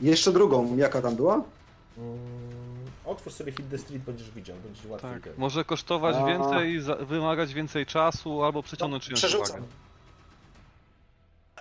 Jeszcze 0.00 0.32
drugą, 0.32 0.76
jaka 0.76 1.02
tam 1.02 1.16
była? 1.16 1.34
Mm, 1.34 2.18
Otwórz 3.04 3.32
sobie 3.32 3.52
Hit 3.52 3.70
the 3.70 3.78
Street, 3.78 4.02
będziesz 4.02 4.30
widział, 4.30 4.56
będziesz 4.64 4.84
łatwiej. 4.86 5.10
Tak. 5.10 5.38
Może 5.38 5.64
kosztować 5.64 6.16
A. 6.16 6.26
więcej, 6.26 6.80
wymagać 7.06 7.54
więcej 7.54 7.86
czasu 7.86 8.44
albo 8.44 8.62
przyciągnąć 8.62 9.04
czyjąś 9.04 9.18
Przerzucam. 9.20 9.56
uwagę. 9.56 9.72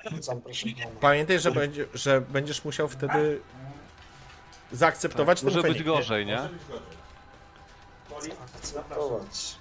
Proszę 0.09 0.31
pana. 0.31 0.95
Pamiętaj, 1.01 1.39
że, 1.39 1.51
będzie, 1.51 1.85
że 1.93 2.21
będziesz 2.21 2.65
musiał 2.65 2.87
wtedy 2.87 3.41
zaakceptować 4.71 5.41
Tak, 5.41 5.49
ten 5.49 5.57
może 5.57 5.69
być 5.73 5.83
gorzej, 5.83 6.25
nie? 6.25 6.39
Akceptować. 8.55 9.55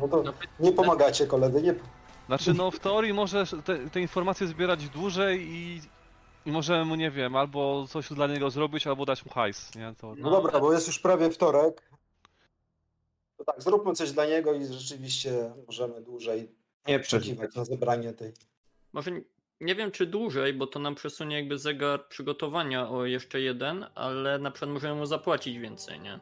No 0.00 0.08
to 0.08 0.24
nie 0.60 0.72
pomagacie 0.72 1.26
koledzy, 1.26 1.62
nie... 1.62 1.74
Znaczy, 2.26 2.54
no 2.54 2.70
w 2.70 2.78
teorii 2.78 3.12
możesz 3.12 3.54
te, 3.64 3.90
te 3.90 4.00
informacje 4.00 4.46
zbierać 4.46 4.88
dłużej 4.88 5.40
i, 5.50 5.80
i 6.46 6.52
możemy 6.52 6.84
mu, 6.84 6.94
nie 6.94 7.10
wiem, 7.10 7.36
albo 7.36 7.86
coś 7.88 8.08
dla 8.12 8.26
niego 8.26 8.50
zrobić, 8.50 8.86
albo 8.86 9.04
dać 9.06 9.24
mu 9.26 9.32
hajs, 9.32 9.74
nie? 9.74 9.94
To, 10.00 10.14
No 10.18 10.30
dobra, 10.30 10.60
bo 10.60 10.72
jest 10.72 10.86
już 10.86 10.98
prawie 10.98 11.30
wtorek. 11.30 11.82
To 13.36 13.44
tak, 13.44 13.62
zróbmy 13.62 13.92
coś 13.94 14.12
dla 14.12 14.26
niego 14.26 14.52
i 14.54 14.66
rzeczywiście 14.66 15.52
możemy 15.66 16.00
dłużej 16.00 16.50
Nie 16.88 17.00
przeżyć. 17.00 17.28
oczekiwać 17.28 17.54
na 17.54 17.64
zebranie 17.64 18.12
tej. 18.12 18.32
Może 18.92 19.10
nie 19.60 19.74
wiem 19.74 19.90
czy 19.90 20.06
dłużej, 20.06 20.54
bo 20.54 20.66
to 20.66 20.78
nam 20.78 20.94
przesunie 20.94 21.36
jakby 21.36 21.58
zegar 21.58 22.08
przygotowania 22.08 22.88
o 22.88 23.04
jeszcze 23.04 23.40
jeden, 23.40 23.86
ale 23.94 24.38
na 24.38 24.50
przykład 24.50 24.70
możemy 24.70 24.94
mu 24.94 25.06
zapłacić 25.06 25.58
więcej, 25.58 26.00
nie? 26.00 26.20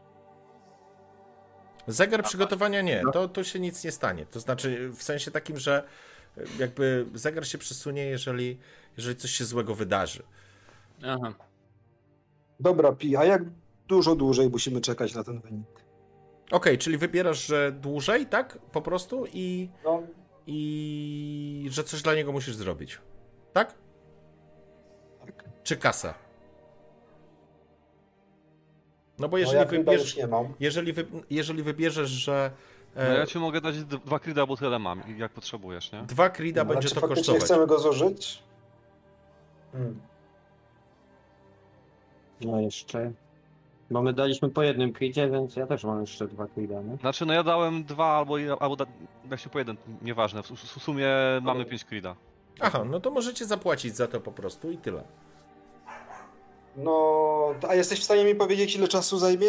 Zegar 1.86 2.22
przygotowania 2.24 2.82
nie, 2.82 3.02
to, 3.12 3.28
to 3.28 3.44
się 3.44 3.60
nic 3.60 3.84
nie 3.84 3.92
stanie. 3.92 4.26
To 4.26 4.40
znaczy 4.40 4.88
w 4.88 5.02
sensie 5.02 5.30
takim, 5.30 5.58
że 5.58 5.82
jakby 6.58 7.06
zegar 7.14 7.46
się 7.46 7.58
przesunie, 7.58 8.06
jeżeli, 8.06 8.58
jeżeli 8.96 9.16
coś 9.16 9.30
się 9.30 9.44
złego 9.44 9.74
wydarzy. 9.74 10.22
Aha. 11.06 11.34
Dobra, 12.60 12.92
Pi, 12.92 13.16
a 13.16 13.24
jak 13.24 13.42
dużo 13.88 14.14
dłużej 14.14 14.50
musimy 14.50 14.80
czekać 14.80 15.14
na 15.14 15.24
ten 15.24 15.40
wynik? 15.40 15.84
Okej, 16.50 16.78
czyli 16.78 16.98
wybierasz, 16.98 17.46
że 17.46 17.72
dłużej, 17.72 18.26
tak? 18.26 18.58
Po 18.72 18.82
prostu 18.82 19.26
i, 19.32 19.68
No, 19.84 20.02
i 20.46 21.68
że 21.70 21.84
coś 21.84 22.02
dla 22.02 22.14
niego 22.14 22.32
musisz 22.32 22.54
zrobić. 22.56 22.98
Tak? 23.52 23.74
tak. 25.26 25.44
Czy 25.62 25.76
kasę? 25.76 26.14
No 29.18 29.28
bo 29.28 29.36
No, 29.36 29.38
jeżeli 29.38 29.58
ja 29.58 29.66
chyba 29.66 29.82
wybierzesz, 29.84 30.06
już 30.08 30.16
nie 30.16 30.26
mam. 30.26 30.54
jeżeli, 30.60 30.92
wy, 30.92 31.06
jeżeli 31.30 31.62
wybierzesz, 31.62 32.10
że 32.10 32.50
No 32.96 33.02
e, 33.02 33.18
ja 33.18 33.26
ci 33.26 33.38
mogę 33.38 33.60
dać 33.60 33.84
dwa 33.84 34.18
krida, 34.18 34.46
bo 34.46 34.56
tyle 34.56 34.78
mam, 34.78 35.02
jak 35.18 35.32
potrzebujesz, 35.32 35.92
nie? 35.92 36.02
dwa 36.02 36.30
krida 36.30 36.60
Ale 36.60 36.70
będzie 36.70 36.88
czy 36.88 36.94
to 36.94 37.08
kosztować. 37.08 37.42
chcemy 37.42 37.66
go 37.66 37.78
zużyć? 37.78 38.42
Hmm. 39.72 40.00
No 42.40 42.60
jeszcze. 42.60 43.12
Bo 43.90 44.02
my 44.02 44.12
daliśmy 44.12 44.48
po 44.50 44.62
jednym 44.62 44.92
kridzie, 44.92 45.30
więc 45.30 45.56
ja 45.56 45.66
też 45.66 45.84
mam 45.84 46.00
jeszcze 46.00 46.28
dwa 46.28 46.46
krida, 46.46 46.82
nie? 46.82 46.96
Znaczy, 46.96 47.26
no 47.26 47.32
ja 47.32 47.42
dałem 47.42 47.84
dwa 47.84 48.06
albo, 48.06 48.36
albo 48.60 48.76
da, 48.76 48.86
właśnie 49.24 49.50
po 49.50 49.58
jeden, 49.58 49.76
nieważne. 50.02 50.42
W, 50.42 50.50
w 50.50 50.82
sumie 50.82 51.08
mamy 51.42 51.64
5 51.64 51.84
krida. 51.84 52.16
Aha, 52.60 52.84
no 52.84 53.00
to 53.00 53.10
możecie 53.10 53.44
zapłacić 53.46 53.96
za 53.96 54.06
to 54.06 54.20
po 54.20 54.32
prostu 54.32 54.70
i 54.70 54.78
tyle. 54.78 55.04
No, 56.76 57.54
a 57.68 57.74
jesteś 57.74 58.00
w 58.00 58.04
stanie 58.04 58.24
mi 58.24 58.34
powiedzieć, 58.34 58.76
ile 58.76 58.88
czasu 58.88 59.18
zajmie? 59.18 59.46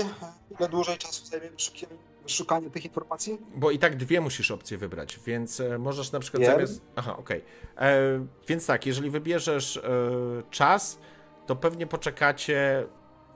Ile 0.59 0.69
dłużej 0.69 0.97
czasu 0.97 1.25
zajmie 1.25 1.49
wyszukanie 2.23 2.69
tych 2.69 2.85
informacji? 2.85 3.37
Bo 3.55 3.71
i 3.71 3.79
tak 3.79 3.95
dwie 3.95 4.21
musisz 4.21 4.51
opcje 4.51 4.77
wybrać, 4.77 5.19
więc 5.25 5.59
e, 5.59 5.77
możesz 5.77 6.11
na 6.11 6.19
przykład 6.19 6.41
Wiem. 6.43 6.51
zamiast. 6.51 6.81
Aha, 6.95 7.17
okej. 7.17 7.41
E, 7.77 8.25
Więc 8.47 8.65
tak, 8.65 8.85
jeżeli 8.85 9.09
wybierzesz 9.09 9.77
e, 9.77 9.81
czas, 10.51 10.99
to 11.45 11.55
pewnie 11.55 11.87
poczekacie 11.87 12.85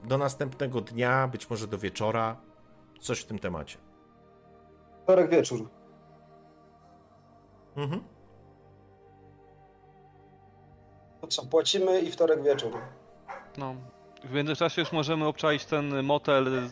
do 0.04 0.18
następnego 0.18 0.82
dnia, 0.82 1.28
być 1.28 1.50
może 1.50 1.68
do 1.68 1.78
wieczora. 1.78 2.38
Coś 3.00 3.20
w 3.20 3.26
tym 3.26 3.40
temacie. 3.40 3.78
Wtorek 5.04 5.30
wieczór. 5.32 5.70
Mhm. 7.78 8.04
To 11.22 11.28
co, 11.28 11.46
płacimy 11.46 12.02
i 12.02 12.12
wtorek 12.12 12.44
wieczór. 12.44 12.72
No. 13.58 13.76
W 14.24 14.32
międzyczasie 14.34 14.82
już 14.82 14.92
możemy 14.92 15.26
obczaić 15.28 15.66
ten 15.66 16.04
motel, 16.04 16.70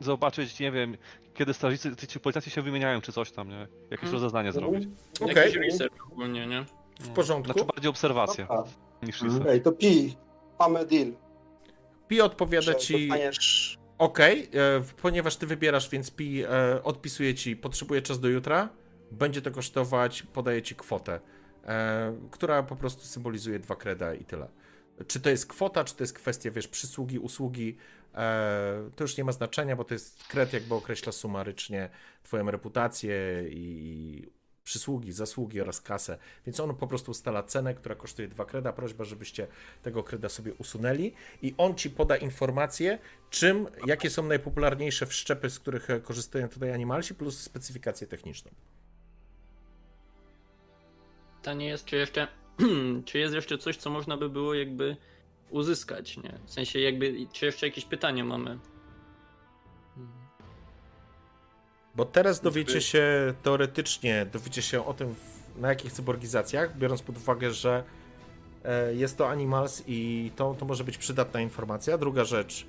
zobaczyć, 0.00 0.60
nie 0.60 0.72
wiem, 0.72 0.96
kiedy 1.34 1.54
strażnicy 1.54 2.06
ci 2.06 2.20
policjanci 2.20 2.50
się 2.50 2.62
wymieniają, 2.62 3.00
czy 3.00 3.12
coś 3.12 3.32
tam, 3.32 3.48
nie? 3.48 3.58
Jakieś 3.82 3.92
Mhm. 3.92 4.12
rozeznanie 4.12 4.52
zrobić. 4.52 4.88
Okej, 5.20 5.36
Jakiś 5.36 5.56
research 5.56 6.06
ogólnie, 6.12 6.46
nie? 6.46 6.64
w 7.00 7.08
porządku. 7.08 7.52
Znaczy 7.52 7.66
bardziej 7.66 7.90
obserwacje 7.90 8.46
Dobra. 8.46 8.64
niż 9.02 9.22
Mhm. 9.22 9.30
research. 9.30 9.46
Okej, 9.46 9.62
to 9.62 9.72
pi. 9.72 10.16
Mamy 10.58 10.86
deal. 10.86 11.12
Pi 12.14 12.20
odpowiada 12.20 12.74
ci. 12.74 13.08
dostaniesz- 13.08 13.78
Okej, 13.98 14.42
e, 14.54 14.82
ponieważ 15.02 15.36
ty 15.36 15.46
wybierasz, 15.46 15.88
więc 15.90 16.10
Pi 16.10 16.42
e, 16.44 16.82
odpisuje 16.82 17.34
ci, 17.34 17.56
potrzebuje 17.56 18.02
czas 18.02 18.20
do 18.20 18.28
jutra, 18.28 18.68
będzie 19.10 19.42
to 19.42 19.50
kosztować, 19.50 20.22
podaje 20.22 20.62
ci 20.62 20.74
kwotę, 20.74 21.20
e, 21.64 22.16
która 22.30 22.62
po 22.62 22.76
prostu 22.76 23.04
symbolizuje 23.06 23.58
dwa 23.58 23.76
kreda 23.76 24.14
i 24.14 24.24
tyle. 24.24 24.48
Czy 25.06 25.20
to 25.20 25.30
jest 25.30 25.46
kwota, 25.46 25.84
czy 25.84 25.94
to 25.94 26.02
jest 26.02 26.12
kwestia, 26.14 26.50
wiesz, 26.50 26.68
przysługi, 26.68 27.18
usługi, 27.18 27.76
to 28.96 29.04
już 29.04 29.16
nie 29.16 29.24
ma 29.24 29.32
znaczenia, 29.32 29.76
bo 29.76 29.84
to 29.84 29.94
jest 29.94 30.24
kred 30.28 30.52
jakby 30.52 30.74
określa 30.74 31.12
sumarycznie 31.12 31.88
twoją 32.22 32.50
reputację 32.50 33.44
i 33.48 34.28
przysługi, 34.64 35.12
zasługi 35.12 35.60
oraz 35.60 35.80
kasę, 35.80 36.18
więc 36.46 36.60
on 36.60 36.76
po 36.76 36.86
prostu 36.86 37.10
ustala 37.10 37.42
cenę, 37.42 37.74
która 37.74 37.94
kosztuje 37.94 38.28
dwa 38.28 38.44
kreda, 38.44 38.72
prośba, 38.72 39.04
żebyście 39.04 39.46
tego 39.82 40.02
kreda 40.02 40.28
sobie 40.28 40.54
usunęli 40.54 41.12
i 41.42 41.54
on 41.58 41.74
ci 41.74 41.90
poda 41.90 42.16
informację, 42.16 42.98
czym, 43.30 43.66
jakie 43.86 44.10
są 44.10 44.22
najpopularniejsze 44.22 45.06
wszczepy, 45.06 45.50
z 45.50 45.58
których 45.58 45.88
korzystają 46.02 46.48
tutaj 46.48 46.72
animalsi, 46.72 47.14
plus 47.14 47.40
specyfikację 47.40 48.06
techniczną. 48.06 48.50
Pytanie 51.36 51.66
jest, 51.66 51.84
czy 51.84 51.96
jeszcze, 51.96 52.28
czy 53.04 53.18
jest 53.18 53.34
jeszcze 53.34 53.58
coś, 53.58 53.76
co 53.76 53.90
można 53.90 54.16
by 54.16 54.28
było 54.28 54.54
jakby 54.54 54.96
uzyskać, 55.50 56.16
nie? 56.16 56.38
W 56.46 56.50
sensie 56.50 56.80
jakby, 56.80 57.26
czy 57.32 57.46
jeszcze 57.46 57.66
jakieś 57.66 57.84
pytania 57.84 58.24
mamy? 58.24 58.58
Bo 61.96 62.04
teraz 62.04 62.40
dowiecie 62.40 62.80
się 62.80 63.34
teoretycznie, 63.42 64.26
dowiecie 64.32 64.62
się 64.62 64.86
o 64.86 64.94
tym, 64.94 65.14
na 65.56 65.68
jakich 65.68 65.92
cyborgizacjach, 65.92 66.78
biorąc 66.78 67.02
pod 67.02 67.16
uwagę, 67.16 67.50
że 67.50 67.84
e, 68.64 68.94
jest 68.94 69.18
to 69.18 69.28
Animals 69.28 69.82
i 69.86 70.30
to, 70.36 70.54
to 70.58 70.64
może 70.64 70.84
być 70.84 70.98
przydatna 70.98 71.40
informacja. 71.40 71.98
Druga 71.98 72.24
rzecz, 72.24 72.66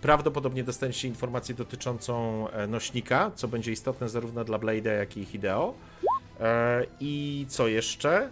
prawdopodobnie 0.00 0.64
dostaniecie 0.64 1.08
informację 1.08 1.54
dotyczącą 1.54 2.48
e, 2.50 2.66
nośnika, 2.66 3.30
co 3.34 3.48
będzie 3.48 3.72
istotne 3.72 4.08
zarówno 4.08 4.44
dla 4.44 4.58
Blade'a, 4.58 4.98
jak 4.98 5.16
i 5.16 5.24
Hideo. 5.24 5.74
E, 6.40 6.86
I 7.00 7.46
co 7.48 7.68
jeszcze? 7.68 8.30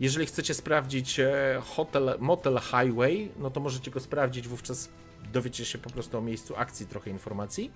Jeżeli 0.00 0.26
chcecie 0.26 0.54
sprawdzić 0.54 1.20
hotel, 1.62 2.14
Motel 2.18 2.58
Highway, 2.58 3.28
no 3.38 3.50
to 3.50 3.60
możecie 3.60 3.90
go 3.90 4.00
sprawdzić, 4.00 4.48
wówczas 4.48 4.88
dowiecie 5.32 5.64
się 5.64 5.78
po 5.78 5.90
prostu 5.90 6.18
o 6.18 6.20
miejscu 6.20 6.56
akcji 6.56 6.86
trochę 6.86 7.10
informacji. 7.10 7.70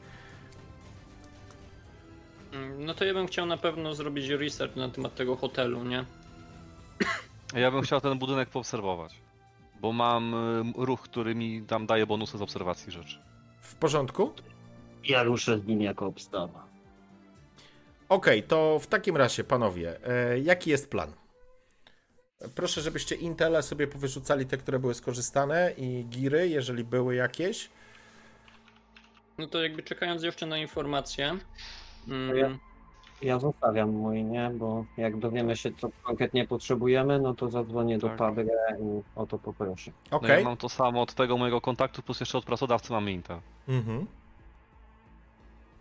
Mm, 2.52 2.84
No 2.86 2.94
to 2.94 3.04
ja 3.04 3.14
bym 3.14 3.26
chciał 3.26 3.46
na 3.46 3.56
pewno 3.56 3.94
zrobić 3.94 4.28
research 4.28 4.76
na 4.76 4.88
temat 4.88 5.14
tego 5.14 5.36
hotelu, 5.36 5.84
nie? 5.84 6.04
Ja 7.54 7.70
bym 7.70 7.82
chciał 7.82 8.00
ten 8.00 8.18
budynek 8.18 8.48
poobserwować. 8.48 9.14
Bo 9.80 9.92
mam 9.92 10.34
y, 10.34 10.72
ruch, 10.76 11.00
który 11.02 11.34
mi 11.34 11.62
tam 11.62 11.86
daje 11.86 12.06
bonusy 12.06 12.38
z 12.38 12.42
obserwacji 12.42 12.92
rzeczy. 12.92 13.18
W 13.60 13.74
porządku? 13.74 14.32
Ja 15.04 15.22
ruszę 15.22 15.58
z 15.58 15.66
nim 15.66 15.82
jako 15.82 16.06
obstawa. 16.06 16.66
Okej, 18.08 18.42
to 18.42 18.78
w 18.78 18.86
takim 18.86 19.16
razie, 19.16 19.44
panowie, 19.44 20.06
e, 20.06 20.38
jaki 20.38 20.70
jest 20.70 20.90
plan? 20.90 21.12
Proszę, 22.54 22.80
żebyście 22.80 23.14
Intele 23.14 23.62
sobie 23.62 23.86
powyrzucali 23.86 24.46
te, 24.46 24.56
które 24.56 24.78
były 24.78 24.94
skorzystane 24.94 25.72
i 25.76 26.04
giry, 26.08 26.48
jeżeli 26.48 26.84
były 26.84 27.14
jakieś. 27.14 27.68
No 29.38 29.46
to 29.46 29.62
jakby 29.62 29.82
czekając 29.82 30.22
jeszcze 30.22 30.46
na 30.46 30.58
informacje. 30.58 31.38
Mm, 32.08 32.36
Ja- 32.36 32.58
Ja 33.22 33.38
zostawiam 33.38 33.90
mój, 33.90 34.24
nie? 34.24 34.50
Bo 34.54 34.84
jak 34.96 35.16
dowiemy 35.18 35.56
się, 35.56 35.72
co 35.72 35.88
konkretnie 36.02 36.46
potrzebujemy, 36.46 37.18
no 37.20 37.34
to 37.34 37.48
zadzwonię 37.48 37.98
do 37.98 38.08
Tak. 38.08 38.16
Padre 38.16 38.44
i 38.80 39.02
o 39.16 39.26
to 39.26 39.38
poproszę. 39.38 39.90
No 40.10 40.16
Okej. 40.16 40.38
ja 40.38 40.44
mam 40.44 40.56
to 40.56 40.68
samo 40.68 41.02
od 41.02 41.14
tego 41.14 41.36
mojego 41.36 41.60
kontaktu, 41.60 42.02
plus 42.02 42.20
jeszcze 42.20 42.38
od 42.38 42.44
pracodawcy 42.44 42.92
mamy 42.92 43.12
Intel. 43.12 43.38
Mhm. 43.68 44.06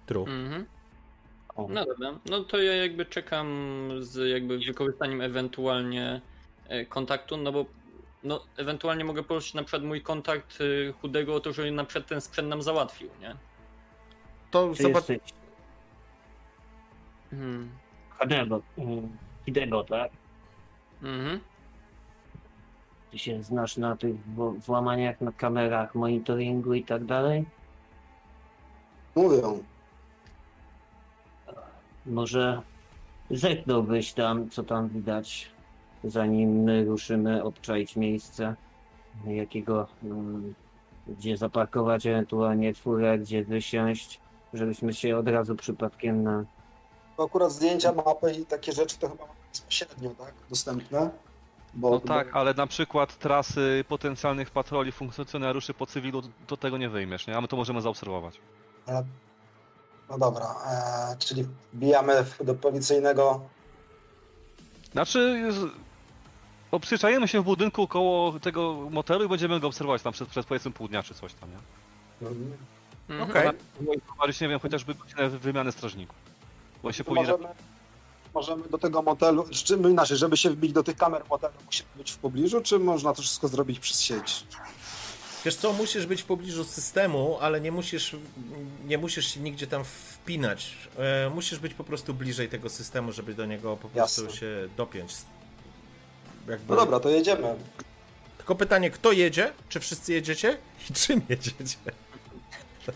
True. 0.05 0.23
Mhm. 0.27 0.65
O. 1.55 1.67
No 1.69 1.85
dobra, 1.85 2.11
no 2.29 2.43
to 2.43 2.61
ja 2.61 2.75
jakby 2.75 3.05
czekam 3.05 3.47
z 3.99 4.29
jakby 4.29 4.57
wykorzystaniem 4.57 5.21
ewentualnie 5.21 6.21
e, 6.67 6.85
kontaktu, 6.85 7.37
no 7.37 7.51
bo 7.51 7.65
no 8.23 8.43
ewentualnie 8.57 9.03
mogę 9.05 9.23
prosić 9.23 9.53
na 9.53 9.63
przykład 9.63 9.83
mój 9.83 10.01
kontakt 10.01 10.57
e, 10.61 10.91
chudego 10.93 11.35
o 11.35 11.39
to, 11.39 11.53
żeby 11.53 11.71
na 11.71 11.83
przykład 11.85 12.09
ten 12.09 12.21
sprzęt 12.21 12.47
nam 12.49 12.61
załatwił, 12.61 13.09
nie? 13.21 13.35
To 14.51 14.73
zobacz. 14.73 15.09
jesteś 15.09 15.33
Mhm. 17.33 17.69
Hidego, 18.21 18.61
Hidego, 19.45 19.83
tak? 19.83 20.11
Mhm. 21.03 21.39
Ty 23.11 23.19
się 23.19 23.43
znasz 23.43 23.77
na 23.77 23.97
tych 23.97 24.15
włamaniach 24.59 25.21
na 25.21 25.31
kamerach, 25.31 25.95
monitoringu 25.95 26.73
i 26.73 26.83
tak 26.83 27.05
dalej? 27.05 27.45
Mówią. 29.15 29.63
Może 32.05 32.61
zerknąłbyś 33.31 34.13
tam, 34.13 34.49
co 34.49 34.63
tam 34.63 34.89
widać, 34.89 35.51
zanim 36.03 36.49
my 36.49 36.85
ruszymy 36.85 37.43
obczaić 37.43 37.95
miejsce, 37.95 38.55
jakiego, 39.25 39.87
mm, 40.03 40.53
gdzie 41.07 41.37
zaparkować 41.37 42.05
ewentualnie 42.05 42.73
furę, 42.73 43.19
gdzie 43.19 43.43
wysiąść, 43.43 44.21
żebyśmy 44.53 44.93
się 44.93 45.17
od 45.17 45.27
razu 45.27 45.55
przypadkiem 45.55 46.23
na... 46.23 46.45
Bo 47.19 47.25
akurat 47.25 47.51
zdjęcia, 47.51 47.91
mapy 47.93 48.33
i 48.33 48.45
takie 48.45 48.71
rzeczy 48.71 48.97
to 48.97 49.09
chyba 49.09 49.23
bezpośrednio, 49.51 50.09
tak? 50.09 50.33
Dostępne. 50.49 51.09
Bo, 51.73 51.89
No 51.89 51.99
tak, 51.99 52.35
ale 52.35 52.53
na 52.53 52.67
przykład 52.67 53.17
trasy 53.17 53.85
potencjalnych 53.87 54.49
patroli 54.49 54.91
funkcjonariuszy 54.91 55.73
po 55.73 55.85
cywilu, 55.85 56.21
to 56.47 56.57
tego 56.57 56.77
nie 56.77 56.89
wyjmiesz, 56.89 57.27
nie? 57.27 57.37
A 57.37 57.41
my 57.41 57.47
to 57.47 57.55
możemy 57.57 57.81
zaobserwować. 57.81 58.39
Ale... 58.87 59.03
No 60.09 60.17
dobra, 60.17 60.55
e, 60.65 61.15
czyli 61.17 61.45
wbijamy 61.73 62.23
w- 62.23 62.43
do 62.45 62.55
policyjnego. 62.55 63.41
Znaczy, 64.91 65.43
obsyczajemy 66.71 67.27
się 67.27 67.41
w 67.41 67.43
budynku 67.43 67.87
koło 67.87 68.39
tego 68.39 68.73
motelu 68.91 69.25
i 69.25 69.27
będziemy 69.27 69.59
go 69.59 69.67
obserwować 69.67 70.01
tam 70.01 70.13
przez, 70.13 70.27
przez 70.29 70.45
powiedzmy 70.45 70.71
pół 70.71 70.87
dnia 70.87 71.03
czy 71.03 71.13
coś 71.13 71.33
tam, 71.33 71.49
nie? 71.51 71.57
Mhm. 72.27 73.29
Okej. 73.29 73.49
Prowadzić, 74.07 74.41
nie 74.41 74.47
wiem, 74.47 74.59
chociażby 74.59 74.95
godzinę 74.95 75.29
wymiany 75.29 75.71
strażników. 75.71 76.28
Bo 76.83 76.91
się 76.91 77.03
powinien... 77.03 77.31
Możemy, 77.31 77.49
możemy 78.33 78.69
do 78.69 78.77
tego 78.77 79.01
motelu, 79.01 79.45
czy 79.51 79.77
my 79.77 79.89
inaczej, 79.89 80.17
żeby 80.17 80.37
się 80.37 80.49
wbić 80.49 80.73
do 80.73 80.83
tych 80.83 80.97
kamer 80.97 81.23
motelu, 81.29 81.53
musimy 81.65 81.89
być 81.95 82.11
w 82.11 82.17
pobliżu, 82.17 82.61
czy 82.61 82.79
można 82.79 83.13
to 83.13 83.21
wszystko 83.21 83.47
zrobić 83.47 83.79
przez 83.79 84.01
sieć? 84.01 84.43
Wiesz 85.45 85.55
co, 85.55 85.73
musisz 85.73 86.05
być 86.05 86.21
w 86.21 86.25
pobliżu 86.25 86.63
systemu, 86.63 87.37
ale 87.41 87.61
nie 87.61 87.71
musisz, 87.71 88.15
nie 88.85 88.97
musisz 88.97 89.33
się 89.33 89.39
nigdzie 89.39 89.67
tam 89.67 89.83
wpinać. 89.83 90.77
E, 90.97 91.29
musisz 91.29 91.59
być 91.59 91.73
po 91.73 91.83
prostu 91.83 92.13
bliżej 92.13 92.49
tego 92.49 92.69
systemu, 92.69 93.11
żeby 93.11 93.33
do 93.33 93.45
niego 93.45 93.77
po 93.77 93.89
prostu 93.89 94.23
Jasne. 94.23 94.39
się 94.39 94.69
dopiąć. 94.77 95.13
Jakby... 96.47 96.73
No 96.73 96.75
dobra, 96.75 96.99
to 96.99 97.09
jedziemy. 97.09 97.55
Tylko 98.37 98.55
pytanie, 98.55 98.89
kto 98.91 99.11
jedzie? 99.11 99.53
Czy 99.69 99.79
wszyscy 99.79 100.13
jedziecie? 100.13 100.57
I 100.89 100.93
czym 100.93 101.21
jedziecie? 101.29 101.77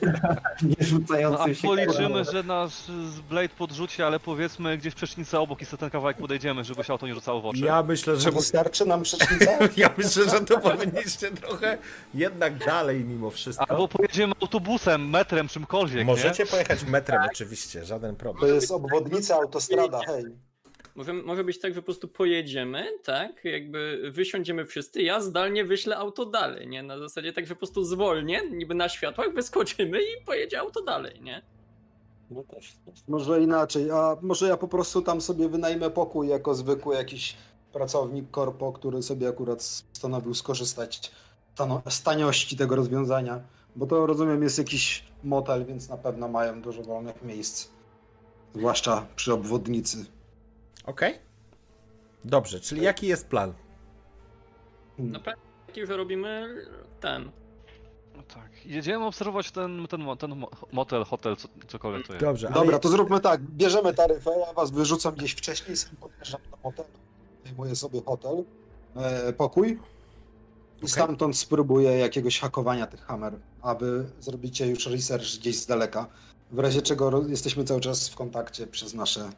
Nie 0.63 0.75
No, 0.79 0.85
rzucający 0.87 1.41
a 1.43 1.53
się. 1.53 1.67
policzymy, 1.67 2.23
że 2.23 2.43
nasz 2.43 2.73
z 2.85 3.19
Blade 3.19 3.49
podrzuci, 3.49 4.03
ale 4.03 4.19
powiedzmy 4.19 4.77
gdzieś 4.77 4.93
przecznicę 4.95 5.39
obok 5.39 5.61
i 5.61 5.65
sobie 5.65 5.79
ten 5.79 5.89
kawałek 5.89 6.17
podejdziemy, 6.17 6.63
żeby 6.63 6.83
się 6.83 6.93
auto 6.93 7.07
nie 7.07 7.13
rzucało 7.13 7.41
w 7.41 7.45
oczy. 7.45 7.59
Ja 7.59 7.83
myślę, 7.83 8.15
że 8.15 8.21
Czy 8.23 8.31
wystarczy 8.31 8.85
nam 8.85 9.03
przecznica? 9.03 9.51
ja 9.77 9.89
myślę, 9.97 10.29
że 10.29 10.41
to 10.41 10.59
powinniście 10.59 11.31
trochę 11.31 11.77
jednak 12.13 12.65
dalej 12.65 13.03
mimo 13.05 13.31
wszystko. 13.31 13.69
Albo 13.69 13.87
pojedziemy 13.87 14.33
autobusem, 14.41 15.09
metrem, 15.09 15.47
czymkolwiek, 15.47 16.05
Możecie 16.05 16.43
nie? 16.43 16.49
pojechać 16.49 16.83
metrem 16.83 17.21
oczywiście, 17.31 17.85
żaden 17.85 18.15
To 18.15 18.19
problem. 18.19 18.55
jest 18.55 18.71
obwodnica, 18.71 19.35
autostrada, 19.35 19.99
hej. 20.07 20.23
Może, 20.95 21.13
może 21.13 21.43
być 21.43 21.59
tak, 21.59 21.73
że 21.73 21.81
po 21.81 21.85
prostu 21.85 22.07
pojedziemy, 22.07 22.87
tak? 23.03 23.45
Jakby 23.45 24.11
wysiądziemy 24.11 24.65
wszyscy, 24.65 25.01
ja 25.01 25.21
zdalnie 25.21 25.65
wyślę 25.65 25.97
auto 25.97 26.25
dalej, 26.25 26.67
nie? 26.67 26.83
Na 26.83 26.99
zasadzie 26.99 27.33
tak, 27.33 27.47
że 27.47 27.53
po 27.53 27.59
prostu 27.59 27.83
zwolnię, 27.83 28.41
niby 28.51 28.75
na 28.75 28.89
światłach, 28.89 29.33
wyskoczymy 29.33 30.01
i 30.01 30.25
pojedzie 30.25 30.59
auto 30.59 30.81
dalej, 30.81 31.21
nie? 31.21 31.41
No 32.31 32.43
też. 32.43 32.73
Może 33.07 33.41
inaczej, 33.41 33.91
a 33.91 34.17
może 34.21 34.47
ja 34.47 34.57
po 34.57 34.67
prostu 34.67 35.01
tam 35.01 35.21
sobie 35.21 35.49
wynajmę 35.49 35.89
pokój 35.89 36.27
jako 36.27 36.55
zwykły 36.55 36.95
jakiś 36.95 37.35
pracownik 37.73 38.31
korpo, 38.31 38.71
który 38.71 39.03
sobie 39.03 39.27
akurat 39.27 39.83
postanowił 39.89 40.33
skorzystać 40.33 41.11
z 41.89 42.03
taniości 42.03 42.57
tego 42.57 42.75
rozwiązania. 42.75 43.41
Bo 43.75 43.85
to 43.85 44.05
rozumiem 44.05 44.43
jest 44.43 44.57
jakiś 44.57 45.03
motel, 45.23 45.65
więc 45.65 45.89
na 45.89 45.97
pewno 45.97 46.27
mają 46.27 46.61
dużo 46.61 46.83
wolnych 46.83 47.23
miejsc. 47.23 47.69
Zwłaszcza 48.55 49.07
przy 49.15 49.33
obwodnicy. 49.33 50.05
Okej? 50.85 51.19
Dobrze, 52.25 52.59
czyli 52.59 52.81
jaki 52.81 53.07
jest 53.07 53.27
plan? 53.27 53.53
No 54.97 55.19
pewnie 55.19 55.41
taki, 55.67 55.85
że 55.85 55.97
robimy 55.97 56.55
ten. 56.99 57.31
No 58.17 58.23
tak. 58.23 58.65
Jedziemy 58.65 59.05
obserwować 59.05 59.51
ten, 59.51 59.87
ten, 59.87 60.05
ten 60.19 60.35
mo- 60.35 60.49
motel, 60.71 61.03
hotel, 61.03 61.35
co, 61.35 61.47
cokolwiek 61.67 62.07
to 62.07 62.13
jest. 62.13 62.25
Dobrze, 62.25 62.47
ale 62.47 62.55
Dobra, 62.55 62.79
to 62.79 62.89
zróbmy 62.89 63.19
tak. 63.19 63.41
Bierzemy 63.41 63.93
taryfę, 63.93 64.31
ja 64.47 64.53
was 64.53 64.71
wyrzucam 64.71 65.15
gdzieś 65.15 65.31
wcześniej, 65.31 65.77
sam 65.77 65.95
podjeżdżam 65.95 66.41
do 66.51 66.57
hotelu, 66.57 66.89
zajmuję 67.45 67.75
sobie 67.75 68.01
hotel, 68.05 68.43
e, 68.95 69.33
pokój 69.33 69.79
i 70.81 70.87
stamtąd 70.87 71.37
spróbuję 71.37 71.91
jakiegoś 71.97 72.39
hakowania 72.39 72.87
tych 72.87 73.01
hamer, 73.01 73.33
a 73.61 73.75
wy 73.75 74.05
zrobicie 74.19 74.67
już 74.67 74.87
research 74.87 75.37
gdzieś 75.39 75.59
z 75.59 75.65
daleka. 75.65 76.07
W 76.51 76.59
razie 76.59 76.81
czego 76.81 77.27
jesteśmy 77.27 77.63
cały 77.63 77.81
czas 77.81 78.09
w 78.09 78.15
kontakcie 78.15 78.67
przez 78.67 78.93
nasze 78.93 79.29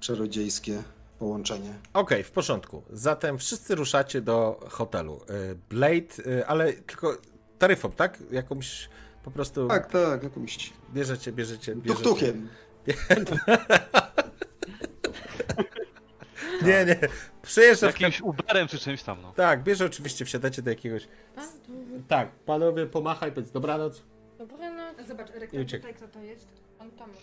czarodziejskie 0.00 0.82
połączenie. 1.18 1.74
Okej, 1.92 2.24
w 2.24 2.30
porządku. 2.30 2.82
Zatem 2.90 3.38
wszyscy 3.38 3.74
ruszacie 3.74 4.20
do 4.20 4.60
hotelu. 4.70 5.20
Y, 5.52 5.58
Blade, 5.70 6.30
y, 6.40 6.46
ale 6.46 6.72
tylko 6.72 7.16
taryfą, 7.58 7.90
tak? 7.92 8.18
Jakąś 8.30 8.88
po 9.24 9.30
prostu 9.30 9.68
Tak, 9.68 9.90
tak, 9.90 10.22
jakimś 10.22 10.72
bierzecie, 10.94 11.32
bierzecie, 11.32 11.74
bierzecie. 11.76 11.94
tuktukiem. 12.04 12.48
Nie, 16.62 16.84
nie. 16.84 16.98
Przyjeżdża 17.42 17.92
w 17.92 18.00
Jakimś 18.00 18.20
Uberem 18.20 18.68
czy 18.68 18.78
czymś 18.78 19.02
tam, 19.02 19.22
no. 19.22 19.32
Tak, 19.32 19.62
bierze 19.62 19.86
oczywiście, 19.86 20.24
wsiadacie 20.24 20.62
do 20.62 20.70
jakiegoś... 20.70 21.08
Tak, 22.08 22.30
panowie, 22.32 22.86
pomachaj, 22.86 23.32
powiedz 23.32 23.50
dobranoc. 23.50 24.02
Dobranoc. 24.38 24.96
Zobacz, 25.08 25.30
Eryk, 25.30 25.50
tutaj 25.50 25.94
kto 25.94 26.08
to 26.08 26.20
jest? 26.20 26.48
Pan 26.78 26.90
Tomek. 26.90 27.16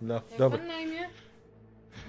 No, 0.00 0.14
Jak 0.14 0.38
dobra. 0.38 0.58
pan 0.58 0.68
na 0.68 0.80
imię? 0.80 1.08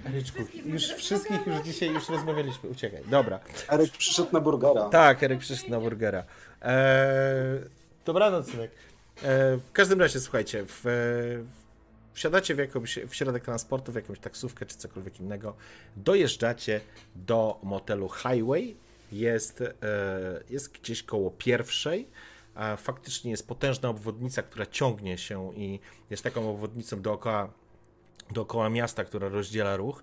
Eryczku, 0.06 0.38
już 0.64 0.82
wszystkich 0.82 1.46
już 1.46 1.56
dzisiaj 1.64 1.88
już 1.94 2.08
rozmawialiśmy. 2.08 2.70
Uciekaj, 2.70 3.02
dobra. 3.06 3.40
Eryk 3.68 3.90
przyszedł 3.90 4.28
na 4.32 4.40
burgera. 4.40 4.88
Tak, 4.88 5.22
Eryk 5.22 5.40
przyszedł 5.40 5.70
na 5.70 5.80
burgera. 5.80 6.24
Eee, 6.62 7.60
dobranoc, 8.04 8.50
synek. 8.50 8.70
Eee, 9.24 9.58
w 9.58 9.72
każdym 9.72 10.00
razie, 10.00 10.20
słuchajcie, 10.20 10.64
w, 10.66 10.84
wsiadacie 12.12 12.54
w, 12.54 12.58
jakąś, 12.58 12.98
w 13.08 13.14
środek 13.14 13.44
transportu, 13.44 13.92
w 13.92 13.94
jakąś 13.94 14.18
taksówkę 14.18 14.66
czy 14.66 14.76
cokolwiek 14.76 15.20
innego, 15.20 15.54
dojeżdżacie 15.96 16.80
do 17.16 17.58
motelu 17.62 18.08
Highway, 18.08 18.76
jest, 19.12 19.60
e, 19.60 19.74
jest 20.50 20.72
gdzieś 20.72 21.02
koło 21.02 21.30
pierwszej, 21.30 22.08
a 22.54 22.76
faktycznie 22.76 23.30
jest 23.30 23.48
potężna 23.48 23.88
obwodnica, 23.88 24.42
która 24.42 24.66
ciągnie 24.66 25.18
się 25.18 25.54
i 25.54 25.80
jest 26.10 26.22
taką 26.22 26.50
obwodnicą 26.50 27.02
dookoła, 27.02 27.52
dookoła 28.32 28.70
miasta, 28.70 29.04
która 29.04 29.28
rozdziela 29.28 29.76
ruch 29.76 30.02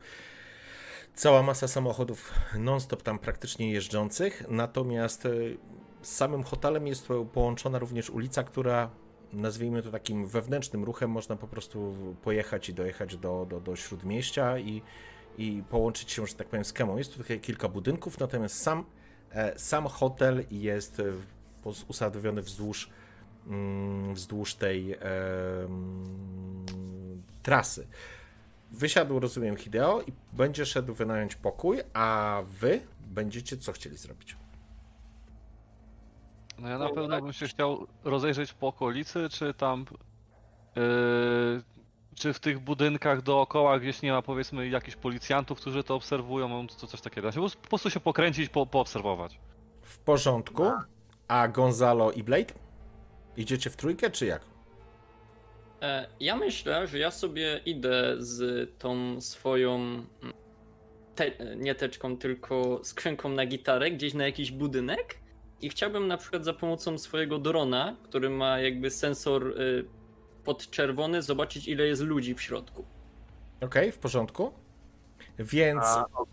cała 1.18 1.44
masa 1.44 1.68
samochodów 1.68 2.34
non-stop 2.60 3.04
tam 3.04 3.20
praktycznie 3.20 3.72
jeżdżących, 3.72 4.44
natomiast 4.49 5.26
e, 5.26 5.30
z 6.02 6.16
samym 6.16 6.44
hotelem 6.44 6.88
jest 6.88 7.08
połączona 7.34 7.80
również 7.80 8.10
ulica, 8.10 8.44
która 8.44 8.90
nazwijmy 9.34 9.84
to 9.84 9.91
takim 9.91 10.28
wewnętrznym 10.28 10.84
ruchem, 10.84 11.12
można 11.12 11.36
po 11.36 11.48
prostu 11.48 11.95
pojechać 12.24 12.70
i 12.70 12.74
dojechać 12.74 13.18
do, 13.18 13.45
do, 13.49 13.60
do 13.60 13.76
śródmieścia 13.76 14.60
i, 14.60 14.82
i 15.38 15.64
połączyć 15.70 16.12
się, 16.12 16.28
że 16.28 16.34
tak 16.34 16.48
powiem, 16.48 16.66
z 16.66 16.74
Kemą. 16.74 16.98
Jest 16.98 17.18
tutaj 17.18 17.40
kilka 17.40 17.70
budynków, 17.70 18.20
natomiast 18.20 18.62
sam, 18.62 18.86
e, 19.32 19.60
sam 19.60 19.88
hotel 19.88 20.45
jest 20.52 20.99
e, 20.99 21.04
usadowiony 21.88 22.41
wzdłuż, 22.41 22.90
wzdłuż 24.14 24.56
tej 24.56 24.94
e, 24.94 24.99
mm, 25.65 26.65
trasy. 27.44 27.88
Wysiadł, 28.72 29.19
rozumiem, 29.19 29.57
Hideo 29.57 30.02
i 30.02 30.14
będzie 30.34 30.65
szedł 30.65 30.94
wynająć 30.94 31.36
pokój, 31.36 31.82
a 31.94 32.41
wy 32.45 32.82
będziecie 32.99 33.57
co 33.57 33.72
chcieli 33.72 33.98
zrobić? 33.98 34.38
No 36.60 36.69
ja 36.69 36.78
na 36.78 36.90
pewno 36.90 37.22
bym 37.22 37.34
się 37.34 37.48
chciał 37.48 37.88
rozejrzeć 38.03 38.53
po 38.53 38.68
okolicy, 38.68 39.30
czy 39.30 39.53
tam. 39.53 39.86
Yy, 40.76 41.64
czy 42.15 42.34
w 42.34 42.40
tych 42.40 42.60
budynkach 42.60 43.22
dookoła 43.22 43.80
gdzieś 43.80 44.02
nie 44.02 44.11
ma 44.11 44.22
powiedzmy 44.22 44.68
jakichś 44.68 44.98
policjantów, 44.98 45.60
którzy 45.60 45.84
to 45.84 45.95
obserwują, 45.95 46.68
to 46.68 46.88
coś 46.88 47.02
takiego. 47.02 47.28
Po 47.28 47.34
prostu- 47.34 47.60
Po 47.61 47.68
prostu 47.68 47.90
się 47.90 47.99
pokręcić, 47.99 48.49
po, 48.49 48.65
poobserwować. 48.65 49.40
W 49.82 49.98
porządku. 49.98 50.64
A 51.28 51.48
Gonzalo 51.48 52.11
i 52.11 52.24
Blade? 52.24 52.53
Idziecie 53.38 53.69
w 53.69 53.76
trójkę, 53.76 54.11
czy 54.11 54.26
jak? 54.26 54.41
E, 55.81 56.07
Ja 56.19 56.35
myślę, 56.35 56.88
że 56.88 56.99
ja 56.99 57.11
sobie 57.11 57.61
idę 57.65 58.15
z 58.19 58.69
tą 58.80 59.22
swoją. 59.22 59.76
mm, 59.76 60.05
Te, 61.15 61.31
nie 61.55 61.76
teczką, 61.76 62.18
tylko 62.18 62.80
skrzynką 62.84 63.30
na 63.30 63.45
gitarę 63.45 63.91
gdzieś 63.91 64.14
na 64.14 64.26
jakiś 64.26 64.51
budynek. 64.51 65.18
I 65.61 65.69
chciałbym 65.69 66.07
na 66.07 66.18
przykład 66.18 66.45
za 66.45 66.53
pomocą 66.53 66.97
swojego 66.97 67.39
drona, 67.39 67.95
który 68.03 68.30
ma 68.30 68.59
jakby 68.59 68.89
sensor 68.91 69.47
y, 69.61 69.85
podczerwony, 70.43 71.22
zobaczyć 71.22 71.68
ile 71.68 71.88
jest 71.88 72.01
ludzi 72.01 72.35
w 72.35 72.41
środku. 72.41 72.85
Okej, 73.61 73.91
w 73.91 73.97
porządku. 73.97 74.53
Więc 75.39 75.84
A, 75.84 76.05
o- 76.14 76.27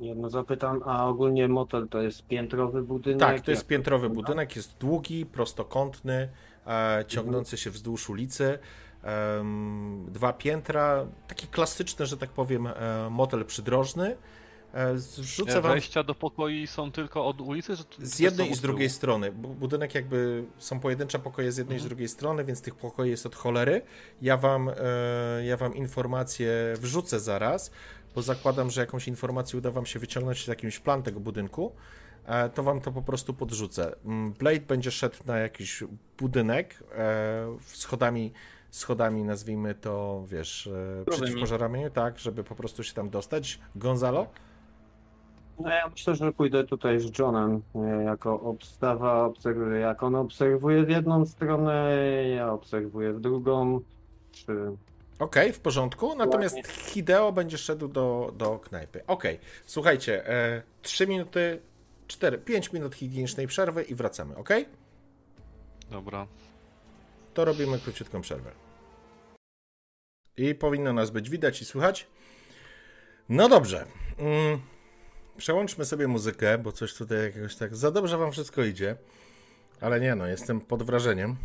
jedno 0.00 0.30
zapytam, 0.30 0.80
a 0.84 1.06
ogólnie 1.08 1.48
motel 1.48 1.88
to 1.88 2.02
jest 2.02 2.26
piętrowy 2.26 2.82
budynek? 2.82 3.20
tak, 3.20 3.40
to 3.40 3.50
jest 3.50 3.62
Jak 3.62 3.68
piętrowy 3.68 4.10
budynek, 4.10 4.56
jest 4.56 4.78
długi, 4.78 5.26
prostokątny, 5.26 6.28
e, 6.66 7.04
ciągnący 7.08 7.56
się 7.56 7.70
wzdłuż 7.70 8.10
ulicy. 8.10 8.58
Em, 9.02 10.06
dwa 10.08 10.32
piętra, 10.32 11.06
taki 11.28 11.46
klasyczny, 11.46 12.06
że 12.06 12.16
tak 12.16 12.30
powiem, 12.30 12.66
e, 12.66 12.72
motel 13.10 13.44
przydrożny. 13.44 14.16
E, 14.74 14.98
Rzucę 15.22 15.60
wam 15.60 15.72
Wejścia 15.72 16.02
do 16.02 16.14
pokoi 16.14 16.66
są 16.66 16.92
tylko 16.92 17.26
od 17.26 17.40
ulicy? 17.40 17.76
Czy 17.90 18.06
Z 18.06 18.18
jednej 18.18 18.50
i 18.50 18.54
z 18.54 18.60
drugiej 18.60 18.90
strony. 18.90 19.32
Bu- 19.32 19.48
Budynek 19.54 19.94
jakby 19.94 20.44
są 20.58 20.80
pojedyncze 20.80 21.18
pokoje 21.18 21.52
z 21.52 21.56
jednej 21.56 21.76
i 21.76 21.80
z 21.80 21.82
Mhm. 21.82 21.88
drugiej 21.88 22.08
strony, 22.08 22.44
więc 22.44 22.62
tych 22.62 22.74
pokoi 22.74 23.10
jest 23.10 23.26
od 23.26 23.34
cholery. 23.34 23.82
Ja 24.22 24.36
wam, 24.36 24.68
e, 24.68 24.74
ja 25.44 25.56
wam 25.56 25.74
informację 25.74 26.50
wrzucę 26.80 27.20
zaraz, 27.20 27.70
bo 28.16 28.22
zakładam, 28.22 28.70
że 28.70 28.80
jakąś 28.80 29.08
informację 29.08 29.58
uda 29.58 29.70
wam 29.70 29.86
się 29.86 29.98
wyciągnąć 29.98 30.44
z 30.44 30.48
jakimś 30.48 30.78
plan 30.78 31.02
tego 31.02 31.20
budynku. 31.20 31.72
E, 32.26 32.48
to 32.48 32.62
wam 32.62 32.80
to 32.80 32.92
po 32.92 33.02
prostu 33.02 33.34
podrzucę. 33.34 33.96
Mm, 34.04 34.32
Blade 34.32 34.60
będzie 34.60 34.90
szedł 34.90 35.16
na 35.26 35.38
jakiś 35.38 35.84
budynek 36.18 36.82
e, 36.94 37.56
schodami, 37.60 38.32
schodami 38.70 39.24
nazwijmy 39.24 39.74
to, 39.74 40.24
wiesz, 40.26 40.66
e, 40.66 41.10
przeciwpożarowymi, 41.10 41.90
tak, 41.90 42.18
żeby 42.18 42.44
po 42.44 42.54
prostu 42.54 42.82
się 42.84 42.94
tam 42.94 43.10
dostać. 43.10 43.60
Gonzalo? 43.76 44.26
No 45.58 45.68
ja 45.68 45.88
myślę, 45.88 46.14
że 46.14 46.32
pójdę 46.32 46.64
tutaj 46.64 47.00
z 47.00 47.18
Johnem 47.18 47.62
jako 48.04 48.40
obstawa, 48.40 49.24
obserwuję 49.24 49.80
jak 49.80 50.02
on 50.02 50.14
obserwuje 50.14 50.84
w 50.84 50.90
jedną 50.90 51.26
stronę, 51.26 51.94
ja 52.36 52.52
obserwuję 52.52 53.12
w 53.12 53.20
drugą, 53.20 53.80
czy... 54.32 54.76
Okej, 55.18 55.52
w 55.52 55.60
porządku. 55.60 56.14
Natomiast 56.14 56.56
Hideo 56.68 57.32
będzie 57.32 57.58
szedł 57.58 57.88
do, 57.88 58.32
do 58.36 58.58
knajpy. 58.58 59.06
Okej, 59.06 59.40
słuchajcie, 59.66 60.28
e, 60.28 60.62
3 60.82 61.06
minuty, 61.06 61.60
4, 62.06 62.38
5 62.38 62.72
minut 62.72 62.94
higienicznej 62.94 63.46
przerwy 63.46 63.82
i 63.82 63.94
wracamy, 63.94 64.36
ok? 64.36 64.48
Dobra. 65.90 66.26
To 67.34 67.44
robimy 67.44 67.78
króciutką 67.78 68.20
przerwę. 68.20 68.50
I 70.36 70.54
powinno 70.54 70.92
nas 70.92 71.10
być 71.10 71.30
widać 71.30 71.62
i 71.62 71.64
słychać. 71.64 72.06
No 73.28 73.48
dobrze. 73.48 73.86
Mm, 74.18 74.60
przełączmy 75.36 75.84
sobie 75.84 76.08
muzykę, 76.08 76.58
bo 76.58 76.72
coś 76.72 76.94
tutaj 76.94 77.22
jakiegoś 77.22 77.56
tak 77.56 77.76
za 77.76 77.90
dobrze 77.90 78.18
wam 78.18 78.32
wszystko 78.32 78.64
idzie. 78.64 78.96
Ale 79.80 80.00
nie 80.00 80.14
no, 80.14 80.26
jestem 80.26 80.60
pod 80.60 80.82
wrażeniem. 80.82 81.36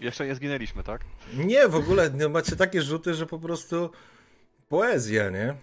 Jeszcze 0.00 0.26
nie 0.26 0.34
zginęliśmy, 0.34 0.82
tak? 0.82 1.00
Nie, 1.34 1.68
w 1.68 1.74
ogóle 1.74 2.10
no, 2.10 2.28
macie 2.28 2.56
takie 2.56 2.82
rzuty, 2.82 3.14
że 3.14 3.26
po 3.26 3.38
prostu 3.38 3.90
poezja, 4.68 5.30
nie? 5.30 5.54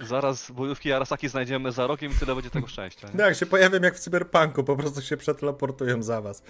Zaraz 0.00 0.50
bojówki 0.50 0.92
Arasaki 0.92 1.28
znajdziemy 1.28 1.72
za 1.72 1.86
rokiem 1.86 2.12
i 2.12 2.14
tyle 2.14 2.34
będzie 2.34 2.50
tego 2.50 2.66
szczęścia. 2.66 3.08
nie? 3.08 3.14
No 3.14 3.24
jak 3.24 3.36
się 3.36 3.46
pojawiam 3.46 3.82
jak 3.82 3.94
w 3.94 3.98
cyberpunku, 3.98 4.64
po 4.64 4.76
prostu 4.76 5.02
się 5.02 5.16
przeteleportują 5.16 6.02
za 6.02 6.20
was. 6.20 6.42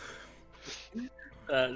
E, 1.50 1.70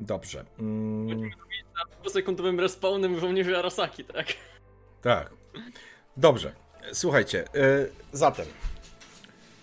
Dobrze. 0.00 0.44
Mm, 0.58 1.30
Dwusekundowym 2.00 2.60
respawnem 2.60 3.20
żołnierzy 3.20 3.58
Arasaki, 3.58 4.04
tak? 4.04 4.26
tak. 5.02 5.30
Dobrze. 6.16 6.52
Słuchajcie, 6.92 7.44
y, 7.56 7.90
zatem 8.12 8.46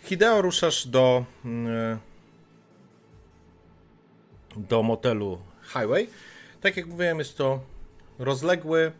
Hideo 0.03 0.41
ruszasz 0.41 0.87
do 0.87 1.25
y, 1.45 1.97
do 4.57 4.83
motelu 4.83 5.39
Highway. 5.61 6.07
Tak 6.61 6.77
jak 6.77 6.87
mówiłem, 6.87 7.19
jest 7.19 7.37
to 7.37 7.59
rozległy, 8.19 8.91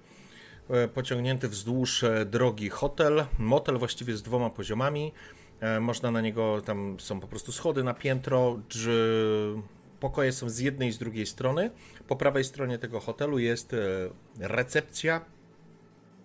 e, 0.70 0.88
pociągnięty 0.88 1.50
wzdłuż 1.50 2.04
e, 2.04 2.26
drogi 2.26 2.70
hotel. 2.70 3.26
Motel 3.40 3.78
właściwie 3.78 4.16
z 4.16 4.22
dwoma 4.22 4.50
poziomami. 4.50 5.12
E, 5.60 5.80
Można 5.80 6.12
na 6.12 6.22
niego, 6.22 6.62
tam 6.62 7.00
są 7.00 7.20
po 7.20 7.28
prostu 7.28 7.52
schody 7.52 7.84
na 7.84 7.94
piętro. 7.94 8.60
Pokoje 10.00 10.32
są 10.32 10.50
z 10.50 10.60
jednej 10.60 10.90
i 10.90 10.92
z 10.92 10.98
drugiej 10.98 11.26
strony. 11.26 11.72
Po 12.08 12.16
prawej 12.16 12.44
stronie 12.44 12.78
tego 12.78 13.00
hotelu 13.00 13.40
jest 13.40 13.76
recepcja 14.40 15.22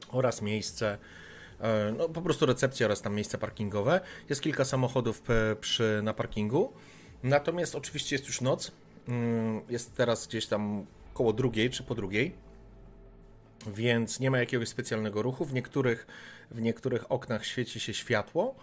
oraz 0.09 0.43
miejsce, 0.43 0.99
no 1.99 2.09
po 2.09 2.23
prostu 2.23 2.47
recepcja 2.47 2.87
oraz 2.87 3.03
tam 3.03 3.15
miejsce 3.15 3.39
parkingowe. 3.39 4.01
Jest 4.29 4.41
kilka 4.41 4.65
samochodów 4.65 5.23
przy, 5.61 6.01
na 6.03 6.15
parkingu. 6.15 6.73
Natomiast 7.23 7.75
oczywiście 7.75 8.17
jest 8.17 8.27
już 8.27 8.41
noc. 8.41 8.73
Mm, 9.09 9.61
Jest 9.69 9.97
teraz 9.97 10.27
gdzieś 10.27 10.47
tam 10.47 10.87
koło 11.15 11.33
drugiej 11.33 11.71
czy 11.71 11.83
po 11.83 11.95
drugiej. 11.95 12.35
Więc 13.67 14.21
nie 14.21 14.31
ma 14.31 14.39
jakiegoś 14.39 14.69
specjalnego 14.69 15.23
ruchu. 15.23 15.45
W 15.45 15.53
niektórych, 15.53 16.07
w 16.51 16.61
niektórych 16.61 17.13
oknach 17.13 17.47
świeci 17.47 17.81
się 17.81 17.95
światło, 17.95 18.55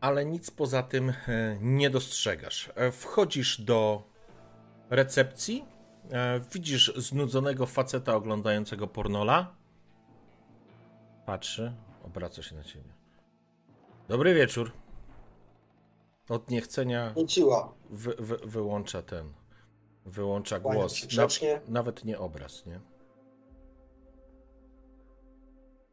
ale 0.00 0.24
nic 0.24 0.50
poza 0.50 0.82
tym 0.82 1.10
e, 1.10 1.14
nie 1.60 1.90
dostrzegasz. 1.90 2.70
E, 2.74 2.92
Wchodzisz 2.92 3.60
do 3.60 4.02
recepcji. 4.90 5.64
e, 6.10 6.40
Widzisz 6.54 6.92
znudzonego 6.96 7.66
faceta 7.66 8.14
oglądającego 8.14 8.86
pornola. 8.86 9.54
Patrzy, 11.26 11.72
obraca 12.04 12.42
się 12.42 12.56
na 12.56 12.64
ciebie. 12.64 12.90
Dobry 14.08 14.34
wieczór. 14.34 14.72
Od 16.28 16.50
niechcenia 16.50 17.12
wy, 17.90 18.14
wy, 18.18 18.36
wyłącza 18.36 19.02
ten. 19.02 19.32
Wyłącza 20.06 20.60
głos. 20.60 21.06
grzecznie. 21.06 21.60
nawet 21.68 22.04
nie 22.04 22.18
obraz, 22.18 22.66
nie? 22.66 22.80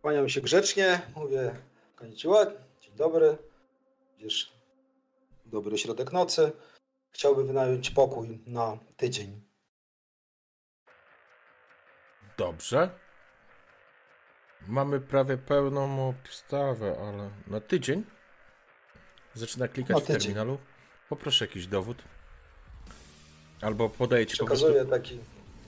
Kłaniam 0.01 0.29
się 0.29 0.41
grzecznie, 0.41 1.01
mówię 1.15 1.55
Konnichiwa, 1.95 2.45
dzień 2.81 2.95
dobry. 2.95 3.37
Widzisz, 4.17 4.53
dobry 5.45 5.77
środek 5.77 6.13
nocy. 6.13 6.51
Chciałby 7.09 7.43
wynająć 7.43 7.89
pokój 7.89 8.39
na 8.47 8.77
tydzień. 8.97 9.41
Dobrze. 12.37 12.89
Mamy 14.67 14.99
prawie 15.01 15.37
pełną 15.37 16.09
obstawę, 16.09 16.97
ale 17.01 17.29
na 17.47 17.61
tydzień. 17.61 18.03
Zaczyna 19.33 19.67
klikać 19.67 19.95
Na 19.95 19.99
w 19.99 20.05
tydzień. 20.07 20.21
terminalu. 20.21 20.57
Poproszę 21.09 21.45
jakiś 21.45 21.67
dowód. 21.67 22.03
Albo 23.61 23.89
podaję 23.89 24.25
ci 24.25 24.37
po 24.37 24.45
prostu. 24.45 24.67
Taki 24.89 25.19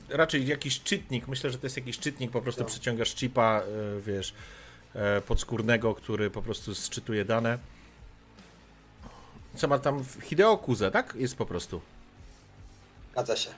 Raczej 0.09 0.47
jakiś 0.47 0.81
czytnik. 0.83 1.27
Myślę, 1.27 1.49
że 1.49 1.57
to 1.57 1.65
jest 1.65 1.77
jakiś 1.77 1.99
czytnik. 1.99 2.31
Po 2.31 2.41
prostu 2.41 2.61
Tak. 2.61 2.67
przyciągasz 2.67 3.15
chipa, 3.15 3.61
e, 3.61 4.01
wiesz, 4.01 4.33
e, 4.95 5.21
podskórnego, 5.21 5.95
który 5.95 6.29
po 6.29 6.41
prostu 6.41 6.75
sczytuje 6.75 7.25
dane. 7.25 7.57
Co 9.55 9.67
ma 9.67 9.79
tam? 9.79 10.03
w- 10.03 10.21
Hideo 10.23 10.57
Kuze, 10.57 10.91
tak? 10.91 11.13
Jest 11.15 11.35
po 11.35 11.45
prostu. 11.45 11.81
Zgadza 13.11 13.35
się. 13.35 13.49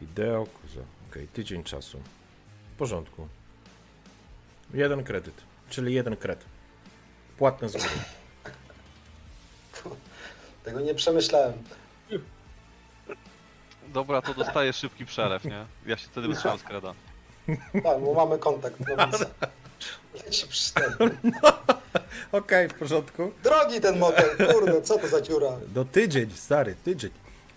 Hideo 0.00 0.46
Kuze. 0.46 0.80
Okej, 1.10 1.28
tydzień 1.28 1.64
czasu. 1.64 2.00
W 2.74 2.78
porządku. 2.78 3.28
Jeden 4.74 5.04
kredyt, 5.04 5.34
czyli 5.70 5.94
jeden 5.94 6.16
kred. 6.16 6.44
Płatne 7.38 7.68
z 7.68 7.72
góry. 7.72 7.84
Tego 10.64 10.80
nie 10.80 10.94
przemyślałem. 10.94 11.52
Dobra, 13.88 14.22
to 14.22 14.34
dostaję 14.34 14.72
szybki 14.72 15.06
przelew, 15.06 15.44
nie? 15.44 15.66
Ja 15.86 15.96
się 15.96 16.08
wtedy 16.08 16.28
wytrzymam 16.28 16.58
z 16.58 16.62
kreda. 16.62 16.94
Tak, 17.82 18.00
bo 18.00 18.14
mamy 18.14 18.38
kontakt. 18.38 18.80
No 18.80 18.96
więc 18.96 19.24
leci 20.24 20.48
przystęp. 20.48 20.96
Okej, 22.32 22.68
w 22.68 22.74
porządku. 22.74 23.32
Drogi 23.42 23.80
ten 23.80 23.98
motel, 23.98 24.52
kurde, 24.52 24.82
co 24.82 24.98
to 24.98 25.08
za 25.08 25.20
dziura? 25.20 25.48
Do 25.68 25.84
tydzień, 25.84 26.30
stary, 26.30 26.76
tydzień. 26.84 27.10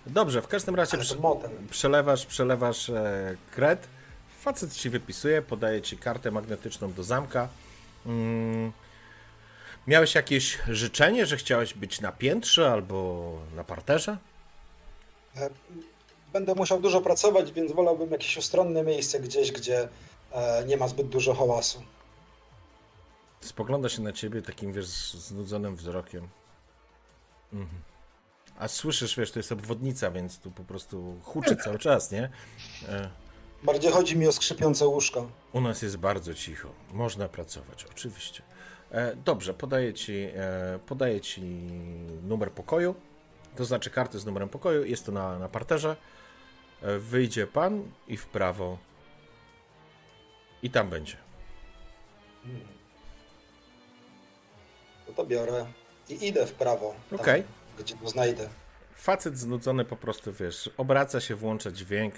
Dobrze, 0.06 0.42
w 0.42 0.48
każdym 0.48 0.76
razie 0.76 0.98
prze, 0.98 1.16
przelewasz, 1.70 2.26
przelewasz 2.26 2.90
e, 2.90 3.36
kred. 3.52 3.88
Facet 4.40 4.74
ci 4.74 4.90
wypisuje, 4.90 5.42
podaje 5.42 5.82
ci 5.82 5.98
kartę 5.98 6.32
magnetyczną 6.32 6.94
do 6.94 7.04
zamka. 7.04 7.48
Mm. 8.06 8.72
Miałeś 9.88 10.16
jakieś 10.16 10.58
życzenie, 10.68 11.26
że 11.26 11.38
chciałeś 11.38 11.74
być 11.74 12.02
na 12.02 12.12
piętrze 12.12 12.72
albo 12.72 13.34
na 13.56 13.64
parterze? 13.64 14.18
Będę 16.34 16.56
musiał 16.56 16.80
dużo 16.80 17.02
pracować, 17.02 17.52
więc 17.52 17.72
wolałbym 17.72 18.12
jakieś 18.12 18.38
ustronne 18.38 18.84
miejsce 18.84 19.20
gdzieś, 19.20 19.52
gdzie 19.52 19.90
e, 20.32 20.64
nie 20.68 20.78
ma 20.78 20.88
zbyt 20.88 21.08
dużo 21.08 21.34
hałasu. 21.34 21.84
Spogląda 23.42 23.90
się 23.90 24.02
na 24.02 24.14
ciebie 24.14 24.42
takim, 24.42 24.74
wiesz, 24.74 25.14
znudzonym 25.14 25.76
wzrokiem. 25.76 26.28
Mhm. 27.54 27.82
A 28.60 28.68
słyszysz, 28.68 29.18
wiesz, 29.18 29.32
to 29.32 29.40
jest 29.40 29.52
obwodnica, 29.52 30.12
więc 30.12 30.40
tu 30.40 30.52
po 30.52 30.64
prostu 30.64 31.16
huczy 31.24 31.56
cały 31.56 31.80
czas, 31.80 32.12
nie? 32.12 32.30
E, 32.90 33.10
Bardziej 33.64 33.92
chodzi 33.92 34.18
mi 34.18 34.28
o 34.28 34.32
skrzypiące 34.32 34.88
łóżka. 34.88 35.22
U 35.54 35.62
nas 35.62 35.82
jest 35.82 35.98
bardzo 35.98 36.34
cicho. 36.34 36.70
Można 36.94 37.30
pracować, 37.30 37.86
oczywiście. 37.92 38.44
E, 38.92 39.16
dobrze, 39.16 39.54
podaję 39.54 39.94
ci, 39.94 40.14
e, 40.36 40.80
podaję 40.86 41.22
ci 41.22 41.42
numer 42.24 42.52
pokoju. 42.52 42.96
To 43.56 43.66
znaczy 43.66 43.90
kartę 43.90 44.20
z 44.20 44.26
numerem 44.26 44.50
pokoju. 44.50 44.86
Jest 44.86 45.06
to 45.06 45.12
na, 45.12 45.40
na 45.40 45.50
parterze. 45.50 45.96
E, 46.82 47.00
wyjdzie 47.00 47.48
pan 47.48 47.84
i 48.08 48.18
w 48.18 48.26
prawo. 48.26 48.78
I 50.64 50.70
tam 50.70 50.90
będzie. 50.90 51.18
No 55.08 55.14
to 55.16 55.26
biorę 55.26 55.66
i 56.10 56.28
idę 56.28 56.46
w 56.48 56.54
prawo. 56.54 56.96
Okej. 57.12 57.44
Gdzie 57.80 57.96
go 57.96 58.10
znajdę. 58.10 58.50
Facet 58.96 59.38
znudzony 59.38 59.86
po 59.86 59.96
prostu, 59.96 60.34
wiesz, 60.34 60.70
obraca 60.78 61.22
się, 61.22 61.36
włącza 61.36 61.72
dźwięk 61.72 62.16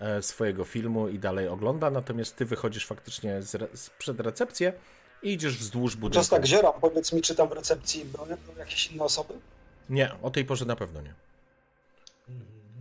e, 0.00 0.22
swojego 0.22 0.64
filmu 0.64 1.08
i 1.08 1.18
dalej 1.18 1.48
ogląda, 1.48 1.90
natomiast 1.90 2.36
ty 2.36 2.44
wychodzisz 2.44 2.86
faktycznie 2.86 3.42
z 3.42 3.78
z, 3.80 3.90
przed 3.90 4.20
recepcję 4.20 4.72
i 5.22 5.32
idziesz 5.32 5.58
wzdłuż 5.58 5.96
budynku. 5.96 6.20
Czas 6.20 6.28
tak 6.28 6.46
zieram, 6.46 6.72
powiedz 6.80 7.12
mi, 7.12 7.22
czy 7.22 7.34
tam 7.34 7.48
w 7.48 7.52
recepcji 7.52 8.04
były 8.04 8.36
jakieś 8.58 8.92
inne 8.92 9.04
osoby? 9.04 9.34
Nie, 9.90 10.10
o 10.22 10.30
tej 10.30 10.44
porze 10.44 10.64
na 10.64 10.76
pewno 10.76 11.00
nie. 11.00 11.14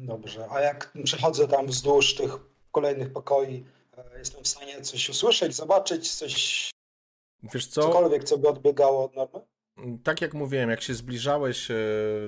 Dobrze, 0.03 0.47
a 0.51 0.61
jak 0.61 0.93
przechodzę 1.03 1.47
tam 1.47 1.67
wzdłuż 1.67 2.15
tych 2.15 2.31
kolejnych 2.71 3.13
pokoi, 3.13 3.65
e, 3.97 4.19
jestem 4.19 4.43
w 4.43 4.47
stanie 4.47 4.81
coś 4.81 5.09
usłyszeć, 5.09 5.55
zobaczyć, 5.55 6.13
coś, 6.13 6.71
Wiesz 7.53 7.67
co? 7.67 7.81
cokolwiek, 7.81 8.23
co 8.23 8.37
by 8.37 8.49
odbiegało 8.49 9.05
od 9.05 9.15
normy? 9.15 9.39
Tak 10.03 10.21
jak 10.21 10.33
mówiłem, 10.33 10.69
jak 10.69 10.81
się 10.81 10.93
zbliżałeś 10.93 11.71
e, 11.71 11.75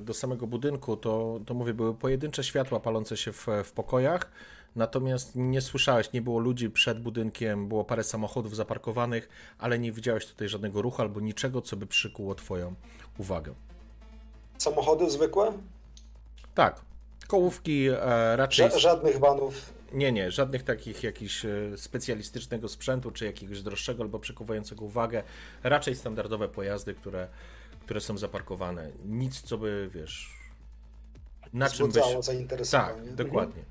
do 0.02 0.14
samego 0.14 0.48
budynku, 0.48 0.98
to, 0.98 1.40
to 1.46 1.54
mówię, 1.54 1.74
były 1.74 1.94
pojedyncze 1.96 2.44
światła 2.44 2.80
palące 2.80 3.18
się 3.18 3.32
w, 3.34 3.48
w 3.64 3.72
pokojach, 3.72 4.32
natomiast 4.76 5.32
nie 5.36 5.62
słyszałeś, 5.62 6.14
nie 6.14 6.22
było 6.22 6.40
ludzi 6.40 6.70
przed 6.70 7.00
budynkiem, 7.00 7.68
było 7.68 7.84
parę 7.84 8.04
samochodów 8.04 8.56
zaparkowanych, 8.56 9.30
ale 9.58 9.80
nie 9.80 9.92
widziałeś 9.92 10.26
tutaj 10.26 10.50
żadnego 10.50 10.82
ruchu 10.82 11.02
albo 11.02 11.20
niczego, 11.20 11.62
co 11.62 11.78
by 11.78 11.88
przykuło 11.88 12.36
Twoją 12.36 12.76
uwagę. 13.18 13.54
Samochody 14.58 15.10
zwykłe? 15.10 15.54
Tak, 16.56 16.82
kołówki 17.28 17.88
e, 17.88 18.36
raczej. 18.36 18.70
Ża- 18.70 18.78
żadnych 18.80 19.20
vanów. 19.20 19.74
Nie, 19.94 20.12
nie, 20.12 20.32
żadnych 20.32 20.64
takich 20.64 21.04
jakichś 21.04 21.46
e, 21.46 21.50
specjalistycznego 21.78 22.68
sprzętu, 22.68 23.12
czy 23.12 23.26
jakiegoś 23.26 23.62
droższego 23.62 24.04
albo 24.04 24.20
przykuwającego 24.20 24.86
uwagę. 24.86 25.24
Raczej 25.64 25.96
standardowe 25.96 26.48
pojazdy, 26.50 26.94
które, 26.94 27.28
które 27.82 28.02
są 28.02 28.18
zaparkowane. 28.18 28.92
Nic, 29.06 29.42
co 29.42 29.58
by, 29.58 29.90
wiesz, 29.94 30.30
na 31.54 31.70
czym 31.70 31.92
byś... 31.92 32.04
Zainteresowanie. 32.20 33.02
Tak, 33.02 33.14
dokładnie. 33.16 33.64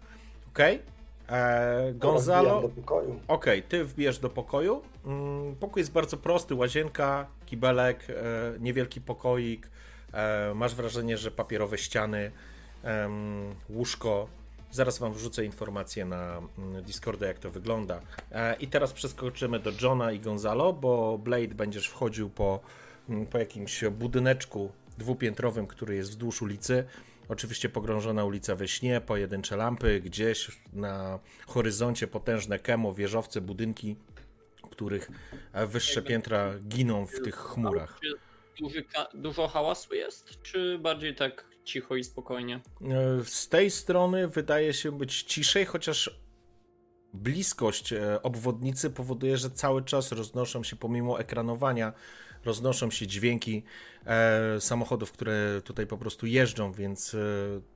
Okej. 0.49 0.83
E, 1.29 1.93
Dobra, 1.93 2.11
Gonzalo, 2.13 2.59
wbijam 2.59 2.63
do 2.77 2.83
pokoju. 2.83 3.21
okej, 3.29 3.63
ty 3.63 3.85
wbierz 3.85 4.19
do 4.19 4.31
pokoju. 4.31 4.83
Mm, 5.07 5.57
Pokój 5.57 5.81
jest 5.81 5.93
bardzo 5.93 6.17
prosty, 6.17 6.55
łazienka, 6.55 7.27
kibelek, 7.47 8.07
e, 8.11 8.15
niewielki 8.61 9.01
pokoik, 9.01 9.71
E, 10.13 10.53
masz 10.55 10.75
wrażenie, 10.75 11.17
że 11.17 11.31
papierowe 11.31 11.79
ściany, 11.79 12.31
łóżko. 13.69 14.29
Zaraz 14.71 14.99
wam 14.99 15.13
wrzucę 15.13 15.45
informacje 15.45 16.05
na 16.05 16.43
mm, 16.59 16.83
Discorda, 16.83 17.27
jak 17.27 17.39
to 17.39 17.51
wygląda. 17.51 18.01
E, 18.33 18.57
I 18.57 18.69
teraz 18.69 18.93
przeskoczymy 18.93 19.59
do 19.59 19.71
Johna 19.83 20.13
i 20.13 20.21
Gonzalo, 20.21 20.73
bo 20.73 21.19
Blade 21.19 21.55
będziesz 21.55 21.89
wchodził 21.89 22.31
po, 22.31 22.61
mm, 23.09 23.27
po 23.27 23.39
jakimś 23.39 23.85
budyneczku 23.85 24.73
dwupiętrowym, 24.99 25.67
który 25.67 25.95
jest 25.95 26.11
wzdłuż 26.11 26.43
ulicy. 26.43 26.85
Oczywiście 27.29 27.69
pogrążona 27.69 28.25
ulica 28.25 28.57
we 28.57 28.69
śnie, 28.69 29.01
pojedyncze 29.01 29.57
lampy, 29.57 30.01
gdzieś 30.01 30.61
na 30.73 31.19
horyzoncie 31.47 32.07
potężne 32.07 32.59
kemo, 32.59 32.95
wieżowce, 32.95 33.41
budynki, 33.41 33.97
których 34.71 35.11
wyższe 35.67 36.03
piętra 36.03 36.55
giną 36.69 37.07
w 37.07 37.23
tych 37.25 37.37
chmurach. 37.37 38.01
Duży, 38.61 38.85
dużo 39.15 39.49
hałasu 39.49 39.95
jest, 39.95 40.43
czy 40.43 40.79
bardziej 40.79 41.15
tak 41.15 41.54
cicho 41.65 41.97
i 41.97 42.05
spokojnie? 42.05 42.61
E, 42.83 43.25
z 43.25 43.49
tej 43.49 43.71
strony 43.71 44.29
wydaje 44.29 44.73
się 44.73 44.93
być 44.93 45.23
ciszej, 45.23 45.65
chociaż 45.65 46.21
bliskość 47.15 47.93
e, 47.93 48.23
obwodnicy 48.23 48.91
powoduje, 48.91 49.37
że 49.37 49.51
cały 49.51 49.83
czas 49.83 50.13
roznoszą 50.13 50.63
się, 50.63 50.77
pomimo 50.77 51.21
ekranowania, 51.21 51.93
roznoszą 52.45 52.91
się 52.91 53.07
dźwięki 53.07 53.63
e, 54.07 54.61
samochodów, 54.61 55.13
które 55.13 55.61
tutaj 55.65 55.87
po 55.87 55.99
prostu 55.99 56.27
jeżdżą, 56.27 56.73
więc 56.73 57.15
e, 57.15 57.19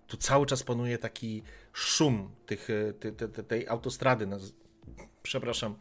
tu 0.07 0.17
cały 0.17 0.47
czas 0.47 0.63
panuje 0.63 0.99
taki 0.99 1.43
szum 1.73 2.31
tych, 2.47 2.71
e, 2.71 2.93
te, 2.93 3.13
te, 3.13 3.29
te, 3.29 3.43
tej 3.43 3.69
autostrady, 3.69 4.27
no, 4.27 4.37
przepraszam, 5.23 5.75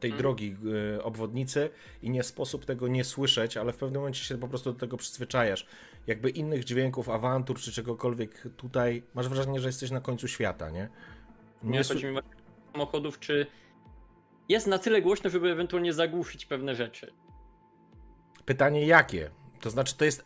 tej 0.00 0.10
mm. 0.10 0.18
drogi 0.18 0.56
obwodnicy 1.02 1.70
i 2.02 2.10
nie 2.10 2.22
sposób 2.22 2.64
tego 2.64 2.88
nie 2.88 3.04
słyszeć, 3.04 3.56
ale 3.56 3.72
w 3.72 3.76
pewnym 3.76 4.00
momencie 4.00 4.24
się 4.24 4.38
po 4.38 4.48
prostu 4.48 4.72
do 4.72 4.78
tego 4.78 4.96
przyzwyczajasz. 4.96 5.66
Jakby 6.08 6.30
innych 6.30 6.64
dźwięków, 6.64 7.08
awantur 7.08 7.58
czy 7.58 7.72
czegokolwiek 7.72 8.42
tutaj, 8.56 9.02
masz 9.14 9.28
wrażenie, 9.28 9.60
że 9.60 9.68
jesteś 9.68 9.90
na 9.90 10.00
końcu 10.00 10.28
świata, 10.28 10.70
nie? 10.70 10.88
Nie, 11.62 11.70
nie 11.70 11.84
chodzi 11.84 12.06
mi 12.06 12.18
samochodów, 12.72 13.18
czy 13.18 13.46
jest 14.48 14.66
na 14.66 14.78
tyle 14.78 15.02
głośno, 15.02 15.30
żeby 15.30 15.50
ewentualnie 15.50 15.92
zagłuszyć 15.92 16.46
pewne 16.46 16.74
rzeczy. 16.74 17.12
Pytanie 18.44 18.86
jakie? 18.86 19.30
To 19.60 19.70
znaczy, 19.70 19.96
to 19.96 20.04
jest 20.04 20.24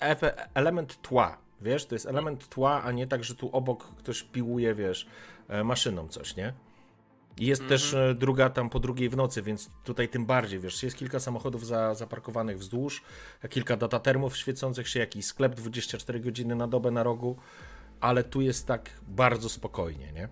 element 0.55 1.03
tła, 1.03 1.39
wiesz? 1.61 1.87
To 1.87 1.95
jest 1.95 2.07
element 2.07 2.49
tła, 2.49 2.83
a 2.83 2.93
nie 2.93 3.07
tak, 3.07 3.25
że 3.25 3.35
tu 3.35 3.51
obok 3.53 3.95
ktoś 3.97 4.23
piłuje, 4.23 4.75
wiesz, 4.75 5.07
e, 5.49 5.65
maszyną 5.65 6.09
coś, 6.09 6.37
nie? 6.37 6.53
Jest 7.39 7.69
też 7.69 7.85
mhm. 7.95 8.11
e, 8.11 8.15
druga 8.15 8.51
tam 8.51 8.71
po 8.71 8.81
drugiej 8.81 9.09
w 9.09 9.17
nocy, 9.17 9.43
więc 9.43 9.71
tutaj 9.85 10.09
tym 10.09 10.27
bardziej, 10.27 10.61
wiesz, 10.61 10.83
jest 10.83 10.97
kilka 10.97 11.21
samochodów 11.21 11.67
za, 11.67 11.95
zaparkowanych 11.95 12.59
wzdłuż, 12.59 13.03
kilka 13.51 13.77
datatermów 13.77 14.37
świecących 14.37 14.89
się, 14.89 15.01
jakiś 15.01 15.27
sklep 15.27 15.55
24 15.55 16.21
godziny 16.21 16.57
na 16.57 16.69
dobę 16.69 16.91
na 16.91 17.03
rogu, 17.03 17.37
ale 18.01 18.25
tu 18.25 18.41
jest 18.41 18.67
tak 18.67 18.91
bardzo 19.09 19.49
spokojnie, 19.49 20.13
nie? 20.13 20.29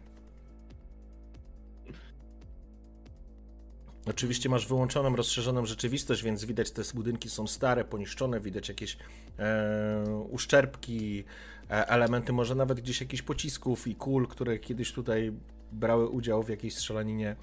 Oczywiście 4.07 4.49
masz 4.49 4.67
wyłączoną, 4.67 5.17
rozszerzoną 5.17 5.67
rzeczywistość, 5.67 6.23
więc 6.23 6.45
widać 6.45 6.71
te 6.71 6.83
budynki 6.95 7.31
są 7.31 7.47
stare, 7.47 7.85
poniszczone, 7.85 8.41
widać 8.41 8.69
jakieś 8.69 8.97
e, 9.39 10.05
uszczerbki, 10.31 11.25
e, 11.71 11.89
elementy 11.89 12.33
może 12.33 12.55
nawet 12.55 12.81
gdzieś 12.81 13.01
jakichś 13.01 13.23
pocisków 13.23 13.87
i 13.87 13.95
kul, 13.95 14.29
które 14.29 14.59
kiedyś 14.59 14.93
tutaj 14.93 15.33
brały 15.73 16.09
udział 16.09 16.43
w 16.43 16.49
jakiejś 16.49 16.75
strzelaninie, 16.75 17.37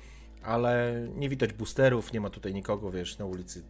ale 0.43 1.03
nie 1.15 1.29
widać 1.29 1.53
boosterów, 1.53 2.13
nie 2.13 2.21
ma 2.21 2.29
tutaj 2.29 2.53
nikogo, 2.53 2.91
wiesz, 2.91 3.17
na 3.17 3.25
ulicy. 3.25 3.63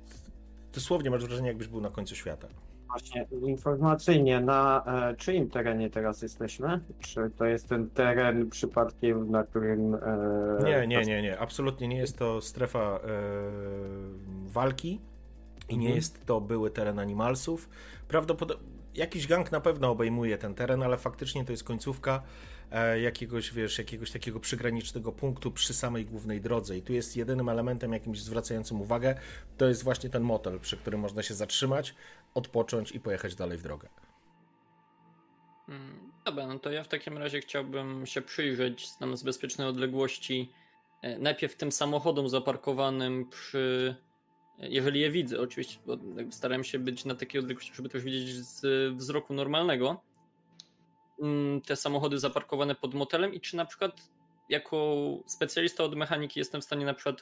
Dosłownie 0.74 1.10
masz 1.10 1.26
wrażenie, 1.26 1.48
jakbyś 1.48 1.68
był 1.68 1.82
na 1.82 1.90
końcu 1.90 2.16
świata. 2.16 2.48
Właśnie, 2.88 3.28
informacyjnie, 3.42 4.42
na 4.42 4.84
e, 4.86 5.16
czyim 5.16 5.50
terenie 5.50 5.90
teraz 5.90 6.22
jesteśmy? 6.22 6.80
Czy 7.00 7.32
to 7.38 7.46
jest 7.46 7.70
ten 7.70 7.90
teren 7.90 8.50
przypadkiem, 8.50 9.32
na 9.32 9.44
którym... 9.44 9.96
E, 9.96 10.00
nie, 10.64 10.88
nie, 10.88 11.02
nie, 11.02 11.22
nie, 11.22 11.40
absolutnie 11.40 11.88
nie 11.88 11.98
jest 11.98 12.18
to 12.18 12.42
strefa 12.42 12.80
e, 12.80 13.00
walki 14.46 15.02
i 15.70 15.78
nie 15.78 15.88
mhm. 15.88 15.96
jest 15.96 16.26
to 16.26 16.42
były 16.42 16.72
teren 16.72 17.00
animalsów. 17.00 17.70
Prawdopodobnie 18.08 18.78
jakiś 18.98 19.28
gang 19.28 19.52
na 19.52 19.60
pewno 19.60 19.92
obejmuje 19.92 20.38
ten 20.38 20.54
teren, 20.54 20.84
ale 20.84 20.98
faktycznie 20.98 21.46
to 21.46 21.52
jest 21.52 21.64
końcówka 21.64 22.22
jakiegoś, 23.02 23.54
wiesz, 23.54 23.78
jakiegoś 23.78 24.12
takiego 24.12 24.40
przygranicznego 24.40 25.12
punktu 25.12 25.52
przy 25.52 25.74
samej 25.74 26.06
głównej 26.06 26.42
drodze. 26.42 26.78
I 26.78 26.82
tu 26.82 26.94
jest 26.94 27.18
jedynym 27.18 27.50
elementem 27.50 27.94
jakimś 27.94 28.22
zwracającym 28.22 28.82
uwagę, 28.82 29.16
to 29.58 29.68
jest 29.68 29.84
właśnie 29.84 30.10
ten 30.10 30.24
motel, 30.24 30.60
przy 30.60 30.78
którym 30.78 31.00
można 31.00 31.24
się 31.24 31.34
zatrzymać, 31.34 31.96
odpocząć 32.34 32.92
i 32.92 33.00
pojechać 33.00 33.36
dalej 33.36 33.58
w 33.58 33.62
drogę. 33.62 33.90
Mm, 35.70 36.12
dobra, 36.26 36.48
no 36.48 36.60
to 36.60 36.72
ja 36.72 36.84
w 36.84 36.88
takim 36.88 37.18
razie 37.18 37.42
chciałbym 37.42 38.06
się 38.06 38.22
przyjrzeć 38.22 38.98
tam 39.00 39.18
z 39.18 39.24
bezpiecznej 39.24 39.68
odległości 39.68 40.52
e, 41.02 41.20
najpierw 41.20 41.56
tym 41.56 41.72
samochodom 41.72 42.30
zaparkowanym 42.30 43.30
przy 43.30 43.96
jeżeli 44.60 45.00
je 45.00 45.12
widzę, 45.12 45.40
oczywiście, 45.40 45.80
bo 45.86 45.98
staram 46.32 46.64
się 46.64 46.80
być 46.80 47.06
na 47.06 47.16
takiej 47.16 47.40
odległości, 47.40 47.72
żeby 47.76 47.90
już 47.94 48.04
widzieć 48.04 48.36
z 48.36 48.94
wzroku 48.96 49.34
normalnego, 49.34 50.02
te 51.66 51.76
samochody 51.76 52.20
zaparkowane 52.20 52.76
pod 52.76 52.94
motelem 52.94 53.34
i 53.34 53.42
czy 53.42 53.56
na 53.56 53.66
przykład 53.66 54.10
jako 54.50 55.08
specjalista 55.28 55.84
od 55.84 55.96
mechaniki 55.96 56.40
jestem 56.40 56.62
w 56.62 56.64
stanie 56.64 56.86
na 56.86 56.94
przykład 56.94 57.22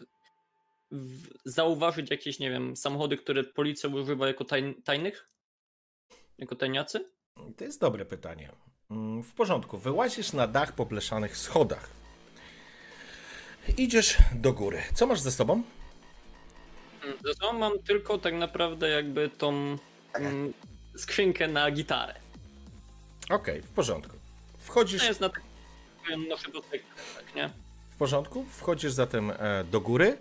zauważyć 1.46 2.12
jakieś, 2.12 2.40
nie 2.40 2.50
wiem, 2.50 2.76
samochody, 2.76 3.18
które 3.18 3.44
policja 3.44 3.90
używa 3.90 4.28
jako 4.28 4.46
tajn 4.46 4.82
tajnych? 4.84 5.30
Jako 6.38 6.56
tajniacy? 6.56 7.10
To 7.58 7.64
jest 7.64 7.82
dobre 7.82 8.06
pytanie. 8.06 8.52
Mm, 8.92 9.24
w 9.24 9.34
porządku. 9.34 9.78
Wyłazisz 9.78 10.34
na 10.34 10.48
dach 10.48 10.76
po 10.76 10.86
bleszanych 10.86 11.38
schodach. 11.38 11.90
Idziesz 13.78 14.18
do 14.36 14.54
góry. 14.54 14.82
Co 14.94 15.08
masz 15.08 15.20
ze 15.20 15.32
sobą? 15.32 15.64
Ze 17.26 17.34
sobą 17.34 17.60
mam 17.60 17.80
tylko 17.80 18.18
tak 18.18 18.34
naprawdę 18.34 18.90
jakby 18.90 19.30
tą 19.30 19.78
mm, 20.14 20.54
skrzynkę 20.96 21.48
na 21.48 21.72
gitarę. 21.72 22.25
Okej, 23.30 23.36
okay, 23.36 23.62
w 23.62 23.70
porządku. 23.70 24.16
Wchodzisz... 24.60 25.02
To 25.02 25.08
jest 25.08 25.20
na 25.20 25.30
noszę 26.30 26.52
do 26.52 26.62
tak, 26.62 26.82
nie? 27.36 27.50
W 27.90 27.96
porządku. 27.96 28.46
Wchodzisz 28.50 28.92
zatem 28.92 29.32
e, 29.32 29.64
do 29.72 29.82
góry 29.82 30.18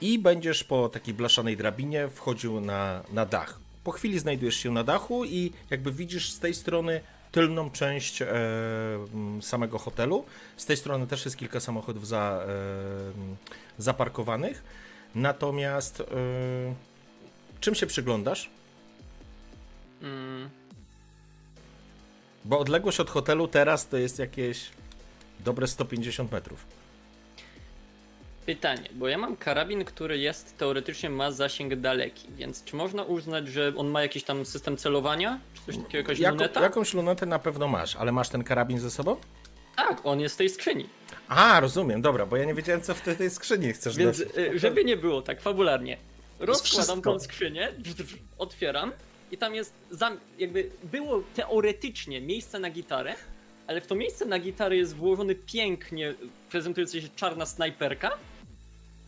i 0.00 0.18
będziesz 0.18 0.64
po 0.64 0.88
takiej 0.88 1.14
blaszanej 1.14 1.56
drabinie 1.56 2.08
wchodził 2.08 2.60
na, 2.60 3.02
na 3.12 3.26
dach. 3.26 3.58
Po 3.84 3.92
chwili 3.92 4.18
znajdujesz 4.18 4.56
się 4.56 4.70
na 4.70 4.84
dachu 4.84 5.24
i 5.24 5.52
jakby 5.70 5.92
widzisz 5.92 6.32
z 6.32 6.38
tej 6.38 6.54
strony 6.54 7.00
tylną 7.32 7.70
część 7.70 8.22
e, 8.22 8.28
samego 9.40 9.78
hotelu. 9.78 10.24
Z 10.56 10.66
tej 10.66 10.76
strony 10.76 11.06
też 11.06 11.24
jest 11.24 11.36
kilka 11.36 11.60
samochodów 11.60 12.06
za, 12.06 12.44
e, 12.48 13.82
zaparkowanych. 13.82 14.62
Natomiast 15.14 15.98
yy, 15.98 16.06
czym 17.60 17.74
się 17.74 17.86
przyglądasz? 17.86 18.50
Mm. 20.02 20.50
Bo 22.44 22.58
odległość 22.58 23.00
od 23.00 23.10
hotelu 23.10 23.48
teraz 23.48 23.88
to 23.88 23.96
jest 23.96 24.18
jakieś 24.18 24.70
dobre 25.40 25.66
150 25.66 26.32
metrów. 26.32 26.66
Pytanie, 28.46 28.88
bo 28.94 29.08
ja 29.08 29.18
mam 29.18 29.36
karabin, 29.36 29.84
który 29.84 30.18
jest 30.18 30.58
teoretycznie 30.58 31.10
ma 31.10 31.30
zasięg 31.30 31.76
daleki, 31.76 32.28
więc 32.36 32.64
czy 32.64 32.76
można 32.76 33.02
uznać, 33.02 33.48
że 33.48 33.72
on 33.76 33.88
ma 33.88 34.02
jakiś 34.02 34.24
tam 34.24 34.46
system 34.46 34.76
celowania? 34.76 35.40
Czy 35.54 35.60
coś 35.66 35.76
takiego, 35.76 35.98
jakaś 35.98 36.18
Jako, 36.18 36.36
luneta? 36.36 36.60
Jakąś 36.60 36.94
lunetę 36.94 37.26
na 37.26 37.38
pewno 37.38 37.68
masz, 37.68 37.96
ale 37.96 38.12
masz 38.12 38.28
ten 38.28 38.44
karabin 38.44 38.78
ze 38.78 38.90
sobą? 38.90 39.16
Tak, 39.76 40.00
on 40.04 40.20
jest 40.20 40.34
w 40.34 40.38
tej 40.38 40.48
skrzyni. 40.50 40.88
A, 41.28 41.60
rozumiem, 41.60 42.02
dobra, 42.02 42.26
bo 42.26 42.36
ja 42.36 42.44
nie 42.44 42.54
wiedziałem, 42.54 42.82
co 42.82 42.94
w 42.94 43.00
tej 43.00 43.30
skrzyni 43.30 43.72
chcesz 43.72 43.96
Więc, 43.96 44.18
dać. 44.18 44.28
Y, 44.38 44.58
żeby 44.58 44.84
nie 44.84 44.96
było 44.96 45.22
tak 45.22 45.40
fabularnie, 45.40 45.96
rozkładam 46.38 47.02
tą 47.02 47.20
skrzynię, 47.20 47.72
otwieram 48.38 48.92
i 49.30 49.38
tam 49.38 49.54
jest, 49.54 49.74
jakby 50.38 50.70
było 50.84 51.22
teoretycznie 51.34 52.20
miejsce 52.20 52.58
na 52.58 52.70
gitarę, 52.70 53.14
ale 53.66 53.80
w 53.80 53.86
to 53.86 53.94
miejsce 53.94 54.24
na 54.24 54.38
gitarę 54.38 54.76
jest 54.76 54.96
włożony 54.96 55.34
pięknie 55.34 56.14
prezentująca 56.50 57.00
się 57.00 57.08
czarna 57.16 57.46
snajperka, 57.46 58.10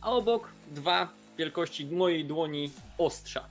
a 0.01 0.11
obok 0.11 0.49
dwa 0.71 1.09
wielkości 1.39 1.87
mojej 1.87 2.25
dłoni 2.25 2.71
ostrza. 2.99 3.45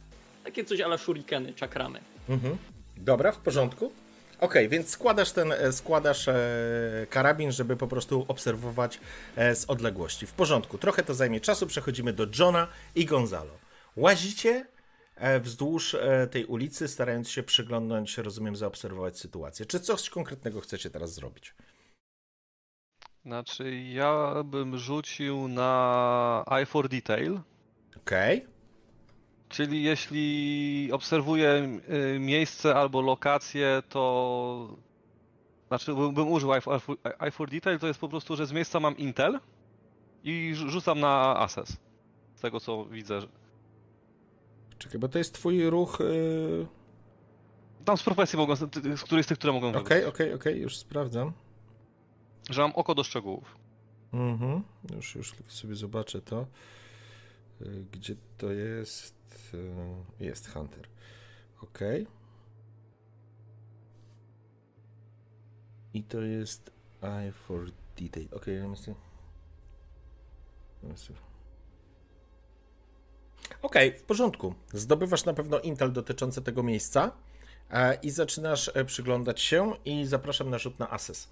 Takie 0.43 0.65
coś 0.65 0.81
ala 0.81 0.97
shurikeny, 0.97 1.53
czakramy. 1.53 1.99
Mhm. 2.29 2.57
Dobra, 2.97 3.31
w 3.31 3.37
porządku. 3.37 3.91
OK, 4.39 4.53
więc 4.69 4.89
składasz 4.89 5.31
ten, 5.31 5.51
e, 5.51 5.71
składasz 5.71 6.27
e, 6.27 6.35
karabin, 7.09 7.51
żeby 7.51 7.77
po 7.77 7.87
prostu 7.87 8.25
obserwować 8.27 8.99
e, 9.35 9.55
z 9.55 9.65
odległości. 9.65 10.27
W 10.27 10.33
porządku, 10.33 10.77
trochę 10.77 11.03
to 11.03 11.13
zajmie 11.13 11.39
czasu, 11.39 11.67
przechodzimy 11.67 12.13
do 12.13 12.27
Johna 12.39 12.67
i 12.95 13.05
Gonzalo. 13.05 13.51
Łazicie 13.95 14.65
wzdłuż 15.43 15.95
e, 15.95 16.27
tej 16.27 16.45
ulicy, 16.45 16.87
starając 16.87 17.29
się 17.29 17.43
przyglądnąć, 17.43 18.17
rozumiem, 18.17 18.55
zaobserwować 18.55 19.19
sytuację. 19.19 19.65
Czy 19.65 19.79
coś 19.79 20.09
konkretnego 20.09 20.61
chcecie 20.61 20.89
teraz 20.89 21.13
zrobić? 21.13 21.55
Znaczy, 23.25 23.75
ja 23.75 24.43
bym 24.43 24.77
rzucił 24.77 25.47
na 25.47 26.43
Eye 26.51 26.65
for 26.65 26.89
Detail. 26.89 27.39
Okej. 27.97 28.37
Okay. 28.37 28.51
Czyli 29.49 29.83
jeśli 29.83 30.89
obserwuję 30.91 31.79
y, 32.15 32.19
miejsce 32.19 32.75
albo 32.75 33.01
lokację, 33.01 33.83
to. 33.89 34.77
Znaczy, 35.67 35.93
bym, 35.93 36.31
użył 36.31 36.53
eye 36.53 36.61
for, 36.61 36.81
eye 37.19 37.31
for 37.31 37.49
Detail, 37.49 37.79
to 37.79 37.87
jest 37.87 37.99
po 37.99 38.09
prostu, 38.09 38.35
że 38.35 38.47
z 38.47 38.51
miejsca 38.51 38.79
mam 38.79 38.97
Intel 38.97 39.39
i 40.23 40.53
rzu- 40.55 40.69
rzucam 40.69 40.99
na 40.99 41.37
Access. 41.39 41.77
Z 42.35 42.41
tego 42.41 42.59
co 42.59 42.85
widzę. 42.85 43.21
Czekaj, 44.81 44.99
bo 44.99 45.07
to 45.07 45.17
jest 45.17 45.33
twój 45.33 45.69
ruch... 45.69 45.99
Yy... 45.99 46.67
Tam 47.85 47.97
z 47.97 48.03
profesji 48.03 48.37
mogą, 48.37 48.55
z 48.95 49.03
której 49.03 49.23
z 49.23 49.27
tych, 49.27 49.37
które 49.37 49.53
mogą 49.53 49.75
Okej, 49.75 50.05
okej, 50.05 50.33
okej, 50.33 50.61
już 50.61 50.77
sprawdzam. 50.77 51.33
Że 52.49 52.61
mam 52.61 52.71
oko 52.75 52.95
do 52.95 53.03
szczegółów. 53.03 53.57
Mhm, 54.13 54.63
już, 54.95 55.15
już 55.15 55.35
sobie 55.47 55.75
zobaczę 55.75 56.21
to. 56.21 56.47
Y, 57.61 57.85
Gdzie 57.91 58.15
to 58.37 58.51
jest? 58.51 59.51
Y, 59.53 60.25
Jest 60.25 60.49
Hunter. 60.49 60.87
Ok. 61.61 61.79
I 65.93 66.03
to 66.03 66.21
jest 66.21 66.71
Eye 67.01 67.31
for 67.31 67.71
Detail. 67.97 68.27
Ok, 68.31 68.47
let 70.83 71.30
Okej, 73.61 73.93
w 73.93 74.03
porządku. 74.03 74.55
Zdobywasz 74.73 75.25
na 75.25 75.33
pewno 75.33 75.59
intel 75.59 75.91
dotyczący 75.91 76.41
tego 76.41 76.63
miejsca 76.63 77.11
e, 77.71 77.95
i 77.95 78.09
zaczynasz 78.09 78.71
e, 78.73 78.85
przyglądać 78.85 79.41
się 79.41 79.73
i 79.85 80.05
zapraszam 80.05 80.49
na 80.49 80.57
rzut 80.57 80.79
na 80.79 80.89
assess. 80.89 81.29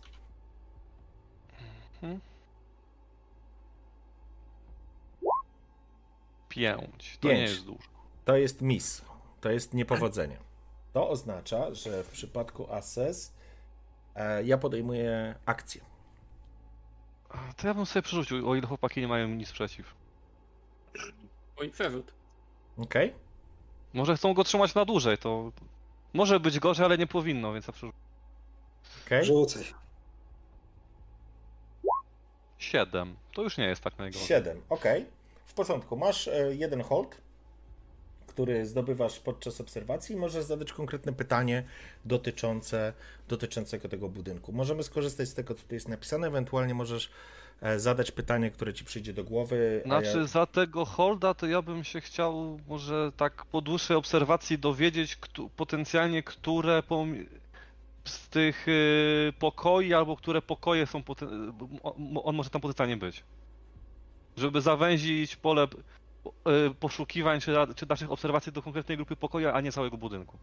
Pięć. 6.49 7.17
To 7.21 7.27
Pięć. 7.27 7.37
nie 7.37 7.41
jest 7.41 7.65
dużo. 7.65 7.89
To 8.25 8.37
jest 8.37 8.61
miss. 8.61 9.01
To 9.41 9.51
jest 9.51 9.73
niepowodzenie. 9.73 10.37
To 10.93 11.09
oznacza, 11.09 11.73
że 11.73 12.03
w 12.03 12.09
przypadku 12.09 12.73
assess 12.73 13.33
e, 14.15 14.43
ja 14.43 14.57
podejmuję 14.57 15.35
akcję. 15.45 15.81
To 17.57 17.67
ja 17.67 17.73
bym 17.73 17.85
sobie 17.85 18.03
przerzucił, 18.03 18.49
o 18.49 18.55
ile 18.55 18.67
chłopaki 18.67 19.01
nie 19.01 19.07
mają 19.07 19.27
nic 19.27 19.51
przeciw. 19.51 19.93
Oj, 21.59 21.69
przerzut. 21.69 22.13
Ok? 22.77 22.93
Może 23.93 24.15
chcą 24.15 24.33
go 24.33 24.43
trzymać 24.43 24.75
na 24.75 24.85
dłużej, 24.85 25.17
to 25.17 25.51
może 26.13 26.39
być 26.39 26.59
gorzej, 26.59 26.85
ale 26.85 26.97
nie 26.97 27.07
powinno, 27.07 27.53
więc 27.53 27.67
ja 27.67 27.73
przerzucę. 27.73 27.97
Ok? 29.05 29.23
Rzucaj. 29.23 29.63
Siedem. 32.57 33.15
To 33.33 33.41
już 33.41 33.57
nie 33.57 33.65
jest 33.65 33.81
tak 33.81 33.97
najgorzej. 33.97 34.27
7. 34.27 34.61
Ok. 34.69 34.83
W 35.45 35.53
porządku. 35.53 35.97
Masz 35.97 36.27
e, 36.27 36.55
jeden 36.55 36.81
hold, 36.81 37.21
który 38.27 38.65
zdobywasz 38.65 39.19
podczas 39.19 39.61
obserwacji 39.61 40.15
i 40.15 40.19
możesz 40.19 40.43
zadać 40.43 40.73
konkretne 40.73 41.13
pytanie 41.13 41.63
dotyczące, 42.05 42.93
dotyczącego 43.27 43.89
tego 43.89 44.09
budynku. 44.09 44.51
Możemy 44.51 44.83
skorzystać 44.83 45.29
z 45.29 45.33
tego, 45.33 45.55
co 45.55 45.63
tu 45.67 45.73
jest 45.73 45.87
napisane, 45.87 46.27
ewentualnie 46.27 46.73
możesz 46.73 47.09
zadać 47.77 48.11
pytanie, 48.11 48.51
które 48.51 48.73
ci 48.73 48.85
przyjdzie 48.85 49.13
do 49.13 49.23
głowy. 49.23 49.81
Znaczy 49.85 50.17
ja... 50.17 50.25
za 50.27 50.45
tego 50.45 50.85
holda 50.85 51.33
to 51.33 51.47
ja 51.47 51.61
bym 51.61 51.83
się 51.83 52.01
chciał 52.01 52.59
może 52.67 53.11
tak 53.17 53.45
po 53.45 53.61
dłuższej 53.61 53.97
obserwacji 53.97 54.59
dowiedzieć 54.59 55.15
któ- 55.15 55.49
potencjalnie, 55.49 56.23
które 56.23 56.83
z 58.05 58.29
tych 58.29 58.67
y, 58.67 59.33
pokoi 59.39 59.93
albo 59.93 60.17
które 60.17 60.41
pokoje 60.41 60.85
są 60.87 61.03
poten- 61.03 61.53
on, 62.23 62.35
może 62.35 62.49
tam 62.49 62.61
potencjalnie 62.61 62.97
być. 62.97 63.23
Żeby 64.37 64.61
zawęzić 64.61 65.35
pole 65.35 65.67
p- 65.67 65.77
y, 66.67 66.73
poszukiwań 66.73 67.39
czy, 67.41 67.53
czy 67.75 67.85
naszych 67.89 68.11
obserwacji 68.11 68.51
do 68.51 68.61
konkretnej 68.61 68.97
grupy 68.97 69.15
pokoju, 69.15 69.49
a 69.49 69.61
nie 69.61 69.71
całego 69.71 69.97
budynku. 69.97 70.37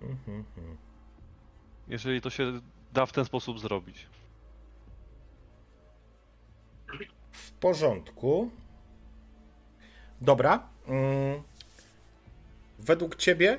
Mhm, 0.00 0.44
mhm. 0.56 0.76
Jeżeli 1.88 2.20
to 2.20 2.30
się 2.30 2.60
da 2.94 3.06
w 3.06 3.12
ten 3.12 3.24
sposób 3.24 3.60
zrobić. 3.60 4.06
W 7.32 7.50
porządku. 7.52 8.50
Dobra. 10.20 10.68
Mm. 10.86 11.42
Według 12.78 13.16
ciebie 13.16 13.58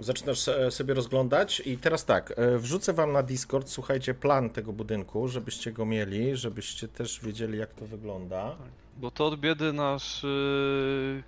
zaczynasz 0.00 0.50
sobie 0.70 0.94
rozglądać 0.94 1.62
i 1.66 1.78
teraz 1.78 2.04
tak, 2.04 2.34
e, 2.36 2.58
wrzucę 2.58 2.92
wam 2.92 3.12
na 3.12 3.22
Discord, 3.22 3.68
słuchajcie, 3.68 4.14
plan 4.14 4.50
tego 4.50 4.72
budynku, 4.72 5.28
żebyście 5.28 5.72
go 5.72 5.86
mieli, 5.86 6.36
żebyście 6.36 6.88
też 6.88 7.20
wiedzieli 7.20 7.58
jak 7.58 7.74
to 7.74 7.86
wygląda. 7.86 8.56
Bo 8.96 9.10
to 9.10 9.26
od 9.26 9.40
biedy 9.40 9.72
nasz 9.72 10.24
y, 10.24 11.22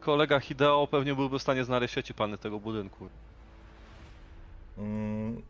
kolega 0.00 0.40
Hideo 0.40 0.86
pewnie 0.86 1.14
byłby 1.14 1.38
w 1.38 1.42
stanie 1.42 1.64
znaleźć 1.64 1.94
sieci 1.94 2.14
plany 2.14 2.38
tego 2.38 2.60
budynku. 2.60 3.08
Mm. 4.78 5.42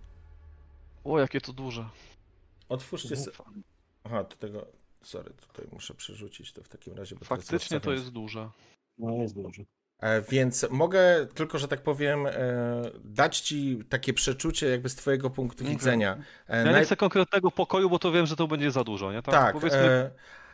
O, 1.05 1.19
jakie 1.19 1.41
to 1.41 1.53
duże. 1.53 1.85
Otwórzcie 2.69 3.17
se... 3.17 3.31
Aha, 4.05 4.25
do 4.25 4.37
tego, 4.37 4.67
sorry, 5.03 5.31
tutaj 5.49 5.67
muszę 5.73 5.95
przerzucić 5.95 6.53
to 6.53 6.63
w 6.63 6.69
takim 6.69 6.95
razie, 6.95 7.15
bo 7.15 7.19
to 7.21 7.25
Faktycznie 7.27 7.81
to 7.81 7.93
jest 7.93 8.09
duże. 8.09 8.51
No 8.99 9.11
jest 9.23 9.35
dużo. 9.35 9.63
E, 10.01 10.23
Więc 10.23 10.67
mogę 10.71 11.27
tylko, 11.35 11.59
że 11.59 11.69
tak 11.69 11.83
powiem, 11.83 12.27
e, 12.27 12.33
dać 13.05 13.41
ci 13.41 13.79
takie 13.89 14.13
przeczucie 14.13 14.67
jakby 14.69 14.89
z 14.89 14.95
twojego 14.95 15.31
punktu 15.31 15.65
Okej. 15.65 15.77
widzenia. 15.77 16.19
E, 16.49 16.57
Ja 16.59 16.65
nie 16.65 16.71
naj- 16.79 16.85
chcę 16.85 16.97
konkretnego 16.97 17.51
pokoju, 17.51 17.91
bo 17.91 17.99
to 17.99 18.13
wiem, 18.13 18.27
że 18.27 18.37
to 18.37 18.47
będzie 18.49 18.71
za 18.71 18.85
dużo, 18.85 19.13
nie? 19.13 19.23
Tam 19.23 19.33
Tak, 19.35 19.53
powiedzmy 19.55 19.79
e, 19.81 20.11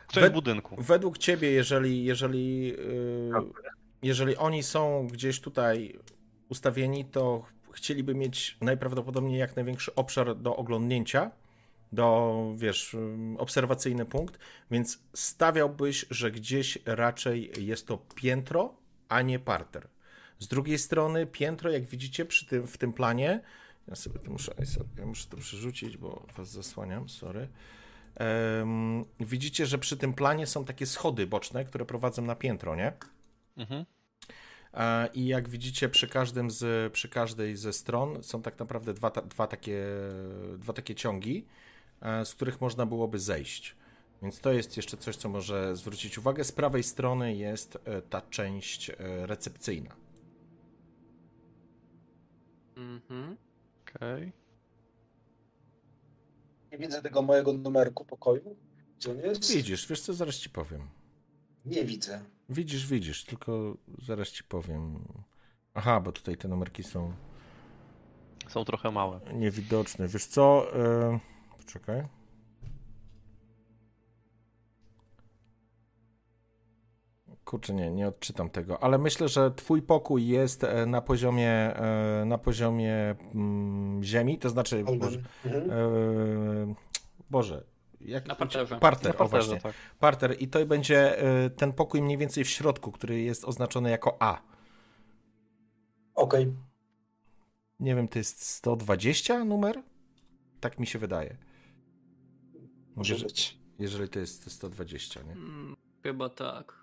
część 0.07 0.27
wed- 0.27 0.33
budynku. 0.33 0.75
według 0.79 1.17
ciebie, 1.17 1.51
jeżeli, 1.51 2.03
jeżeli, 2.05 2.75
jeżeli 4.03 4.37
oni 4.37 4.63
są 4.63 5.07
gdzieś 5.07 5.41
tutaj 5.41 5.99
ustawieni, 6.49 7.05
to 7.05 7.45
chcieliby 7.73 8.15
mieć 8.15 8.57
najprawdopodobniej 8.61 9.39
jak 9.39 9.55
największy 9.55 9.95
obszar 9.95 10.35
do 10.35 10.55
oglądnięcia, 10.55 11.31
do, 11.91 12.53
wiesz, 12.57 12.95
obserwacyjny 13.37 14.05
punkt, 14.05 14.39
więc 14.71 15.03
stawiałbyś, 15.13 16.05
że 16.09 16.31
gdzieś 16.31 16.77
raczej 16.85 17.51
jest 17.59 17.87
to 17.87 17.97
piętro, 18.15 18.73
a 19.09 19.21
nie 19.21 19.39
parter. 19.39 19.87
Z 20.39 20.47
drugiej 20.47 20.77
strony 20.77 21.27
piętro, 21.27 21.71
jak 21.71 21.85
widzicie 21.85 22.25
przy 22.25 22.45
tym, 22.45 22.67
w 22.67 22.77
tym 22.77 22.93
planie, 22.93 23.41
ja 23.87 23.95
sobie 23.95 24.19
to 24.19 24.31
muszę, 24.31 24.53
ja 24.97 25.05
muszę 25.05 25.29
to 25.29 25.37
przerzucić, 25.37 25.97
bo 25.97 26.25
was 26.37 26.51
zasłaniam, 26.51 27.09
sorry. 27.09 27.47
Em, 28.15 29.05
widzicie, 29.19 29.65
że 29.65 29.77
przy 29.77 29.97
tym 29.97 30.13
planie 30.13 30.47
są 30.47 30.65
takie 30.65 30.85
schody 30.85 31.27
boczne, 31.27 31.65
które 31.65 31.85
prowadzą 31.85 32.21
na 32.21 32.35
piętro, 32.35 32.75
nie? 32.75 32.93
Mhm. 33.57 33.85
I 35.13 35.27
jak 35.27 35.49
widzicie, 35.49 35.89
przy, 35.89 36.07
każdym 36.07 36.51
z, 36.51 36.93
przy 36.93 37.09
każdej 37.09 37.57
ze 37.57 37.73
stron 37.73 38.23
są 38.23 38.41
tak 38.41 38.59
naprawdę 38.59 38.93
dwa, 38.93 39.11
ta, 39.11 39.21
dwa, 39.21 39.47
takie, 39.47 39.85
dwa 40.57 40.73
takie 40.73 40.95
ciągi, 40.95 41.45
z 42.23 42.33
których 42.35 42.61
można 42.61 42.85
byłoby 42.85 43.19
zejść. 43.19 43.75
Więc 44.21 44.39
to 44.39 44.51
jest 44.51 44.77
jeszcze 44.77 44.97
coś, 44.97 45.15
co 45.15 45.29
może 45.29 45.75
zwrócić 45.75 46.17
uwagę. 46.17 46.43
Z 46.43 46.51
prawej 46.51 46.83
strony 46.83 47.35
jest 47.35 47.77
e, 47.85 48.01
ta 48.01 48.21
część 48.21 48.89
e, 48.89 48.95
recepcyjna. 49.27 49.95
Mhm. 52.77 53.37
Okej. 53.81 54.31
Nie 56.71 56.77
widzę 56.77 57.01
tego 57.01 57.21
mojego 57.21 57.53
numerku 57.53 58.05
pokoju. 58.05 58.55
Gdzie 58.97 59.11
on 59.11 59.19
jest? 59.19 59.53
Widzisz, 59.53 59.87
wiesz 59.87 60.01
co, 60.01 60.13
zaraz 60.13 60.35
ci 60.35 60.49
powiem. 60.49 60.98
Nie 61.65 61.85
widzę. 61.85 62.21
Widzisz, 62.49 62.87
widzisz, 62.87 63.25
tylko 63.25 63.77
zaraz 64.05 64.27
ci 64.29 64.43
powiem. 64.43 64.99
Aha, 65.73 65.99
bo 65.99 66.11
tutaj 66.11 66.37
te 66.37 66.47
numerki 66.47 66.83
są 66.83 67.13
Są 68.47 68.65
trochę 68.65 68.91
małe. 68.91 69.19
niewidoczne. 69.33 70.07
Wiesz 70.07 70.25
co? 70.25 70.65
E, 70.75 71.19
poczekaj. 71.57 72.03
Kurczę, 77.45 77.73
nie, 77.73 77.91
nie 77.91 78.07
odczytam 78.07 78.49
tego, 78.49 78.83
ale 78.83 78.97
myślę, 78.97 79.27
że 79.27 79.51
twój 79.51 79.81
pokój 79.81 80.27
jest 80.27 80.63
e, 80.63 80.85
na 80.85 81.01
poziomie, 81.01 81.51
e, 81.51 82.23
na 82.25 82.37
poziomie 82.37 83.15
mm, 83.35 84.03
ziemi, 84.03 84.37
to 84.39 84.49
znaczy, 84.49 84.83
Boże, 84.83 85.19
Mhm. 85.45 86.75
Boże 87.29 87.63
jak, 88.01 88.27
Na 88.27 88.35
parterze. 88.35 88.79
Parter, 88.79 89.13
Na 89.13 89.19
o 89.25 89.27
właśnie, 89.27 89.53
parterze, 89.53 89.73
tak. 89.79 89.97
parter 89.99 90.35
i 90.39 90.47
to 90.47 90.65
będzie 90.65 91.19
e, 91.21 91.49
ten 91.49 91.73
pokój 91.73 92.01
mniej 92.01 92.17
więcej 92.17 92.43
w 92.43 92.49
środku, 92.49 92.91
który 92.91 93.21
jest 93.21 93.45
oznaczony 93.45 93.89
jako 93.89 94.17
A. 94.19 94.41
Okej. 96.15 96.53
Nie 97.79 97.95
wiem, 97.95 98.07
to 98.07 98.19
jest 98.19 98.45
120 98.45 99.43
numer? 99.43 99.83
Tak 100.59 100.79
mi 100.79 100.87
się 100.87 100.99
wydaje. 100.99 101.37
Może 102.95 103.13
Jeżeli- 103.13 103.27
być. 103.29 103.57
Jeżeli 103.79 104.09
to 104.09 104.19
jest 104.19 104.51
120, 104.51 105.21
nie? 105.23 105.31
Mm, 105.31 105.75
Chyba 106.03 106.29
tak. 106.29 106.79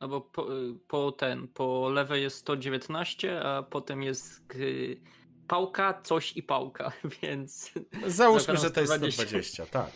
No 0.00 0.08
bo 0.08 0.20
po, 0.20 0.56
y, 0.60 0.74
po 0.88 1.12
ten, 1.12 1.48
po 1.48 1.88
lewej 1.90 2.22
jest 2.22 2.36
119, 2.36 3.40
a 3.42 3.62
potem 3.62 4.02
jest 4.02 4.54
y, 4.54 5.00
pałka, 5.52 6.00
coś 6.02 6.36
i 6.36 6.42
pałka, 6.42 6.92
więc 7.22 7.72
Załóżmy, 8.06 8.56
że 8.56 8.70
to 8.70 8.80
jest 8.80 8.92
120. 8.92 9.22
120, 9.22 9.66
tak. 9.66 9.90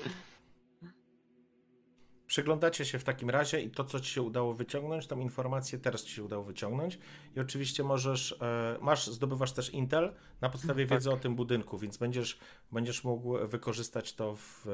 Przyglądacie 2.26 2.84
się 2.84 2.98
w 2.98 3.04
takim 3.04 3.30
razie 3.30 3.60
i 3.62 3.70
to, 3.70 3.84
co 3.84 4.00
ci 4.00 4.10
się 4.10 4.22
udało 4.22 4.54
wyciągnąć, 4.54 5.06
tą 5.06 5.20
informację 5.20 5.78
teraz 5.78 6.04
ci 6.04 6.14
się 6.14 6.24
udało 6.24 6.44
wyciągnąć. 6.44 6.98
I 7.36 7.40
oczywiście 7.40 7.84
możesz, 7.84 8.32
e, 8.40 8.78
masz, 8.80 9.06
zdobywasz 9.06 9.52
też 9.52 9.70
Intel 9.70 10.14
na 10.40 10.48
podstawie 10.48 10.86
Tak. 10.86 10.96
wiedzy 10.96 11.10
o 11.10 11.16
tym 11.16 11.36
budynku, 11.36 11.78
więc 11.78 11.96
będziesz, 11.96 12.38
będziesz 12.72 13.04
mógł 13.04 13.48
wykorzystać 13.48 14.14
to 14.14 14.36
w, 14.36 14.66
e, 14.66 14.70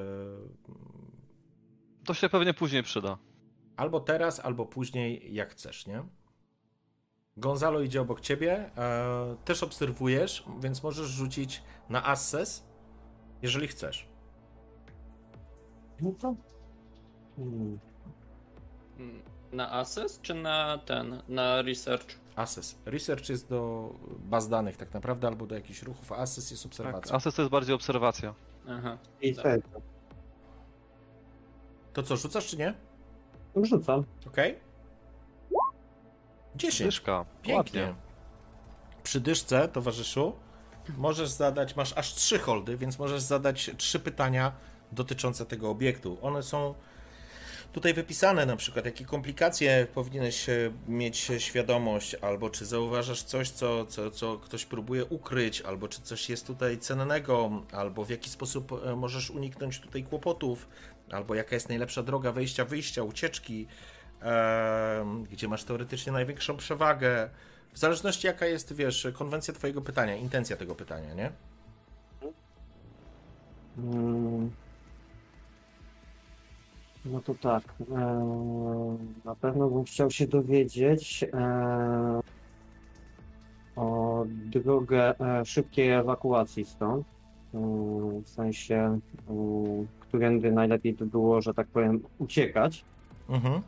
To 2.05 2.15
się 2.15 2.29
pewnie 2.29 2.55
później 2.55 2.83
przyda. 2.83 3.19
albo 3.77 4.01
teraz, 4.01 4.41
albo 4.41 4.67
później, 4.67 5.35
jak 5.35 5.51
chcesz, 5.51 5.87
nie? 5.87 6.05
Gonzalo 7.37 7.81
idzie 7.81 8.01
obok 8.01 8.21
ciebie, 8.21 8.71
e, 8.77 9.37
też 9.45 9.63
obserwujesz, 9.63 10.45
więc 10.61 10.83
możesz 10.83 11.07
rzucić 11.07 11.63
na 11.89 12.05
Access, 12.05 12.65
jeżeli 13.43 13.69
chcesz. 13.69 14.09
No 16.01 16.13
to... 16.21 16.35
Hmm. 17.37 17.79
Mm, 18.99 19.23
Na 19.53 19.71
Access 19.73 20.21
czy 20.21 20.35
na 20.35 20.79
ten, 20.79 21.23
na 21.29 21.63
Research? 21.63 22.07
Access. 22.37 22.79
Research 22.87 23.29
jest 23.29 23.49
do 23.49 23.91
baz 24.19 24.49
danych 24.49 24.77
tak 24.77 24.95
naprawdę, 24.95 25.29
albo 25.29 25.47
do 25.47 25.55
jakichś 25.55 25.83
ruchów, 25.83 26.13
a 26.13 26.17
Access 26.17 26.51
jest 26.51 26.63
Tak. 26.63 26.71
obserwacja. 26.73 27.17
Asys 27.17 27.35
to 27.35 27.43
jest 27.43 27.53
bardziej 27.53 27.75
obserwacja. 27.75 28.35
Aha. 28.69 28.99
I 29.21 29.35
Tak. 29.35 29.45
tak. 29.45 29.61
To 31.93 32.03
co, 32.03 32.17
rzucasz 32.17 32.47
czy 32.47 32.57
nie? 32.57 32.75
Rzucam. 33.63 34.05
Okej. 34.27 34.59
10. 36.57 36.87
Dyszka. 36.87 37.25
Pięknie. 37.43 37.81
Ładnie. 37.83 37.95
Przy 39.03 39.21
dyszce, 39.21 39.69
towarzyszu, 39.69 40.33
możesz 40.97 41.29
zadać, 41.29 41.77
masz 41.77 41.93
aż 41.93 42.15
trzy 42.15 42.39
holdy, 42.39 42.77
więc 42.77 42.99
możesz 42.99 43.23
zadać 43.23 43.71
trzy 43.77 44.01
pytania 44.01 44.53
dotyczące 44.93 45.47
tego 45.47 45.71
obiektu. 45.71 46.19
One 46.23 46.43
są 46.43 46.75
tutaj 47.73 47.95
wypisane, 47.95 48.47
na 48.47 48.57
przykład, 48.57 48.85
jakie 48.85 49.05
komplikacje 49.05 49.87
powinieneś 49.95 50.49
e, 50.49 50.73
mieć 50.89 51.31
świadomość, 51.39 52.15
albo 52.15 52.51
czy 52.51 52.67
zauważasz 52.67 53.23
coś, 53.23 53.51
co, 53.51 53.87
co, 53.87 54.11
co 54.11 54.39
ktoś 54.39 54.65
próbuje 54.65 55.05
ukryć, 55.05 55.61
albo 55.61 55.89
czy 55.89 56.03
coś 56.03 56.31
jest 56.31 56.47
tutaj 56.47 56.79
cennego, 56.79 57.51
albo 57.73 58.05
w 58.05 58.11
jaki 58.11 58.31
sposób 58.31 58.73
e, 58.87 58.97
możesz 58.97 59.31
uniknąć 59.31 59.81
tutaj 59.81 60.05
kłopotów, 60.05 60.69
albo 61.11 61.35
jaka 61.35 61.57
jest 61.57 61.69
najlepsza 61.69 62.03
droga 62.03 62.33
wejścia, 62.33 62.65
wyjścia, 62.65 63.03
ucieczki, 63.03 63.67
gdzie 65.31 65.49
masz 65.49 65.65
teoretycznie 65.65 66.13
największą 66.13 66.57
przewagę. 66.57 67.29
W 67.73 67.79
zależności 67.79 68.27
jaka 68.27 68.47
jest, 68.47 68.73
wiesz, 68.73 69.09
konwencja 69.15 69.55
twojego 69.55 69.81
pytania, 69.81 70.17
intencja 70.17 70.57
tego 70.57 70.75
pytania, 70.75 71.15
nie? 71.15 71.33
Mm. 73.79 74.51
No 77.05 77.21
to 77.21 77.35
tak. 77.35 77.63
Na 79.25 79.35
pewno 79.35 79.69
bym 79.69 79.85
chciał 79.85 80.11
się 80.11 80.27
dowiedzieć 80.27 81.25
o 83.77 84.25
drogę 84.27 85.21
e, 85.21 85.45
szybkiej 85.45 85.91
ewakuacji 85.91 86.65
stąd. 86.65 87.07
Mm, 87.55 88.23
W 88.23 88.29
sensie, 88.29 89.01
mm, 89.29 89.87
którędy 90.01 90.53
najlepiej 90.53 90.93
by 90.93 91.07
było, 91.07 91.43
że 91.43 91.55
tak 91.55 91.67
powiem, 91.67 92.01
uciekać. 92.19 92.85
Mhm. 93.29 93.63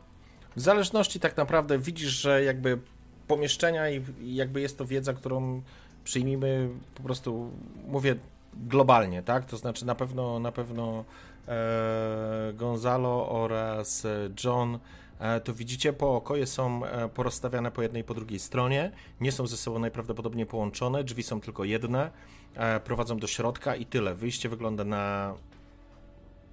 W 0.55 0.61
zależności 0.61 1.19
tak 1.19 1.37
naprawdę 1.37 1.79
widzisz, 1.79 2.11
że 2.11 2.43
jakby 2.43 2.79
pomieszczenia 3.27 3.89
i 3.89 4.03
jakby 4.21 4.61
jest 4.61 4.77
to 4.77 4.85
wiedza, 4.85 5.13
którą 5.13 5.61
przyjmijmy 6.03 6.69
po 6.95 7.03
prostu, 7.03 7.51
mówię 7.87 8.15
globalnie, 8.53 9.23
tak? 9.23 9.45
To 9.45 9.57
znaczy 9.57 9.85
na 9.85 9.95
pewno, 9.95 10.39
na 10.39 10.51
pewno 10.51 11.05
e, 11.47 12.53
Gonzalo 12.53 13.29
oraz 13.29 14.07
John 14.43 14.79
e, 15.19 15.39
to 15.41 15.53
widzicie 15.53 15.93
po 15.93 16.15
okoje 16.15 16.47
są 16.47 16.85
e, 16.85 17.09
porozstawiane 17.09 17.71
po 17.71 17.81
jednej 17.81 18.01
i 18.01 18.05
po 18.05 18.13
drugiej 18.13 18.39
stronie, 18.39 18.91
nie 19.21 19.31
są 19.31 19.47
ze 19.47 19.57
sobą 19.57 19.79
najprawdopodobniej 19.79 20.45
połączone, 20.45 21.03
drzwi 21.03 21.23
są 21.23 21.41
tylko 21.41 21.63
jedne, 21.63 22.11
e, 22.55 22.79
prowadzą 22.79 23.17
do 23.17 23.27
środka 23.27 23.75
i 23.75 23.85
tyle. 23.85 24.15
Wyjście 24.15 24.49
wygląda 24.49 24.83
na 24.83 25.33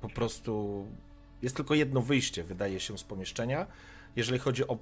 po 0.01 0.09
prostu 0.09 0.87
jest 1.43 1.57
tylko 1.57 1.75
jedno 1.75 2.01
wyjście, 2.01 2.45
wydaje 2.45 2.81
się, 2.81 2.99
z 2.99 3.05
pomieszczenia. 3.05 3.67
Jeżeli 4.17 4.39
chodzi 4.39 4.69
o, 4.69 4.79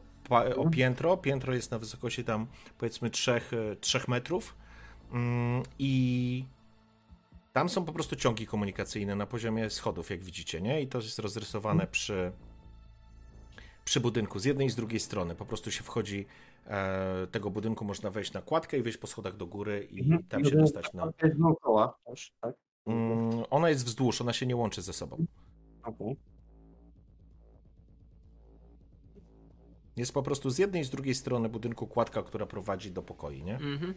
o 0.56 0.70
piętro, 0.70 1.16
piętro 1.16 1.54
jest 1.54 1.70
na 1.70 1.78
wysokości 1.78 2.24
tam 2.24 2.46
powiedzmy 2.78 3.10
3, 3.10 3.40
3 3.80 4.00
metrów 4.08 4.56
mm, 5.12 5.62
i 5.78 6.44
tam 7.52 7.68
są 7.68 7.84
po 7.84 7.92
prostu 7.92 8.16
ciągi 8.16 8.46
komunikacyjne 8.46 9.16
na 9.16 9.26
poziomie 9.26 9.70
schodów, 9.70 10.10
jak 10.10 10.20
widzicie, 10.24 10.60
nie? 10.60 10.82
I 10.82 10.88
to 10.88 10.98
jest 10.98 11.18
rozrysowane 11.18 11.86
przy, 11.86 12.32
przy 13.84 14.00
budynku 14.00 14.38
z 14.38 14.44
jednej 14.44 14.66
i 14.66 14.70
z 14.70 14.76
drugiej 14.76 15.00
strony. 15.00 15.34
Po 15.34 15.46
prostu 15.46 15.70
się 15.70 15.82
wchodzi 15.84 16.26
e, 16.66 17.26
tego 17.26 17.50
budynku, 17.50 17.84
można 17.84 18.10
wejść 18.10 18.32
na 18.32 18.42
kładkę 18.42 18.78
i 18.78 18.82
wejść 18.82 18.98
po 18.98 19.06
schodach 19.06 19.36
do 19.36 19.46
góry 19.46 19.88
i 19.90 20.00
Mhm. 20.00 20.22
tam 20.28 20.44
się 20.44 20.56
dostać 20.56 20.92
na... 20.92 21.12
To 21.12 21.26
jest 21.26 21.38
dookoła 21.38 21.98
też, 22.06 22.32
tak? 22.40 22.54
Mm, 22.86 23.30
ona 23.50 23.68
jest 23.68 23.84
wzdłuż, 23.84 24.20
ona 24.20 24.32
się 24.32 24.46
nie 24.46 24.56
łączy 24.56 24.82
ze 24.82 24.92
sobą. 24.92 25.26
Okej. 25.82 26.16
Jest 30.00 30.12
po 30.12 30.22
prostu 30.22 30.50
z 30.50 30.58
jednej 30.58 30.82
i 30.82 30.84
z 30.84 30.90
drugiej 30.90 31.14
strony 31.14 31.48
budynku 31.48 31.86
kładka, 31.86 32.22
która 32.22 32.46
prowadzi 32.46 32.90
do 32.90 33.02
pokoi, 33.02 33.42
nie? 33.42 33.54
Mhm. 33.54 33.94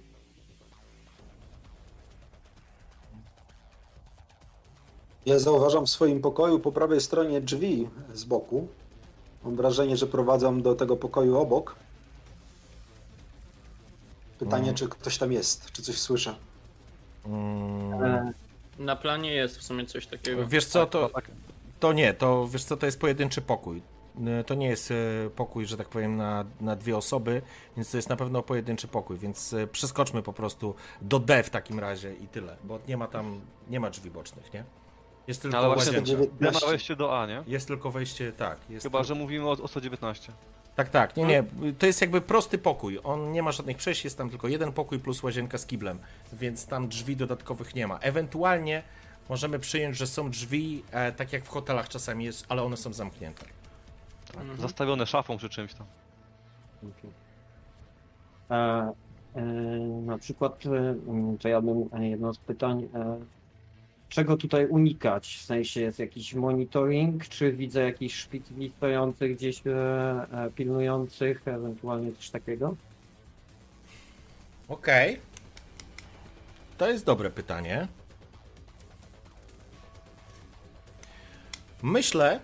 Ja 5.25 5.39
zauważam 5.39 5.85
w 5.85 5.89
swoim 5.89 6.21
pokoju 6.21 6.59
po 6.59 6.71
prawej 6.71 7.01
stronie 7.01 7.41
drzwi 7.41 7.89
z 8.13 8.23
boku. 8.23 8.67
Mam 9.43 9.55
wrażenie, 9.55 9.97
że 9.97 10.07
prowadzą 10.07 10.61
do 10.61 10.75
tego 10.75 10.95
pokoju 10.97 11.37
obok. 11.37 11.75
Pytanie, 14.39 14.69
Mhm. 14.69 14.75
czy 14.77 14.87
ktoś 14.87 15.17
tam 15.17 15.31
jest, 15.31 15.71
czy 15.71 15.81
coś 15.81 15.97
słyszę. 15.97 16.35
Mm, 17.25 17.93
E, 18.03 18.33
Na 18.79 18.95
planie 18.95 19.33
jest 19.33 19.57
w 19.57 19.63
sumie 19.63 19.85
coś 19.85 20.07
takiego. 20.07 20.47
wiesz 20.47 20.65
co, 20.65 20.85
to, 20.85 21.09
tak. 21.09 21.31
to 21.79 21.93
nie, 21.93 22.13
to 22.13 22.47
wiesz 22.47 22.63
co, 22.63 22.77
to 22.77 22.85
jest 22.85 22.99
pojedynczy 22.99 23.41
pokój. 23.41 23.81
Y, 24.41 24.43
To 24.43 24.55
nie 24.55 24.67
jest 24.67 24.91
y, 24.91 25.29
pokój, 25.35 25.65
że 25.65 25.77
tak 25.77 25.89
powiem, 25.89 26.17
na, 26.17 26.45
na 26.61 26.75
dwie 26.75 26.97
osoby, 26.97 27.41
więc 27.75 27.91
to 27.91 27.97
jest 27.97 28.09
na 28.09 28.15
pewno 28.15 28.43
pojedynczy 28.43 28.87
pokój, 28.87 29.17
więc 29.17 29.53
y, 29.53 29.67
przeskoczmy 29.67 30.23
po 30.23 30.33
prostu 30.33 30.75
do 31.01 31.19
D 31.19 31.43
w 31.43 31.49
takim 31.49 31.79
razie 31.79 32.13
i 32.13 32.27
tyle, 32.27 32.55
bo 32.63 32.79
nie 32.87 32.97
ma 32.97 33.07
tam, 33.07 33.41
nie 33.69 33.79
ma 33.79 33.89
drzwi 33.89 34.11
bocznych, 34.11 34.53
nie? 34.53 34.63
Jest 35.27 35.41
tylko 35.41 35.57
Ale 35.57 35.67
właśnie 35.67 36.01
Nie 36.41 36.51
ma 36.51 36.59
wejście 36.67 36.95
do 36.95 37.21
A, 37.21 37.27
nie? 37.27 37.43
Jest 37.47 37.67
tylko 37.67 37.91
wejście, 37.91 38.31
tak. 38.31 38.57
Jest 38.69 38.83
Chyba, 38.83 38.99
tylko- 38.99 39.07
że 39.07 39.15
mówimy 39.15 39.47
o, 39.47 39.51
o 39.51 39.67
119. 39.67 40.31
Tak, 40.75 40.89
tak, 40.89 41.17
nie, 41.17 41.25
nie, 41.25 41.43
to 41.79 41.85
jest 41.85 42.01
jakby 42.01 42.21
prosty 42.21 42.57
pokój. 42.57 42.99
On 43.03 43.31
nie 43.31 43.43
ma 43.43 43.51
żadnych 43.51 43.77
przejść, 43.77 44.03
jest 44.03 44.17
tam 44.17 44.29
tylko 44.29 44.47
jeden 44.47 44.71
pokój 44.71 44.99
plus 44.99 45.23
łazienka 45.23 45.57
z 45.57 45.65
kiblem, 45.65 45.99
więc 46.33 46.67
tam 46.67 46.87
drzwi 46.87 47.15
dodatkowych 47.15 47.75
nie 47.75 47.87
ma. 47.87 47.97
Ewentualnie 47.99 48.83
możemy 49.29 49.59
przyjąć, 49.59 49.97
że 49.97 50.07
są 50.07 50.29
drzwi, 50.29 50.83
e, 50.91 51.11
tak 51.11 51.33
jak 51.33 51.43
w 51.43 51.47
hotelach 51.49 51.89
czasami 51.89 52.25
jest, 52.25 52.45
ale 52.49 52.63
one 52.63 52.77
są 52.77 52.93
zamknięte. 52.93 53.45
Mhm. 54.37 54.61
Zastawione 54.61 55.05
szafą 55.05 55.37
czy 55.37 55.49
czymś 55.49 55.73
tam. 55.73 55.87
E, 58.51 58.91
e, 59.35 59.41
na 60.05 60.17
przykład, 60.17 60.65
e, 60.65 60.69
mm, 60.69 61.37
to 61.37 61.47
ja 61.47 61.61
bym 61.61 61.89
e, 61.93 62.07
jedno 62.07 62.33
z 62.33 62.37
pytań, 62.37 62.89
e, 62.95 63.19
czego 64.09 64.37
tutaj 64.37 64.67
unikać? 64.67 65.37
W 65.37 65.45
sensie 65.45 65.81
jest 65.81 65.99
jakiś 65.99 66.33
monitoring, 66.33 67.27
czy 67.27 67.51
widzę 67.51 67.81
jakichś 67.83 68.15
szpicli 68.15 68.69
stojących 68.69 69.35
gdzieś 69.35 69.61
e, 69.67 69.71
e, 70.31 70.49
pilnujących, 70.55 71.47
ewentualnie 71.47 72.13
coś 72.13 72.29
takiego? 72.29 72.75
Okej. 74.67 75.19
To 76.77 76.89
jest 76.89 77.05
dobre 77.05 77.29
pytanie. 77.29 77.87
Myślę, 81.83 82.39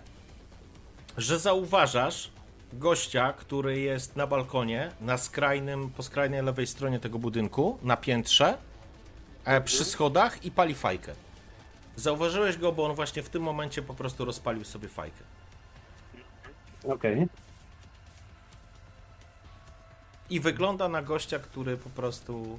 że 1.16 1.38
zauważasz 1.38 2.30
gościa, 2.72 3.32
który 3.32 3.80
jest 3.80 4.16
na 4.16 4.26
balkonie, 4.26 4.90
na 5.00 5.18
skrajnym, 5.18 5.90
po 5.90 6.02
skrajnej 6.02 6.42
lewej 6.42 6.66
stronie 6.66 7.00
tego 7.00 7.18
budynku, 7.18 7.78
na 7.82 7.96
piętrze, 7.96 8.58
e, 9.44 9.60
przy 9.60 9.84
schodach 9.84 10.44
i 10.44 10.50
pali 10.50 10.74
fajkę. 10.74 11.12
Zauważyłeś 11.96 12.56
go, 12.56 12.72
bo 12.72 12.86
on 12.86 12.94
właśnie 12.94 13.22
w 13.22 13.28
tym 13.28 13.42
momencie 13.42 13.82
po 13.82 13.94
prostu 13.94 14.24
rozpalił 14.24 14.64
sobie 14.64 14.88
fajkę. 14.88 15.24
Okej. 16.88 17.26
I 20.30 20.40
wygląda 20.40 20.88
na 20.88 21.02
gościa, 21.02 21.38
który 21.38 21.76
po 21.76 21.90
prostu 21.90 22.58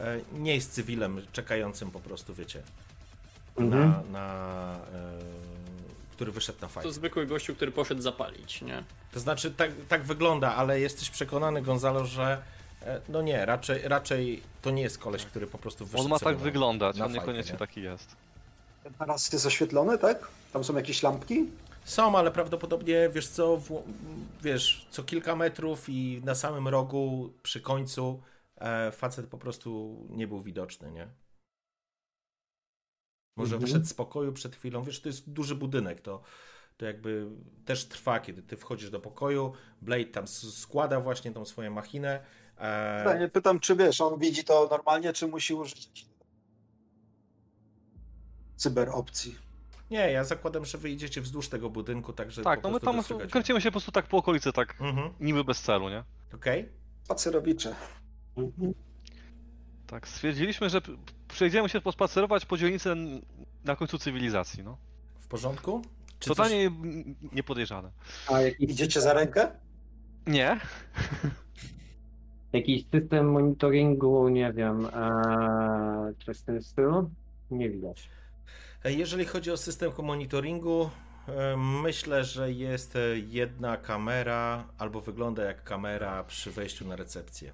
e, 0.00 0.20
nie 0.32 0.54
jest 0.54 0.72
cywilem 0.72 1.22
czekającym 1.32 1.90
po 1.90 2.00
prostu, 2.00 2.34
wiecie, 2.34 2.62
Mhm. 3.56 3.92
na, 4.12 4.18
na 4.20 4.74
e, 4.74 5.55
który 6.16 6.32
wyszedł 6.32 6.58
na 6.62 6.68
fajkę. 6.68 6.88
To 6.88 6.92
zwykły 6.94 7.26
gościu, 7.26 7.54
który 7.54 7.72
poszedł 7.72 8.02
zapalić, 8.02 8.62
nie? 8.62 8.84
To 9.12 9.20
znaczy, 9.20 9.50
tak, 9.50 9.70
tak 9.88 10.02
wygląda, 10.02 10.54
ale 10.54 10.80
jesteś 10.80 11.10
przekonany, 11.10 11.62
Gonzalo, 11.62 12.04
że 12.04 12.42
e, 12.82 13.00
no 13.08 13.22
nie, 13.22 13.46
raczej, 13.46 13.88
raczej 13.88 14.42
to 14.62 14.70
nie 14.70 14.82
jest 14.82 14.98
koleś, 14.98 15.24
który 15.24 15.46
po 15.46 15.58
prostu 15.58 15.86
wyszedł 15.86 16.04
On 16.04 16.10
ma 16.10 16.18
tak 16.18 16.36
na- 16.36 16.42
wyglądać, 16.44 16.96
na 16.96 17.04
on 17.04 17.10
fajkę, 17.10 17.20
niekoniecznie 17.26 17.52
nie? 17.52 17.58
taki 17.58 17.82
jest. 17.82 18.16
Ten 18.82 18.94
taras 18.94 19.32
jest 19.32 19.46
oświetlony, 19.46 19.98
tak? 19.98 20.28
Tam 20.52 20.64
są 20.64 20.76
jakieś 20.76 21.02
lampki? 21.02 21.46
Są, 21.84 22.18
ale 22.18 22.30
prawdopodobnie, 22.30 23.10
wiesz 23.12 23.28
co, 23.28 23.56
w, 23.56 23.82
wiesz, 24.42 24.86
co 24.90 25.02
kilka 25.02 25.36
metrów 25.36 25.88
i 25.88 26.20
na 26.24 26.34
samym 26.34 26.68
rogu, 26.68 27.32
przy 27.42 27.60
końcu, 27.60 28.22
e, 28.58 28.92
facet 28.92 29.26
po 29.26 29.38
prostu 29.38 29.96
nie 30.10 30.26
był 30.26 30.42
widoczny, 30.42 30.90
nie? 30.90 31.08
Może 33.36 33.54
Mhm. 33.54 33.60
wyszedł 33.66 33.86
z 33.86 33.94
pokoju 33.94 34.32
przed 34.32 34.56
chwilą, 34.56 34.82
wiesz, 34.82 35.00
to 35.00 35.08
jest 35.08 35.30
duży 35.30 35.54
budynek, 35.54 36.00
to, 36.00 36.22
to 36.76 36.86
jakby 36.86 37.26
też 37.64 37.84
trwa, 37.88 38.20
kiedy 38.20 38.42
ty 38.42 38.56
wchodzisz 38.56 38.90
do 38.90 39.00
pokoju, 39.00 39.52
Blade 39.82 40.04
tam 40.04 40.26
składa 40.28 41.00
właśnie 41.00 41.32
tą 41.32 41.44
swoją 41.44 41.70
machinę. 41.70 42.20
E, 42.58 42.98
Pytanie, 43.04 43.28
pytam, 43.28 43.60
czy 43.60 43.76
wiesz, 43.76 44.00
on 44.00 44.18
widzi 44.18 44.44
to 44.44 44.68
normalnie, 44.70 45.12
czy 45.12 45.26
musi 45.28 45.54
użyć 45.54 46.06
cyberopcji. 48.56 49.34
nie, 49.90 50.10
ja 50.12 50.24
zakładam, 50.24 50.64
że 50.64 50.78
wy 50.78 50.90
idziecie 50.90 51.20
wzdłuż 51.20 51.48
tego 51.48 51.70
budynku, 51.70 52.12
także 52.12 52.42
Tak, 52.42 52.62
no 52.62 52.70
my 52.70 52.80
tam 52.80 53.00
kręcimy 53.30 53.60
się 53.60 53.68
po 53.68 53.72
prostu 53.72 53.92
tak 53.92 54.06
po 54.06 54.16
okolicy, 54.16 54.52
tak 54.52 54.80
Mhm, 54.80 55.10
niby 55.20 55.44
bez 55.44 55.60
celu, 55.62 55.88
nie? 55.88 56.04
okej. 56.34 56.68
Spacerowicze. 57.04 57.74
Tak, 59.86 60.08
stwierdziliśmy, 60.08 60.70
że 60.70 60.80
przejdziemy 61.28 61.68
się 61.68 61.80
pospacerować 61.80 62.46
po 62.46 62.56
dzielnicy 62.56 62.94
na 63.64 63.76
końcu 63.76 63.98
cywilizacji, 63.98 64.62
no. 64.64 64.76
W 65.20 65.28
porządku? 65.28 65.82
Czy 66.18 66.28
Totalnie 66.28 66.56
n- 66.66 67.14
niepodejrzane. 67.32 67.90
A 68.32 68.40
jakiś, 68.40 68.70
Idziecie 68.70 69.00
za 69.00 69.12
rękę? 69.12 69.48
Nie? 70.26 70.60
jakiś 72.52 72.84
system 72.90 73.30
monitoringu, 73.32 74.28
nie 74.28 74.52
wiem, 74.52 74.86
e, 74.86 76.14
coś 76.26 76.38
w 76.38 76.42
tym 76.42 76.62
stylu? 76.62 77.10
Nie 77.50 77.70
widać. 77.70 78.08
E, 78.84 78.92
Jeżeli 78.92 79.24
chodzi 79.24 79.50
o 79.50 79.56
system 79.56 79.92
monitoringu, 80.02 80.90
e, 81.28 81.56
myślę, 81.56 82.24
że 82.24 82.52
jest 82.52 82.96
e, 82.96 83.18
jedna 83.18 83.76
kamera, 83.76 84.64
albo 84.78 85.00
wygląda 85.00 85.44
jak 85.44 85.64
kamera 85.64 86.24
przy 86.24 86.50
wejściu 86.50 86.88
na 86.88 86.96
recepcję. 86.96 87.52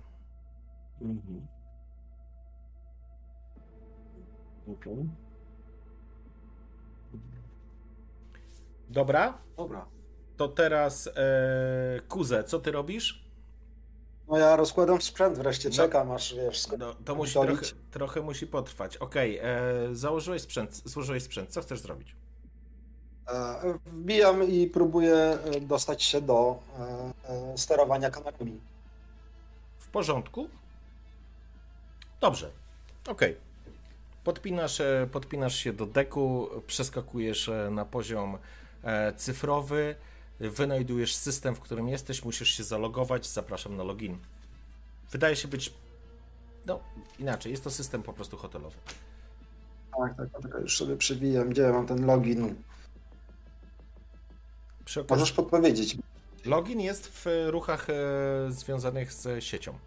Mhm. 1.00 1.46
Okej. 4.68 5.08
Dobra, 8.88 9.38
Dobra. 9.56 9.86
to 10.36 10.48
teraz 10.48 11.06
e, 11.06 11.12
Kuze, 12.08 12.44
co 12.44 12.60
ty 12.60 12.72
robisz? 12.72 13.22
No 14.28 14.38
ja 14.38 14.56
rozkładam 14.56 15.00
sprzęt 15.02 15.38
wreszcie, 15.38 15.68
No. 15.68 15.74
czekam 15.74 16.10
aż 16.10 16.34
wiesz, 16.34 16.68
No, 16.78 16.94
to 17.04 17.14
musi 17.14 17.32
trochę, 17.32 17.66
trochę 17.90 18.20
musi 18.20 18.46
potrwać. 18.46 18.96
Okej, 18.96 19.38
e, 19.38 19.48
założyłeś 19.92 20.42
sprzęt, 20.42 20.74
złożyłeś 20.84 21.22
sprzęt, 21.22 21.50
co 21.50 21.62
chcesz 21.62 21.80
zrobić? 21.80 22.16
E, 23.28 23.78
Wbijam 23.86 24.42
i 24.48 24.66
próbuję 24.66 25.14
e, 25.16 25.60
dostać 25.60 26.02
się 26.02 26.20
do 26.20 26.58
e, 26.78 26.82
e, 27.52 27.58
sterowania 27.58 28.10
kamerami. 28.10 28.60
W 29.78 29.88
porządku? 29.88 30.48
Dobrze. 32.20 32.50
Okej. 33.08 33.36
Podpinasz, 34.24 34.80
e, 34.80 35.08
podpinasz 35.12 35.56
się 35.56 35.72
do 35.72 35.86
deku, 35.86 36.48
przeskakujesz 36.66 37.48
e, 37.48 37.70
na 37.70 37.84
poziom 37.84 38.38
e, 38.82 39.12
cyfrowy, 39.12 39.94
wynajdujesz 40.40 41.14
system, 41.14 41.54
w 41.54 41.60
którym 41.60 41.88
jesteś, 41.88 42.24
musisz 42.24 42.48
się 42.48 42.64
zalogować, 42.64 43.26
zapraszam 43.26 43.76
na 43.76 43.82
login. 43.82 44.18
Wydaje 45.10 45.36
się 45.36 45.48
być, 45.48 45.72
no 46.66 46.80
inaczej, 47.18 47.52
jest 47.52 47.64
to 47.64 47.70
system 47.70 48.02
po 48.02 48.12
prostu 48.12 48.36
hotelowy. 48.36 48.76
Tak, 49.98 50.16
tak, 50.16 50.42
tak, 50.42 50.60
już 50.60 50.78
sobie 50.78 50.96
przywijam, 50.96 51.48
gdzie 51.48 51.62
ja 51.62 51.72
mam 51.72 51.86
ten 51.86 52.06
login. 52.06 52.54
Okazji, 54.82 55.04
Możesz 55.10 55.32
podpowiedzieć. 55.32 55.96
login 56.44 56.80
jest 56.80 57.08
w 57.08 57.26
ruchach 57.46 57.86
związanych 58.48 59.12
z 59.12 59.44
siecią. 59.44 59.78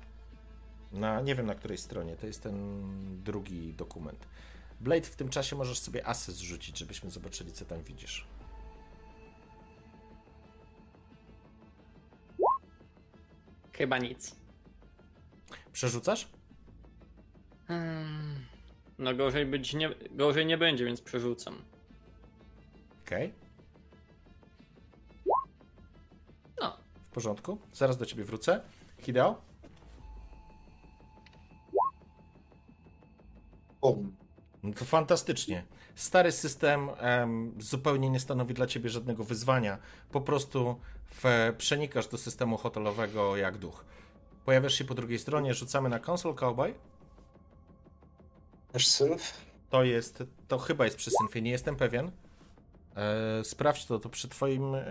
Na, 0.96 1.22
nie 1.22 1.36
wiem 1.36 1.46
na 1.46 1.56
której 1.56 1.78
stronie, 1.78 2.16
to 2.16 2.28
jest 2.28 2.44
ten 2.44 2.84
drugi 3.24 3.74
dokument. 3.74 4.28
Blade, 4.82 5.02
w 5.02 5.16
tym 5.16 5.30
czasie 5.30 5.56
możesz 5.56 5.80
sobie 5.80 6.08
asy 6.08 6.32
zrzucić, 6.32 6.78
żebyśmy 6.78 7.12
zobaczyli, 7.12 7.52
co 7.52 7.66
tam 7.66 7.84
widzisz. 7.84 8.28
Chyba 13.74 13.98
nic. 13.98 14.36
Przerzucasz? 15.74 16.28
Hmm. 17.68 18.46
No 18.98 19.16
gorzej 19.16 19.46
być 19.46 19.74
nie, 19.74 19.90
gorzej 20.12 20.46
nie 20.46 20.58
będzie, 20.58 20.86
więc 20.86 21.02
przerzucam. 21.02 21.62
Okej, 23.06 23.34
No, 26.62 26.78
w 27.04 27.10
porządku. 27.10 27.58
Zaraz 27.74 27.98
do 27.98 28.06
ciebie 28.06 28.24
wrócę. 28.24 28.62
Hideo? 29.02 29.42
Bum. 33.94 34.16
No 34.64 34.74
to 34.74 34.86
fantastycznie. 34.86 35.66
Stary 35.96 36.32
system 36.32 36.90
em, 36.98 37.54
zupełnie 37.60 38.10
nie 38.10 38.20
stanowi 38.20 38.54
dla 38.54 38.68
ciebie 38.68 38.90
żadnego 38.90 39.24
wyzwania. 39.24 39.78
Po 40.12 40.22
prostu 40.22 40.80
w, 41.24 41.54
przenikasz 41.58 42.08
do 42.08 42.18
systemu 42.18 42.58
hotelowego 42.58 43.38
jak 43.38 43.58
duch. 43.58 43.86
Pojawiasz 44.46 44.74
się 44.74 44.86
po 44.86 44.96
drugiej 44.96 45.20
stronie, 45.20 45.54
rzucamy 45.54 45.90
na 45.90 46.00
konsol 46.00 46.36
Cowboy. 46.36 46.74
Też 48.72 48.88
sylf. 48.88 49.34
To 49.70 49.84
jest, 49.84 50.24
to 50.48 50.58
chyba 50.58 50.86
jest 50.86 50.98
przy 50.98 51.12
Symfie, 51.12 51.42
nie 51.42 51.52
jestem 51.52 51.76
pewien. 51.76 52.12
E, 52.96 53.44
sprawdź 53.44 53.86
to, 53.86 54.00
to 54.00 54.10
przy 54.10 54.28
twoim 54.28 54.76
e, 54.76 54.82